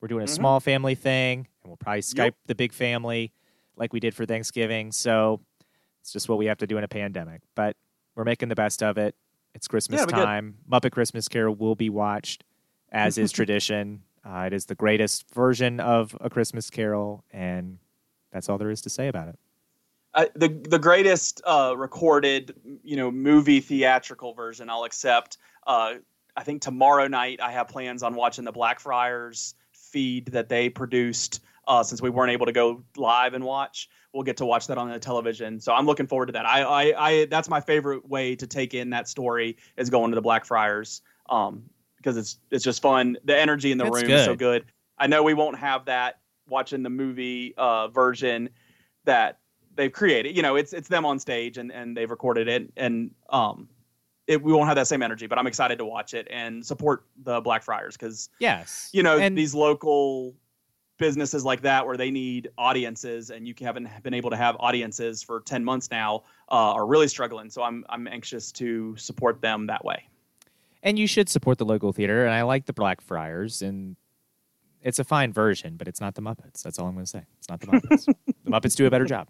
We're 0.00 0.08
doing 0.08 0.22
a 0.22 0.26
mm-hmm. 0.26 0.34
small 0.34 0.60
family 0.60 0.96
thing, 0.96 1.46
and 1.62 1.70
we'll 1.70 1.76
probably 1.76 2.00
Skype 2.00 2.16
yep. 2.16 2.34
the 2.46 2.54
big 2.54 2.72
family 2.72 3.32
like 3.76 3.92
we 3.92 4.00
did 4.00 4.14
for 4.14 4.26
Thanksgiving. 4.26 4.90
So 4.92 5.40
it's 6.00 6.12
just 6.12 6.28
what 6.28 6.38
we 6.38 6.46
have 6.46 6.58
to 6.58 6.66
do 6.66 6.76
in 6.76 6.84
a 6.84 6.88
pandemic. 6.88 7.40
But 7.54 7.76
we're 8.14 8.24
making 8.24 8.48
the 8.48 8.54
best 8.54 8.82
of 8.82 8.98
it. 8.98 9.14
It's 9.54 9.68
Christmas 9.68 10.00
yeah, 10.00 10.06
time. 10.06 10.56
Muppet 10.70 10.92
Christmas 10.92 11.28
Carol 11.28 11.54
will 11.54 11.74
be 11.74 11.88
watched, 11.88 12.44
as 12.90 13.18
is 13.18 13.32
tradition. 13.32 14.02
Uh, 14.24 14.44
it 14.46 14.52
is 14.52 14.66
the 14.66 14.74
greatest 14.74 15.32
version 15.32 15.80
of 15.80 16.16
a 16.20 16.30
Christmas 16.30 16.70
Carol, 16.70 17.24
and 17.30 17.78
that's 18.32 18.48
all 18.48 18.58
there 18.58 18.70
is 18.70 18.82
to 18.82 18.90
say 18.90 19.08
about 19.08 19.28
it. 19.28 19.38
Uh, 20.14 20.26
the 20.34 20.48
the 20.48 20.78
greatest 20.78 21.40
uh, 21.44 21.74
recorded, 21.76 22.54
you 22.82 22.96
know, 22.96 23.10
movie 23.10 23.60
theatrical 23.60 24.32
version. 24.32 24.70
I'll 24.70 24.84
accept. 24.84 25.38
Uh, 25.66 25.94
I 26.36 26.42
think 26.42 26.62
tomorrow 26.62 27.06
night 27.06 27.40
I 27.40 27.52
have 27.52 27.68
plans 27.68 28.02
on 28.02 28.14
watching 28.14 28.44
the 28.44 28.52
Blackfriars 28.52 29.54
feed 29.72 30.26
that 30.28 30.48
they 30.48 30.68
produced 30.68 31.40
uh, 31.66 31.82
since 31.82 32.00
we 32.02 32.10
weren't 32.10 32.32
able 32.32 32.46
to 32.46 32.52
go 32.52 32.84
live 32.96 33.34
and 33.34 33.44
watch. 33.44 33.88
We'll 34.14 34.22
get 34.22 34.36
to 34.38 34.46
watch 34.46 34.68
that 34.68 34.78
on 34.78 34.88
the 34.88 34.98
television, 34.98 35.60
so 35.60 35.74
I'm 35.74 35.86
looking 35.86 36.06
forward 36.06 36.26
to 36.26 36.32
that. 36.32 36.46
I, 36.46 36.62
I, 36.62 37.08
I 37.08 37.24
that's 37.26 37.48
my 37.48 37.60
favorite 37.60 38.08
way 38.08 38.36
to 38.36 38.46
take 38.46 38.72
in 38.72 38.90
that 38.90 39.08
story 39.08 39.56
is 39.76 39.90
going 39.90 40.12
to 40.12 40.14
the 40.14 40.22
Blackfriars 40.22 41.02
um, 41.28 41.64
because 41.96 42.16
it's 42.16 42.38
it's 42.50 42.62
just 42.62 42.80
fun. 42.80 43.16
The 43.24 43.36
energy 43.36 43.72
in 43.72 43.78
the 43.78 43.84
room 43.84 44.04
good. 44.06 44.10
is 44.10 44.24
so 44.24 44.36
good. 44.36 44.66
I 44.98 45.08
know 45.08 45.22
we 45.22 45.34
won't 45.34 45.58
have 45.58 45.86
that 45.86 46.20
watching 46.48 46.82
the 46.84 46.90
movie 46.90 47.54
uh, 47.56 47.88
version 47.88 48.50
that 49.04 49.40
they've 49.74 49.92
created. 49.92 50.36
You 50.36 50.42
know, 50.42 50.56
it's 50.56 50.72
it's 50.72 50.88
them 50.88 51.04
on 51.04 51.18
stage 51.18 51.58
and 51.58 51.72
and 51.72 51.96
they've 51.96 52.10
recorded 52.10 52.48
it 52.48 52.72
and 52.76 53.10
um 53.30 53.68
it, 54.26 54.42
we 54.42 54.52
won't 54.52 54.68
have 54.68 54.76
that 54.76 54.86
same 54.86 55.02
energy, 55.02 55.26
but 55.26 55.38
I'm 55.38 55.46
excited 55.46 55.76
to 55.78 55.84
watch 55.84 56.14
it 56.14 56.26
and 56.30 56.64
support 56.64 57.04
the 57.24 57.42
Blackfriars 57.42 57.96
because 57.96 58.30
yes, 58.38 58.88
you 58.92 59.02
know 59.02 59.18
and 59.18 59.36
these 59.36 59.54
local 59.54 60.34
businesses 60.98 61.44
like 61.44 61.62
that 61.62 61.86
where 61.86 61.96
they 61.96 62.10
need 62.10 62.48
audiences 62.56 63.30
and 63.30 63.46
you 63.46 63.54
haven't 63.60 63.88
been 64.02 64.14
able 64.14 64.30
to 64.30 64.36
have 64.36 64.56
audiences 64.60 65.22
for 65.22 65.40
10 65.40 65.64
months 65.64 65.90
now 65.90 66.22
uh, 66.50 66.72
are 66.72 66.86
really 66.86 67.08
struggling. 67.08 67.50
So 67.50 67.62
I'm 67.62 67.84
I'm 67.88 68.06
anxious 68.06 68.52
to 68.52 68.96
support 68.96 69.40
them 69.40 69.66
that 69.66 69.84
way. 69.84 70.08
And 70.82 70.98
you 70.98 71.06
should 71.06 71.28
support 71.28 71.58
the 71.58 71.64
local 71.64 71.92
theater. 71.92 72.24
And 72.24 72.34
I 72.34 72.42
like 72.42 72.66
the 72.66 72.72
Blackfriars 72.72 73.62
and 73.62 73.96
it's 74.82 74.98
a 74.98 75.04
fine 75.04 75.32
version, 75.32 75.76
but 75.76 75.88
it's 75.88 76.00
not 76.00 76.14
the 76.14 76.22
Muppets. 76.22 76.62
That's 76.62 76.78
all 76.78 76.86
I'm 76.86 76.94
going 76.94 77.06
to 77.06 77.10
say. 77.10 77.22
It's 77.38 77.48
not 77.48 77.60
the 77.60 77.68
Muppets. 77.68 78.04
the 78.44 78.50
Muppets 78.50 78.76
do 78.76 78.86
a 78.86 78.90
better 78.90 79.06
job. 79.06 79.28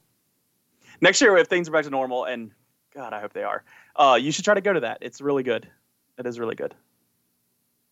Next 1.00 1.20
year, 1.20 1.36
if 1.36 1.46
things 1.46 1.68
are 1.68 1.72
back 1.72 1.84
to 1.84 1.90
normal, 1.90 2.24
and 2.24 2.50
God, 2.94 3.12
I 3.12 3.20
hope 3.20 3.32
they 3.32 3.44
are, 3.44 3.64
uh, 3.96 4.18
you 4.20 4.32
should 4.32 4.44
try 4.44 4.54
to 4.54 4.60
go 4.60 4.72
to 4.72 4.80
that. 4.80 4.98
It's 5.00 5.20
really 5.20 5.44
good. 5.44 5.68
It 6.18 6.26
is 6.26 6.40
really 6.40 6.56
good. 6.56 6.74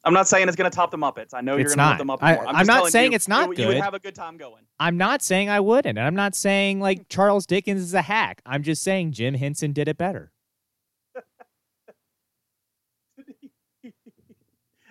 I'm 0.05 0.15
not 0.15 0.27
saying 0.27 0.49
it's 0.49 0.57
going 0.57 0.69
to 0.71 0.75
top 0.75 0.91
the 0.91 0.97
Muppets. 0.97 1.29
I 1.33 1.41
know 1.41 1.57
you're 1.57 1.67
going 1.67 1.79
to 1.79 1.85
love 1.85 1.99
the 1.99 2.05
Muppets 2.05 2.23
I- 2.23 2.35
more. 2.35 2.49
I'm, 2.49 2.57
I'm 2.57 2.67
not 2.67 2.91
saying 2.91 3.13
you, 3.13 3.17
it's 3.17 3.29
not 3.29 3.57
you, 3.57 3.63
You 3.63 3.69
would 3.69 3.77
have 3.77 3.95
a 3.95 4.01
good 4.01 4.15
time 4.17 4.37
going. 4.37 4.65
I'm 4.81 4.97
not 4.97 5.23
saying 5.23 5.49
I 5.49 5.61
wouldn't, 5.61 5.97
and 5.99 6.07
I'm 6.07 6.17
not 6.17 6.35
saying 6.35 6.81
like 6.81 7.09
Charles 7.09 7.47
Dickens 7.47 7.83
is 7.83 7.95
a 7.95 8.03
hack. 8.03 8.43
I'm 8.45 8.63
just 8.65 8.83
saying 8.83 9.13
Jim 9.13 9.35
Henson 9.35 9.73
did 9.73 9.87
it 9.89 9.97
better. 9.97 10.33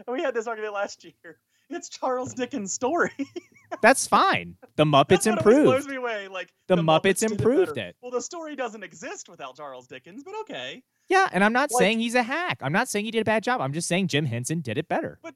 we 0.07 0.21
had 0.21 0.33
this 0.33 0.47
argument 0.47 0.73
last 0.73 1.03
year. 1.03 1.39
It's 1.69 1.89
Charles 1.89 2.33
Dickens' 2.33 2.73
story. 2.73 3.11
That's 3.81 4.05
fine. 4.05 4.57
The 4.75 4.83
Muppets 4.83 5.25
what 5.29 5.41
blows 5.43 5.85
improved. 5.85 5.87
me 5.87 5.95
away. 5.95 6.27
Like 6.27 6.49
The 6.67 6.75
Muppets 6.75 7.19
did 7.19 7.31
improved 7.31 7.75
better. 7.75 7.89
it. 7.89 7.95
Well, 8.01 8.11
the 8.11 8.21
story 8.21 8.55
doesn't 8.57 8.83
exist 8.83 9.29
without 9.29 9.55
Charles 9.55 9.87
Dickens, 9.87 10.23
but 10.23 10.33
okay. 10.41 10.83
Yeah, 11.11 11.27
and 11.33 11.43
I'm 11.43 11.53
not 11.53 11.71
Like- 11.71 11.79
saying 11.79 11.99
he's 11.99 12.15
a 12.15 12.23
hack. 12.23 12.59
I'm 12.61 12.71
not 12.71 12.87
saying 12.87 13.05
he 13.05 13.11
did 13.11 13.21
a 13.21 13.25
bad 13.25 13.43
job. 13.43 13.59
I'm 13.61 13.73
just 13.73 13.87
saying 13.87 14.07
Jim 14.07 14.25
Henson 14.25 14.61
did 14.61 14.77
it 14.77 14.87
better. 14.87 15.19
But 15.21 15.35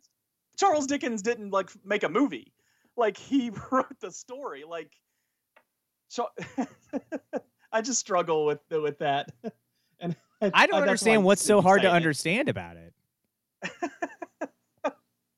Charles 0.57 0.87
Dickens 0.87 1.21
didn't 1.21 1.51
like 1.51 1.69
make 1.85 2.03
a 2.03 2.09
movie. 2.09 2.53
Like 2.95 3.17
he 3.17 3.51
wrote 3.71 3.99
the 3.99 4.11
story. 4.11 4.63
Like 4.63 4.91
Char- 6.09 6.31
I 7.73 7.81
just 7.81 7.99
struggle 7.99 8.45
with 8.45 8.59
with 8.71 8.97
that. 8.99 9.31
And 10.01 10.15
I 10.53 10.67
don't 10.67 10.81
that's 10.81 10.89
understand 10.89 11.23
what's 11.23 11.41
so 11.43 11.61
hard 11.61 11.81
to 11.83 11.89
understand 11.89 12.49
about 12.49 12.75
it. 12.75 12.93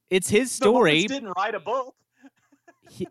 it's 0.09 0.27
his 0.30 0.49
The 0.49 0.55
story. 0.65 1.03
didn't 1.05 1.34
write 1.38 1.53
a 1.55 1.59
book. 1.59 1.95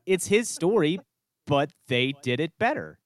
It's 0.04 0.26
his 0.26 0.48
story, 0.48 0.98
but 1.46 1.70
they 1.86 2.12
did 2.22 2.40
it 2.40 2.52
better. 2.58 2.98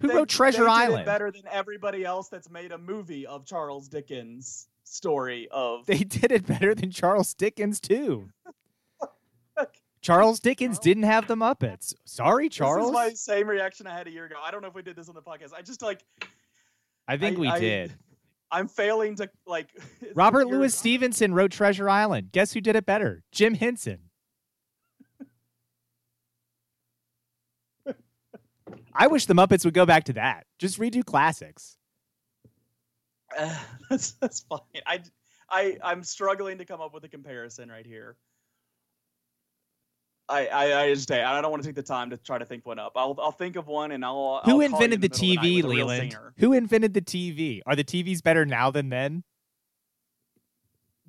Who 0.00 0.08
They- 0.08 0.14
wrote 0.14 0.28
Treasure 0.28 0.58
they 0.64 0.70
did 0.70 0.70
Island? 0.72 1.02
it 1.02 1.06
better 1.06 1.30
than 1.30 1.42
everybody 1.50 2.04
else 2.04 2.28
that's 2.28 2.50
made 2.50 2.72
a 2.72 2.78
movie 2.78 3.26
of 3.26 3.46
Charles 3.46 3.88
Dickens' 3.88 4.68
story 4.84 5.48
of. 5.50 5.86
They 5.86 5.98
did 6.04 6.30
it 6.32 6.46
better 6.46 6.74
than 6.74 6.90
Charles 6.90 7.32
Dickens 7.34 7.80
too. 7.80 8.30
Charles 10.02 10.38
Dickens 10.38 10.76
Charles- 10.76 10.84
didn't 10.84 11.02
have 11.04 11.26
the 11.26 11.34
Muppets. 11.34 11.92
Sorry, 12.04 12.48
Charles. 12.48 12.92
This 12.92 13.00
is 13.00 13.28
my 13.28 13.34
same 13.34 13.48
reaction 13.48 13.86
I 13.88 13.96
had 13.96 14.06
a 14.06 14.10
year 14.10 14.26
ago. 14.26 14.36
I 14.44 14.50
don't 14.52 14.62
know 14.62 14.68
if 14.68 14.74
we 14.74 14.82
did 14.82 14.94
this 14.94 15.08
on 15.08 15.16
the 15.16 15.22
podcast. 15.22 15.52
I 15.52 15.62
just 15.62 15.82
like 15.82 16.04
I 17.08 17.16
think 17.16 17.36
I- 17.38 17.40
we 17.40 17.48
I- 17.48 17.58
did. 17.58 17.92
I'm 18.52 18.68
failing 18.68 19.16
to 19.16 19.28
like. 19.44 19.70
Robert 20.14 20.46
Louis 20.46 20.72
Stevenson 20.72 21.34
wrote 21.34 21.50
Treasure 21.50 21.90
Island. 21.90 22.30
Guess 22.30 22.52
who 22.52 22.60
did 22.60 22.76
it 22.76 22.86
better? 22.86 23.24
Jim 23.32 23.54
Henson. 23.54 23.98
I 28.98 29.06
wish 29.08 29.26
the 29.26 29.34
Muppets 29.34 29.64
would 29.64 29.74
go 29.74 29.86
back 29.86 30.04
to 30.04 30.14
that. 30.14 30.46
Just 30.58 30.78
redo 30.78 31.04
classics. 31.04 31.76
Uh, 33.36 33.54
that's 33.90 34.12
that's 34.12 34.40
fine. 34.40 34.60
I 34.86 35.02
I 35.50 35.78
I'm 35.82 36.02
struggling 36.02 36.58
to 36.58 36.64
come 36.64 36.80
up 36.80 36.94
with 36.94 37.04
a 37.04 37.08
comparison 37.08 37.68
right 37.70 37.86
here. 37.86 38.16
I 40.28 40.46
I, 40.46 40.82
I 40.82 40.94
just 40.94 41.10
I 41.10 41.40
don't 41.40 41.50
want 41.50 41.62
to 41.62 41.68
take 41.68 41.76
the 41.76 41.82
time 41.82 42.10
to 42.10 42.16
try 42.16 42.38
to 42.38 42.44
think 42.44 42.66
one 42.66 42.78
up. 42.78 42.92
I'll 42.96 43.16
I'll 43.20 43.32
think 43.32 43.56
of 43.56 43.66
one 43.66 43.92
and 43.92 44.04
I'll. 44.04 44.40
Who 44.44 44.52
I'll 44.52 44.60
invented 44.60 44.94
in 44.94 45.00
the 45.00 45.08
middle 45.08 45.42
TV, 45.42 45.62
real 45.62 45.68
Leland? 45.68 46.16
Who 46.38 46.52
invented 46.52 46.94
the 46.94 47.02
TV? 47.02 47.60
Are 47.66 47.76
the 47.76 47.84
TVs 47.84 48.22
better 48.22 48.44
now 48.44 48.70
than 48.70 48.88
then? 48.88 49.22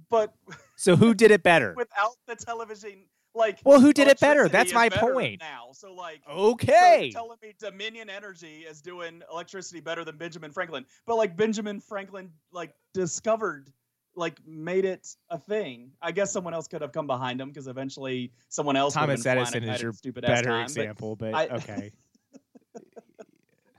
But 0.09 0.33
So 0.75 0.95
who 0.95 1.13
did 1.13 1.31
it 1.31 1.43
better? 1.43 1.73
without 1.77 2.15
the 2.27 2.35
television, 2.35 3.05
like 3.37 3.59
Well, 3.63 3.79
who 3.79 3.93
did 3.93 4.07
it 4.07 4.19
better? 4.19 4.49
That's 4.49 4.73
my 4.73 4.89
better 4.89 5.13
point. 5.13 5.39
Now, 5.39 5.69
so 5.71 5.93
like. 5.93 6.21
Okay. 6.29 7.05
you're 7.05 7.13
telling 7.13 7.37
me 7.41 7.53
Dominion 7.59 8.09
Energy 8.09 8.65
is 8.69 8.81
doing 8.81 9.21
electricity 9.31 9.79
better 9.79 10.03
than 10.03 10.17
Benjamin 10.17 10.51
Franklin, 10.51 10.85
but 11.05 11.15
like 11.15 11.37
Benjamin 11.37 11.79
Franklin 11.79 12.31
like 12.51 12.73
discovered, 12.93 13.71
like 14.15 14.39
made 14.45 14.85
it 14.85 15.07
a 15.29 15.37
thing. 15.37 15.91
I 16.01 16.11
guess 16.11 16.31
someone 16.31 16.53
else 16.53 16.67
could 16.67 16.81
have 16.81 16.91
come 16.91 17.07
behind 17.07 17.39
him 17.39 17.49
because 17.49 17.67
eventually 17.67 18.33
someone 18.49 18.75
else. 18.75 18.95
would 18.95 19.01
have 19.01 19.09
Thomas 19.23 19.25
Edison 19.25 19.63
is 19.63 19.81
your 19.81 19.93
stupid 19.93 20.23
better 20.23 20.49
time, 20.49 20.63
but 20.63 20.63
example, 20.63 21.15
but 21.15 21.33
I- 21.33 21.47
okay. 21.47 21.91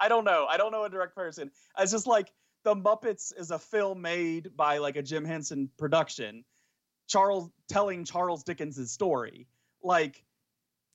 I 0.01 0.09
don't 0.09 0.25
know. 0.25 0.47
I 0.49 0.57
don't 0.57 0.71
know 0.71 0.85
a 0.85 0.89
direct 0.91 1.15
person. 1.15 1.51
It's 1.77 1.91
just 1.91 2.07
like 2.07 2.33
the 2.65 2.75
Muppets 2.75 3.33
is 3.37 3.51
a 3.51 3.59
film 3.59 4.01
made 4.01 4.57
by 4.57 4.79
like 4.79 4.97
a 4.97 5.03
Jim 5.03 5.25
Henson 5.25 5.71
production. 5.79 6.45
Charles 7.09 7.51
telling 7.69 8.05
Charles 8.05 8.45
Dickens' 8.45 8.91
story, 8.93 9.49
like 9.83 10.23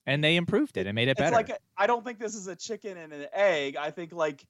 And 0.05 0.23
they 0.23 0.37
improved 0.37 0.77
it 0.77 0.87
and 0.87 0.95
made 0.95 1.09
it 1.09 1.11
it's 1.11 1.19
better. 1.19 1.35
like 1.35 1.51
I 1.77 1.87
don't 1.87 2.05
think 2.05 2.19
this 2.19 2.35
is 2.35 2.47
a 2.47 2.55
chicken 2.55 2.97
and 2.97 3.11
an 3.11 3.27
egg. 3.33 3.75
I 3.75 3.91
think 3.91 4.13
like 4.13 4.45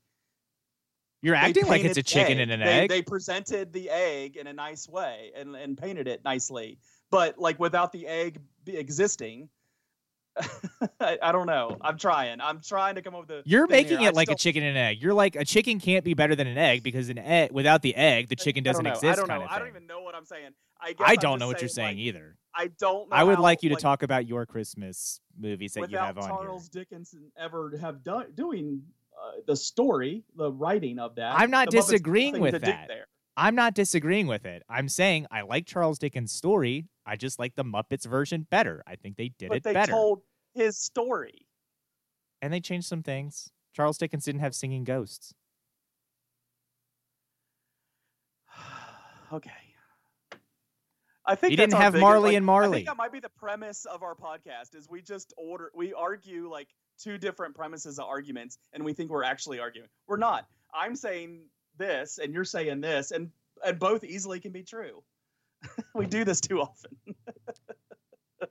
You're 1.22 1.36
acting 1.36 1.66
like 1.68 1.84
it's 1.84 1.98
a 1.98 2.04
chicken 2.04 2.38
egg. 2.38 2.42
and 2.42 2.52
an 2.52 2.60
they, 2.60 2.66
egg. 2.82 2.90
They 2.90 3.02
presented 3.02 3.74
the 3.74 3.90
egg 3.90 4.36
in 4.38 4.46
a 4.48 4.54
nice 4.54 4.88
way 4.88 5.32
and, 5.36 5.56
and 5.56 5.78
painted 5.78 6.08
it 6.08 6.24
nicely, 6.24 6.78
but 7.10 7.40
like 7.40 7.60
without 7.60 7.92
the 7.92 8.06
egg 8.06 8.40
existing, 8.68 9.50
I, 11.00 11.18
I 11.22 11.32
don't 11.32 11.46
know. 11.46 11.78
I'm 11.82 11.98
trying. 11.98 12.42
I'm 12.42 12.60
trying 12.60 12.96
to 12.96 13.02
come 13.04 13.14
up 13.14 13.22
with 13.22 13.32
a. 13.32 13.42
You're 13.46 13.68
making 13.68 14.00
here. 14.00 14.08
I 14.08 14.10
it 14.10 14.16
like 14.16 14.32
a 14.32 14.36
chicken 14.36 14.64
and 14.64 14.76
egg. 14.76 15.02
You're 15.02 15.14
like 15.14 15.36
a 15.36 15.46
chicken 15.46 15.80
can't 15.80 16.04
be 16.04 16.16
better 16.16 16.36
than 16.36 16.48
an 16.48 16.58
egg 16.58 16.82
because 16.82 17.10
an 17.10 17.20
egg 17.20 17.52
without 17.52 17.84
the 17.84 17.96
egg, 17.96 18.30
the 18.30 18.36
chicken 18.36 18.62
I 18.62 18.74
don't 18.74 18.84
doesn't 18.84 18.84
know. 18.86 18.90
exist. 18.94 19.06
I 19.14 19.16
don't 19.16 19.28
know. 19.28 19.48
I 19.48 19.60
don't 19.60 19.68
even 19.68 19.86
know 19.86 20.02
what 20.02 20.16
I'm 20.16 20.26
saying. 20.26 20.50
I 20.84 20.94
I 21.00 21.16
don't 21.16 21.40
know 21.40 21.48
what 21.48 21.62
you're 21.62 21.70
saying 21.70 21.98
like, 21.98 22.06
either. 22.06 22.36
I 22.54 22.68
don't. 22.80 23.10
know 23.10 23.16
I 23.16 23.24
would 23.24 23.38
how, 23.38 23.42
like 23.42 23.64
you 23.64 23.70
to 23.70 23.76
like, 23.76 23.82
talk 23.82 24.04
about 24.04 24.28
your 24.28 24.46
Christmas 24.46 25.22
movies 25.40 25.74
that 25.74 25.90
you 25.90 25.98
have 25.98 26.18
on 26.18 26.28
Charles 26.28 26.70
here. 26.72 26.84
Dickinson 26.84 27.32
ever 27.38 27.78
have 27.82 28.04
done 28.04 28.28
doing 28.36 28.84
uh, 29.14 29.40
the 29.48 29.56
story, 29.56 30.24
the 30.36 30.52
writing 30.52 31.00
of 31.00 31.16
that. 31.16 31.40
I'm 31.40 31.50
not 31.50 31.72
the 31.72 31.78
Muppets 31.78 31.82
have 31.82 31.88
disagreeing 31.90 32.40
with 32.40 32.62
that. 32.62 32.90
I'm 33.36 33.56
not 33.56 33.74
disagreeing 33.74 34.28
with 34.28 34.46
it. 34.46 34.62
I'm 34.70 34.88
saying 34.90 35.26
I 35.32 35.42
like 35.42 35.66
Charles 35.66 35.98
Dickens' 35.98 36.32
story. 36.32 36.88
I 37.06 37.16
just 37.16 37.40
like 37.40 37.56
the 37.56 37.64
Muppets 37.64 38.06
version 38.06 38.46
better. 38.52 38.84
I 38.86 38.96
think 38.98 39.18
they 39.18 39.30
did 39.40 39.50
But 39.50 39.58
it 39.58 39.64
they 39.64 39.74
better. 39.74 39.92
They 39.92 39.98
told 39.98 40.22
his 40.54 40.78
story. 40.78 41.48
and 42.42 42.54
they 42.54 42.60
changed 42.60 42.88
some 42.88 43.02
things. 43.02 43.50
Charles 43.74 43.98
Dickens 43.98 44.26
didn't 44.26 44.42
have 44.42 44.54
singing 44.54 44.84
ghosts. 44.84 45.34
okay. 49.34 49.63
I 51.26 51.36
think 51.36 51.52
He 51.52 51.56
didn't 51.56 51.74
have 51.74 51.94
biggest- 51.94 52.02
Marley 52.02 52.32
like, 52.32 52.38
and 52.38 52.50
I 52.50 52.70
think 52.72 52.88
that 52.88 52.98
might 52.98 53.12
be 53.14 53.20
the 53.22 53.30
premise 53.30 53.86
of 53.86 54.04
our 54.04 54.16
podcast. 54.16 54.76
Is 54.76 54.90
we 54.90 55.02
just 55.02 55.34
order, 55.38 55.72
we 55.74 55.94
argue 55.94 56.50
like 56.50 56.68
two 57.00 57.18
different 57.18 57.56
premises 57.56 57.98
of 58.00 58.06
arguments, 58.06 58.58
and 58.74 58.84
we 58.84 58.94
think 58.94 59.10
we're 59.10 59.24
actually 59.24 59.60
arguing. 59.60 59.88
We're 60.08 60.18
not. 60.18 60.46
I'm 60.74 60.96
saying 60.96 61.46
this, 61.78 62.18
and 62.18 62.34
you're 62.34 62.44
saying 62.46 62.82
this, 62.82 63.12
and 63.12 63.32
and 63.66 63.80
both 63.80 64.04
easily 64.04 64.40
can 64.42 64.52
be 64.52 64.64
true. 64.64 65.02
we 65.96 66.06
do 66.08 66.26
this 66.26 66.42
too 66.42 66.62
often. 66.62 66.98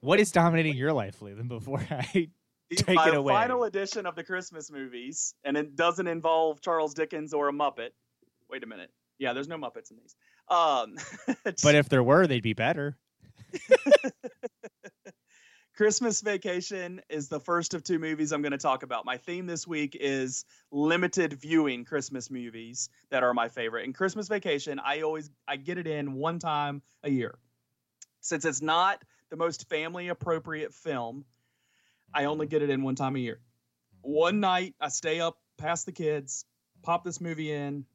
What 0.00 0.18
is 0.20 0.32
dominating 0.32 0.74
your 0.74 0.92
life, 0.92 1.20
Leland? 1.20 1.48
Before 1.50 1.80
I 1.90 2.02
Take 2.74 2.96
my 2.96 3.08
it 3.08 3.14
away. 3.14 3.34
final 3.34 3.64
edition 3.64 4.06
of 4.06 4.16
the 4.16 4.24
Christmas 4.24 4.70
movies, 4.70 5.34
and 5.44 5.54
it 5.56 5.76
doesn't 5.76 6.06
involve 6.06 6.62
Charles 6.62 6.94
Dickens 6.94 7.34
or 7.34 7.48
a 7.48 7.52
Muppet. 7.52 7.90
Wait 8.48 8.62
a 8.64 8.66
minute. 8.66 8.90
Yeah, 9.18 9.34
there's 9.34 9.48
no 9.48 9.56
Muppets 9.58 9.90
in 9.90 9.98
these. 9.98 10.16
Um, 10.52 10.96
But 11.62 11.74
if 11.74 11.88
there 11.88 12.02
were, 12.02 12.26
they'd 12.26 12.42
be 12.42 12.52
better. 12.52 12.96
Christmas 15.74 16.20
Vacation 16.20 17.00
is 17.08 17.28
the 17.28 17.40
first 17.40 17.72
of 17.72 17.82
two 17.82 17.98
movies 17.98 18.30
I'm 18.30 18.42
going 18.42 18.52
to 18.52 18.58
talk 18.58 18.82
about. 18.82 19.06
My 19.06 19.16
theme 19.16 19.46
this 19.46 19.66
week 19.66 19.96
is 19.98 20.44
limited 20.70 21.32
viewing 21.32 21.84
Christmas 21.86 22.30
movies 22.30 22.90
that 23.10 23.22
are 23.22 23.32
my 23.32 23.48
favorite. 23.48 23.86
And 23.86 23.94
Christmas 23.94 24.28
Vacation, 24.28 24.78
I 24.78 25.00
always 25.00 25.30
I 25.48 25.56
get 25.56 25.78
it 25.78 25.86
in 25.86 26.12
one 26.12 26.38
time 26.38 26.82
a 27.02 27.10
year. 27.10 27.38
Since 28.20 28.44
it's 28.44 28.60
not 28.60 29.02
the 29.30 29.36
most 29.36 29.68
family 29.70 30.08
appropriate 30.08 30.74
film, 30.74 31.24
I 32.14 32.26
only 32.26 32.46
get 32.46 32.60
it 32.60 32.68
in 32.68 32.82
one 32.82 32.94
time 32.94 33.16
a 33.16 33.20
year. 33.20 33.40
One 34.02 34.40
night 34.40 34.74
I 34.78 34.88
stay 34.88 35.20
up 35.20 35.38
past 35.56 35.86
the 35.86 35.92
kids, 35.92 36.44
pop 36.82 37.02
this 37.02 37.20
movie 37.20 37.50
in, 37.50 37.86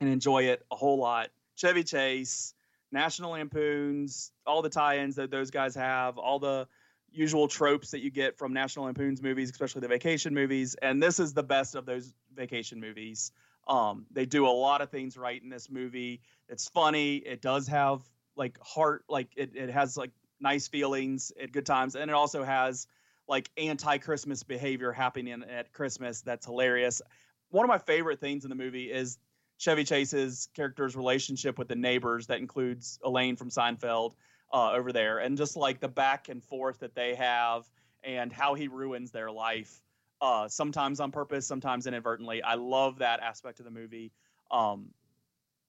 and 0.00 0.08
enjoy 0.08 0.44
it 0.44 0.64
a 0.72 0.76
whole 0.76 0.98
lot. 0.98 1.28
Chevy 1.62 1.84
Chase, 1.84 2.54
National 2.90 3.30
Lampoons, 3.30 4.32
all 4.44 4.62
the 4.62 4.68
tie-ins 4.68 5.14
that 5.14 5.30
those 5.30 5.52
guys 5.52 5.76
have, 5.76 6.18
all 6.18 6.40
the 6.40 6.66
usual 7.12 7.46
tropes 7.46 7.92
that 7.92 8.00
you 8.00 8.10
get 8.10 8.36
from 8.36 8.52
National 8.52 8.86
Lampoons 8.86 9.22
movies, 9.22 9.48
especially 9.48 9.80
the 9.80 9.88
vacation 9.88 10.34
movies. 10.34 10.74
And 10.82 11.00
this 11.00 11.20
is 11.20 11.34
the 11.34 11.42
best 11.44 11.76
of 11.76 11.86
those 11.86 12.14
vacation 12.34 12.80
movies. 12.80 13.30
Um, 13.68 14.06
they 14.10 14.26
do 14.26 14.44
a 14.44 14.50
lot 14.50 14.80
of 14.80 14.90
things 14.90 15.16
right 15.16 15.40
in 15.40 15.50
this 15.50 15.70
movie. 15.70 16.20
It's 16.48 16.68
funny. 16.68 17.18
It 17.18 17.40
does 17.40 17.68
have 17.68 18.00
like 18.34 18.58
heart, 18.60 19.04
like 19.08 19.28
it, 19.36 19.54
it 19.54 19.70
has 19.70 19.96
like 19.96 20.10
nice 20.40 20.66
feelings 20.66 21.30
at 21.40 21.52
good 21.52 21.66
times, 21.66 21.94
and 21.94 22.10
it 22.10 22.14
also 22.14 22.42
has 22.42 22.88
like 23.28 23.48
anti-Christmas 23.56 24.42
behavior 24.42 24.90
happening 24.90 25.44
at 25.48 25.72
Christmas. 25.72 26.22
That's 26.22 26.44
hilarious. 26.44 27.02
One 27.50 27.64
of 27.64 27.68
my 27.68 27.78
favorite 27.78 28.18
things 28.18 28.42
in 28.44 28.50
the 28.50 28.56
movie 28.56 28.90
is 28.90 29.18
Chevy 29.62 29.84
Chase's 29.84 30.48
character's 30.54 30.96
relationship 30.96 31.56
with 31.56 31.68
the 31.68 31.76
neighbors. 31.76 32.26
That 32.26 32.38
includes 32.38 32.98
Elaine 33.04 33.36
from 33.36 33.48
Seinfeld 33.48 34.14
uh, 34.52 34.72
over 34.72 34.90
there, 34.90 35.20
and 35.20 35.36
just 35.36 35.56
like 35.56 35.78
the 35.78 35.86
back 35.86 36.28
and 36.28 36.42
forth 36.42 36.80
that 36.80 36.96
they 36.96 37.14
have, 37.14 37.70
and 38.02 38.32
how 38.32 38.54
he 38.54 38.66
ruins 38.66 39.12
their 39.12 39.30
life, 39.30 39.80
uh, 40.20 40.48
sometimes 40.48 40.98
on 40.98 41.12
purpose, 41.12 41.46
sometimes 41.46 41.86
inadvertently. 41.86 42.42
I 42.42 42.54
love 42.54 42.98
that 42.98 43.20
aspect 43.20 43.60
of 43.60 43.64
the 43.64 43.70
movie. 43.70 44.10
Um, 44.50 44.88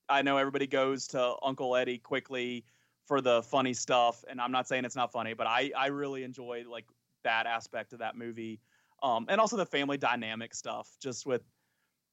I 0.10 0.24
know 0.24 0.38
everybody 0.38 0.66
goes 0.66 1.08
to 1.10 1.36
Uncle 1.44 1.76
Eddie 1.76 2.00
quickly 2.00 2.66
for 3.06 3.22
the 3.22 3.44
funny 3.44 3.76
stuff. 3.76 4.26
And 4.28 4.42
I'm 4.42 4.52
not 4.52 4.68
saying 4.68 4.86
it's 4.86 4.96
not 4.96 5.12
funny, 5.12 5.36
but 5.36 5.46
I 5.46 5.72
I 5.78 5.88
really 5.88 6.24
enjoy 6.24 6.64
like 6.68 6.86
that 7.24 7.46
aspect 7.46 7.94
of 7.94 8.00
that 8.00 8.18
movie, 8.18 8.60
um, 9.04 9.28
and 9.30 9.40
also 9.40 9.56
the 9.56 9.68
family 9.68 9.98
dynamic 9.98 10.56
stuff, 10.56 10.98
just 11.00 11.28
with 11.28 11.44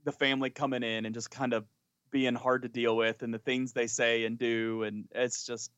the 0.05 0.13
family 0.13 0.51
coming 0.51 0.83
in 0.83 1.07
and 1.07 1.15
just 1.15 1.31
kind 1.31 1.53
of 1.53 1.65
being 2.11 2.35
hard 2.35 2.63
to 2.63 2.69
deal 2.69 2.97
with, 2.97 3.23
and 3.23 3.33
the 3.33 3.39
things 3.39 3.73
they 3.73 3.87
say 3.87 4.25
and 4.25 4.39
do, 4.39 4.83
and 4.83 5.07
it's 5.13 5.47
just 5.47 5.71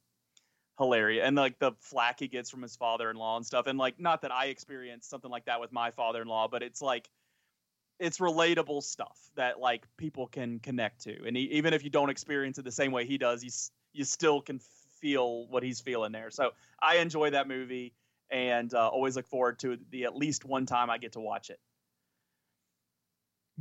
hilarious. 0.78 1.24
And 1.26 1.36
like 1.36 1.58
the 1.58 1.72
flack 1.80 2.20
he 2.20 2.28
gets 2.28 2.50
from 2.50 2.62
his 2.62 2.76
father-in-law 2.76 3.36
and 3.36 3.46
stuff, 3.46 3.66
and 3.66 3.78
like 3.78 4.00
not 4.00 4.22
that 4.22 4.32
I 4.32 4.46
experienced 4.46 5.10
something 5.10 5.30
like 5.30 5.44
that 5.46 5.60
with 5.60 5.72
my 5.72 5.90
father-in-law, 5.90 6.48
but 6.48 6.62
it's 6.62 6.80
like 6.80 7.10
it's 7.98 8.18
relatable 8.18 8.82
stuff 8.82 9.18
that 9.36 9.60
like 9.60 9.86
people 9.96 10.26
can 10.26 10.58
connect 10.58 11.02
to. 11.02 11.24
And 11.26 11.36
he, 11.36 11.44
even 11.52 11.74
if 11.74 11.84
you 11.84 11.90
don't 11.90 12.10
experience 12.10 12.58
it 12.58 12.64
the 12.64 12.72
same 12.72 12.92
way 12.92 13.06
he 13.06 13.18
does 13.18 13.44
you, 13.44 13.50
you 13.92 14.04
still 14.04 14.40
can 14.40 14.60
feel 15.00 15.46
what 15.48 15.62
he's 15.62 15.80
feeling 15.80 16.12
there. 16.12 16.30
So 16.30 16.52
i 16.82 16.96
enjoy 16.96 17.30
that 17.30 17.48
movie 17.48 17.94
and 18.30 18.72
uh, 18.74 18.88
always 18.88 19.16
look 19.16 19.28
forward 19.28 19.58
to 19.60 19.78
the 19.90 20.04
at 20.04 20.16
least 20.16 20.44
one 20.44 20.66
time 20.66 20.90
i 20.90 20.98
get 20.98 21.12
to 21.12 21.20
watch 21.20 21.50
it 21.50 21.60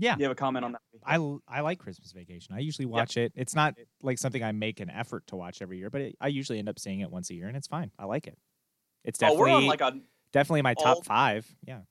yeah 0.01 0.15
you 0.17 0.23
have 0.23 0.31
a 0.31 0.35
comment 0.35 0.65
on 0.65 0.73
that 0.73 0.81
i, 1.05 1.15
I 1.47 1.61
like 1.61 1.79
christmas 1.79 2.11
vacation 2.11 2.55
i 2.55 2.59
usually 2.59 2.85
watch 2.85 3.15
it 3.17 3.31
it's 3.35 3.55
not 3.55 3.75
like 4.01 4.17
something 4.17 4.43
i 4.43 4.51
make 4.51 4.79
an 4.79 4.89
effort 4.89 5.27
to 5.27 5.35
watch 5.35 5.61
every 5.61 5.77
year 5.77 5.89
but 5.89 6.01
it, 6.01 6.15
i 6.19 6.27
usually 6.27 6.59
end 6.59 6.67
up 6.67 6.79
seeing 6.79 6.99
it 6.99 7.11
once 7.11 7.29
a 7.29 7.35
year 7.35 7.47
and 7.47 7.55
it's 7.55 7.67
fine 7.67 7.91
i 7.97 8.05
like 8.05 8.27
it 8.27 8.37
it's 9.05 9.19
definitely 9.19 9.51
oh, 9.51 9.59
like 9.59 9.81
a 9.81 9.93
definitely 10.33 10.63
my 10.63 10.73
top 10.73 11.05
five 11.05 11.47
yeah 11.65 11.81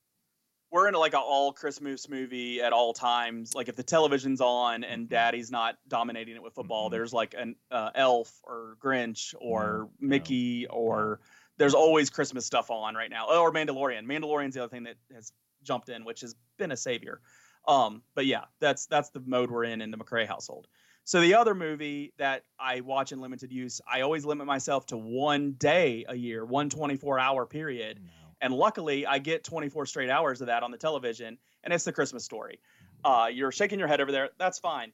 we're 0.70 0.86
in 0.86 0.94
like 0.94 1.14
an 1.14 1.20
all 1.20 1.52
Christmas 1.52 2.08
movie 2.08 2.62
at 2.62 2.72
all 2.72 2.92
times. 2.92 3.54
Like 3.54 3.68
if 3.68 3.74
the 3.74 3.82
television's 3.82 4.40
on 4.40 4.84
and 4.84 5.02
mm-hmm. 5.02 5.10
Daddy's 5.10 5.50
not 5.50 5.78
dominating 5.88 6.36
it 6.36 6.42
with 6.42 6.54
football, 6.54 6.86
mm-hmm. 6.86 6.92
there's 6.92 7.12
like 7.12 7.34
an 7.36 7.56
uh, 7.70 7.90
Elf 7.94 8.32
or 8.44 8.76
Grinch 8.80 9.34
or 9.40 9.88
no, 9.98 10.08
Mickey 10.08 10.66
no. 10.70 10.76
or 10.76 11.20
there's 11.58 11.74
always 11.74 12.08
Christmas 12.08 12.46
stuff 12.46 12.70
on 12.70 12.94
right 12.94 13.10
now. 13.10 13.26
Oh, 13.28 13.42
or 13.42 13.52
Mandalorian. 13.52 14.06
Mandalorian's 14.06 14.54
the 14.54 14.62
other 14.62 14.70
thing 14.70 14.84
that 14.84 14.96
has 15.12 15.32
jumped 15.62 15.88
in, 15.88 16.04
which 16.04 16.20
has 16.20 16.34
been 16.56 16.72
a 16.72 16.76
savior. 16.76 17.20
Um, 17.66 18.02
but 18.14 18.26
yeah, 18.26 18.44
that's 18.60 18.86
that's 18.86 19.10
the 19.10 19.22
mode 19.24 19.50
we're 19.50 19.64
in 19.64 19.80
in 19.80 19.90
the 19.90 19.98
McRae 19.98 20.26
household. 20.26 20.66
So 21.04 21.20
the 21.20 21.34
other 21.34 21.54
movie 21.54 22.12
that 22.18 22.44
I 22.58 22.80
watch 22.80 23.12
in 23.12 23.20
limited 23.20 23.52
use, 23.52 23.80
I 23.90 24.02
always 24.02 24.24
limit 24.24 24.46
myself 24.46 24.86
to 24.86 24.96
one 24.96 25.52
day 25.52 26.04
a 26.08 26.14
year, 26.14 26.44
one 26.44 26.70
24 26.70 27.18
hour 27.18 27.46
period. 27.46 28.00
No 28.04 28.20
and 28.40 28.54
luckily, 28.54 29.06
I 29.06 29.18
get 29.18 29.44
24 29.44 29.86
straight 29.86 30.10
hours 30.10 30.40
of 30.40 30.46
that 30.46 30.62
on 30.62 30.70
the 30.70 30.78
television, 30.78 31.38
and 31.62 31.74
it's 31.74 31.84
the 31.84 31.92
Christmas 31.92 32.24
story. 32.24 32.60
Uh, 33.04 33.28
you're 33.30 33.52
shaking 33.52 33.78
your 33.78 33.88
head 33.88 34.00
over 34.00 34.12
there. 34.12 34.30
That's 34.38 34.58
fine. 34.58 34.92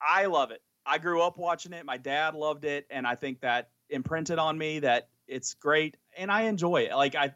I 0.00 0.26
love 0.26 0.50
it. 0.50 0.62
I 0.86 0.98
grew 0.98 1.22
up 1.22 1.36
watching 1.38 1.72
it. 1.72 1.84
My 1.84 1.96
dad 1.96 2.34
loved 2.34 2.64
it, 2.64 2.86
and 2.90 3.06
I 3.06 3.14
think 3.16 3.40
that 3.40 3.70
imprinted 3.90 4.38
on 4.38 4.56
me 4.56 4.80
that 4.80 5.08
it's 5.26 5.54
great, 5.54 5.96
and 6.16 6.30
I 6.30 6.42
enjoy 6.42 6.82
it. 6.82 6.94
Like 6.94 7.14
I, 7.14 7.34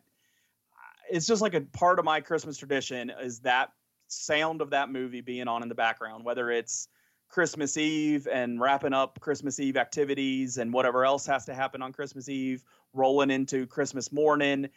it's 1.10 1.26
just 1.26 1.42
like 1.42 1.54
a 1.54 1.62
part 1.62 1.98
of 1.98 2.04
my 2.04 2.20
Christmas 2.20 2.58
tradition 2.58 3.10
is 3.20 3.40
that 3.40 3.72
sound 4.08 4.60
of 4.60 4.70
that 4.70 4.90
movie 4.90 5.20
being 5.20 5.48
on 5.48 5.62
in 5.62 5.68
the 5.68 5.74
background, 5.74 6.24
whether 6.24 6.50
it's 6.50 6.88
Christmas 7.28 7.76
Eve 7.76 8.26
and 8.30 8.60
wrapping 8.60 8.92
up 8.92 9.20
Christmas 9.20 9.60
Eve 9.60 9.76
activities 9.76 10.58
and 10.58 10.72
whatever 10.72 11.04
else 11.04 11.26
has 11.26 11.44
to 11.46 11.54
happen 11.54 11.82
on 11.82 11.92
Christmas 11.92 12.28
Eve, 12.28 12.64
rolling 12.92 13.30
into 13.30 13.66
Christmas 13.66 14.10
morning. 14.12 14.68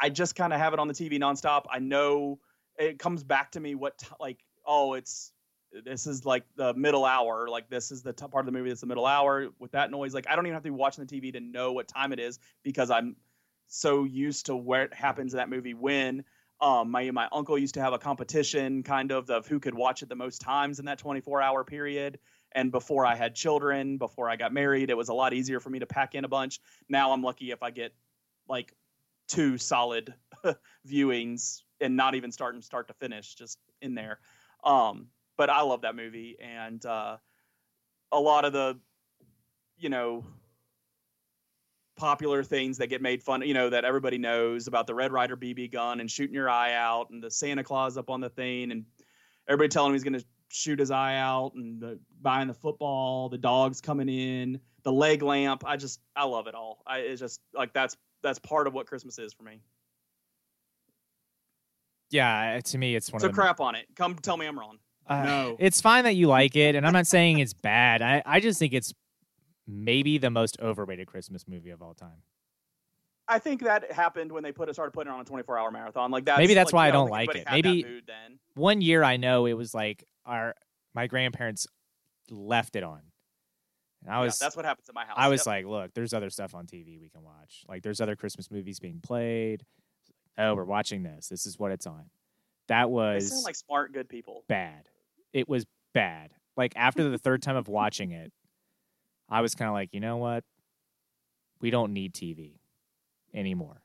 I 0.00 0.08
just 0.08 0.34
kind 0.34 0.52
of 0.52 0.58
have 0.58 0.72
it 0.72 0.78
on 0.78 0.88
the 0.88 0.94
TV 0.94 1.20
nonstop. 1.20 1.64
I 1.70 1.78
know 1.78 2.40
it 2.78 2.98
comes 2.98 3.22
back 3.22 3.52
to 3.52 3.60
me 3.60 3.74
what 3.74 3.98
t- 3.98 4.06
like 4.18 4.38
oh 4.66 4.94
it's 4.94 5.32
this 5.84 6.06
is 6.06 6.26
like 6.26 6.44
the 6.56 6.74
middle 6.74 7.04
hour 7.04 7.48
like 7.48 7.68
this 7.68 7.92
is 7.92 8.02
the 8.02 8.12
t- 8.12 8.26
part 8.26 8.42
of 8.42 8.46
the 8.46 8.58
movie 8.58 8.70
that's 8.70 8.80
the 8.80 8.86
middle 8.86 9.06
hour 9.06 9.48
with 9.58 9.70
that 9.72 9.90
noise 9.90 10.14
like 10.14 10.26
I 10.28 10.34
don't 10.34 10.46
even 10.46 10.54
have 10.54 10.62
to 10.62 10.70
be 10.70 10.74
watching 10.74 11.04
the 11.04 11.20
TV 11.20 11.32
to 11.32 11.40
know 11.40 11.72
what 11.72 11.86
time 11.86 12.12
it 12.12 12.18
is 12.18 12.38
because 12.64 12.90
I'm 12.90 13.16
so 13.68 14.04
used 14.04 14.46
to 14.46 14.72
it 14.74 14.92
happens 14.92 15.32
in 15.32 15.38
that 15.38 15.48
movie 15.48 15.74
when 15.74 16.24
um, 16.60 16.90
my 16.90 17.10
my 17.10 17.28
uncle 17.32 17.58
used 17.58 17.74
to 17.74 17.80
have 17.80 17.92
a 17.92 17.98
competition 17.98 18.82
kind 18.82 19.12
of 19.12 19.30
of 19.30 19.46
who 19.46 19.60
could 19.60 19.74
watch 19.74 20.02
it 20.02 20.08
the 20.08 20.16
most 20.16 20.40
times 20.40 20.78
in 20.78 20.84
that 20.86 20.98
24 20.98 21.40
hour 21.40 21.64
period. 21.64 22.18
And 22.52 22.72
before 22.72 23.06
I 23.06 23.14
had 23.14 23.34
children 23.34 23.96
before 23.96 24.28
I 24.28 24.36
got 24.36 24.52
married 24.52 24.90
it 24.90 24.96
was 24.96 25.08
a 25.08 25.14
lot 25.14 25.32
easier 25.32 25.60
for 25.60 25.70
me 25.70 25.78
to 25.78 25.86
pack 25.86 26.14
in 26.14 26.24
a 26.24 26.28
bunch. 26.28 26.60
Now 26.88 27.12
I'm 27.12 27.22
lucky 27.22 27.50
if 27.50 27.62
I 27.62 27.70
get 27.70 27.94
like 28.48 28.74
two 29.28 29.56
solid 29.56 30.12
viewings 30.88 31.62
and 31.80 31.96
not 31.96 32.14
even 32.14 32.32
starting 32.32 32.60
start 32.60 32.88
to 32.88 32.94
finish, 32.94 33.34
just 33.34 33.58
in 33.80 33.94
there. 33.94 34.18
Um, 34.64 35.06
but 35.36 35.48
I 35.48 35.62
love 35.62 35.82
that 35.82 35.96
movie, 35.96 36.36
and 36.38 36.84
uh, 36.84 37.16
a 38.12 38.20
lot 38.20 38.44
of 38.44 38.52
the, 38.52 38.78
you 39.78 39.88
know, 39.88 40.24
popular 42.00 42.42
things 42.42 42.78
that 42.78 42.86
get 42.86 43.02
made 43.02 43.22
fun, 43.22 43.42
you 43.42 43.52
know, 43.52 43.68
that 43.68 43.84
everybody 43.84 44.16
knows 44.16 44.66
about 44.66 44.86
the 44.86 44.94
Red 44.94 45.12
Ryder 45.12 45.36
BB 45.36 45.70
gun 45.70 46.00
and 46.00 46.10
shooting 46.10 46.34
your 46.34 46.48
eye 46.48 46.72
out, 46.72 47.10
and 47.10 47.22
the 47.22 47.30
Santa 47.30 47.62
Claus 47.62 47.98
up 47.98 48.08
on 48.08 48.22
the 48.22 48.30
thing, 48.30 48.72
and 48.72 48.86
everybody 49.46 49.68
telling 49.68 49.90
him 49.90 49.94
he's 49.94 50.02
going 50.02 50.18
to 50.18 50.24
shoot 50.48 50.78
his 50.78 50.90
eye 50.90 51.16
out, 51.16 51.52
and 51.54 51.78
the 51.78 52.00
buying 52.22 52.48
the 52.48 52.54
football, 52.54 53.28
the 53.28 53.36
dogs 53.36 53.82
coming 53.82 54.08
in, 54.08 54.58
the 54.82 54.90
leg 54.90 55.22
lamp. 55.22 55.62
I 55.66 55.76
just 55.76 56.00
I 56.16 56.24
love 56.24 56.46
it 56.46 56.54
all. 56.54 56.82
I 56.86 57.00
it's 57.00 57.20
just 57.20 57.42
like 57.52 57.74
that's 57.74 57.98
that's 58.22 58.38
part 58.38 58.66
of 58.66 58.72
what 58.72 58.86
Christmas 58.86 59.18
is 59.18 59.34
for 59.34 59.42
me. 59.42 59.60
Yeah, 62.10 62.60
to 62.64 62.78
me, 62.78 62.96
it's 62.96 63.12
one 63.12 63.20
so 63.20 63.26
of 63.26 63.32
the 63.32 63.40
crap 63.40 63.60
on 63.60 63.74
it. 63.74 63.86
Come 63.94 64.14
tell 64.16 64.38
me 64.38 64.46
I'm 64.46 64.58
wrong. 64.58 64.78
Uh, 65.06 65.22
no, 65.22 65.56
it's 65.58 65.82
fine 65.82 66.04
that 66.04 66.14
you 66.14 66.28
like 66.28 66.56
it, 66.56 66.74
and 66.74 66.86
I'm 66.86 66.94
not 66.94 67.06
saying 67.06 67.40
it's 67.40 67.52
bad. 67.52 68.00
I 68.00 68.22
I 68.24 68.40
just 68.40 68.58
think 68.58 68.72
it's 68.72 68.94
maybe 69.70 70.18
the 70.18 70.30
most 70.30 70.58
overrated 70.60 71.06
Christmas 71.06 71.46
movie 71.48 71.70
of 71.70 71.82
all 71.82 71.94
time. 71.94 72.22
I 73.28 73.38
think 73.38 73.62
that 73.62 73.92
happened 73.92 74.32
when 74.32 74.42
they 74.42 74.50
put 74.50 74.72
started 74.74 74.90
putting 74.90 75.12
it 75.12 75.14
on 75.14 75.20
a 75.20 75.24
24 75.24 75.56
hour 75.56 75.70
marathon. 75.70 76.10
Like 76.10 76.24
that. 76.24 76.38
Maybe 76.38 76.54
that's 76.54 76.72
like, 76.72 76.78
why 76.78 76.88
I 76.88 76.90
don't 76.90 77.10
like 77.10 77.34
it. 77.34 77.46
Maybe 77.50 78.02
one 78.54 78.80
year 78.80 79.04
I 79.04 79.16
know 79.16 79.46
it 79.46 79.52
was 79.52 79.72
like 79.72 80.04
our 80.26 80.54
my 80.94 81.06
grandparents 81.06 81.66
left 82.28 82.74
it 82.74 82.82
on, 82.82 83.00
and 84.04 84.12
I 84.12 84.20
was 84.20 84.40
yeah, 84.40 84.46
that's 84.46 84.56
what 84.56 84.64
happens 84.64 84.88
at 84.88 84.94
my 84.96 85.04
house. 85.04 85.14
I 85.16 85.28
was 85.28 85.40
yep. 85.40 85.46
like, 85.46 85.66
look, 85.66 85.94
there's 85.94 86.12
other 86.12 86.28
stuff 86.28 86.56
on 86.56 86.66
TV 86.66 87.00
we 87.00 87.08
can 87.08 87.22
watch. 87.22 87.62
Like 87.68 87.82
there's 87.82 88.00
other 88.00 88.16
Christmas 88.16 88.50
movies 88.50 88.80
being 88.80 89.00
played. 89.00 89.64
Oh, 90.36 90.54
we're 90.54 90.64
watching 90.64 91.04
this. 91.04 91.28
This 91.28 91.46
is 91.46 91.58
what 91.58 91.70
it's 91.70 91.86
on. 91.86 92.10
That 92.66 92.90
was 92.90 93.24
they 93.24 93.34
sound 93.34 93.44
like 93.44 93.56
smart, 93.56 93.92
good 93.92 94.08
people. 94.08 94.44
Bad. 94.48 94.88
It 95.32 95.48
was 95.48 95.66
bad. 95.94 96.32
Like 96.56 96.72
after 96.76 97.08
the 97.08 97.18
third 97.18 97.42
time 97.42 97.56
of 97.56 97.68
watching 97.68 98.10
it, 98.10 98.32
I 99.30 99.40
was 99.40 99.54
kind 99.54 99.68
of 99.68 99.74
like, 99.74 99.90
you 99.92 100.00
know 100.00 100.16
what? 100.16 100.44
We 101.60 101.70
don't 101.70 101.92
need 101.92 102.14
TV 102.14 102.58
anymore. 103.34 103.80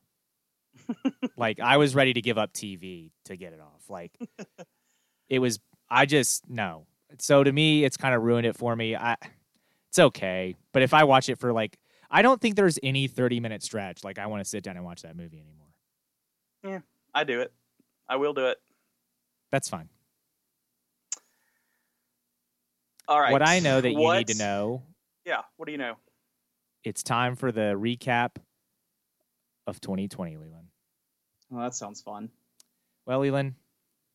like 1.38 1.59
I 1.59 1.77
was 1.77 1.95
ready 1.95 2.13
to 2.13 2.22
give 2.22 2.38
up 2.38 2.53
TV 2.53 3.11
to 3.26 3.35
get 3.35 3.53
it 3.53 3.59
off. 3.59 3.89
Like 3.89 4.11
it 5.30 5.39
was. 5.39 5.59
I 5.89 6.05
just 6.05 6.49
no. 6.49 6.88
So 7.19 7.43
to 7.43 7.51
me, 7.51 7.84
it's 7.84 7.97
kind 7.97 8.15
of 8.15 8.23
ruined 8.23 8.47
it 8.47 8.55
for 8.55 8.76
me. 8.76 8.95
I 8.95 9.15
it's 9.95 9.99
okay. 9.99 10.55
But 10.73 10.81
if 10.81 10.93
I 10.93 11.05
watch 11.05 11.30
it 11.30 11.39
for 11.39 11.53
like, 11.53 11.80
I 12.11 12.22
don't 12.22 12.41
think 12.41 12.57
there's 12.57 12.77
any 12.84 13.07
30 13.07 13.39
minute 13.39 13.63
stretch. 13.63 14.03
Like, 14.03 14.19
I 14.19 14.27
want 14.27 14.43
to 14.43 14.49
sit 14.49 14.61
down 14.61 14.76
and 14.76 14.84
watch 14.84 15.03
that 15.03 15.15
movie 15.15 15.39
anymore. 15.39 15.67
Yeah, 16.63 16.80
I 17.13 17.23
do 17.23 17.39
it. 17.39 17.53
I 18.09 18.17
will 18.17 18.34
do 18.34 18.47
it. 18.47 18.57
That's 19.51 19.69
fine. 19.69 19.88
All 23.07 23.22
right. 23.22 23.31
What 23.31 23.41
I 23.41 23.59
know 23.59 23.80
that 23.80 23.91
you 23.91 23.99
what, 23.99 24.17
need 24.17 24.27
to 24.27 24.38
know. 24.38 24.84
Yeah. 25.26 25.41
What 25.57 25.65
do 25.65 25.72
you 25.72 25.77
know? 25.77 25.95
It's 26.84 27.03
time 27.03 27.35
for 27.35 27.52
the 27.52 27.76
recap 27.77 28.38
of 29.68 29.81
2020, 29.81 30.38
Leland. 30.38 30.68
Well, 31.49 31.64
that 31.64 31.76
sounds 31.76 32.02
fun. 32.02 32.30
Well, 33.06 33.19
Leland, 33.19 33.56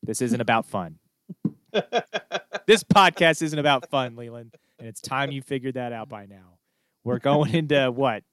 this 0.02 0.22
isn't 0.22 0.40
about 0.40 0.66
fun. 0.66 0.98
this 2.66 2.84
podcast 2.84 3.42
isn't 3.42 3.58
about 3.58 3.88
fun, 3.90 4.16
Leland 4.16 4.54
and 4.80 4.88
it's 4.88 5.00
time 5.00 5.30
you 5.30 5.42
figured 5.42 5.74
that 5.74 5.92
out 5.92 6.08
by 6.08 6.26
now. 6.26 6.58
We're 7.04 7.18
going 7.18 7.54
into 7.54 7.92
what? 7.92 8.24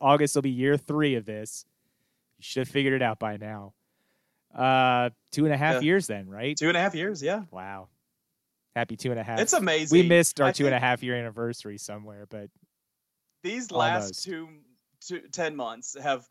August 0.00 0.34
will 0.34 0.42
be 0.42 0.50
year 0.50 0.76
three 0.76 1.14
of 1.14 1.24
this. 1.24 1.64
You 2.38 2.42
should 2.42 2.60
have 2.60 2.68
figured 2.68 2.94
it 2.94 3.02
out 3.02 3.18
by 3.18 3.38
now. 3.38 3.74
Uh, 4.54 5.10
two 5.32 5.44
and 5.44 5.54
a 5.54 5.56
half 5.56 5.76
yeah. 5.76 5.80
years 5.80 6.06
then, 6.06 6.28
right? 6.28 6.56
Two 6.56 6.68
and 6.68 6.76
a 6.76 6.80
half 6.80 6.94
years, 6.94 7.22
yeah. 7.22 7.42
Wow. 7.50 7.88
Happy 8.78 8.96
two 8.96 9.10
and 9.10 9.18
a 9.18 9.24
half. 9.24 9.40
It's 9.40 9.54
amazing. 9.54 9.98
We 9.98 10.06
missed 10.06 10.40
our 10.40 10.48
I 10.48 10.52
two 10.52 10.66
and 10.66 10.74
a 10.74 10.78
half 10.78 11.02
year 11.02 11.16
anniversary 11.16 11.78
somewhere, 11.78 12.26
but 12.30 12.48
these 13.42 13.72
last 13.72 14.22
two, 14.22 14.48
two, 15.00 15.22
10 15.32 15.56
months 15.56 15.96
have 16.00 16.24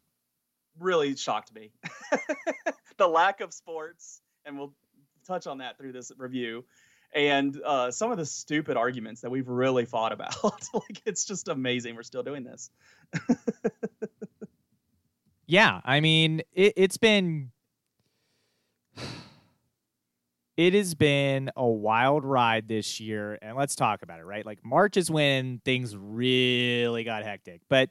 really 0.79 1.17
shocked 1.17 1.53
me. 1.53 1.73
the 2.97 3.05
lack 3.05 3.41
of 3.41 3.53
sports, 3.53 4.21
and 4.45 4.57
we'll 4.57 4.73
touch 5.27 5.45
on 5.45 5.57
that 5.57 5.77
through 5.77 5.91
this 5.91 6.09
review, 6.17 6.63
and 7.13 7.59
uh, 7.65 7.91
some 7.91 8.11
of 8.11 8.17
the 8.17 8.25
stupid 8.25 8.77
arguments 8.77 9.19
that 9.21 9.29
we've 9.29 9.49
really 9.49 9.83
fought 9.83 10.13
about. 10.13 10.41
like 10.73 11.01
it's 11.05 11.25
just 11.25 11.49
amazing 11.49 11.97
we're 11.97 12.03
still 12.03 12.23
doing 12.23 12.45
this. 12.45 12.71
yeah, 15.47 15.81
I 15.83 15.99
mean 15.99 16.43
it, 16.53 16.73
it's 16.77 16.97
been 16.97 17.51
it 20.57 20.73
has 20.73 20.95
been 20.95 21.51
a 21.55 21.65
wild 21.65 22.25
ride 22.25 22.67
this 22.67 22.99
year, 22.99 23.37
and 23.41 23.55
let's 23.55 23.75
talk 23.75 24.01
about 24.01 24.19
it. 24.19 24.25
Right, 24.25 24.45
like 24.45 24.65
March 24.65 24.97
is 24.97 25.09
when 25.09 25.61
things 25.63 25.95
really 25.95 27.03
got 27.03 27.23
hectic, 27.23 27.61
but 27.69 27.89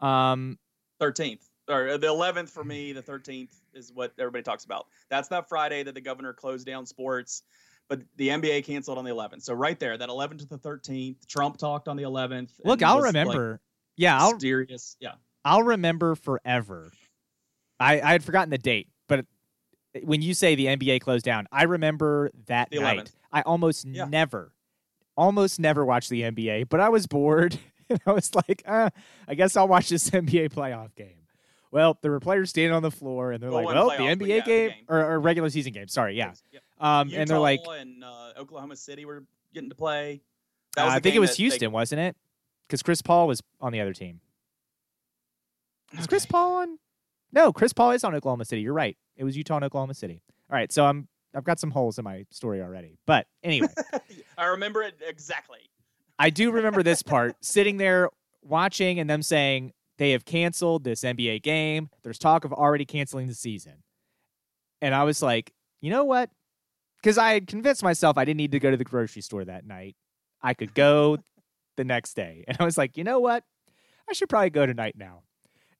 um, 0.00 0.58
thirteenth 1.00 1.48
or 1.68 1.96
the 1.98 2.08
eleventh 2.08 2.50
for 2.50 2.62
me, 2.62 2.92
the 2.92 3.02
thirteenth 3.02 3.58
is 3.74 3.90
what 3.92 4.12
everybody 4.18 4.42
talks 4.42 4.64
about. 4.64 4.86
That's 5.08 5.28
that 5.28 5.48
Friday 5.48 5.82
that 5.82 5.94
the 5.94 6.00
governor 6.00 6.32
closed 6.32 6.66
down 6.66 6.84
sports, 6.84 7.42
but 7.88 8.02
the 8.16 8.28
NBA 8.28 8.64
canceled 8.64 8.98
on 8.98 9.04
the 9.04 9.10
11th. 9.10 9.42
So 9.42 9.54
right 9.54 9.78
there, 9.78 9.96
that 9.96 10.08
11th 10.08 10.40
to 10.40 10.46
the 10.46 10.58
13th, 10.58 11.26
Trump 11.26 11.56
talked 11.56 11.88
on 11.88 11.96
the 11.96 12.02
11th. 12.02 12.50
Look, 12.64 12.82
I'll 12.82 13.00
remember. 13.00 13.52
Like, 13.52 13.60
yeah, 13.96 14.18
I'll 14.20 14.38
serious. 14.38 14.96
Yeah, 15.00 15.12
I'll 15.44 15.62
remember 15.62 16.14
forever. 16.14 16.92
I 17.80 18.00
I 18.00 18.12
had 18.12 18.24
forgotten 18.24 18.50
the 18.50 18.58
date, 18.58 18.88
when 20.02 20.22
you 20.22 20.34
say 20.34 20.54
the 20.54 20.66
NBA 20.66 21.00
closed 21.00 21.24
down, 21.24 21.46
I 21.52 21.64
remember 21.64 22.30
that 22.46 22.70
the 22.70 22.80
night. 22.80 23.00
11th. 23.00 23.12
I 23.32 23.42
almost 23.42 23.86
yeah. 23.86 24.04
never, 24.04 24.52
almost 25.16 25.60
never 25.60 25.84
watched 25.84 26.10
the 26.10 26.22
NBA, 26.22 26.68
but 26.68 26.80
I 26.80 26.88
was 26.88 27.06
bored. 27.06 27.58
and 27.90 28.00
I 28.06 28.12
was 28.12 28.34
like, 28.34 28.62
uh, 28.66 28.90
I 29.28 29.34
guess 29.34 29.56
I'll 29.56 29.68
watch 29.68 29.88
this 29.88 30.10
NBA 30.10 30.52
playoff 30.52 30.94
game. 30.94 31.16
Well, 31.70 31.98
there 32.02 32.10
were 32.10 32.20
players 32.20 32.50
standing 32.50 32.74
on 32.74 32.82
the 32.82 32.90
floor, 32.90 33.32
and 33.32 33.42
they're 33.42 33.50
like, 33.50 33.64
"Well, 33.64 33.88
the 33.88 33.96
NBA 33.96 34.28
yeah, 34.28 34.40
game, 34.40 34.70
game. 34.70 34.84
Or, 34.88 35.12
or, 35.12 35.20
regular 35.20 35.48
season 35.48 35.72
game." 35.72 35.88
Sorry, 35.88 36.14
yeah. 36.14 36.34
Yep. 36.52 36.62
Um, 36.78 37.10
and 37.14 37.26
they're 37.26 37.38
like, 37.38 37.60
and 37.66 38.04
uh, 38.04 38.32
Oklahoma 38.36 38.76
City 38.76 39.06
were 39.06 39.24
getting 39.54 39.70
to 39.70 39.74
play. 39.74 40.20
Uh, 40.76 40.86
I 40.86 41.00
think 41.00 41.16
it 41.16 41.18
was 41.18 41.34
Houston, 41.36 41.60
they... 41.60 41.66
wasn't 41.68 42.02
it? 42.02 42.16
Because 42.66 42.82
Chris 42.82 43.00
Paul 43.00 43.26
was 43.26 43.42
on 43.58 43.72
the 43.72 43.80
other 43.80 43.94
team. 43.94 44.20
Okay. 45.94 46.00
Is 46.00 46.06
Chris 46.06 46.26
Paul 46.26 46.60
on? 46.60 46.78
No, 47.32 47.54
Chris 47.54 47.72
Paul 47.72 47.92
is 47.92 48.04
on 48.04 48.14
Oklahoma 48.14 48.44
City. 48.44 48.60
You're 48.60 48.74
right. 48.74 48.98
It 49.16 49.24
was 49.24 49.36
Utah 49.36 49.56
and 49.56 49.64
Oklahoma 49.64 49.94
City. 49.94 50.22
All 50.50 50.56
right, 50.56 50.72
so 50.72 50.84
I'm 50.84 51.08
I've 51.34 51.44
got 51.44 51.58
some 51.58 51.70
holes 51.70 51.98
in 51.98 52.04
my 52.04 52.26
story 52.30 52.60
already. 52.60 52.98
But 53.06 53.26
anyway, 53.42 53.68
I 54.38 54.46
remember 54.46 54.82
it 54.82 55.00
exactly. 55.06 55.70
I 56.18 56.30
do 56.30 56.52
remember 56.52 56.82
this 56.82 57.02
part 57.02 57.36
sitting 57.40 57.78
there 57.78 58.10
watching 58.42 59.00
and 59.00 59.08
them 59.08 59.22
saying, 59.22 59.72
they 59.98 60.12
have 60.12 60.24
canceled 60.24 60.84
this 60.84 61.02
NBA 61.02 61.42
game. 61.42 61.90
There's 62.02 62.18
talk 62.18 62.44
of 62.44 62.52
already 62.52 62.84
canceling 62.84 63.28
the 63.28 63.34
season. 63.34 63.82
And 64.80 64.94
I 64.94 65.04
was 65.04 65.22
like, 65.22 65.52
you 65.80 65.90
know 65.90 66.04
what? 66.04 66.30
Because 67.00 67.18
I 67.18 67.32
had 67.32 67.46
convinced 67.46 67.82
myself 67.82 68.18
I 68.18 68.24
didn't 68.24 68.38
need 68.38 68.52
to 68.52 68.58
go 68.58 68.70
to 68.70 68.76
the 68.76 68.84
grocery 68.84 69.22
store 69.22 69.44
that 69.44 69.66
night. 69.66 69.96
I 70.42 70.54
could 70.54 70.74
go 70.74 71.18
the 71.76 71.84
next 71.84 72.14
day. 72.14 72.44
And 72.48 72.56
I 72.60 72.64
was 72.64 72.76
like, 72.76 72.96
you 72.96 73.04
know 73.04 73.20
what? 73.20 73.44
I 74.08 74.12
should 74.12 74.28
probably 74.28 74.50
go 74.50 74.66
tonight 74.66 74.96
now. 74.96 75.22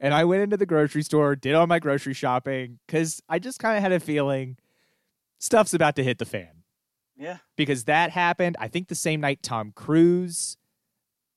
And 0.03 0.13
I 0.13 0.25
went 0.25 0.43
into 0.43 0.57
the 0.57 0.67
grocery 0.67 1.03
store, 1.03 1.37
did 1.37 1.55
all 1.55 1.69
my 1.69 1.79
grocery 1.79 2.13
shopping, 2.13 2.81
because 2.87 3.23
I 3.29 3.39
just 3.39 3.61
kind 3.61 3.77
of 3.77 3.83
had 3.85 3.93
a 3.93 4.01
feeling 4.01 4.59
stuff's 5.39 5.73
about 5.73 5.95
to 5.97 6.05
hit 6.05 6.19
the 6.19 6.25
fan. 6.25 6.65
Yeah. 7.17 7.39
Because 7.57 7.85
that 7.85 8.11
happened, 8.11 8.57
I 8.59 8.67
think 8.67 8.89
the 8.89 8.97
same 8.97 9.21
night 9.21 9.45
Tom 9.45 9.71
Cruise 9.75 10.57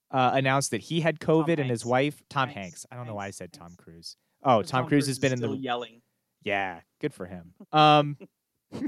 uh, 0.10 0.32
announced 0.34 0.72
that 0.72 0.82
he 0.82 1.02
had 1.02 1.20
COVID 1.20 1.60
and 1.60 1.70
his 1.70 1.86
wife, 1.86 2.24
Tom 2.28 2.50
Hanks. 2.50 2.58
Hanks. 2.58 2.86
I 2.92 2.96
don't 2.96 3.06
Hanks. 3.06 3.10
know 3.10 3.16
why 3.16 3.28
I 3.28 3.32
said 3.32 3.54
Tom 3.54 3.76
Cruise. 3.78 4.18
Oh, 4.44 4.64
Tom, 4.64 4.82
Tom, 4.82 4.88
Cruise 4.88 5.06
has 5.08 5.20
been 5.20 5.32
in 5.34 5.42
the 5.42 5.52
yelling. 5.52 6.02
Yeah, 6.44 6.80
good 7.00 7.14
for 7.14 7.28
him. 7.28 7.54
Um, 7.72 8.18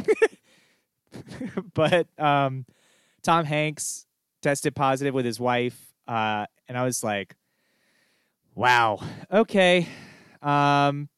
but 1.74 2.08
um, 2.20 2.66
Tom 3.22 3.46
Hanks 3.46 4.08
tested 4.42 4.76
positive 4.76 5.14
with 5.14 5.26
his 5.26 5.40
wife, 5.40 5.80
uh, 6.08 6.46
and 6.68 6.78
I 6.78 6.84
was 6.84 7.04
like, 7.04 7.36
"Wow, 8.58 9.00
okay." 9.32 9.88
Um, 10.42 11.10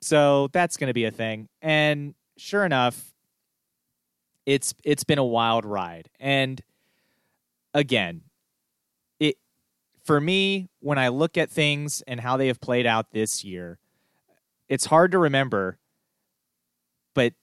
so 0.00 0.48
that's 0.52 0.76
going 0.76 0.88
to 0.88 0.94
be 0.94 1.04
a 1.04 1.10
thing, 1.10 1.48
and 1.60 2.14
sure 2.36 2.64
enough, 2.64 3.12
it's 4.46 4.72
it's 4.84 5.02
been 5.02 5.18
a 5.18 5.24
wild 5.24 5.64
ride, 5.64 6.08
and 6.20 6.62
again, 7.74 8.22
it 9.18 9.36
for 10.04 10.20
me, 10.20 10.68
when 10.78 10.96
I 10.96 11.08
look 11.08 11.36
at 11.36 11.50
things 11.50 12.02
and 12.06 12.20
how 12.20 12.36
they 12.36 12.46
have 12.46 12.60
played 12.60 12.86
out 12.86 13.10
this 13.10 13.42
year, 13.42 13.80
it's 14.68 14.84
hard 14.86 15.10
to 15.10 15.18
remember, 15.18 15.78
but 17.14 17.34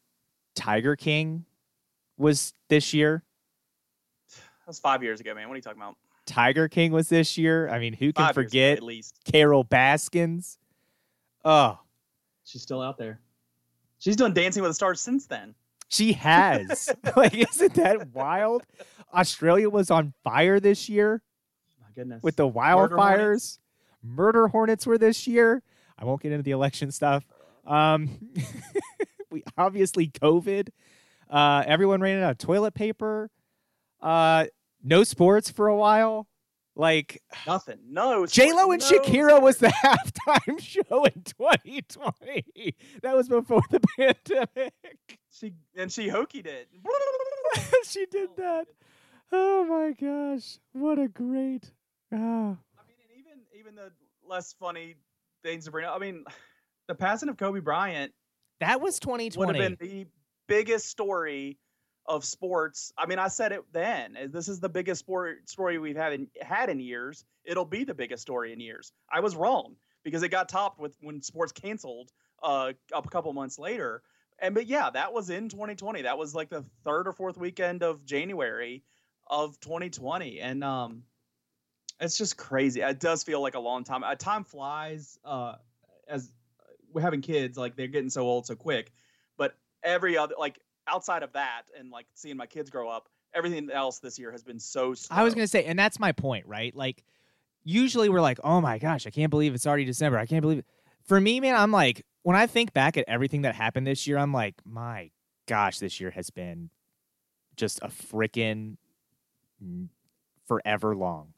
Tiger 0.55 0.95
King 0.95 1.43
was 2.17 2.53
this 2.69 2.93
year. 2.93 3.23
That 4.29 4.67
was 4.67 4.79
five 4.79 5.03
years 5.03 5.19
ago, 5.19 5.33
man. 5.33 5.49
What 5.49 5.55
are 5.55 5.57
you 5.57 5.63
talking 5.63 5.81
about? 5.81 5.97
Tiger 6.32 6.70
King 6.70 6.94
was 6.94 7.10
this 7.10 7.38
year. 7.38 7.68
I 7.68 7.78
mean, 7.80 7.91
who 7.94 8.14
can 8.14 8.28
five 8.28 8.36
forget 8.36 8.78
at 8.78 8.84
least 8.84 9.20
Carole 9.26 9.66
Baskins? 9.66 10.58
Oh, 11.44 11.78
she's 12.45 12.62
still 12.62 12.82
out 12.82 12.98
there. 12.98 13.20
She's 13.99 14.16
done 14.16 14.34
Dancing 14.34 14.64
with 14.64 14.70
the 14.70 14.76
Stars 14.76 15.02
since 15.02 15.26
then. 15.26 15.53
She 15.90 16.14
has. 16.14 16.90
like, 17.18 17.36
isn't 17.36 17.74
that 17.74 18.14
wild? 18.14 18.64
Australia 19.14 19.70
was 19.70 19.91
on 19.91 20.14
fire 20.24 20.62
this 20.62 20.88
year 20.88 21.22
My 21.82 21.88
goodness. 21.94 22.24
With 22.24 22.38
the 22.38 22.49
wildfires, 22.49 22.90
murder 22.90 22.98
hornets. 22.98 23.60
murder 24.02 24.48
hornets 24.48 24.88
were 24.88 24.98
this 24.98 25.28
year. 25.28 25.62
I 25.99 26.06
won't 26.06 26.22
get 26.22 26.32
into 26.32 26.44
the 26.44 26.52
election 26.52 26.91
stuff. 26.91 27.26
Um, 27.68 28.30
we 29.30 29.44
obviously 29.58 30.08
COVID. 30.08 30.70
Uh, 31.30 31.64
everyone 31.68 31.99
ran 31.99 32.24
out 32.24 32.32
of 32.32 32.38
toilet 32.38 32.74
paper. 32.74 33.30
Uh, 34.02 34.45
no 34.84 35.03
sports 35.03 35.49
for 35.49 35.68
a 35.68 35.76
while. 35.76 36.28
Like 36.76 37.22
nothing. 37.45 37.80
No. 37.90 38.26
J 38.26 38.53
Lo 38.53 38.72
and 38.72 38.82
no 38.82 38.88
Shakira 38.88 39.41
was 39.41 39.58
the 39.58 39.68
halftime 39.84 40.60
show 40.60 41.03
in 41.03 41.24
2020. 41.24 42.76
That 43.02 43.16
was 43.16 43.28
before 43.28 43.64
the 43.70 43.82
pandemic. 43.98 44.74
She 45.30 45.53
and 45.76 45.91
she 45.91 46.08
hokeyed 46.08 46.45
it. 46.45 46.70
she 47.86 48.06
did 48.06 48.30
oh, 48.32 48.36
that. 48.38 48.68
Oh 49.34 49.66
my 49.66 49.91
gosh! 49.91 50.60
What 50.74 50.99
a 50.99 51.08
great 51.08 51.72
Oh. 52.14 52.18
I 52.18 52.84
mean, 52.88 52.98
and 53.03 53.20
even 53.20 53.40
even 53.58 53.76
the 53.76 53.91
less 54.28 54.53
funny 54.53 54.95
things 55.44 55.66
to 55.66 55.72
bring 55.72 55.86
up. 55.86 55.95
I 55.95 55.99
mean, 55.99 56.26
the 56.88 56.95
passing 56.95 57.30
of 57.30 57.38
Kobe 57.38 57.60
Bryant. 57.60 58.14
That 58.60 58.82
was 58.82 58.99
2020. 58.99 59.48
Would 59.48 59.56
have 59.56 59.80
been 59.80 59.88
the 59.90 60.08
biggest 60.48 60.88
story 60.88 61.58
of 62.06 62.26
sports. 62.26 62.91
I 62.98 63.06
mean, 63.06 63.19
I 63.19 63.28
said 63.28 63.52
it 63.52 63.64
then. 63.72 64.18
This 64.32 64.48
is 64.48 64.60
the 64.60 64.69
biggest 64.69 64.99
sport 64.99 65.49
story 65.49 65.78
we've 65.78 65.95
had 65.95 66.14
in, 66.14 66.28
had 66.41 66.69
in 66.69 66.80
years. 66.80 67.23
It'll 67.44 67.65
be 67.65 67.84
the 67.84 67.94
biggest 67.94 68.22
story 68.22 68.53
in 68.53 68.60
years. 68.60 68.91
I 69.11 69.19
was 69.19 69.36
wrong 69.36 69.76
because 70.03 70.23
it 70.23 70.30
got 70.30 70.49
topped 70.49 70.80
with 70.80 70.94
when 71.02 71.22
sports 71.22 71.52
canceled 71.52 72.11
uh, 72.41 72.73
a 72.94 73.02
couple 73.03 73.32
months 73.34 73.60
later. 73.60 74.02
And 74.40 74.56
but 74.56 74.68
yeah, 74.68 74.90
that 74.90 75.14
was 75.14 75.30
in 75.30 75.49
2020. 75.49 76.03
That 76.03 76.18
was 76.18 76.34
like 76.34 76.49
the 76.49 76.65
third 76.84 77.07
or 77.07 77.14
fourth 77.14 77.38
weekend 77.38 77.84
of 77.84 78.06
January 78.06 78.84
of 79.28 79.60
2020, 79.60 80.40
and 80.40 80.64
um, 80.64 81.03
it's 81.99 82.18
just 82.18 82.38
crazy. 82.38 82.82
It 82.82 82.99
does 82.99 83.23
feel 83.23 83.41
like 83.41 83.53
a 83.53 83.60
long 83.60 83.84
time. 83.84 84.03
Uh, 84.03 84.15
time 84.15 84.44
flies. 84.44 85.19
Uh, 85.23 85.56
as 86.07 86.32
we're 86.91 87.02
having 87.02 87.22
kids, 87.22 87.57
like 87.57 87.76
they're 87.76 87.88
getting 87.88 88.10
so 88.10 88.23
old 88.23 88.48
so 88.48 88.56
quick. 88.56 88.91
But 89.38 89.56
every 89.84 90.18
other, 90.18 90.34
like 90.38 90.60
outside 90.88 91.24
of 91.24 91.34
that, 91.34 91.64
and 91.78 91.91
like 91.91 92.06
seeing 92.14 92.38
my 92.38 92.45
kids 92.45 92.70
grow 92.70 92.90
up, 92.90 93.10
everything 93.34 93.70
else 93.72 93.99
this 93.99 94.20
year 94.20 94.32
has 94.32 94.44
been 94.44 94.60
so. 94.60 94.94
Slow. 94.94 95.18
I 95.18 95.24
was 95.24 95.34
gonna 95.34 95.48
say, 95.48 95.66
and 95.66 95.78
that's 95.78 95.99
my 95.99 96.12
point, 96.12 96.45
right? 96.45 96.76
Like, 96.76 97.03
usually 97.64 98.10
we're 98.10 98.22
like, 98.22 98.40
oh 98.44 98.62
my 98.62 98.78
gosh, 98.78 99.08
I 99.08 99.10
can't 99.10 99.30
believe 99.30 99.53
it's 99.53 99.68
already 99.68 99.86
December. 99.86 100.18
I 100.18 100.26
can't 100.26 100.41
believe 100.41 100.60
it. 100.60 100.66
For 101.06 101.20
me, 101.20 101.40
man, 101.40 101.56
I'm 101.56 101.72
like, 101.72 102.06
when 102.24 102.36
I 102.36 102.48
think 102.48 102.74
back 102.74 102.98
at 102.98 103.06
everything 103.08 103.41
that 103.41 103.56
happened 103.56 103.88
this 103.88 104.06
year, 104.06 104.18
I'm 104.18 104.34
like, 104.34 104.56
my 104.66 105.12
gosh, 105.48 105.80
this 105.80 105.99
year 105.99 106.12
has 106.12 106.30
been 106.30 106.70
just 107.56 107.80
a 107.82 107.88
freaking 107.88 108.78
forever 110.48 110.95
long. 110.95 111.34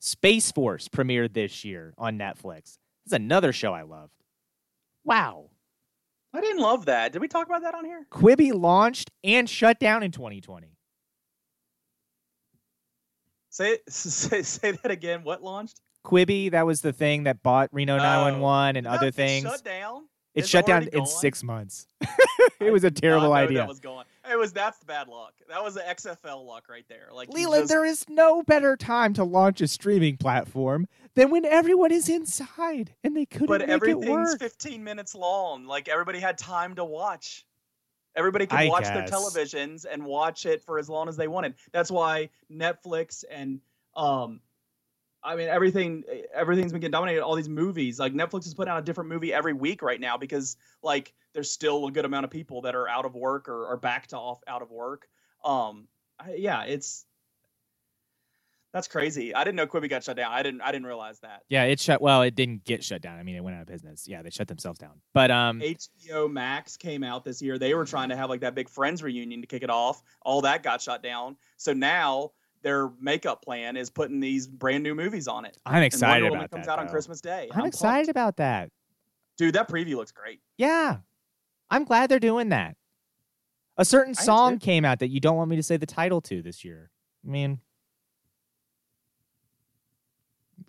Space 0.00 0.52
Force 0.52 0.88
premiered 0.88 1.32
this 1.32 1.64
year 1.64 1.94
on 1.98 2.18
Netflix. 2.18 2.78
It's 3.04 3.12
another 3.12 3.52
show 3.52 3.72
I 3.72 3.82
loved. 3.82 4.12
Wow. 5.04 5.50
I 6.34 6.40
didn't 6.40 6.60
love 6.60 6.86
that. 6.86 7.12
Did 7.12 7.20
we 7.20 7.28
talk 7.28 7.46
about 7.46 7.62
that 7.62 7.74
on 7.74 7.84
here? 7.84 8.06
Quibi 8.10 8.52
launched 8.52 9.10
and 9.24 9.48
shut 9.48 9.80
down 9.80 10.02
in 10.02 10.10
2020. 10.10 10.76
Say, 13.50 13.78
say 13.88 14.42
say 14.42 14.72
that 14.72 14.90
again. 14.90 15.24
What 15.24 15.42
launched? 15.42 15.80
Quibi, 16.04 16.50
that 16.52 16.66
was 16.66 16.80
the 16.80 16.92
thing 16.92 17.24
that 17.24 17.42
bought 17.42 17.68
Reno 17.72 17.96
911 17.96 18.76
and 18.76 18.86
other 18.86 19.10
things. 19.10 19.44
Shut 19.44 19.64
down. 19.64 20.04
It 20.38 20.48
shut 20.48 20.66
down 20.66 20.88
in 20.88 21.06
six 21.06 21.42
months. 21.42 21.86
it 22.60 22.72
was 22.72 22.84
a 22.84 22.90
terrible 22.90 23.32
idea. 23.32 23.58
That 23.58 23.68
was 23.68 23.80
going. 23.80 24.04
It 24.30 24.38
was 24.38 24.52
that's 24.52 24.78
the 24.78 24.86
bad 24.86 25.08
luck. 25.08 25.34
That 25.48 25.62
was 25.62 25.74
the 25.74 25.80
XFL 25.80 26.44
luck 26.46 26.68
right 26.68 26.84
there. 26.88 27.08
Like 27.12 27.28
Leland, 27.30 27.62
just... 27.62 27.70
there 27.70 27.84
is 27.84 28.04
no 28.08 28.42
better 28.42 28.76
time 28.76 29.14
to 29.14 29.24
launch 29.24 29.60
a 29.60 29.68
streaming 29.68 30.16
platform 30.16 30.86
than 31.14 31.30
when 31.30 31.44
everyone 31.44 31.92
is 31.92 32.08
inside 32.08 32.94
and 33.02 33.16
they 33.16 33.26
couldn't 33.26 33.46
but 33.48 33.60
make 33.62 33.70
everything's 33.70 34.06
it 34.06 34.10
work. 34.10 34.38
15 34.38 34.84
minutes 34.84 35.14
long. 35.14 35.64
Like 35.64 35.88
everybody 35.88 36.20
had 36.20 36.36
time 36.38 36.74
to 36.76 36.84
watch. 36.84 37.46
Everybody 38.14 38.46
could 38.46 38.58
I 38.58 38.68
watch 38.68 38.84
guess. 38.84 38.94
their 38.94 39.18
televisions 39.18 39.86
and 39.90 40.04
watch 40.04 40.44
it 40.44 40.62
for 40.62 40.78
as 40.78 40.88
long 40.88 41.08
as 41.08 41.16
they 41.16 41.28
wanted. 41.28 41.54
That's 41.72 41.90
why 41.90 42.30
Netflix 42.52 43.24
and 43.30 43.60
um 43.94 44.40
I 45.28 45.36
mean, 45.36 45.48
everything 45.48 46.04
everything's 46.32 46.72
been 46.72 46.80
getting 46.80 46.92
dominated. 46.92 47.22
All 47.22 47.36
these 47.36 47.50
movies, 47.50 48.00
like 48.00 48.14
Netflix 48.14 48.46
is 48.46 48.54
putting 48.54 48.72
out 48.72 48.78
a 48.78 48.82
different 48.82 49.10
movie 49.10 49.32
every 49.32 49.52
week 49.52 49.82
right 49.82 50.00
now 50.00 50.16
because 50.16 50.56
like 50.82 51.12
there's 51.34 51.50
still 51.50 51.86
a 51.86 51.92
good 51.92 52.06
amount 52.06 52.24
of 52.24 52.30
people 52.30 52.62
that 52.62 52.74
are 52.74 52.88
out 52.88 53.04
of 53.04 53.14
work 53.14 53.46
or 53.50 53.66
are 53.66 53.76
back 53.76 54.06
to 54.08 54.16
off 54.16 54.40
out 54.46 54.62
of 54.62 54.70
work. 54.70 55.06
Um, 55.44 55.86
I, 56.18 56.36
yeah, 56.36 56.64
it's 56.64 57.04
that's 58.72 58.88
crazy. 58.88 59.34
I 59.34 59.44
didn't 59.44 59.56
know 59.56 59.66
Quibi 59.66 59.90
got 59.90 60.04
shut 60.04 60.16
down. 60.16 60.32
I 60.32 60.42
didn't. 60.42 60.62
I 60.62 60.72
didn't 60.72 60.86
realize 60.86 61.20
that. 61.20 61.42
Yeah, 61.50 61.64
it 61.64 61.78
shut. 61.78 62.00
Well, 62.00 62.22
it 62.22 62.34
didn't 62.34 62.64
get 62.64 62.82
shut 62.82 63.02
down. 63.02 63.18
I 63.18 63.22
mean, 63.22 63.36
it 63.36 63.44
went 63.44 63.56
out 63.56 63.62
of 63.62 63.68
business. 63.68 64.08
Yeah, 64.08 64.22
they 64.22 64.30
shut 64.30 64.48
themselves 64.48 64.78
down. 64.78 65.00
But 65.12 65.30
um, 65.30 65.60
HBO 65.60 66.30
Max 66.30 66.78
came 66.78 67.04
out 67.04 67.24
this 67.24 67.42
year. 67.42 67.58
They 67.58 67.74
were 67.74 67.84
trying 67.84 68.08
to 68.08 68.16
have 68.16 68.30
like 68.30 68.40
that 68.40 68.54
big 68.54 68.70
Friends 68.70 69.02
reunion 69.02 69.42
to 69.42 69.46
kick 69.46 69.62
it 69.62 69.70
off. 69.70 70.02
All 70.22 70.40
that 70.42 70.62
got 70.62 70.80
shut 70.80 71.02
down. 71.02 71.36
So 71.58 71.74
now 71.74 72.32
their 72.62 72.90
makeup 73.00 73.42
plan 73.42 73.76
is 73.76 73.90
putting 73.90 74.20
these 74.20 74.46
brand 74.46 74.82
new 74.82 74.94
movies 74.94 75.28
on 75.28 75.44
it. 75.44 75.56
I'm 75.64 75.82
excited 75.82 76.26
and 76.26 76.34
about 76.34 76.50
that. 76.50 76.56
Comes 76.56 76.68
out 76.68 76.76
though. 76.76 76.82
on 76.82 76.88
Christmas 76.88 77.20
Day. 77.20 77.48
I'm, 77.52 77.60
I'm 77.60 77.66
excited 77.66 78.06
pumped. 78.06 78.10
about 78.10 78.36
that, 78.36 78.70
dude. 79.36 79.54
That 79.54 79.68
preview 79.68 79.96
looks 79.96 80.12
great. 80.12 80.40
Yeah, 80.56 80.98
I'm 81.70 81.84
glad 81.84 82.10
they're 82.10 82.18
doing 82.18 82.50
that. 82.50 82.76
A 83.76 83.84
certain 83.84 84.14
song 84.14 84.58
came 84.58 84.84
out 84.84 84.98
that 84.98 85.08
you 85.08 85.20
don't 85.20 85.36
want 85.36 85.50
me 85.50 85.56
to 85.56 85.62
say 85.62 85.76
the 85.76 85.86
title 85.86 86.20
to 86.22 86.42
this 86.42 86.64
year. 86.64 86.90
I 87.24 87.30
mean, 87.30 87.60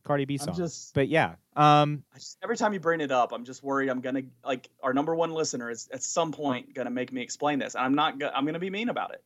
Cardi 0.03 0.25
B 0.25 0.37
song. 0.37 0.55
Just, 0.55 0.93
but 0.93 1.07
yeah, 1.07 1.35
um, 1.55 2.03
just, 2.13 2.37
every 2.43 2.57
time 2.57 2.73
you 2.73 2.79
bring 2.79 3.01
it 3.01 3.11
up, 3.11 3.31
I'm 3.31 3.45
just 3.45 3.63
worried 3.63 3.89
I'm 3.89 4.01
gonna 4.01 4.23
like 4.43 4.69
our 4.81 4.93
number 4.93 5.15
one 5.15 5.31
listener 5.31 5.69
is 5.69 5.89
at 5.91 6.03
some 6.03 6.31
point 6.31 6.73
gonna 6.73 6.89
make 6.89 7.11
me 7.11 7.21
explain 7.21 7.59
this, 7.59 7.75
and 7.75 7.83
I'm 7.83 7.95
not. 7.95 8.15
I'm 8.35 8.45
gonna 8.45 8.59
be 8.59 8.69
mean 8.69 8.89
about 8.89 9.13
it. 9.13 9.23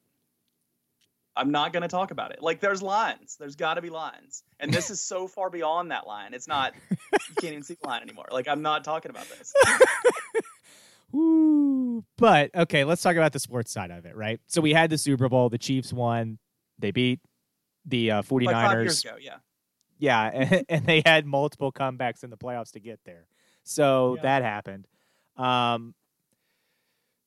I'm 1.35 1.51
not 1.51 1.73
going 1.73 1.81
to 1.81 1.87
talk 1.87 2.11
about 2.11 2.31
it. 2.31 2.41
Like 2.41 2.59
there's 2.59 2.81
lines. 2.81 3.37
There's 3.39 3.55
got 3.55 3.75
to 3.75 3.81
be 3.81 3.89
lines. 3.89 4.43
And 4.59 4.73
this 4.73 4.89
is 4.89 5.01
so 5.01 5.27
far 5.27 5.49
beyond 5.49 5.91
that 5.91 6.05
line. 6.05 6.33
It's 6.33 6.47
not 6.47 6.73
you 6.91 6.97
can't 7.39 7.53
even 7.53 7.63
see 7.63 7.75
the 7.81 7.87
line 7.87 8.01
anymore. 8.01 8.25
Like 8.31 8.47
I'm 8.47 8.61
not 8.61 8.83
talking 8.83 9.09
about 9.09 9.27
this. 9.29 9.53
Ooh, 11.15 12.03
but 12.17 12.53
okay, 12.55 12.83
let's 12.83 13.01
talk 13.01 13.15
about 13.15 13.33
the 13.33 13.39
sports 13.39 13.71
side 13.71 13.91
of 13.91 14.05
it, 14.05 14.15
right? 14.15 14.39
So 14.47 14.61
we 14.61 14.73
had 14.73 14.89
the 14.89 14.97
Super 14.97 15.29
Bowl, 15.29 15.49
the 15.49 15.59
Chiefs 15.59 15.93
won. 15.93 16.39
They 16.79 16.91
beat 16.91 17.19
the 17.85 18.11
uh, 18.11 18.21
49ers. 18.23 18.45
Like 18.45 18.55
five 18.55 18.77
years 18.79 19.03
ago, 19.03 19.15
yeah. 19.19 19.37
Yeah, 19.99 20.23
and, 20.33 20.65
and, 20.69 20.85
they 20.85 21.03
had 21.05 21.25
multiple 21.25 21.71
comebacks 21.71 22.23
in 22.23 22.29
the 22.29 22.37
playoffs 22.37 22.71
to 22.71 22.79
get 22.79 22.99
there. 23.05 23.27
So 23.63 24.15
yeah. 24.17 24.21
that 24.23 24.43
happened. 24.43 24.87
Um, 25.37 25.93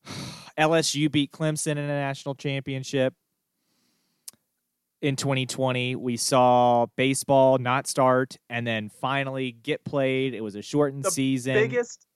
LSU 0.57 1.09
beat 1.09 1.31
Clemson 1.31 1.71
in 1.71 1.77
a 1.79 1.87
national 1.87 2.35
championship 2.35 3.13
in 5.01 5.15
2020. 5.15 5.95
We 5.95 6.17
saw 6.17 6.87
baseball 6.95 7.57
not 7.57 7.87
start 7.87 8.37
and 8.49 8.65
then 8.65 8.89
finally 8.89 9.51
get 9.51 9.83
played. 9.83 10.33
It 10.33 10.41
was 10.41 10.55
a 10.55 10.61
shortened 10.61 11.03
the 11.03 11.11
season. 11.11 11.53
Biggest 11.53 12.07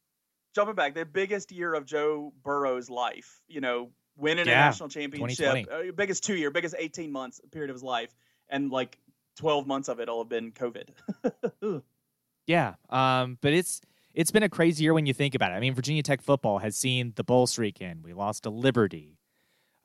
jumping 0.54 0.76
back, 0.76 0.94
the 0.94 1.06
biggest 1.06 1.52
year 1.52 1.74
of 1.74 1.86
Joe 1.86 2.34
Burrow's 2.44 2.90
life. 2.90 3.42
You 3.48 3.62
know, 3.62 3.92
winning 4.18 4.48
yeah, 4.48 4.54
a 4.54 4.66
national 4.66 4.90
championship, 4.90 5.68
uh, 5.72 5.92
biggest 5.96 6.24
two 6.24 6.36
year, 6.36 6.52
biggest 6.52 6.76
18 6.78 7.12
months 7.12 7.42
period 7.52 7.70
of 7.70 7.76
his 7.76 7.84
life, 7.84 8.14
and 8.50 8.72
like 8.72 8.98
12 9.38 9.68
months 9.68 9.88
of 9.88 10.00
it 10.00 10.10
all 10.10 10.24
have 10.24 10.30
been 10.30 10.52
COVID. 10.52 11.82
yeah, 12.48 12.76
um, 12.90 13.38
but 13.42 13.54
it's 13.54 13.82
it's 14.14 14.32
been 14.32 14.44
a 14.44 14.50
crazy 14.50 14.84
year 14.84 14.94
when 14.94 15.06
you 15.06 15.14
think 15.14 15.36
about 15.36 15.52
it. 15.52 15.56
I 15.56 15.60
mean, 15.60 15.74
Virginia 15.74 16.04
Tech 16.04 16.22
football 16.22 16.60
has 16.60 16.76
seen 16.76 17.14
the 17.16 17.24
bowl 17.24 17.48
streak 17.48 17.82
in. 17.82 18.02
We 18.04 18.14
lost 18.14 18.44
to 18.44 18.50
Liberty. 18.50 19.18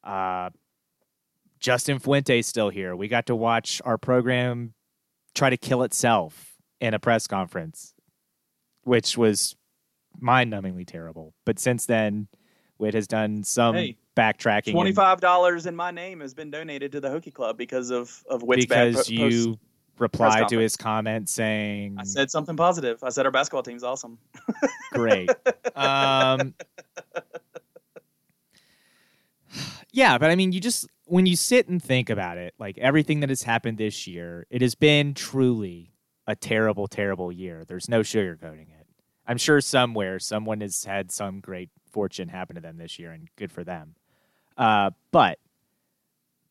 Uh, 0.03 0.51
Justin 1.61 1.99
Fuente's 1.99 2.47
still 2.47 2.71
here. 2.71 2.95
We 2.95 3.09
got 3.09 3.27
to 3.27 3.35
watch 3.35 3.81
our 3.85 3.99
program 3.99 4.75
try 5.35 5.51
to 5.51 5.57
kill 5.57 5.83
itself 5.83 6.55
in 6.81 6.95
a 6.95 6.99
press 6.99 7.27
conference, 7.27 7.95
which 8.83 9.17
was 9.17 9.57
mind 10.19 10.53
numbingly 10.53 10.87
terrible. 10.87 11.35
But 11.45 11.59
since 11.59 11.87
then, 11.87 12.29
Whit 12.79 12.95
has 12.95 13.07
done 13.07 13.43
some 13.43 13.75
hey, 13.75 13.97
backtracking. 14.17 14.73
Twenty 14.73 14.93
five 14.93 15.21
dollars 15.21 15.67
in 15.67 15.77
my 15.77 15.91
name 15.91 16.21
has 16.21 16.35
been 16.35 16.51
donated 16.51 16.93
to 16.93 17.01
the 17.01 17.09
Hokie 17.09 17.33
Club 17.33 17.57
because 17.57 17.91
of 17.91 18.23
of 18.29 18.43
Whit's 18.43 18.67
because 18.67 19.09
you 19.09 19.59
replied 19.99 20.49
to 20.49 20.59
his 20.59 20.77
comment 20.77 21.29
saying 21.29 21.97
I 21.99 22.05
said 22.05 22.31
something 22.31 22.57
positive. 22.57 23.03
I 23.03 23.09
said 23.09 23.25
our 23.25 23.33
basketball 23.33 23.63
team's 23.63 23.83
awesome. 23.83 24.19
Great. 24.93 25.31
Um, 25.75 26.55
yeah, 29.93 30.19
but 30.19 30.31
I 30.31 30.35
mean, 30.35 30.53
you 30.53 30.61
just 30.61 30.87
when 31.07 31.25
you 31.25 31.37
sit 31.37 31.69
and 31.69 31.83
think 31.83 32.11
about 32.11 32.37
it, 32.37 32.55
like 32.59 32.77
everything 32.79 33.21
that 33.21 33.29
has 33.29 33.45
happened 33.45 33.79
this 33.79 34.07
year, 34.07 34.47
it 34.51 34.61
has 34.61 34.75
been 34.75 35.15
truly 35.15 35.93
a 36.27 36.35
terrible, 36.35 36.89
terrible 36.89 37.33
year. 37.33 37.65
There's 37.67 37.89
no 37.89 38.01
sugarcoating 38.01 38.69
it. 38.69 38.87
I'm 39.27 39.39
sure 39.39 39.61
somewhere 39.61 40.19
someone 40.19 40.61
has 40.61 40.85
had 40.85 41.11
some 41.11 41.41
great 41.41 41.71
fortune 41.91 42.29
happen 42.29 42.57
to 42.57 42.61
them 42.61 42.77
this 42.77 42.99
year, 42.99 43.13
and 43.13 43.29
good 43.37 43.51
for 43.51 43.65
them. 43.65 43.95
Uh, 44.57 44.91
but 45.13 45.39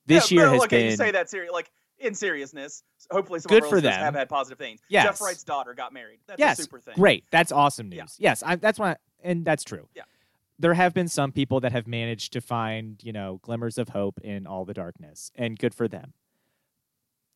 this 0.06 0.32
yeah, 0.32 0.40
year 0.40 0.50
has 0.50 0.60
look, 0.62 0.70
been. 0.70 0.92
You 0.92 0.98
say 0.98 1.12
that 1.12 1.30
serious, 1.30 1.52
like 1.52 1.72
in 2.00 2.14
seriousness. 2.16 2.84
Hopefully, 3.12 3.40
some 3.40 3.50
good 3.50 3.66
for 3.66 3.82
them 3.82 3.94
have 3.94 4.16
had 4.16 4.30
positive 4.30 4.58
things. 4.58 4.82
Yes. 4.90 5.06
Jeff 5.06 5.22
Wright's 5.22 5.44
daughter 5.44 5.74
got 5.74 5.94
married. 5.94 6.20
That's 6.28 6.40
yes. 6.40 6.60
a 6.60 6.64
super 6.64 6.80
thing. 6.80 6.96
Great. 6.96 7.26
That's 7.30 7.52
awesome 7.52 7.90
news. 7.90 7.98
Yeah. 8.18 8.30
Yes, 8.30 8.44
I, 8.46 8.56
that's 8.56 8.80
why, 8.80 8.96
and 9.24 9.46
that's 9.46 9.64
true. 9.64 9.88
Yeah 9.96 10.04
there 10.58 10.74
have 10.74 10.94
been 10.94 11.08
some 11.08 11.32
people 11.32 11.60
that 11.62 11.72
have 11.72 11.88
managed 11.88 12.34
to 12.34 12.42
find, 12.42 13.02
you 13.04 13.12
know, 13.12 13.40
glimmers 13.42 13.78
of 13.78 13.90
hope 13.90 14.20
in 14.22 14.48
all 14.48 14.66
the 14.66 14.74
darkness, 14.74 15.32
and 15.36 15.60
good 15.60 15.74
for 15.74 15.88
them. 15.88 16.14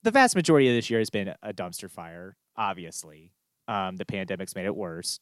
The 0.03 0.11
vast 0.11 0.35
majority 0.35 0.69
of 0.69 0.75
this 0.75 0.89
year 0.89 0.99
has 0.99 1.09
been 1.09 1.33
a 1.43 1.53
dumpster 1.53 1.91
fire, 1.91 2.37
obviously. 2.55 3.33
Um, 3.67 3.97
the 3.97 4.05
pandemic's 4.05 4.55
made 4.55 4.65
it 4.65 4.75
worse. 4.75 5.19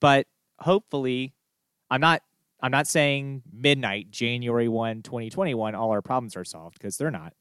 But 0.00 0.26
hopefully, 0.60 1.34
I'm 1.90 2.00
not 2.00 2.22
I'm 2.60 2.72
not 2.72 2.86
saying 2.86 3.42
midnight, 3.52 4.10
January 4.10 4.68
1, 4.68 5.02
2021, 5.02 5.74
all 5.74 5.90
our 5.90 6.02
problems 6.02 6.36
are 6.36 6.44
solved 6.44 6.78
because 6.78 6.96
they're 6.96 7.10
not. 7.10 7.34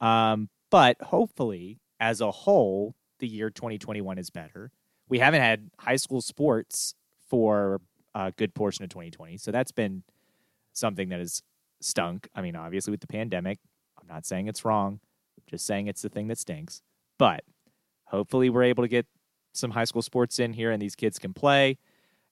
Um, 0.00 0.48
but 0.70 1.00
hopefully, 1.00 1.78
as 2.00 2.20
a 2.20 2.30
whole, 2.30 2.96
the 3.20 3.28
year 3.28 3.50
2021 3.50 4.18
is 4.18 4.30
better. 4.30 4.72
We 5.08 5.20
haven't 5.20 5.42
had 5.42 5.70
high 5.78 5.96
school 5.96 6.20
sports 6.20 6.94
for 7.28 7.80
a 8.14 8.32
good 8.32 8.54
portion 8.54 8.84
of 8.84 8.90
2020. 8.90 9.36
So 9.38 9.50
that's 9.50 9.72
been 9.72 10.02
something 10.72 11.08
that 11.08 11.18
has 11.18 11.42
stunk. 11.80 12.28
I 12.34 12.42
mean, 12.42 12.56
obviously 12.56 12.90
with 12.90 13.00
the 13.00 13.06
pandemic, 13.06 13.58
I'm 14.00 14.06
not 14.06 14.26
saying 14.26 14.48
it's 14.48 14.64
wrong, 14.64 15.00
just 15.46 15.66
saying 15.66 15.86
it's 15.86 16.02
the 16.02 16.08
thing 16.08 16.28
that 16.28 16.38
stinks. 16.38 16.82
But 17.18 17.44
hopefully 18.04 18.50
we're 18.50 18.64
able 18.64 18.84
to 18.84 18.88
get 18.88 19.06
some 19.52 19.70
high 19.70 19.84
school 19.84 20.02
sports 20.02 20.38
in 20.38 20.52
here 20.52 20.70
and 20.70 20.80
these 20.80 20.96
kids 20.96 21.18
can 21.18 21.32
play. 21.32 21.78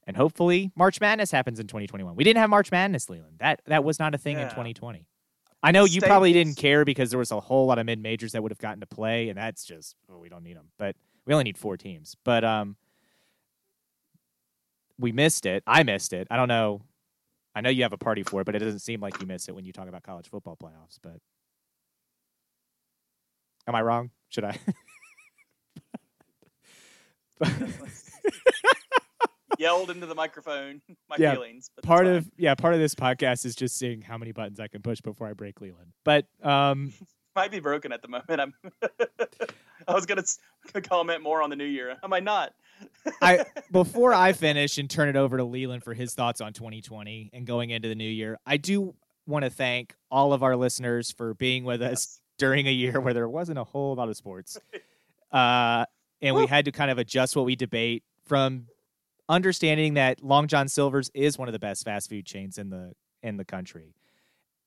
And 0.07 0.17
hopefully 0.17 0.73
March 0.75 1.01
Madness 1.01 1.31
happens 1.31 1.61
in 1.61 1.67
2021. 1.67 2.17
We 2.17 2.25
didn't 2.25 2.41
have 2.41 2.51
March 2.51 2.73
Madness, 2.73 3.09
Leland. 3.09 3.37
That 3.39 3.61
that 3.67 3.85
was 3.85 4.01
not 4.01 4.15
a 4.15 4.19
thing 4.19 4.37
yeah. 4.37 4.45
in 4.45 4.49
2020. 4.49 5.07
I 5.63 5.71
know 5.71 5.85
you 5.85 6.01
probably 6.01 6.33
didn't 6.33 6.57
care 6.57 6.85
because 6.85 7.11
there 7.11 7.21
was 7.21 7.31
a 7.31 7.39
whole 7.39 7.67
lot 7.67 7.79
of 7.79 7.87
mid 7.87 8.01
majors 8.01 8.33
that 8.33 8.43
would 8.43 8.51
have 8.51 8.59
gotten 8.59 8.81
to 8.81 8.87
play, 8.87 9.29
and 9.29 9.39
that's 9.39 9.65
just 9.65 9.95
oh, 10.11 10.19
we 10.19 10.29
don't 10.29 10.43
need 10.43 10.57
them. 10.57 10.71
But 10.77 10.97
we 11.25 11.33
only 11.33 11.45
need 11.45 11.57
four 11.57 11.77
teams. 11.77 12.17
But 12.25 12.43
um, 12.43 12.77
we 15.03 15.12
missed 15.12 15.45
it. 15.45 15.62
I 15.66 15.83
missed 15.83 16.12
it. 16.15 16.29
I 16.31 16.37
don't 16.37 16.49
know. 16.49 16.83
I 17.55 17.61
know 17.61 17.69
you 17.69 17.83
have 17.83 17.93
a 17.93 17.99
party 17.99 18.23
for 18.23 18.41
it, 18.41 18.45
but 18.45 18.55
it 18.55 18.61
doesn't 18.61 18.79
seem 18.79 19.01
like 19.01 19.20
you 19.20 19.27
miss 19.27 19.49
it 19.49 19.55
when 19.55 19.66
you 19.66 19.73
talk 19.73 19.89
about 19.89 20.03
college 20.03 20.31
football 20.31 20.57
playoffs. 20.57 20.99
But 21.03 21.19
am 23.66 23.74
I 23.74 23.83
wrong? 23.83 24.11
Should 24.31 24.45
I? 24.45 24.59
Yelled 29.59 29.91
into 29.91 30.07
the 30.07 30.15
microphone 30.15 30.81
my 31.11 31.16
yeah, 31.19 31.35
feelings. 31.35 31.69
part 31.83 32.07
of 32.07 32.31
yeah, 32.39 32.55
part 32.55 32.73
of 32.73 32.81
this 32.81 32.95
podcast 32.95 33.45
is 33.45 33.55
just 33.55 33.77
seeing 33.77 34.01
how 34.01 34.16
many 34.16 34.33
buttons 34.33 34.59
I 34.59 34.69
can 34.69 34.81
push 34.81 35.03
before 35.03 35.27
I 35.27 35.35
break 35.35 35.61
Leland. 35.61 35.93
But 36.05 36.27
um, 36.43 36.95
might 37.35 37.51
be 37.51 37.61
broken 37.61 37.93
at 37.93 38.03
the 38.03 38.09
moment. 38.09 38.41
I'm. 38.41 38.55
I 39.89 39.95
was 39.95 40.07
gonna 40.07 40.23
comment 40.83 41.23
more 41.23 41.43
on 41.43 41.51
the 41.51 41.57
new 41.57 41.65
year. 41.65 41.97
Am 42.03 42.13
I 42.13 42.21
not. 42.21 42.55
I 43.21 43.45
before 43.73 44.13
I 44.13 44.33
finish 44.33 44.79
and 44.79 44.89
turn 44.89 45.09
it 45.09 45.17
over 45.17 45.37
to 45.37 45.45
Leland 45.45 45.83
for 45.83 45.95
his 45.95 46.15
thoughts 46.15 46.41
on 46.41 46.53
2020 46.53 47.31
and 47.33 47.47
going 47.47 47.71
into 47.71 47.89
the 47.89 47.95
new 47.95 48.09
year, 48.09 48.39
I 48.47 48.57
do 48.57 48.95
want 49.27 49.45
to 49.45 49.51
thank 49.51 49.95
all 50.11 50.33
of 50.33 50.43
our 50.43 50.57
listeners 50.57 51.11
for 51.11 51.35
being 51.35 51.65
with 51.65 51.81
yes. 51.81 51.93
us 51.93 52.21
during 52.39 52.67
a 52.67 52.73
year 52.73 53.01
where 53.01 53.15
there 53.15 53.29
wasn't 53.29 53.59
a 53.59 53.65
whole 53.65 53.95
lot 53.95 54.09
of 54.09 54.17
sports, 54.17 54.59
uh, 55.33 55.85
and 56.21 56.35
we 56.37 56.47
had 56.47 56.65
to 56.67 56.73
kind 56.73 56.91
of 56.91 56.99
adjust 56.99 57.37
what 57.37 57.45
we 57.45 57.57
debate 57.57 58.03
from 58.27 58.67
understanding 59.29 59.95
that 59.95 60.23
Long 60.23 60.47
John 60.47 60.69
Silver's 60.69 61.11
is 61.15 61.39
one 61.39 61.49
of 61.49 61.53
the 61.53 61.59
best 61.59 61.85
fast 61.85 62.09
food 62.09 62.27
chains 62.27 62.59
in 62.59 62.71
the 62.71 62.93
in 63.23 63.37
the 63.37 63.45
country, 63.45 63.95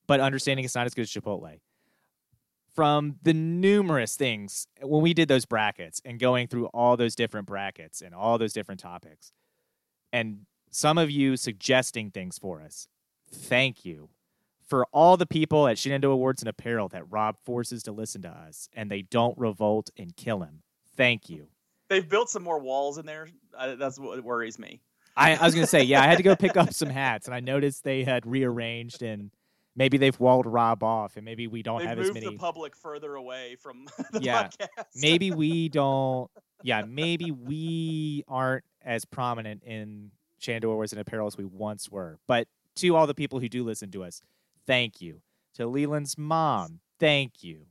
but 0.06 0.20
understanding 0.20 0.64
it's 0.64 0.74
not 0.74 0.86
as 0.86 0.94
good 0.94 1.02
as 1.02 1.10
Chipotle 1.10 1.58
from 2.76 3.16
the 3.22 3.34
numerous 3.34 4.16
things 4.16 4.68
when 4.82 5.02
we 5.02 5.12
did 5.12 5.28
those 5.28 5.44
brackets 5.44 6.00
and 6.04 6.20
going 6.20 6.46
through 6.46 6.66
all 6.66 6.96
those 6.96 7.16
different 7.16 7.46
brackets 7.46 8.00
and 8.02 8.14
all 8.14 8.38
those 8.38 8.52
different 8.52 8.80
topics 8.80 9.32
and 10.12 10.40
some 10.70 10.98
of 10.98 11.10
you 11.10 11.36
suggesting 11.36 12.10
things 12.10 12.38
for 12.38 12.60
us 12.60 12.86
thank 13.28 13.84
you 13.84 14.08
for 14.68 14.86
all 14.92 15.16
the 15.16 15.26
people 15.26 15.66
at 15.68 15.78
Shenandoah 15.78 16.12
Awards 16.12 16.42
and 16.42 16.48
Apparel 16.48 16.88
that 16.88 17.10
Rob 17.10 17.36
forces 17.44 17.82
to 17.84 17.92
listen 17.92 18.22
to 18.22 18.28
us 18.28 18.68
and 18.74 18.90
they 18.90 19.02
don't 19.02 19.36
revolt 19.38 19.90
and 19.96 20.16
kill 20.16 20.42
him 20.42 20.62
Thank 20.96 21.28
you. 21.28 21.48
They've 21.88 22.08
built 22.08 22.30
some 22.30 22.42
more 22.42 22.58
walls 22.58 22.98
in 22.98 23.06
there. 23.06 23.28
Uh, 23.56 23.76
that's 23.76 23.98
what 23.98 24.22
worries 24.24 24.58
me. 24.58 24.80
I, 25.16 25.36
I 25.36 25.44
was 25.44 25.54
gonna 25.54 25.66
say, 25.66 25.82
yeah, 25.82 26.02
I 26.02 26.06
had 26.06 26.16
to 26.16 26.22
go 26.22 26.34
pick 26.34 26.56
up 26.56 26.72
some 26.74 26.90
hats, 26.90 27.26
and 27.26 27.34
I 27.34 27.40
noticed 27.40 27.84
they 27.84 28.04
had 28.04 28.26
rearranged, 28.26 29.02
and 29.02 29.30
maybe 29.76 29.98
they've 29.98 30.18
walled 30.18 30.46
Rob 30.46 30.82
off, 30.82 31.16
and 31.16 31.24
maybe 31.24 31.46
we 31.46 31.62
don't 31.62 31.78
they've 31.80 31.88
have 31.88 31.98
as 31.98 32.12
many. 32.12 32.26
the 32.26 32.32
public 32.36 32.74
further 32.74 33.14
away 33.14 33.56
from 33.56 33.86
the 34.12 34.20
Yeah, 34.20 34.48
podcast. 34.48 34.84
maybe 34.96 35.30
we 35.30 35.68
don't. 35.68 36.30
Yeah, 36.62 36.82
maybe 36.86 37.30
we 37.30 38.24
aren't 38.26 38.64
as 38.82 39.04
prominent 39.04 39.62
in 39.62 40.10
Shenandoah 40.38 40.72
Awards 40.72 40.92
and 40.92 41.00
Apparel 41.00 41.26
as 41.26 41.36
we 41.36 41.44
once 41.44 41.90
were. 41.90 42.18
But 42.26 42.48
to 42.76 42.96
all 42.96 43.06
the 43.06 43.14
people 43.14 43.38
who 43.40 43.48
do 43.48 43.62
listen 43.62 43.90
to 43.92 44.02
us, 44.04 44.22
thank 44.66 45.00
you. 45.00 45.20
To 45.54 45.66
Leland's 45.66 46.16
mom, 46.18 46.80
thank 46.98 47.42
you. 47.42 47.66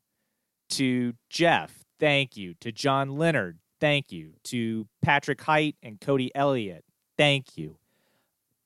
To 0.69 1.13
Jeff, 1.29 1.83
thank 1.99 2.35
you. 2.37 2.53
To 2.61 2.71
John 2.71 3.17
Leonard, 3.17 3.59
thank 3.79 4.11
you. 4.11 4.33
To 4.45 4.87
Patrick 5.01 5.41
Height 5.41 5.75
and 5.83 5.99
Cody 6.01 6.31
Elliott, 6.35 6.83
thank 7.17 7.57
you. 7.57 7.77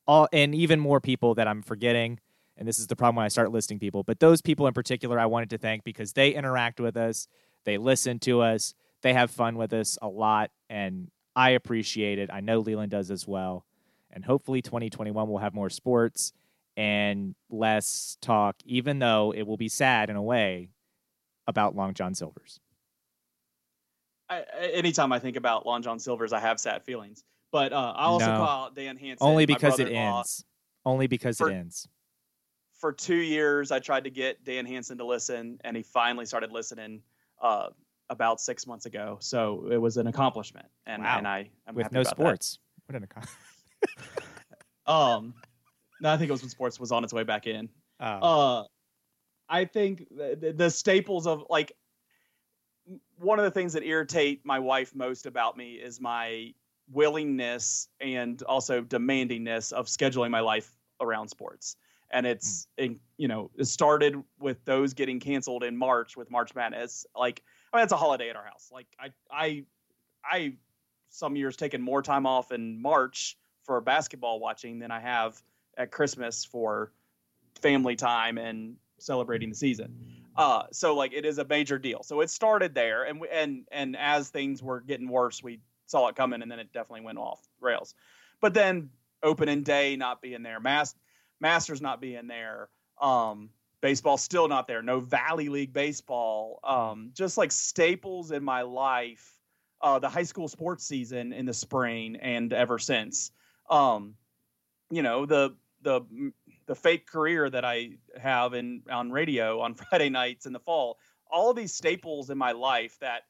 All 0.07 0.27
and 0.33 0.55
even 0.55 0.79
more 0.79 0.99
people 0.99 1.35
that 1.35 1.47
I'm 1.47 1.61
forgetting. 1.61 2.19
And 2.59 2.67
this 2.67 2.77
is 2.77 2.87
the 2.87 2.95
problem 2.95 3.15
when 3.15 3.25
I 3.25 3.29
start 3.29 3.51
listing 3.51 3.79
people. 3.79 4.03
But 4.03 4.19
those 4.19 4.41
people 4.41 4.67
in 4.67 4.73
particular, 4.73 5.17
I 5.17 5.25
wanted 5.27 5.49
to 5.51 5.57
thank 5.57 5.85
because 5.85 6.11
they 6.11 6.31
interact 6.31 6.81
with 6.81 6.97
us, 6.97 7.27
they 7.63 7.77
listen 7.77 8.19
to 8.19 8.41
us, 8.41 8.73
they 9.01 9.13
have 9.13 9.31
fun 9.31 9.55
with 9.55 9.71
us 9.71 9.97
a 10.01 10.09
lot, 10.09 10.51
and 10.69 11.09
I 11.37 11.51
appreciate 11.51 12.19
it. 12.19 12.29
I 12.31 12.41
know 12.41 12.59
Leland 12.59 12.91
does 12.91 13.11
as 13.11 13.25
well. 13.25 13.65
And 14.11 14.25
hopefully, 14.25 14.61
2021 14.61 15.29
will 15.29 15.37
have 15.37 15.53
more 15.53 15.69
sports 15.69 16.33
and 16.75 17.33
less 17.49 18.17
talk, 18.21 18.57
even 18.65 18.99
though 18.99 19.33
it 19.33 19.43
will 19.47 19.55
be 19.57 19.69
sad 19.69 20.09
in 20.09 20.17
a 20.17 20.21
way 20.21 20.71
about 21.47 21.77
Long 21.77 21.93
John 21.93 22.13
Silver's. 22.13 22.59
I, 24.29 24.43
anytime 24.73 25.13
I 25.13 25.19
think 25.19 25.37
about 25.37 25.65
Long 25.65 25.81
John 25.81 25.97
Silver's, 25.97 26.33
I 26.33 26.39
have 26.39 26.59
sad 26.59 26.83
feelings. 26.83 27.23
But 27.51 27.71
uh, 27.71 27.93
I 27.95 28.03
also 28.05 28.25
No. 28.27 28.37
call 28.37 28.65
out 28.65 28.75
Dan 28.75 28.97
Hansen. 28.97 29.25
Only 29.25 29.45
because 29.45 29.79
it 29.79 29.91
ends. 29.91 30.43
Only 30.85 31.07
because 31.07 31.37
For- 31.37 31.49
it 31.49 31.55
ends. 31.55 31.87
For 32.79 32.91
two 32.93 33.15
years, 33.17 33.71
I 33.71 33.79
tried 33.79 34.05
to 34.05 34.09
get 34.09 34.43
Dan 34.45 34.65
Hansen 34.65 34.97
to 34.99 35.05
listen, 35.05 35.59
and 35.65 35.75
he 35.75 35.83
finally 35.83 36.25
started 36.25 36.51
listening 36.51 37.01
uh, 37.41 37.69
about 38.09 38.39
six 38.39 38.65
months 38.65 38.85
ago. 38.85 39.17
So 39.19 39.67
it 39.69 39.77
was 39.77 39.97
an 39.97 40.07
accomplishment, 40.07 40.65
and, 40.85 41.03
Wow. 41.03 41.17
and 41.17 41.27
I 41.27 41.49
am 41.67 41.75
With 41.75 41.83
happy 41.83 41.95
no 41.95 42.01
about 42.01 42.09
that. 42.15 42.15
sports. 42.21 42.59
What 42.87 42.95
an 42.95 43.03
account. 43.03 43.27
Um, 44.87 45.35
no, 46.01 46.09
I 46.11 46.17
think 46.17 46.29
it 46.29 46.31
was 46.31 46.41
when 46.41 46.49
sports 46.49 46.79
was 46.79 46.91
on 46.91 47.03
its 47.03 47.13
way 47.13 47.21
back 47.23 47.45
in. 47.45 47.69
Oh. 47.99 48.05
Uh, 48.07 48.63
I 49.47 49.65
think 49.65 50.07
the- 50.09 50.51
the 50.57 50.71
staples 50.71 51.27
of 51.27 51.45
like 51.47 51.73
one 53.19 53.37
of 53.37 53.45
the 53.45 53.51
things 53.51 53.73
that 53.73 53.83
irritate 53.83 54.43
my 54.43 54.57
wife 54.57 54.95
most 54.95 55.27
about 55.27 55.55
me 55.57 55.73
is 55.75 56.01
my 56.01 56.55
willingness 56.91 57.87
and 58.01 58.41
also 58.43 58.81
demandingness 58.81 59.71
of 59.71 59.85
scheduling 59.85 60.31
my 60.31 60.39
life 60.39 60.73
around 61.01 61.27
sports. 61.27 61.75
And 62.11 62.25
it's, 62.25 62.67
in, 62.77 62.99
you 63.17 63.27
know, 63.27 63.51
it 63.57 63.65
started 63.65 64.15
with 64.39 64.63
those 64.65 64.93
getting 64.93 65.19
canceled 65.19 65.63
in 65.63 65.77
March 65.77 66.17
with 66.17 66.31
March 66.31 66.55
Madness. 66.55 67.05
Like, 67.15 67.43
I 67.71 67.77
mean, 67.77 67.83
it's 67.83 67.93
a 67.93 67.97
holiday 67.97 68.29
at 68.29 68.35
our 68.35 68.45
house. 68.45 68.69
Like, 68.71 68.87
I, 68.99 69.11
I, 69.31 69.63
I, 70.23 70.53
some 71.09 71.35
years 71.35 71.55
taken 71.55 71.81
more 71.81 72.01
time 72.01 72.25
off 72.25 72.51
in 72.51 72.81
March 72.81 73.37
for 73.63 73.79
basketball 73.81 74.39
watching 74.39 74.79
than 74.79 74.91
I 74.91 74.99
have 74.99 75.41
at 75.77 75.91
Christmas 75.91 76.43
for 76.43 76.91
family 77.61 77.95
time 77.95 78.37
and 78.37 78.75
celebrating 78.97 79.49
the 79.49 79.55
season. 79.55 79.95
Uh, 80.35 80.63
so 80.71 80.95
like 80.95 81.13
it 81.13 81.25
is 81.25 81.37
a 81.37 81.45
major 81.45 81.77
deal. 81.77 82.01
So 82.03 82.21
it 82.21 82.29
started 82.29 82.73
there, 82.73 83.03
and 83.03 83.19
we, 83.19 83.27
and 83.29 83.65
and 83.71 83.97
as 83.97 84.29
things 84.29 84.63
were 84.63 84.79
getting 84.79 85.09
worse, 85.09 85.43
we 85.43 85.59
saw 85.85 86.07
it 86.07 86.15
coming, 86.15 86.41
and 86.41 86.51
then 86.51 86.59
it 86.59 86.71
definitely 86.71 87.05
went 87.05 87.17
off 87.17 87.41
rails. 87.59 87.93
But 88.39 88.53
then 88.53 88.89
opening 89.21 89.63
day 89.63 89.95
not 89.95 90.21
being 90.21 90.43
there, 90.43 90.59
Mas- 90.59 90.95
Masters 91.39 91.81
not 91.81 92.01
being 92.01 92.27
there, 92.27 92.69
um, 93.01 93.49
baseball 93.81 94.17
still 94.17 94.47
not 94.47 94.67
there, 94.67 94.81
no 94.81 94.99
Valley 94.99 95.49
League 95.49 95.73
baseball, 95.73 96.59
um, 96.63 97.11
just 97.13 97.37
like 97.37 97.51
staples 97.51 98.31
in 98.31 98.43
my 98.43 98.61
life. 98.61 99.35
Uh, 99.81 99.97
the 99.97 100.09
high 100.09 100.23
school 100.23 100.49
sports 100.49 100.85
season 100.85 101.31
in 101.31 101.45
the 101.45 101.53
spring 101.53 102.17
and 102.17 102.51
ever 102.51 102.77
since. 102.77 103.31
Um, 103.69 104.15
you 104.91 105.01
know 105.03 105.25
the 105.25 105.55
the 105.81 106.01
the 106.65 106.75
fake 106.75 107.07
career 107.07 107.49
that 107.49 107.63
I 107.65 107.91
have 108.19 108.53
in 108.53 108.83
on 108.91 109.11
radio 109.11 109.61
on 109.61 109.73
Friday 109.89 110.09
nights 110.09 110.45
in 110.45 110.53
the 110.53 110.59
fall. 110.59 110.97
All 111.31 111.53
these 111.53 111.73
staples 111.73 112.29
in 112.29 112.37
my 112.37 112.51
life 112.51 112.97
that 113.01 113.23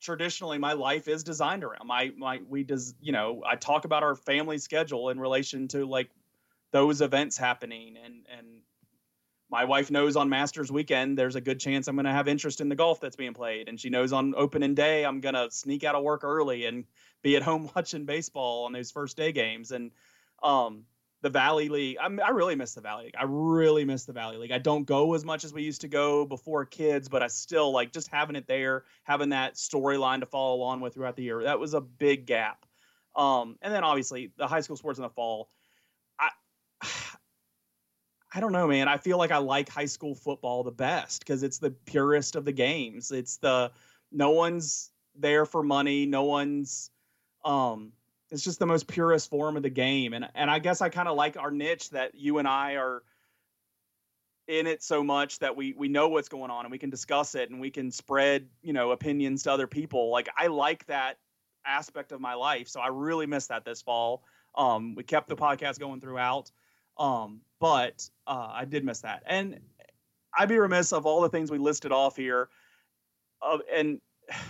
traditionally 0.00 0.58
my 0.58 0.72
life 0.72 1.08
is 1.08 1.24
designed 1.24 1.64
around. 1.64 1.86
My 1.86 2.12
my 2.16 2.40
we 2.48 2.64
does 2.64 2.94
you 3.00 3.12
know 3.12 3.42
I 3.46 3.56
talk 3.56 3.84
about 3.84 4.02
our 4.02 4.14
family 4.14 4.58
schedule 4.58 5.10
in 5.10 5.18
relation 5.18 5.68
to 5.68 5.86
like 5.86 6.10
those 6.74 7.00
events 7.00 7.38
happening 7.38 7.96
and 8.04 8.26
and 8.36 8.46
my 9.48 9.64
wife 9.64 9.92
knows 9.92 10.16
on 10.16 10.28
Masters 10.28 10.72
weekend 10.72 11.16
there's 11.16 11.36
a 11.36 11.40
good 11.40 11.60
chance 11.60 11.86
I'm 11.86 11.94
going 11.94 12.04
to 12.04 12.10
have 12.10 12.26
interest 12.26 12.60
in 12.60 12.68
the 12.68 12.74
golf 12.74 13.00
that's 13.00 13.14
being 13.14 13.32
played 13.32 13.68
and 13.68 13.78
she 13.78 13.90
knows 13.90 14.12
on 14.12 14.34
opening 14.36 14.74
day 14.74 15.06
I'm 15.06 15.20
going 15.20 15.36
to 15.36 15.48
sneak 15.52 15.84
out 15.84 15.94
of 15.94 16.02
work 16.02 16.24
early 16.24 16.66
and 16.66 16.84
be 17.22 17.36
at 17.36 17.44
home 17.44 17.70
watching 17.76 18.06
baseball 18.06 18.64
on 18.64 18.72
those 18.72 18.90
first 18.90 19.16
day 19.16 19.30
games 19.30 19.70
and 19.70 19.92
um 20.42 20.82
the 21.22 21.30
Valley 21.30 21.70
League. 21.70 21.96
I, 21.98 22.10
I 22.22 22.30
really 22.30 22.54
miss 22.54 22.74
the 22.74 22.82
Valley 22.82 23.04
League. 23.04 23.14
I 23.18 23.24
really 23.26 23.86
miss 23.86 24.04
the 24.04 24.12
Valley 24.12 24.36
League. 24.36 24.52
I 24.52 24.58
don't 24.58 24.84
go 24.84 25.14
as 25.14 25.24
much 25.24 25.42
as 25.42 25.54
we 25.54 25.62
used 25.62 25.80
to 25.80 25.88
go 25.88 26.26
before 26.26 26.66
kids, 26.66 27.08
but 27.08 27.22
I 27.22 27.28
still 27.28 27.72
like 27.72 27.94
just 27.94 28.08
having 28.08 28.36
it 28.36 28.46
there, 28.46 28.84
having 29.04 29.30
that 29.30 29.54
storyline 29.54 30.20
to 30.20 30.26
follow 30.26 30.56
along 30.56 30.82
with 30.82 30.92
throughout 30.92 31.16
the 31.16 31.22
year. 31.22 31.44
That 31.44 31.58
was 31.58 31.72
a 31.72 31.80
big 31.80 32.26
gap. 32.26 32.66
Um, 33.16 33.56
and 33.62 33.72
then 33.72 33.84
obviously 33.84 34.32
the 34.36 34.46
high 34.46 34.60
school 34.60 34.76
sports 34.76 34.98
in 34.98 35.02
the 35.02 35.08
fall. 35.08 35.48
I 38.34 38.40
don't 38.40 38.52
know, 38.52 38.66
man. 38.66 38.88
I 38.88 38.96
feel 38.96 39.16
like 39.16 39.30
I 39.30 39.38
like 39.38 39.68
high 39.68 39.86
school 39.86 40.14
football 40.14 40.64
the 40.64 40.72
best 40.72 41.20
because 41.20 41.44
it's 41.44 41.58
the 41.58 41.70
purest 41.70 42.34
of 42.34 42.44
the 42.44 42.52
games. 42.52 43.12
It's 43.12 43.36
the 43.36 43.70
no 44.10 44.30
one's 44.30 44.90
there 45.14 45.46
for 45.46 45.62
money. 45.62 46.04
No 46.04 46.24
one's 46.24 46.90
um 47.44 47.92
it's 48.30 48.42
just 48.42 48.58
the 48.58 48.66
most 48.66 48.88
purest 48.88 49.30
form 49.30 49.56
of 49.56 49.62
the 49.62 49.70
game 49.70 50.14
and 50.14 50.28
and 50.34 50.50
I 50.50 50.58
guess 50.58 50.80
I 50.80 50.88
kind 50.88 51.06
of 51.06 51.16
like 51.16 51.36
our 51.36 51.52
niche 51.52 51.90
that 51.90 52.16
you 52.16 52.38
and 52.38 52.48
I 52.48 52.72
are 52.72 53.02
in 54.48 54.66
it 54.66 54.82
so 54.82 55.04
much 55.04 55.38
that 55.38 55.54
we 55.54 55.72
we 55.72 55.88
know 55.88 56.08
what's 56.08 56.28
going 56.28 56.50
on 56.50 56.64
and 56.64 56.72
we 56.72 56.78
can 56.78 56.90
discuss 56.90 57.36
it 57.36 57.50
and 57.50 57.60
we 57.60 57.70
can 57.70 57.92
spread, 57.92 58.48
you 58.62 58.72
know, 58.72 58.90
opinions 58.90 59.44
to 59.44 59.52
other 59.52 59.68
people. 59.68 60.10
Like 60.10 60.28
I 60.36 60.48
like 60.48 60.84
that 60.86 61.18
aspect 61.64 62.10
of 62.10 62.20
my 62.20 62.34
life. 62.34 62.66
So 62.66 62.80
I 62.80 62.88
really 62.88 63.26
miss 63.26 63.46
that 63.46 63.64
this 63.64 63.80
fall. 63.80 64.24
Um 64.56 64.96
we 64.96 65.04
kept 65.04 65.28
the 65.28 65.36
podcast 65.36 65.78
going 65.78 66.00
throughout. 66.00 66.50
Um 66.98 67.40
but 67.60 68.08
uh 68.26 68.50
I 68.52 68.64
did 68.64 68.84
miss 68.84 69.00
that. 69.00 69.22
And 69.26 69.60
I'd 70.36 70.48
be 70.48 70.58
remiss 70.58 70.92
of 70.92 71.06
all 71.06 71.20
the 71.20 71.28
things 71.28 71.50
we 71.50 71.58
listed 71.58 71.92
off 71.92 72.16
here 72.16 72.48
uh, 73.44 73.58
and 73.72 74.00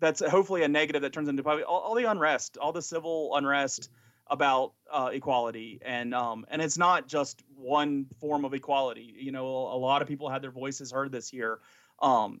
that's 0.00 0.24
hopefully 0.28 0.62
a 0.62 0.68
negative 0.68 1.02
that 1.02 1.12
turns 1.12 1.28
into 1.28 1.42
probably 1.42 1.64
all, 1.64 1.80
all 1.80 1.94
the 1.94 2.04
unrest, 2.04 2.56
all 2.56 2.72
the 2.72 2.82
civil 2.82 3.36
unrest 3.36 3.90
about 4.28 4.72
uh, 4.90 5.10
equality, 5.12 5.78
and 5.84 6.14
um, 6.14 6.44
and 6.48 6.62
it's 6.62 6.78
not 6.78 7.06
just 7.06 7.42
one 7.54 8.06
form 8.20 8.44
of 8.44 8.54
equality. 8.54 9.14
You 9.16 9.30
know, 9.30 9.46
a 9.46 9.78
lot 9.78 10.02
of 10.02 10.08
people 10.08 10.28
had 10.28 10.42
their 10.42 10.50
voices 10.50 10.90
heard 10.90 11.12
this 11.12 11.32
year, 11.32 11.60
um, 12.00 12.40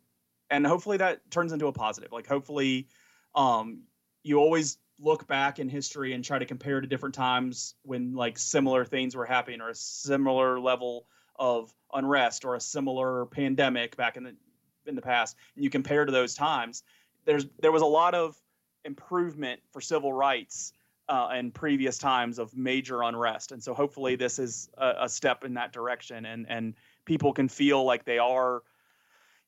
and 0.50 0.66
hopefully 0.66 0.96
that 0.96 1.20
turns 1.30 1.52
into 1.52 1.66
a 1.66 1.72
positive. 1.72 2.10
Like 2.10 2.26
hopefully, 2.26 2.88
um, 3.34 3.82
you 4.22 4.38
always 4.38 4.78
look 5.02 5.26
back 5.26 5.58
in 5.58 5.68
history 5.68 6.12
and 6.12 6.24
try 6.24 6.38
to 6.38 6.46
compare 6.46 6.80
to 6.80 6.86
different 6.86 7.14
times 7.14 7.74
when 7.82 8.14
like 8.14 8.38
similar 8.38 8.84
things 8.84 9.16
were 9.16 9.26
happening 9.26 9.60
or 9.60 9.68
a 9.68 9.74
similar 9.74 10.60
level 10.60 11.06
of 11.36 11.74
unrest 11.92 12.44
or 12.44 12.54
a 12.54 12.60
similar 12.60 13.26
pandemic 13.26 13.96
back 13.96 14.16
in 14.16 14.22
the 14.22 14.34
in 14.86 14.94
the 14.94 15.02
past, 15.02 15.36
and 15.54 15.64
you 15.64 15.70
compare 15.70 16.04
to 16.04 16.12
those 16.12 16.34
times 16.34 16.82
there's 17.24 17.46
there 17.60 17.72
was 17.72 17.82
a 17.82 17.86
lot 17.86 18.14
of 18.14 18.36
improvement 18.84 19.60
for 19.70 19.80
civil 19.80 20.12
rights 20.12 20.72
uh, 21.08 21.30
in 21.36 21.50
previous 21.50 21.98
times 21.98 22.38
of 22.38 22.56
major 22.56 23.02
unrest, 23.02 23.52
and 23.52 23.62
so 23.62 23.74
hopefully 23.74 24.16
this 24.16 24.38
is 24.38 24.68
a, 24.78 24.94
a 25.00 25.08
step 25.08 25.44
in 25.44 25.54
that 25.54 25.72
direction, 25.72 26.24
and 26.24 26.46
and 26.48 26.74
people 27.04 27.32
can 27.32 27.48
feel 27.48 27.84
like 27.84 28.04
they 28.04 28.18
are 28.18 28.62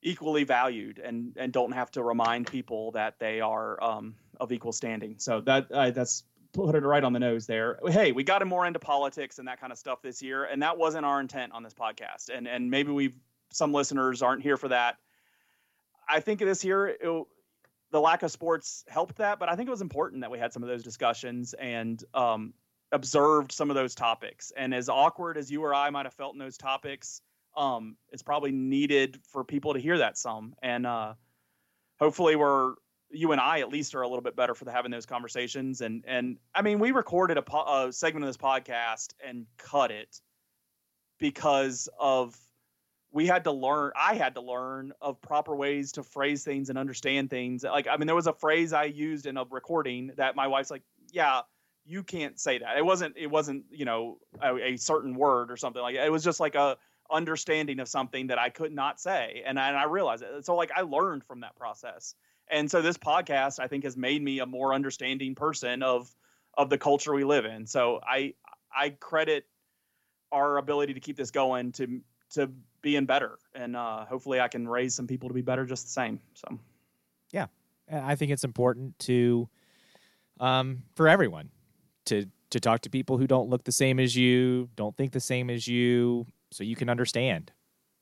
equally 0.03 0.45
valued 0.45 0.99
and 0.99 1.33
and 1.37 1.53
don't 1.53 1.73
have 1.73 1.91
to 1.91 2.03
remind 2.03 2.47
people 2.47 2.91
that 2.93 3.19
they 3.19 3.41
are 3.41 3.83
um, 3.83 4.15
of 4.41 4.53
equal 4.53 4.73
standing. 4.73 5.17
So 5.19 5.41
that 5.43 5.71
uh, 5.71 5.91
that's 5.91 6.25
put 6.53 6.75
it 6.75 6.85
right 6.85 7.03
on 7.03 7.13
the 7.13 7.21
nose 7.21 7.47
there. 7.47 7.79
Hey, 7.89 8.13
we 8.13 8.23
got 8.23 8.41
him 8.41 8.49
more 8.49 8.65
into 8.67 8.79
politics 8.79 9.39
and 9.39 9.49
that 9.49 9.61
kind 9.61 9.73
of 9.73 9.79
stuff 9.79 10.03
this 10.03 10.23
year, 10.23 10.45
and 10.45 10.63
that 10.63 10.79
wasn't 10.79 11.05
our 11.05 11.21
intent 11.21 11.53
on 11.53 11.63
this 11.63 11.75
podcast. 11.75 12.31
And 12.35 12.47
and 12.49 12.71
maybe 12.71 12.93
we've 12.93 13.17
some 13.53 13.73
listeners 13.73 14.23
aren't 14.23 14.43
here 14.43 14.57
for 14.57 14.69
that. 14.69 14.97
I 16.09 16.21
think 16.21 16.41
this 16.41 16.65
year 16.65 16.89
it, 16.89 17.27
the 17.91 18.01
lack 18.01 18.23
of 18.23 18.31
sports 18.31 18.85
helped 18.89 19.17
that, 19.19 19.39
but 19.39 19.49
I 19.49 19.57
think 19.57 19.69
it 19.69 19.71
was 19.71 19.81
important 19.81 20.23
that 20.23 20.31
we 20.31 20.39
had 20.39 20.53
some 20.53 20.63
of 20.63 20.69
those 20.69 20.83
discussions 20.83 21.55
and 21.55 22.03
um, 22.13 22.53
observed 22.91 23.53
some 23.53 23.71
of 23.71 23.77
those 23.77 23.95
topics. 23.95 24.53
And 24.57 24.75
as 24.75 24.89
awkward 24.89 25.37
as 25.39 25.51
you 25.51 25.63
or 25.63 25.73
I 25.73 25.91
might 25.91 26.07
have 26.07 26.15
felt 26.15 26.35
in 26.35 26.41
those 26.41 26.57
topics, 26.57 27.21
um, 27.57 27.97
it's 28.11 28.23
probably 28.23 28.51
needed 28.51 29.21
for 29.29 29.45
people 29.45 29.75
to 29.75 29.81
hear 29.81 29.99
that 29.99 30.19
some. 30.19 30.55
And 30.61 30.87
uh, 30.87 31.15
hopefully, 32.01 32.35
we're 32.37 32.75
you 33.15 33.33
and 33.33 33.41
I 33.41 33.61
at 33.61 33.69
least 33.69 33.95
are 33.95 34.03
a 34.03 34.09
little 34.09 34.23
bit 34.23 34.37
better 34.37 34.55
for 34.55 34.71
having 34.71 34.91
those 34.91 35.07
conversations. 35.07 35.81
And 35.81 36.05
and 36.07 36.39
I 36.55 36.63
mean, 36.63 36.79
we 36.79 36.91
recorded 36.91 37.37
a, 37.39 37.43
po- 37.43 37.87
a 37.87 37.93
segment 37.93 38.25
of 38.25 38.29
this 38.29 38.37
podcast 38.37 39.15
and 39.25 39.47
cut 39.57 39.91
it 39.91 40.21
because 41.19 41.89
of 41.99 42.37
we 43.13 43.27
had 43.27 43.45
to 43.45 43.53
learn. 43.53 43.93
I 43.97 44.15
had 44.15 44.35
to 44.35 44.41
learn 44.41 44.93
of 45.01 45.21
proper 45.21 45.55
ways 45.55 45.93
to 45.93 46.03
phrase 46.03 46.45
things 46.45 46.69
and 46.69 46.77
understand 46.77 47.31
things. 47.31 47.63
Like 47.63 47.87
I 47.87 47.97
mean, 47.97 48.07
there 48.07 48.17
was 48.17 48.27
a 48.27 48.33
phrase 48.33 48.73
I 48.73 48.85
used 48.85 49.27
in 49.27 49.37
a 49.37 49.45
recording 49.51 50.11
that 50.17 50.37
my 50.37 50.49
wife's 50.49 50.71
like, 50.71 50.83
"Yeah, 51.13 51.43
you 51.85 52.03
can't 52.03 52.39
say 52.39 52.59
that." 52.59 52.77
It 52.77 52.85
wasn't. 52.85 53.17
It 53.17 53.29
wasn't. 53.29 53.65
You 53.71 53.85
know, 53.85 54.19
a, 54.43 54.73
a 54.73 54.77
certain 54.77 55.15
word 55.15 55.51
or 55.51 55.57
something 55.57 55.81
like. 55.81 55.95
It 55.95 56.11
was 56.11 56.25
just 56.25 56.41
like 56.41 56.57
a 56.57 56.77
understanding 57.11 57.81
of 57.81 57.89
something 57.89 58.29
that 58.29 58.39
I 58.39 58.49
could 58.49 58.73
not 58.73 59.01
say, 59.01 59.43
and 59.47 59.59
I, 59.59 59.69
and 59.69 59.77
I 59.77 59.85
realized 59.85 60.23
it. 60.23 60.45
So 60.45 60.57
like 60.57 60.73
I 60.75 60.83
learned 60.83 61.25
from 61.25 61.41
that 61.41 61.55
process, 61.57 62.15
and 62.51 62.71
so 62.71 62.83
this 62.83 62.99
podcast 62.99 63.59
I 63.61 63.69
think 63.69 63.85
has 63.85 63.97
made 63.97 64.23
me 64.23 64.41
a 64.41 64.47
more 64.47 64.75
understanding 64.75 65.35
person 65.35 65.83
of 65.83 66.15
of 66.57 66.71
the 66.71 66.79
culture 66.79 67.13
we 67.13 67.25
live 67.25 67.45
in. 67.45 67.67
So 67.67 68.01
I 68.07 68.35
I 68.75 68.91
credit 68.91 69.47
our 70.33 70.59
ability 70.59 70.95
to 70.95 71.01
keep 71.01 71.17
this 71.17 71.31
going 71.31 71.73
to 71.73 72.01
to 72.31 72.51
being 72.83 73.07
better, 73.07 73.39
and 73.55 73.77
uh, 73.77 74.05
hopefully 74.05 74.41
I 74.41 74.49
can 74.49 74.67
raise 74.67 74.95
some 74.95 75.07
people 75.07 75.29
to 75.29 75.35
be 75.35 75.43
better 75.43 75.65
just 75.65 75.85
the 75.85 75.91
same. 75.91 76.21
So 76.35 76.59
yeah, 77.31 77.47
I 77.91 78.15
think 78.15 78.33
it's 78.33 78.45
important 78.45 78.99
to 79.01 79.49
um, 80.41 80.83
for 80.95 81.09
everyone 81.09 81.51
to 82.07 82.27
to 82.51 82.61
talk 82.61 82.83
to 82.83 82.91
people 82.91 83.19
who 83.19 83.27
don't 83.27 83.49
look 83.49 83.65
the 83.65 83.73
same 83.73 83.99
as 83.99 84.15
you, 84.15 84.69
don't 84.77 84.97
think 84.97 85.13
the 85.13 85.21
same 85.21 85.51
as 85.51 85.67
you, 85.67 86.27
so 86.53 86.63
you 86.63 86.77
can 86.77 86.89
understand 86.89 87.51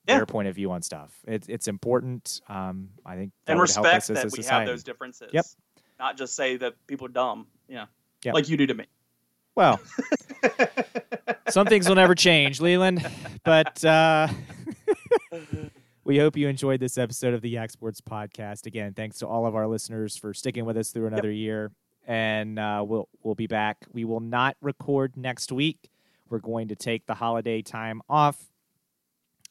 yeah. 0.07 0.17
their 0.17 0.25
point 0.25 0.47
of 0.47 0.55
view 0.55 0.71
on 0.71 0.81
stuff. 0.81 1.13
It's 1.25 1.47
it's 1.47 1.67
important. 1.67 2.41
Um, 2.47 2.89
I 3.05 3.15
think 3.15 3.31
and 3.47 3.59
respect 3.59 4.07
that 4.07 4.31
we 4.35 4.43
have 4.43 4.65
those 4.65 4.83
differences. 4.83 5.29
Yep. 5.33 5.45
Not 5.99 6.17
just 6.17 6.35
say 6.35 6.57
that 6.57 6.75
people 6.87 7.07
are 7.07 7.11
dumb. 7.11 7.47
Yeah. 7.67 7.85
Yep. 8.23 8.33
Like 8.33 8.49
you 8.49 8.57
do 8.57 8.67
to 8.67 8.73
me. 8.73 8.85
Well, 9.55 9.79
some 11.49 11.67
things 11.67 11.87
will 11.87 11.95
never 11.95 12.15
change, 12.15 12.59
Leland. 12.59 13.07
But 13.43 13.83
uh, 13.85 14.27
we 16.03 16.17
hope 16.17 16.35
you 16.35 16.47
enjoyed 16.47 16.79
this 16.79 16.97
episode 16.97 17.33
of 17.33 17.41
the 17.41 17.49
Yak 17.49 17.69
Sports 17.69 18.01
Podcast. 18.01 18.65
Again, 18.65 18.93
thanks 18.93 19.19
to 19.19 19.27
all 19.27 19.45
of 19.45 19.55
our 19.55 19.67
listeners 19.67 20.17
for 20.17 20.33
sticking 20.33 20.65
with 20.65 20.77
us 20.77 20.89
through 20.89 21.07
another 21.07 21.31
yep. 21.31 21.39
year. 21.39 21.71
And 22.05 22.59
uh, 22.59 22.83
we'll 22.85 23.07
we'll 23.21 23.35
be 23.35 23.47
back. 23.47 23.77
We 23.93 24.03
will 24.03 24.19
not 24.19 24.57
record 24.61 25.15
next 25.15 25.51
week. 25.51 25.89
We're 26.29 26.39
going 26.39 26.69
to 26.69 26.75
take 26.75 27.05
the 27.05 27.13
holiday 27.13 27.61
time 27.61 28.01
off. 28.09 28.37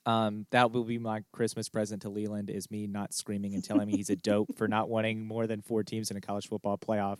Um, 0.04 0.46
that 0.50 0.72
will 0.72 0.84
be 0.84 0.98
my 0.98 1.22
Christmas 1.32 1.68
present 1.68 2.02
to 2.02 2.08
Leland 2.08 2.50
is 2.50 2.70
me 2.70 2.86
not 2.86 3.14
screaming 3.14 3.54
and 3.54 3.62
telling 3.62 3.86
me 3.86 3.96
he's 3.96 4.10
a 4.10 4.16
dope 4.30 4.56
for 4.56 4.66
not 4.66 4.88
wanting 4.88 5.24
more 5.24 5.46
than 5.46 5.62
four 5.62 5.82
teams 5.82 6.10
in 6.10 6.16
a 6.16 6.20
college 6.20 6.48
football 6.48 6.76
playoff. 6.76 7.18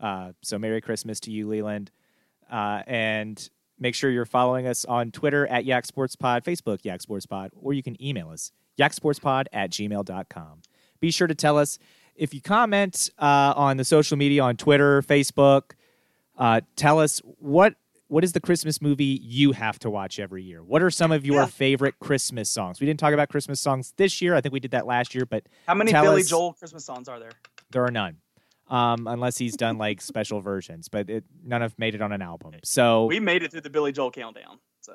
Uh, 0.00 0.32
so 0.42 0.58
Merry 0.58 0.80
Christmas 0.80 1.20
to 1.20 1.30
you, 1.30 1.48
Leland. 1.48 1.90
Uh, 2.50 2.82
and 2.86 3.48
make 3.78 3.94
sure 3.94 4.10
you're 4.10 4.24
following 4.24 4.66
us 4.66 4.84
on 4.84 5.10
Twitter 5.10 5.46
at 5.46 5.64
Yak 5.64 5.86
Sports 5.86 6.14
Pod, 6.14 6.44
Facebook 6.44 6.84
Yak 6.84 7.00
Sports 7.00 7.26
Pod, 7.26 7.50
or 7.60 7.72
you 7.72 7.82
can 7.82 8.00
email 8.02 8.28
us 8.28 8.52
yaksportspod 8.78 9.46
at 9.52 9.70
gmail.com. 9.70 10.62
Be 11.00 11.10
sure 11.10 11.26
to 11.26 11.34
tell 11.34 11.58
us 11.58 11.78
if 12.14 12.32
you 12.32 12.40
comment 12.40 13.10
uh, 13.18 13.54
on 13.56 13.76
the 13.76 13.84
social 13.84 14.16
media 14.16 14.42
on 14.42 14.56
Twitter, 14.56 15.02
Facebook, 15.02 15.72
uh, 16.38 16.60
tell 16.76 16.98
us 16.98 17.20
what 17.38 17.74
what 18.08 18.24
is 18.24 18.32
the 18.32 18.40
Christmas 18.40 18.82
movie 18.82 19.18
you 19.22 19.52
have 19.52 19.78
to 19.80 19.90
watch 19.90 20.18
every 20.18 20.42
year? 20.42 20.62
What 20.62 20.82
are 20.82 20.90
some 20.90 21.12
of 21.12 21.24
your 21.24 21.40
yeah. 21.42 21.46
favorite 21.46 21.98
Christmas 22.00 22.50
songs? 22.50 22.80
We 22.80 22.86
didn't 22.86 23.00
talk 23.00 23.14
about 23.14 23.28
Christmas 23.28 23.60
songs 23.60 23.94
this 23.96 24.20
year. 24.20 24.34
I 24.34 24.40
think 24.40 24.52
we 24.52 24.60
did 24.60 24.72
that 24.72 24.86
last 24.86 25.14
year, 25.14 25.24
but 25.26 25.44
how 25.66 25.74
many 25.74 25.92
Billy 25.92 26.22
us, 26.22 26.28
Joel 26.28 26.52
Christmas 26.52 26.84
songs 26.84 27.08
are 27.08 27.18
there? 27.18 27.32
There 27.70 27.84
are 27.84 27.90
none, 27.90 28.18
um, 28.68 29.06
unless 29.06 29.38
he's 29.38 29.56
done 29.56 29.78
like 29.78 30.00
special 30.02 30.40
versions. 30.40 30.88
But 30.88 31.08
it, 31.08 31.24
none 31.42 31.62
have 31.62 31.78
made 31.78 31.94
it 31.94 32.02
on 32.02 32.12
an 32.12 32.22
album. 32.22 32.52
So 32.62 33.06
we 33.06 33.20
made 33.20 33.42
it 33.42 33.50
through 33.50 33.62
the 33.62 33.70
Billy 33.70 33.92
Joel 33.92 34.10
countdown. 34.10 34.58
So. 34.80 34.94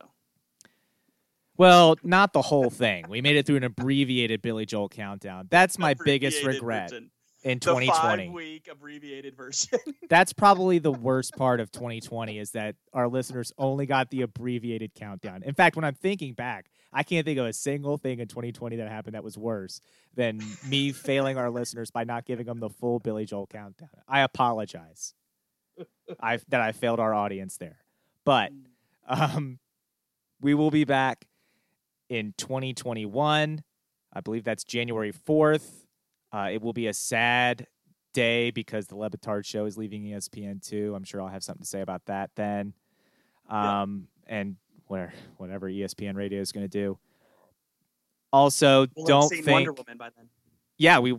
Well, 1.57 1.98
not 2.03 2.31
the 2.31 2.41
whole 2.41 2.69
thing. 2.69 3.06
We 3.10 3.22
made 3.22 3.36
it 3.36 3.45
through 3.45 3.57
an 3.57 3.65
abbreviated 3.65 4.41
Billy 4.41 4.65
Joel 4.65 4.88
countdown. 4.88 5.48
That's 5.49 5.77
my 5.77 5.94
biggest 5.94 6.41
regret. 6.45 6.94
In 7.43 7.59
2020. 7.59 8.25
five 8.25 8.33
week 8.33 8.67
abbreviated 8.69 9.35
version. 9.35 9.79
That's 10.09 10.33
probably 10.33 10.79
the 10.79 10.91
worst 10.91 11.35
part 11.35 11.59
of 11.59 11.71
2020 11.71 12.37
is 12.37 12.51
that 12.51 12.75
our 12.93 13.07
listeners 13.07 13.53
only 13.57 13.85
got 13.85 14.09
the 14.09 14.21
abbreviated 14.23 14.93
countdown. 14.93 15.43
In 15.43 15.53
fact, 15.53 15.75
when 15.75 15.85
I'm 15.85 15.95
thinking 15.95 16.33
back, 16.33 16.69
I 16.91 17.03
can't 17.03 17.25
think 17.25 17.39
of 17.39 17.45
a 17.45 17.53
single 17.53 17.97
thing 17.97 18.19
in 18.19 18.27
2020 18.27 18.77
that 18.77 18.89
happened 18.89 19.15
that 19.15 19.23
was 19.23 19.37
worse 19.37 19.79
than 20.15 20.41
me 20.67 20.91
failing 20.91 21.37
our 21.37 21.49
listeners 21.49 21.91
by 21.91 22.03
not 22.03 22.25
giving 22.25 22.45
them 22.45 22.59
the 22.59 22.69
full 22.69 22.99
Billy 22.99 23.25
Joel 23.25 23.47
countdown. 23.47 23.89
I 24.07 24.21
apologize. 24.21 25.13
I 26.19 26.39
that 26.49 26.59
I 26.61 26.71
failed 26.71 26.99
our 26.99 27.13
audience 27.13 27.57
there. 27.57 27.77
But 28.25 28.51
um, 29.07 29.59
we 30.41 30.53
will 30.53 30.71
be 30.71 30.83
back 30.83 31.25
in 32.09 32.33
2021. 32.37 33.63
I 34.11 34.21
believe 34.21 34.43
that's 34.43 34.63
January 34.63 35.13
4th. 35.13 35.85
Uh, 36.31 36.49
it 36.51 36.61
will 36.61 36.73
be 36.73 36.88
a 36.88 36.93
sad 36.93 37.68
day 38.14 38.51
because 38.51 38.88
the 38.88 38.95
Le 38.95 39.10
Batard 39.10 39.45
show 39.45 39.65
is 39.65 39.77
leaving 39.77 40.03
ESPN 40.03 40.65
too. 40.65 40.93
I'm 40.95 41.03
sure 41.03 41.22
I'll 41.22 41.27
have 41.27 41.43
something 41.43 41.64
to 41.64 41.69
say 41.69 41.81
about 41.81 42.06
that 42.06 42.31
then. 42.35 42.73
Um, 43.49 44.07
yeah. 44.27 44.35
and 44.35 44.56
where 44.88 45.14
whatever 45.38 45.69
ESPN 45.69 46.15
radio 46.15 46.41
is 46.41 46.51
going 46.51 46.65
to 46.65 46.69
do. 46.69 46.97
Also, 48.31 48.88
we'll 48.95 49.06
don't 49.06 49.30
think 49.30 49.47
Wonder 49.47 49.73
Woman 49.73 49.97
by 49.97 50.10
then. 50.15 50.30
Yeah, 50.77 50.99
we 50.99 51.18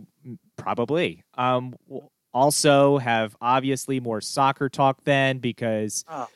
probably. 0.55 1.23
Um, 1.35 1.75
we'll 1.87 2.11
also 2.33 2.97
have 2.97 3.35
obviously 3.41 3.99
more 3.99 4.21
soccer 4.21 4.69
talk 4.69 5.03
then 5.03 5.39
because 5.39 6.05
oh. 6.07 6.27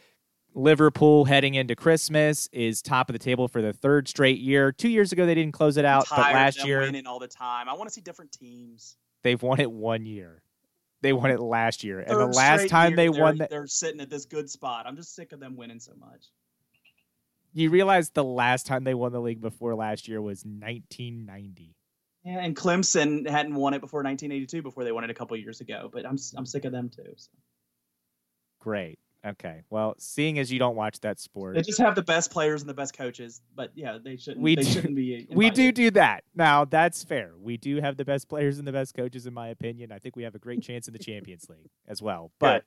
Liverpool 0.56 1.26
heading 1.26 1.56
into 1.56 1.76
Christmas 1.76 2.48
is 2.54 2.82
top 2.82 3.10
of 3.10 3.14
the 3.14 3.20
table 3.20 3.50
for 3.50 3.62
the 3.62 3.74
third 3.74 4.08
straight 4.08 4.40
year. 4.40 4.72
Two 4.72 4.88
years 4.88 5.12
ago 5.12 5.26
they 5.26 5.36
didn't 5.36 5.52
close 5.52 5.76
it 5.76 5.84
out, 5.84 6.08
but 6.10 6.18
last 6.18 6.66
year 6.66 6.80
winning 6.80 7.06
all 7.06 7.20
the 7.20 7.28
time. 7.28 7.68
I 7.68 7.74
want 7.74 7.90
to 7.90 7.94
see 7.94 8.02
different 8.02 8.32
teams. 8.32 8.96
They've 9.22 9.42
won 9.42 9.60
it 9.60 9.70
one 9.70 10.06
year. 10.06 10.42
They 11.02 11.12
won 11.12 11.30
it 11.30 11.42
last 11.42 11.84
year, 11.84 12.04
third 12.08 12.10
and 12.10 12.20
the 12.20 12.38
last 12.38 12.70
time 12.70 12.96
they 12.96 13.10
won, 13.10 13.38
that 13.40 13.50
they're 13.50 13.68
sitting 13.68 14.00
at 14.00 14.10
this 14.10 14.26
good 14.26 14.50
spot. 14.50 14.86
I'm 14.88 14.96
just 14.96 15.14
sick 15.14 15.34
of 15.34 15.42
them 15.42 15.58
winning 15.58 15.80
so 15.80 15.92
much. 16.00 16.30
You 17.54 17.70
realize 17.70 18.10
the 18.10 18.24
last 18.24 18.66
time 18.66 18.86
they 18.86 18.94
won 18.94 19.12
the 19.12 19.22
league 19.22 19.42
before 19.42 19.76
last 19.76 20.08
year 20.08 20.22
was 20.22 20.46
1990. 20.46 21.76
Yeah, 22.24 22.40
and 22.40 22.56
Clemson 22.56 23.30
hadn't 23.30 23.56
won 23.56 23.74
it 23.74 23.82
before 23.82 24.02
1982 24.02 24.64
before 24.64 24.84
they 24.84 24.92
won 24.92 25.04
it 25.04 25.10
a 25.10 25.14
couple 25.14 25.38
years 25.38 25.62
ago. 25.62 25.90
But 25.92 26.06
I'm 26.06 26.18
I'm 26.38 26.46
sick 26.46 26.66
of 26.66 26.72
them 26.72 26.90
too. 26.90 27.14
So. 27.18 27.30
Great. 28.60 28.98
Okay. 29.26 29.64
Well, 29.72 29.96
seeing 29.98 30.38
as 30.38 30.52
you 30.52 30.60
don't 30.60 30.76
watch 30.76 31.00
that 31.00 31.20
sport, 31.20 31.56
they 31.56 31.62
just 31.62 31.80
have 31.80 31.96
the 31.96 32.04
best 32.04 32.30
players 32.30 32.62
and 32.62 32.70
the 32.70 32.76
best 32.76 32.96
coaches. 32.96 33.42
But 33.56 33.72
yeah, 33.74 33.98
they 34.02 34.18
shouldn't. 34.18 34.44
We 34.44 34.56
they 34.56 34.62
do, 34.62 34.70
shouldn't 34.70 34.96
be. 34.96 35.14
Invited. 35.16 35.36
We 35.36 35.50
do 35.50 35.72
do 35.72 35.92
that. 35.92 36.24
Now 36.36 36.66
that's 36.66 37.04
fair. 37.04 37.32
We 37.42 37.58
do 37.58 37.82
have 37.82 37.98
the 37.98 38.06
best 38.06 38.30
players 38.30 38.60
and 38.60 38.68
the 38.68 38.72
best 38.72 38.94
coaches, 38.94 39.26
in 39.26 39.34
my 39.34 39.48
opinion. 39.48 39.92
I 39.92 39.98
think 39.98 40.16
we 40.16 40.24
have 40.24 40.36
a 40.36 40.40
great 40.40 40.62
chance 40.62 40.88
in 40.88 40.94
the 40.94 41.00
Champions 41.00 41.50
League 41.50 41.72
as 41.88 42.02
well. 42.02 42.32
But 42.40 42.66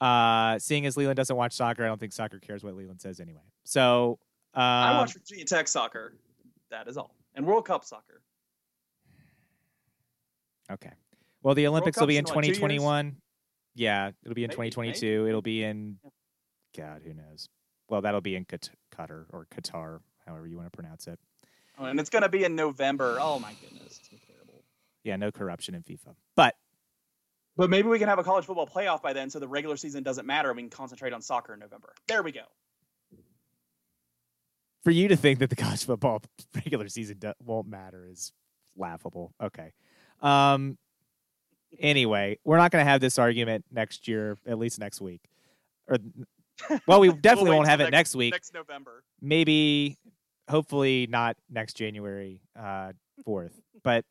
uh, 0.00 0.58
seeing 0.58 0.86
as 0.86 0.96
Leland 0.96 1.16
doesn't 1.16 1.36
watch 1.36 1.52
soccer, 1.52 1.84
I 1.84 1.88
don't 1.88 2.00
think 2.00 2.12
soccer 2.12 2.38
cares 2.38 2.64
what 2.64 2.74
Leland 2.74 3.02
says 3.02 3.20
anyway. 3.20 3.42
So 3.64 4.18
uh, 4.56 4.60
I 4.60 4.98
watch 4.98 5.12
Virginia 5.12 5.44
Tech 5.44 5.68
soccer. 5.68 6.14
That 6.70 6.88
is 6.88 6.96
all, 6.96 7.14
and 7.34 7.46
World 7.46 7.66
Cup 7.66 7.84
soccer. 7.84 8.22
Okay. 10.70 10.92
Well, 11.42 11.54
the 11.54 11.66
Olympics 11.66 11.98
will 11.98 12.06
be 12.06 12.16
in 12.16 12.24
2021. 12.24 13.16
Yeah, 13.78 14.10
it'll 14.24 14.34
be 14.34 14.42
in 14.42 14.48
maybe, 14.48 14.70
2022. 14.70 15.06
Maybe. 15.06 15.28
It'll 15.28 15.40
be 15.40 15.62
in, 15.62 15.98
God, 16.76 17.02
who 17.04 17.14
knows? 17.14 17.48
Well, 17.88 18.02
that'll 18.02 18.20
be 18.20 18.34
in 18.34 18.44
Qatar 18.44 19.26
or 19.30 19.46
Qatar, 19.54 20.00
however 20.26 20.48
you 20.48 20.56
want 20.56 20.66
to 20.70 20.76
pronounce 20.76 21.06
it. 21.06 21.18
Oh, 21.78 21.84
and 21.84 22.00
it's 22.00 22.10
going 22.10 22.22
to 22.22 22.28
be 22.28 22.42
in 22.42 22.56
November. 22.56 23.18
Oh 23.20 23.38
my 23.38 23.54
goodness, 23.60 24.00
it's 24.00 24.08
terrible. 24.26 24.64
Yeah, 25.04 25.14
no 25.16 25.30
corruption 25.30 25.76
in 25.76 25.82
FIFA, 25.82 26.16
but. 26.34 26.56
But 27.56 27.70
maybe 27.70 27.88
we 27.88 27.98
can 27.98 28.08
have 28.08 28.20
a 28.20 28.24
college 28.24 28.44
football 28.44 28.68
playoff 28.68 29.02
by 29.02 29.12
then, 29.12 29.30
so 29.30 29.40
the 29.40 29.48
regular 29.48 29.76
season 29.76 30.04
doesn't 30.04 30.26
matter. 30.26 30.52
We 30.52 30.62
can 30.62 30.70
concentrate 30.70 31.12
on 31.12 31.22
soccer 31.22 31.54
in 31.54 31.60
November. 31.60 31.92
There 32.06 32.22
we 32.22 32.30
go. 32.30 32.42
For 34.84 34.90
you 34.92 35.08
to 35.08 35.16
think 35.16 35.40
that 35.40 35.50
the 35.50 35.56
college 35.56 35.84
football 35.84 36.22
regular 36.54 36.88
season 36.88 37.20
won't 37.44 37.68
matter 37.68 38.06
is 38.08 38.32
laughable. 38.76 39.34
Okay. 39.42 39.72
Um, 40.20 40.78
anyway, 41.78 42.38
we're 42.44 42.56
not 42.56 42.70
going 42.70 42.84
to 42.84 42.90
have 42.90 43.00
this 43.00 43.18
argument 43.18 43.64
next 43.70 44.08
year, 44.08 44.36
at 44.46 44.58
least 44.58 44.78
next 44.78 45.00
week. 45.00 45.22
Or, 45.88 45.98
well, 46.86 47.00
we 47.00 47.12
definitely 47.20 47.50
we'll 47.50 47.58
won't 47.58 47.68
have 47.68 47.80
it 47.80 47.90
next, 47.90 48.14
week. 48.14 48.32
Next 48.32 48.54
November. 48.54 49.02
Maybe, 49.20 49.98
hopefully, 50.48 51.06
not 51.08 51.36
next 51.50 51.74
January 51.74 52.40
uh, 52.58 52.92
fourth. 53.24 53.60
but 53.82 54.04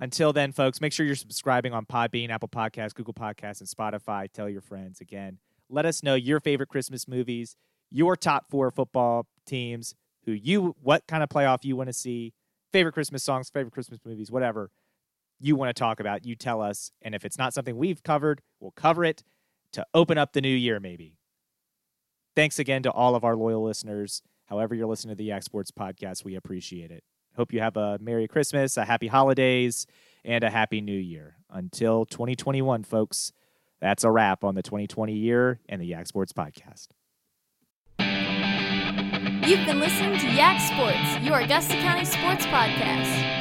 until 0.00 0.32
then, 0.32 0.52
folks, 0.52 0.80
make 0.80 0.92
sure 0.92 1.04
you're 1.04 1.16
subscribing 1.16 1.72
on 1.72 1.84
Podbean, 1.84 2.30
Apple 2.30 2.48
Podcasts, 2.48 2.94
Google 2.94 3.14
Podcasts, 3.14 3.60
and 3.60 3.68
Spotify. 3.68 4.30
Tell 4.30 4.48
your 4.48 4.60
friends 4.60 5.00
again. 5.00 5.38
Let 5.68 5.84
us 5.84 6.02
know 6.02 6.14
your 6.14 6.40
favorite 6.40 6.68
Christmas 6.68 7.08
movies, 7.08 7.56
your 7.90 8.16
top 8.16 8.46
four 8.50 8.70
football 8.70 9.26
teams, 9.46 9.94
who 10.24 10.32
you, 10.32 10.76
what 10.80 11.06
kind 11.06 11.22
of 11.22 11.28
playoff 11.28 11.64
you 11.64 11.76
want 11.76 11.88
to 11.88 11.92
see, 11.92 12.32
favorite 12.72 12.92
Christmas 12.92 13.24
songs, 13.24 13.50
favorite 13.50 13.72
Christmas 13.72 14.00
movies, 14.04 14.30
whatever 14.30 14.70
you 15.40 15.56
want 15.56 15.74
to 15.74 15.78
talk 15.78 16.00
about, 16.00 16.24
you 16.24 16.36
tell 16.36 16.60
us. 16.60 16.92
And 17.02 17.14
if 17.14 17.24
it's 17.24 17.38
not 17.38 17.54
something 17.54 17.76
we've 17.76 18.02
covered, 18.02 18.42
we'll 18.60 18.72
cover 18.72 19.04
it 19.04 19.24
to 19.72 19.86
open 19.94 20.18
up 20.18 20.32
the 20.32 20.40
new 20.40 20.54
year, 20.54 20.78
maybe. 20.78 21.16
Thanks 22.36 22.58
again 22.58 22.82
to 22.84 22.90
all 22.90 23.14
of 23.14 23.24
our 23.24 23.34
loyal 23.34 23.64
listeners. 23.64 24.22
However, 24.46 24.74
you're 24.74 24.86
listening 24.86 25.14
to 25.14 25.18
the 25.18 25.24
Yak 25.24 25.42
Sports 25.42 25.70
podcast, 25.70 26.24
we 26.24 26.34
appreciate 26.34 26.90
it. 26.90 27.04
Hope 27.36 27.52
you 27.52 27.60
have 27.60 27.76
a 27.76 27.98
Merry 28.00 28.26
Christmas, 28.28 28.76
a 28.76 28.84
Happy 28.84 29.06
Holidays, 29.06 29.86
and 30.24 30.44
a 30.44 30.50
Happy 30.50 30.80
New 30.80 30.98
Year. 30.98 31.36
Until 31.48 32.04
2021, 32.04 32.82
folks, 32.84 33.32
that's 33.80 34.04
a 34.04 34.10
wrap 34.10 34.44
on 34.44 34.54
the 34.54 34.62
2020 34.62 35.12
year 35.14 35.60
and 35.68 35.80
the 35.80 35.86
Yak 35.86 36.06
Sports 36.06 36.32
podcast. 36.32 36.88
You've 39.48 39.66
been 39.66 39.80
listening 39.80 40.18
to 40.18 40.26
Yak 40.26 40.60
Sports, 40.60 41.24
your 41.24 41.40
Augusta 41.40 41.74
County 41.74 42.04
sports 42.04 42.46
podcast. 42.46 43.39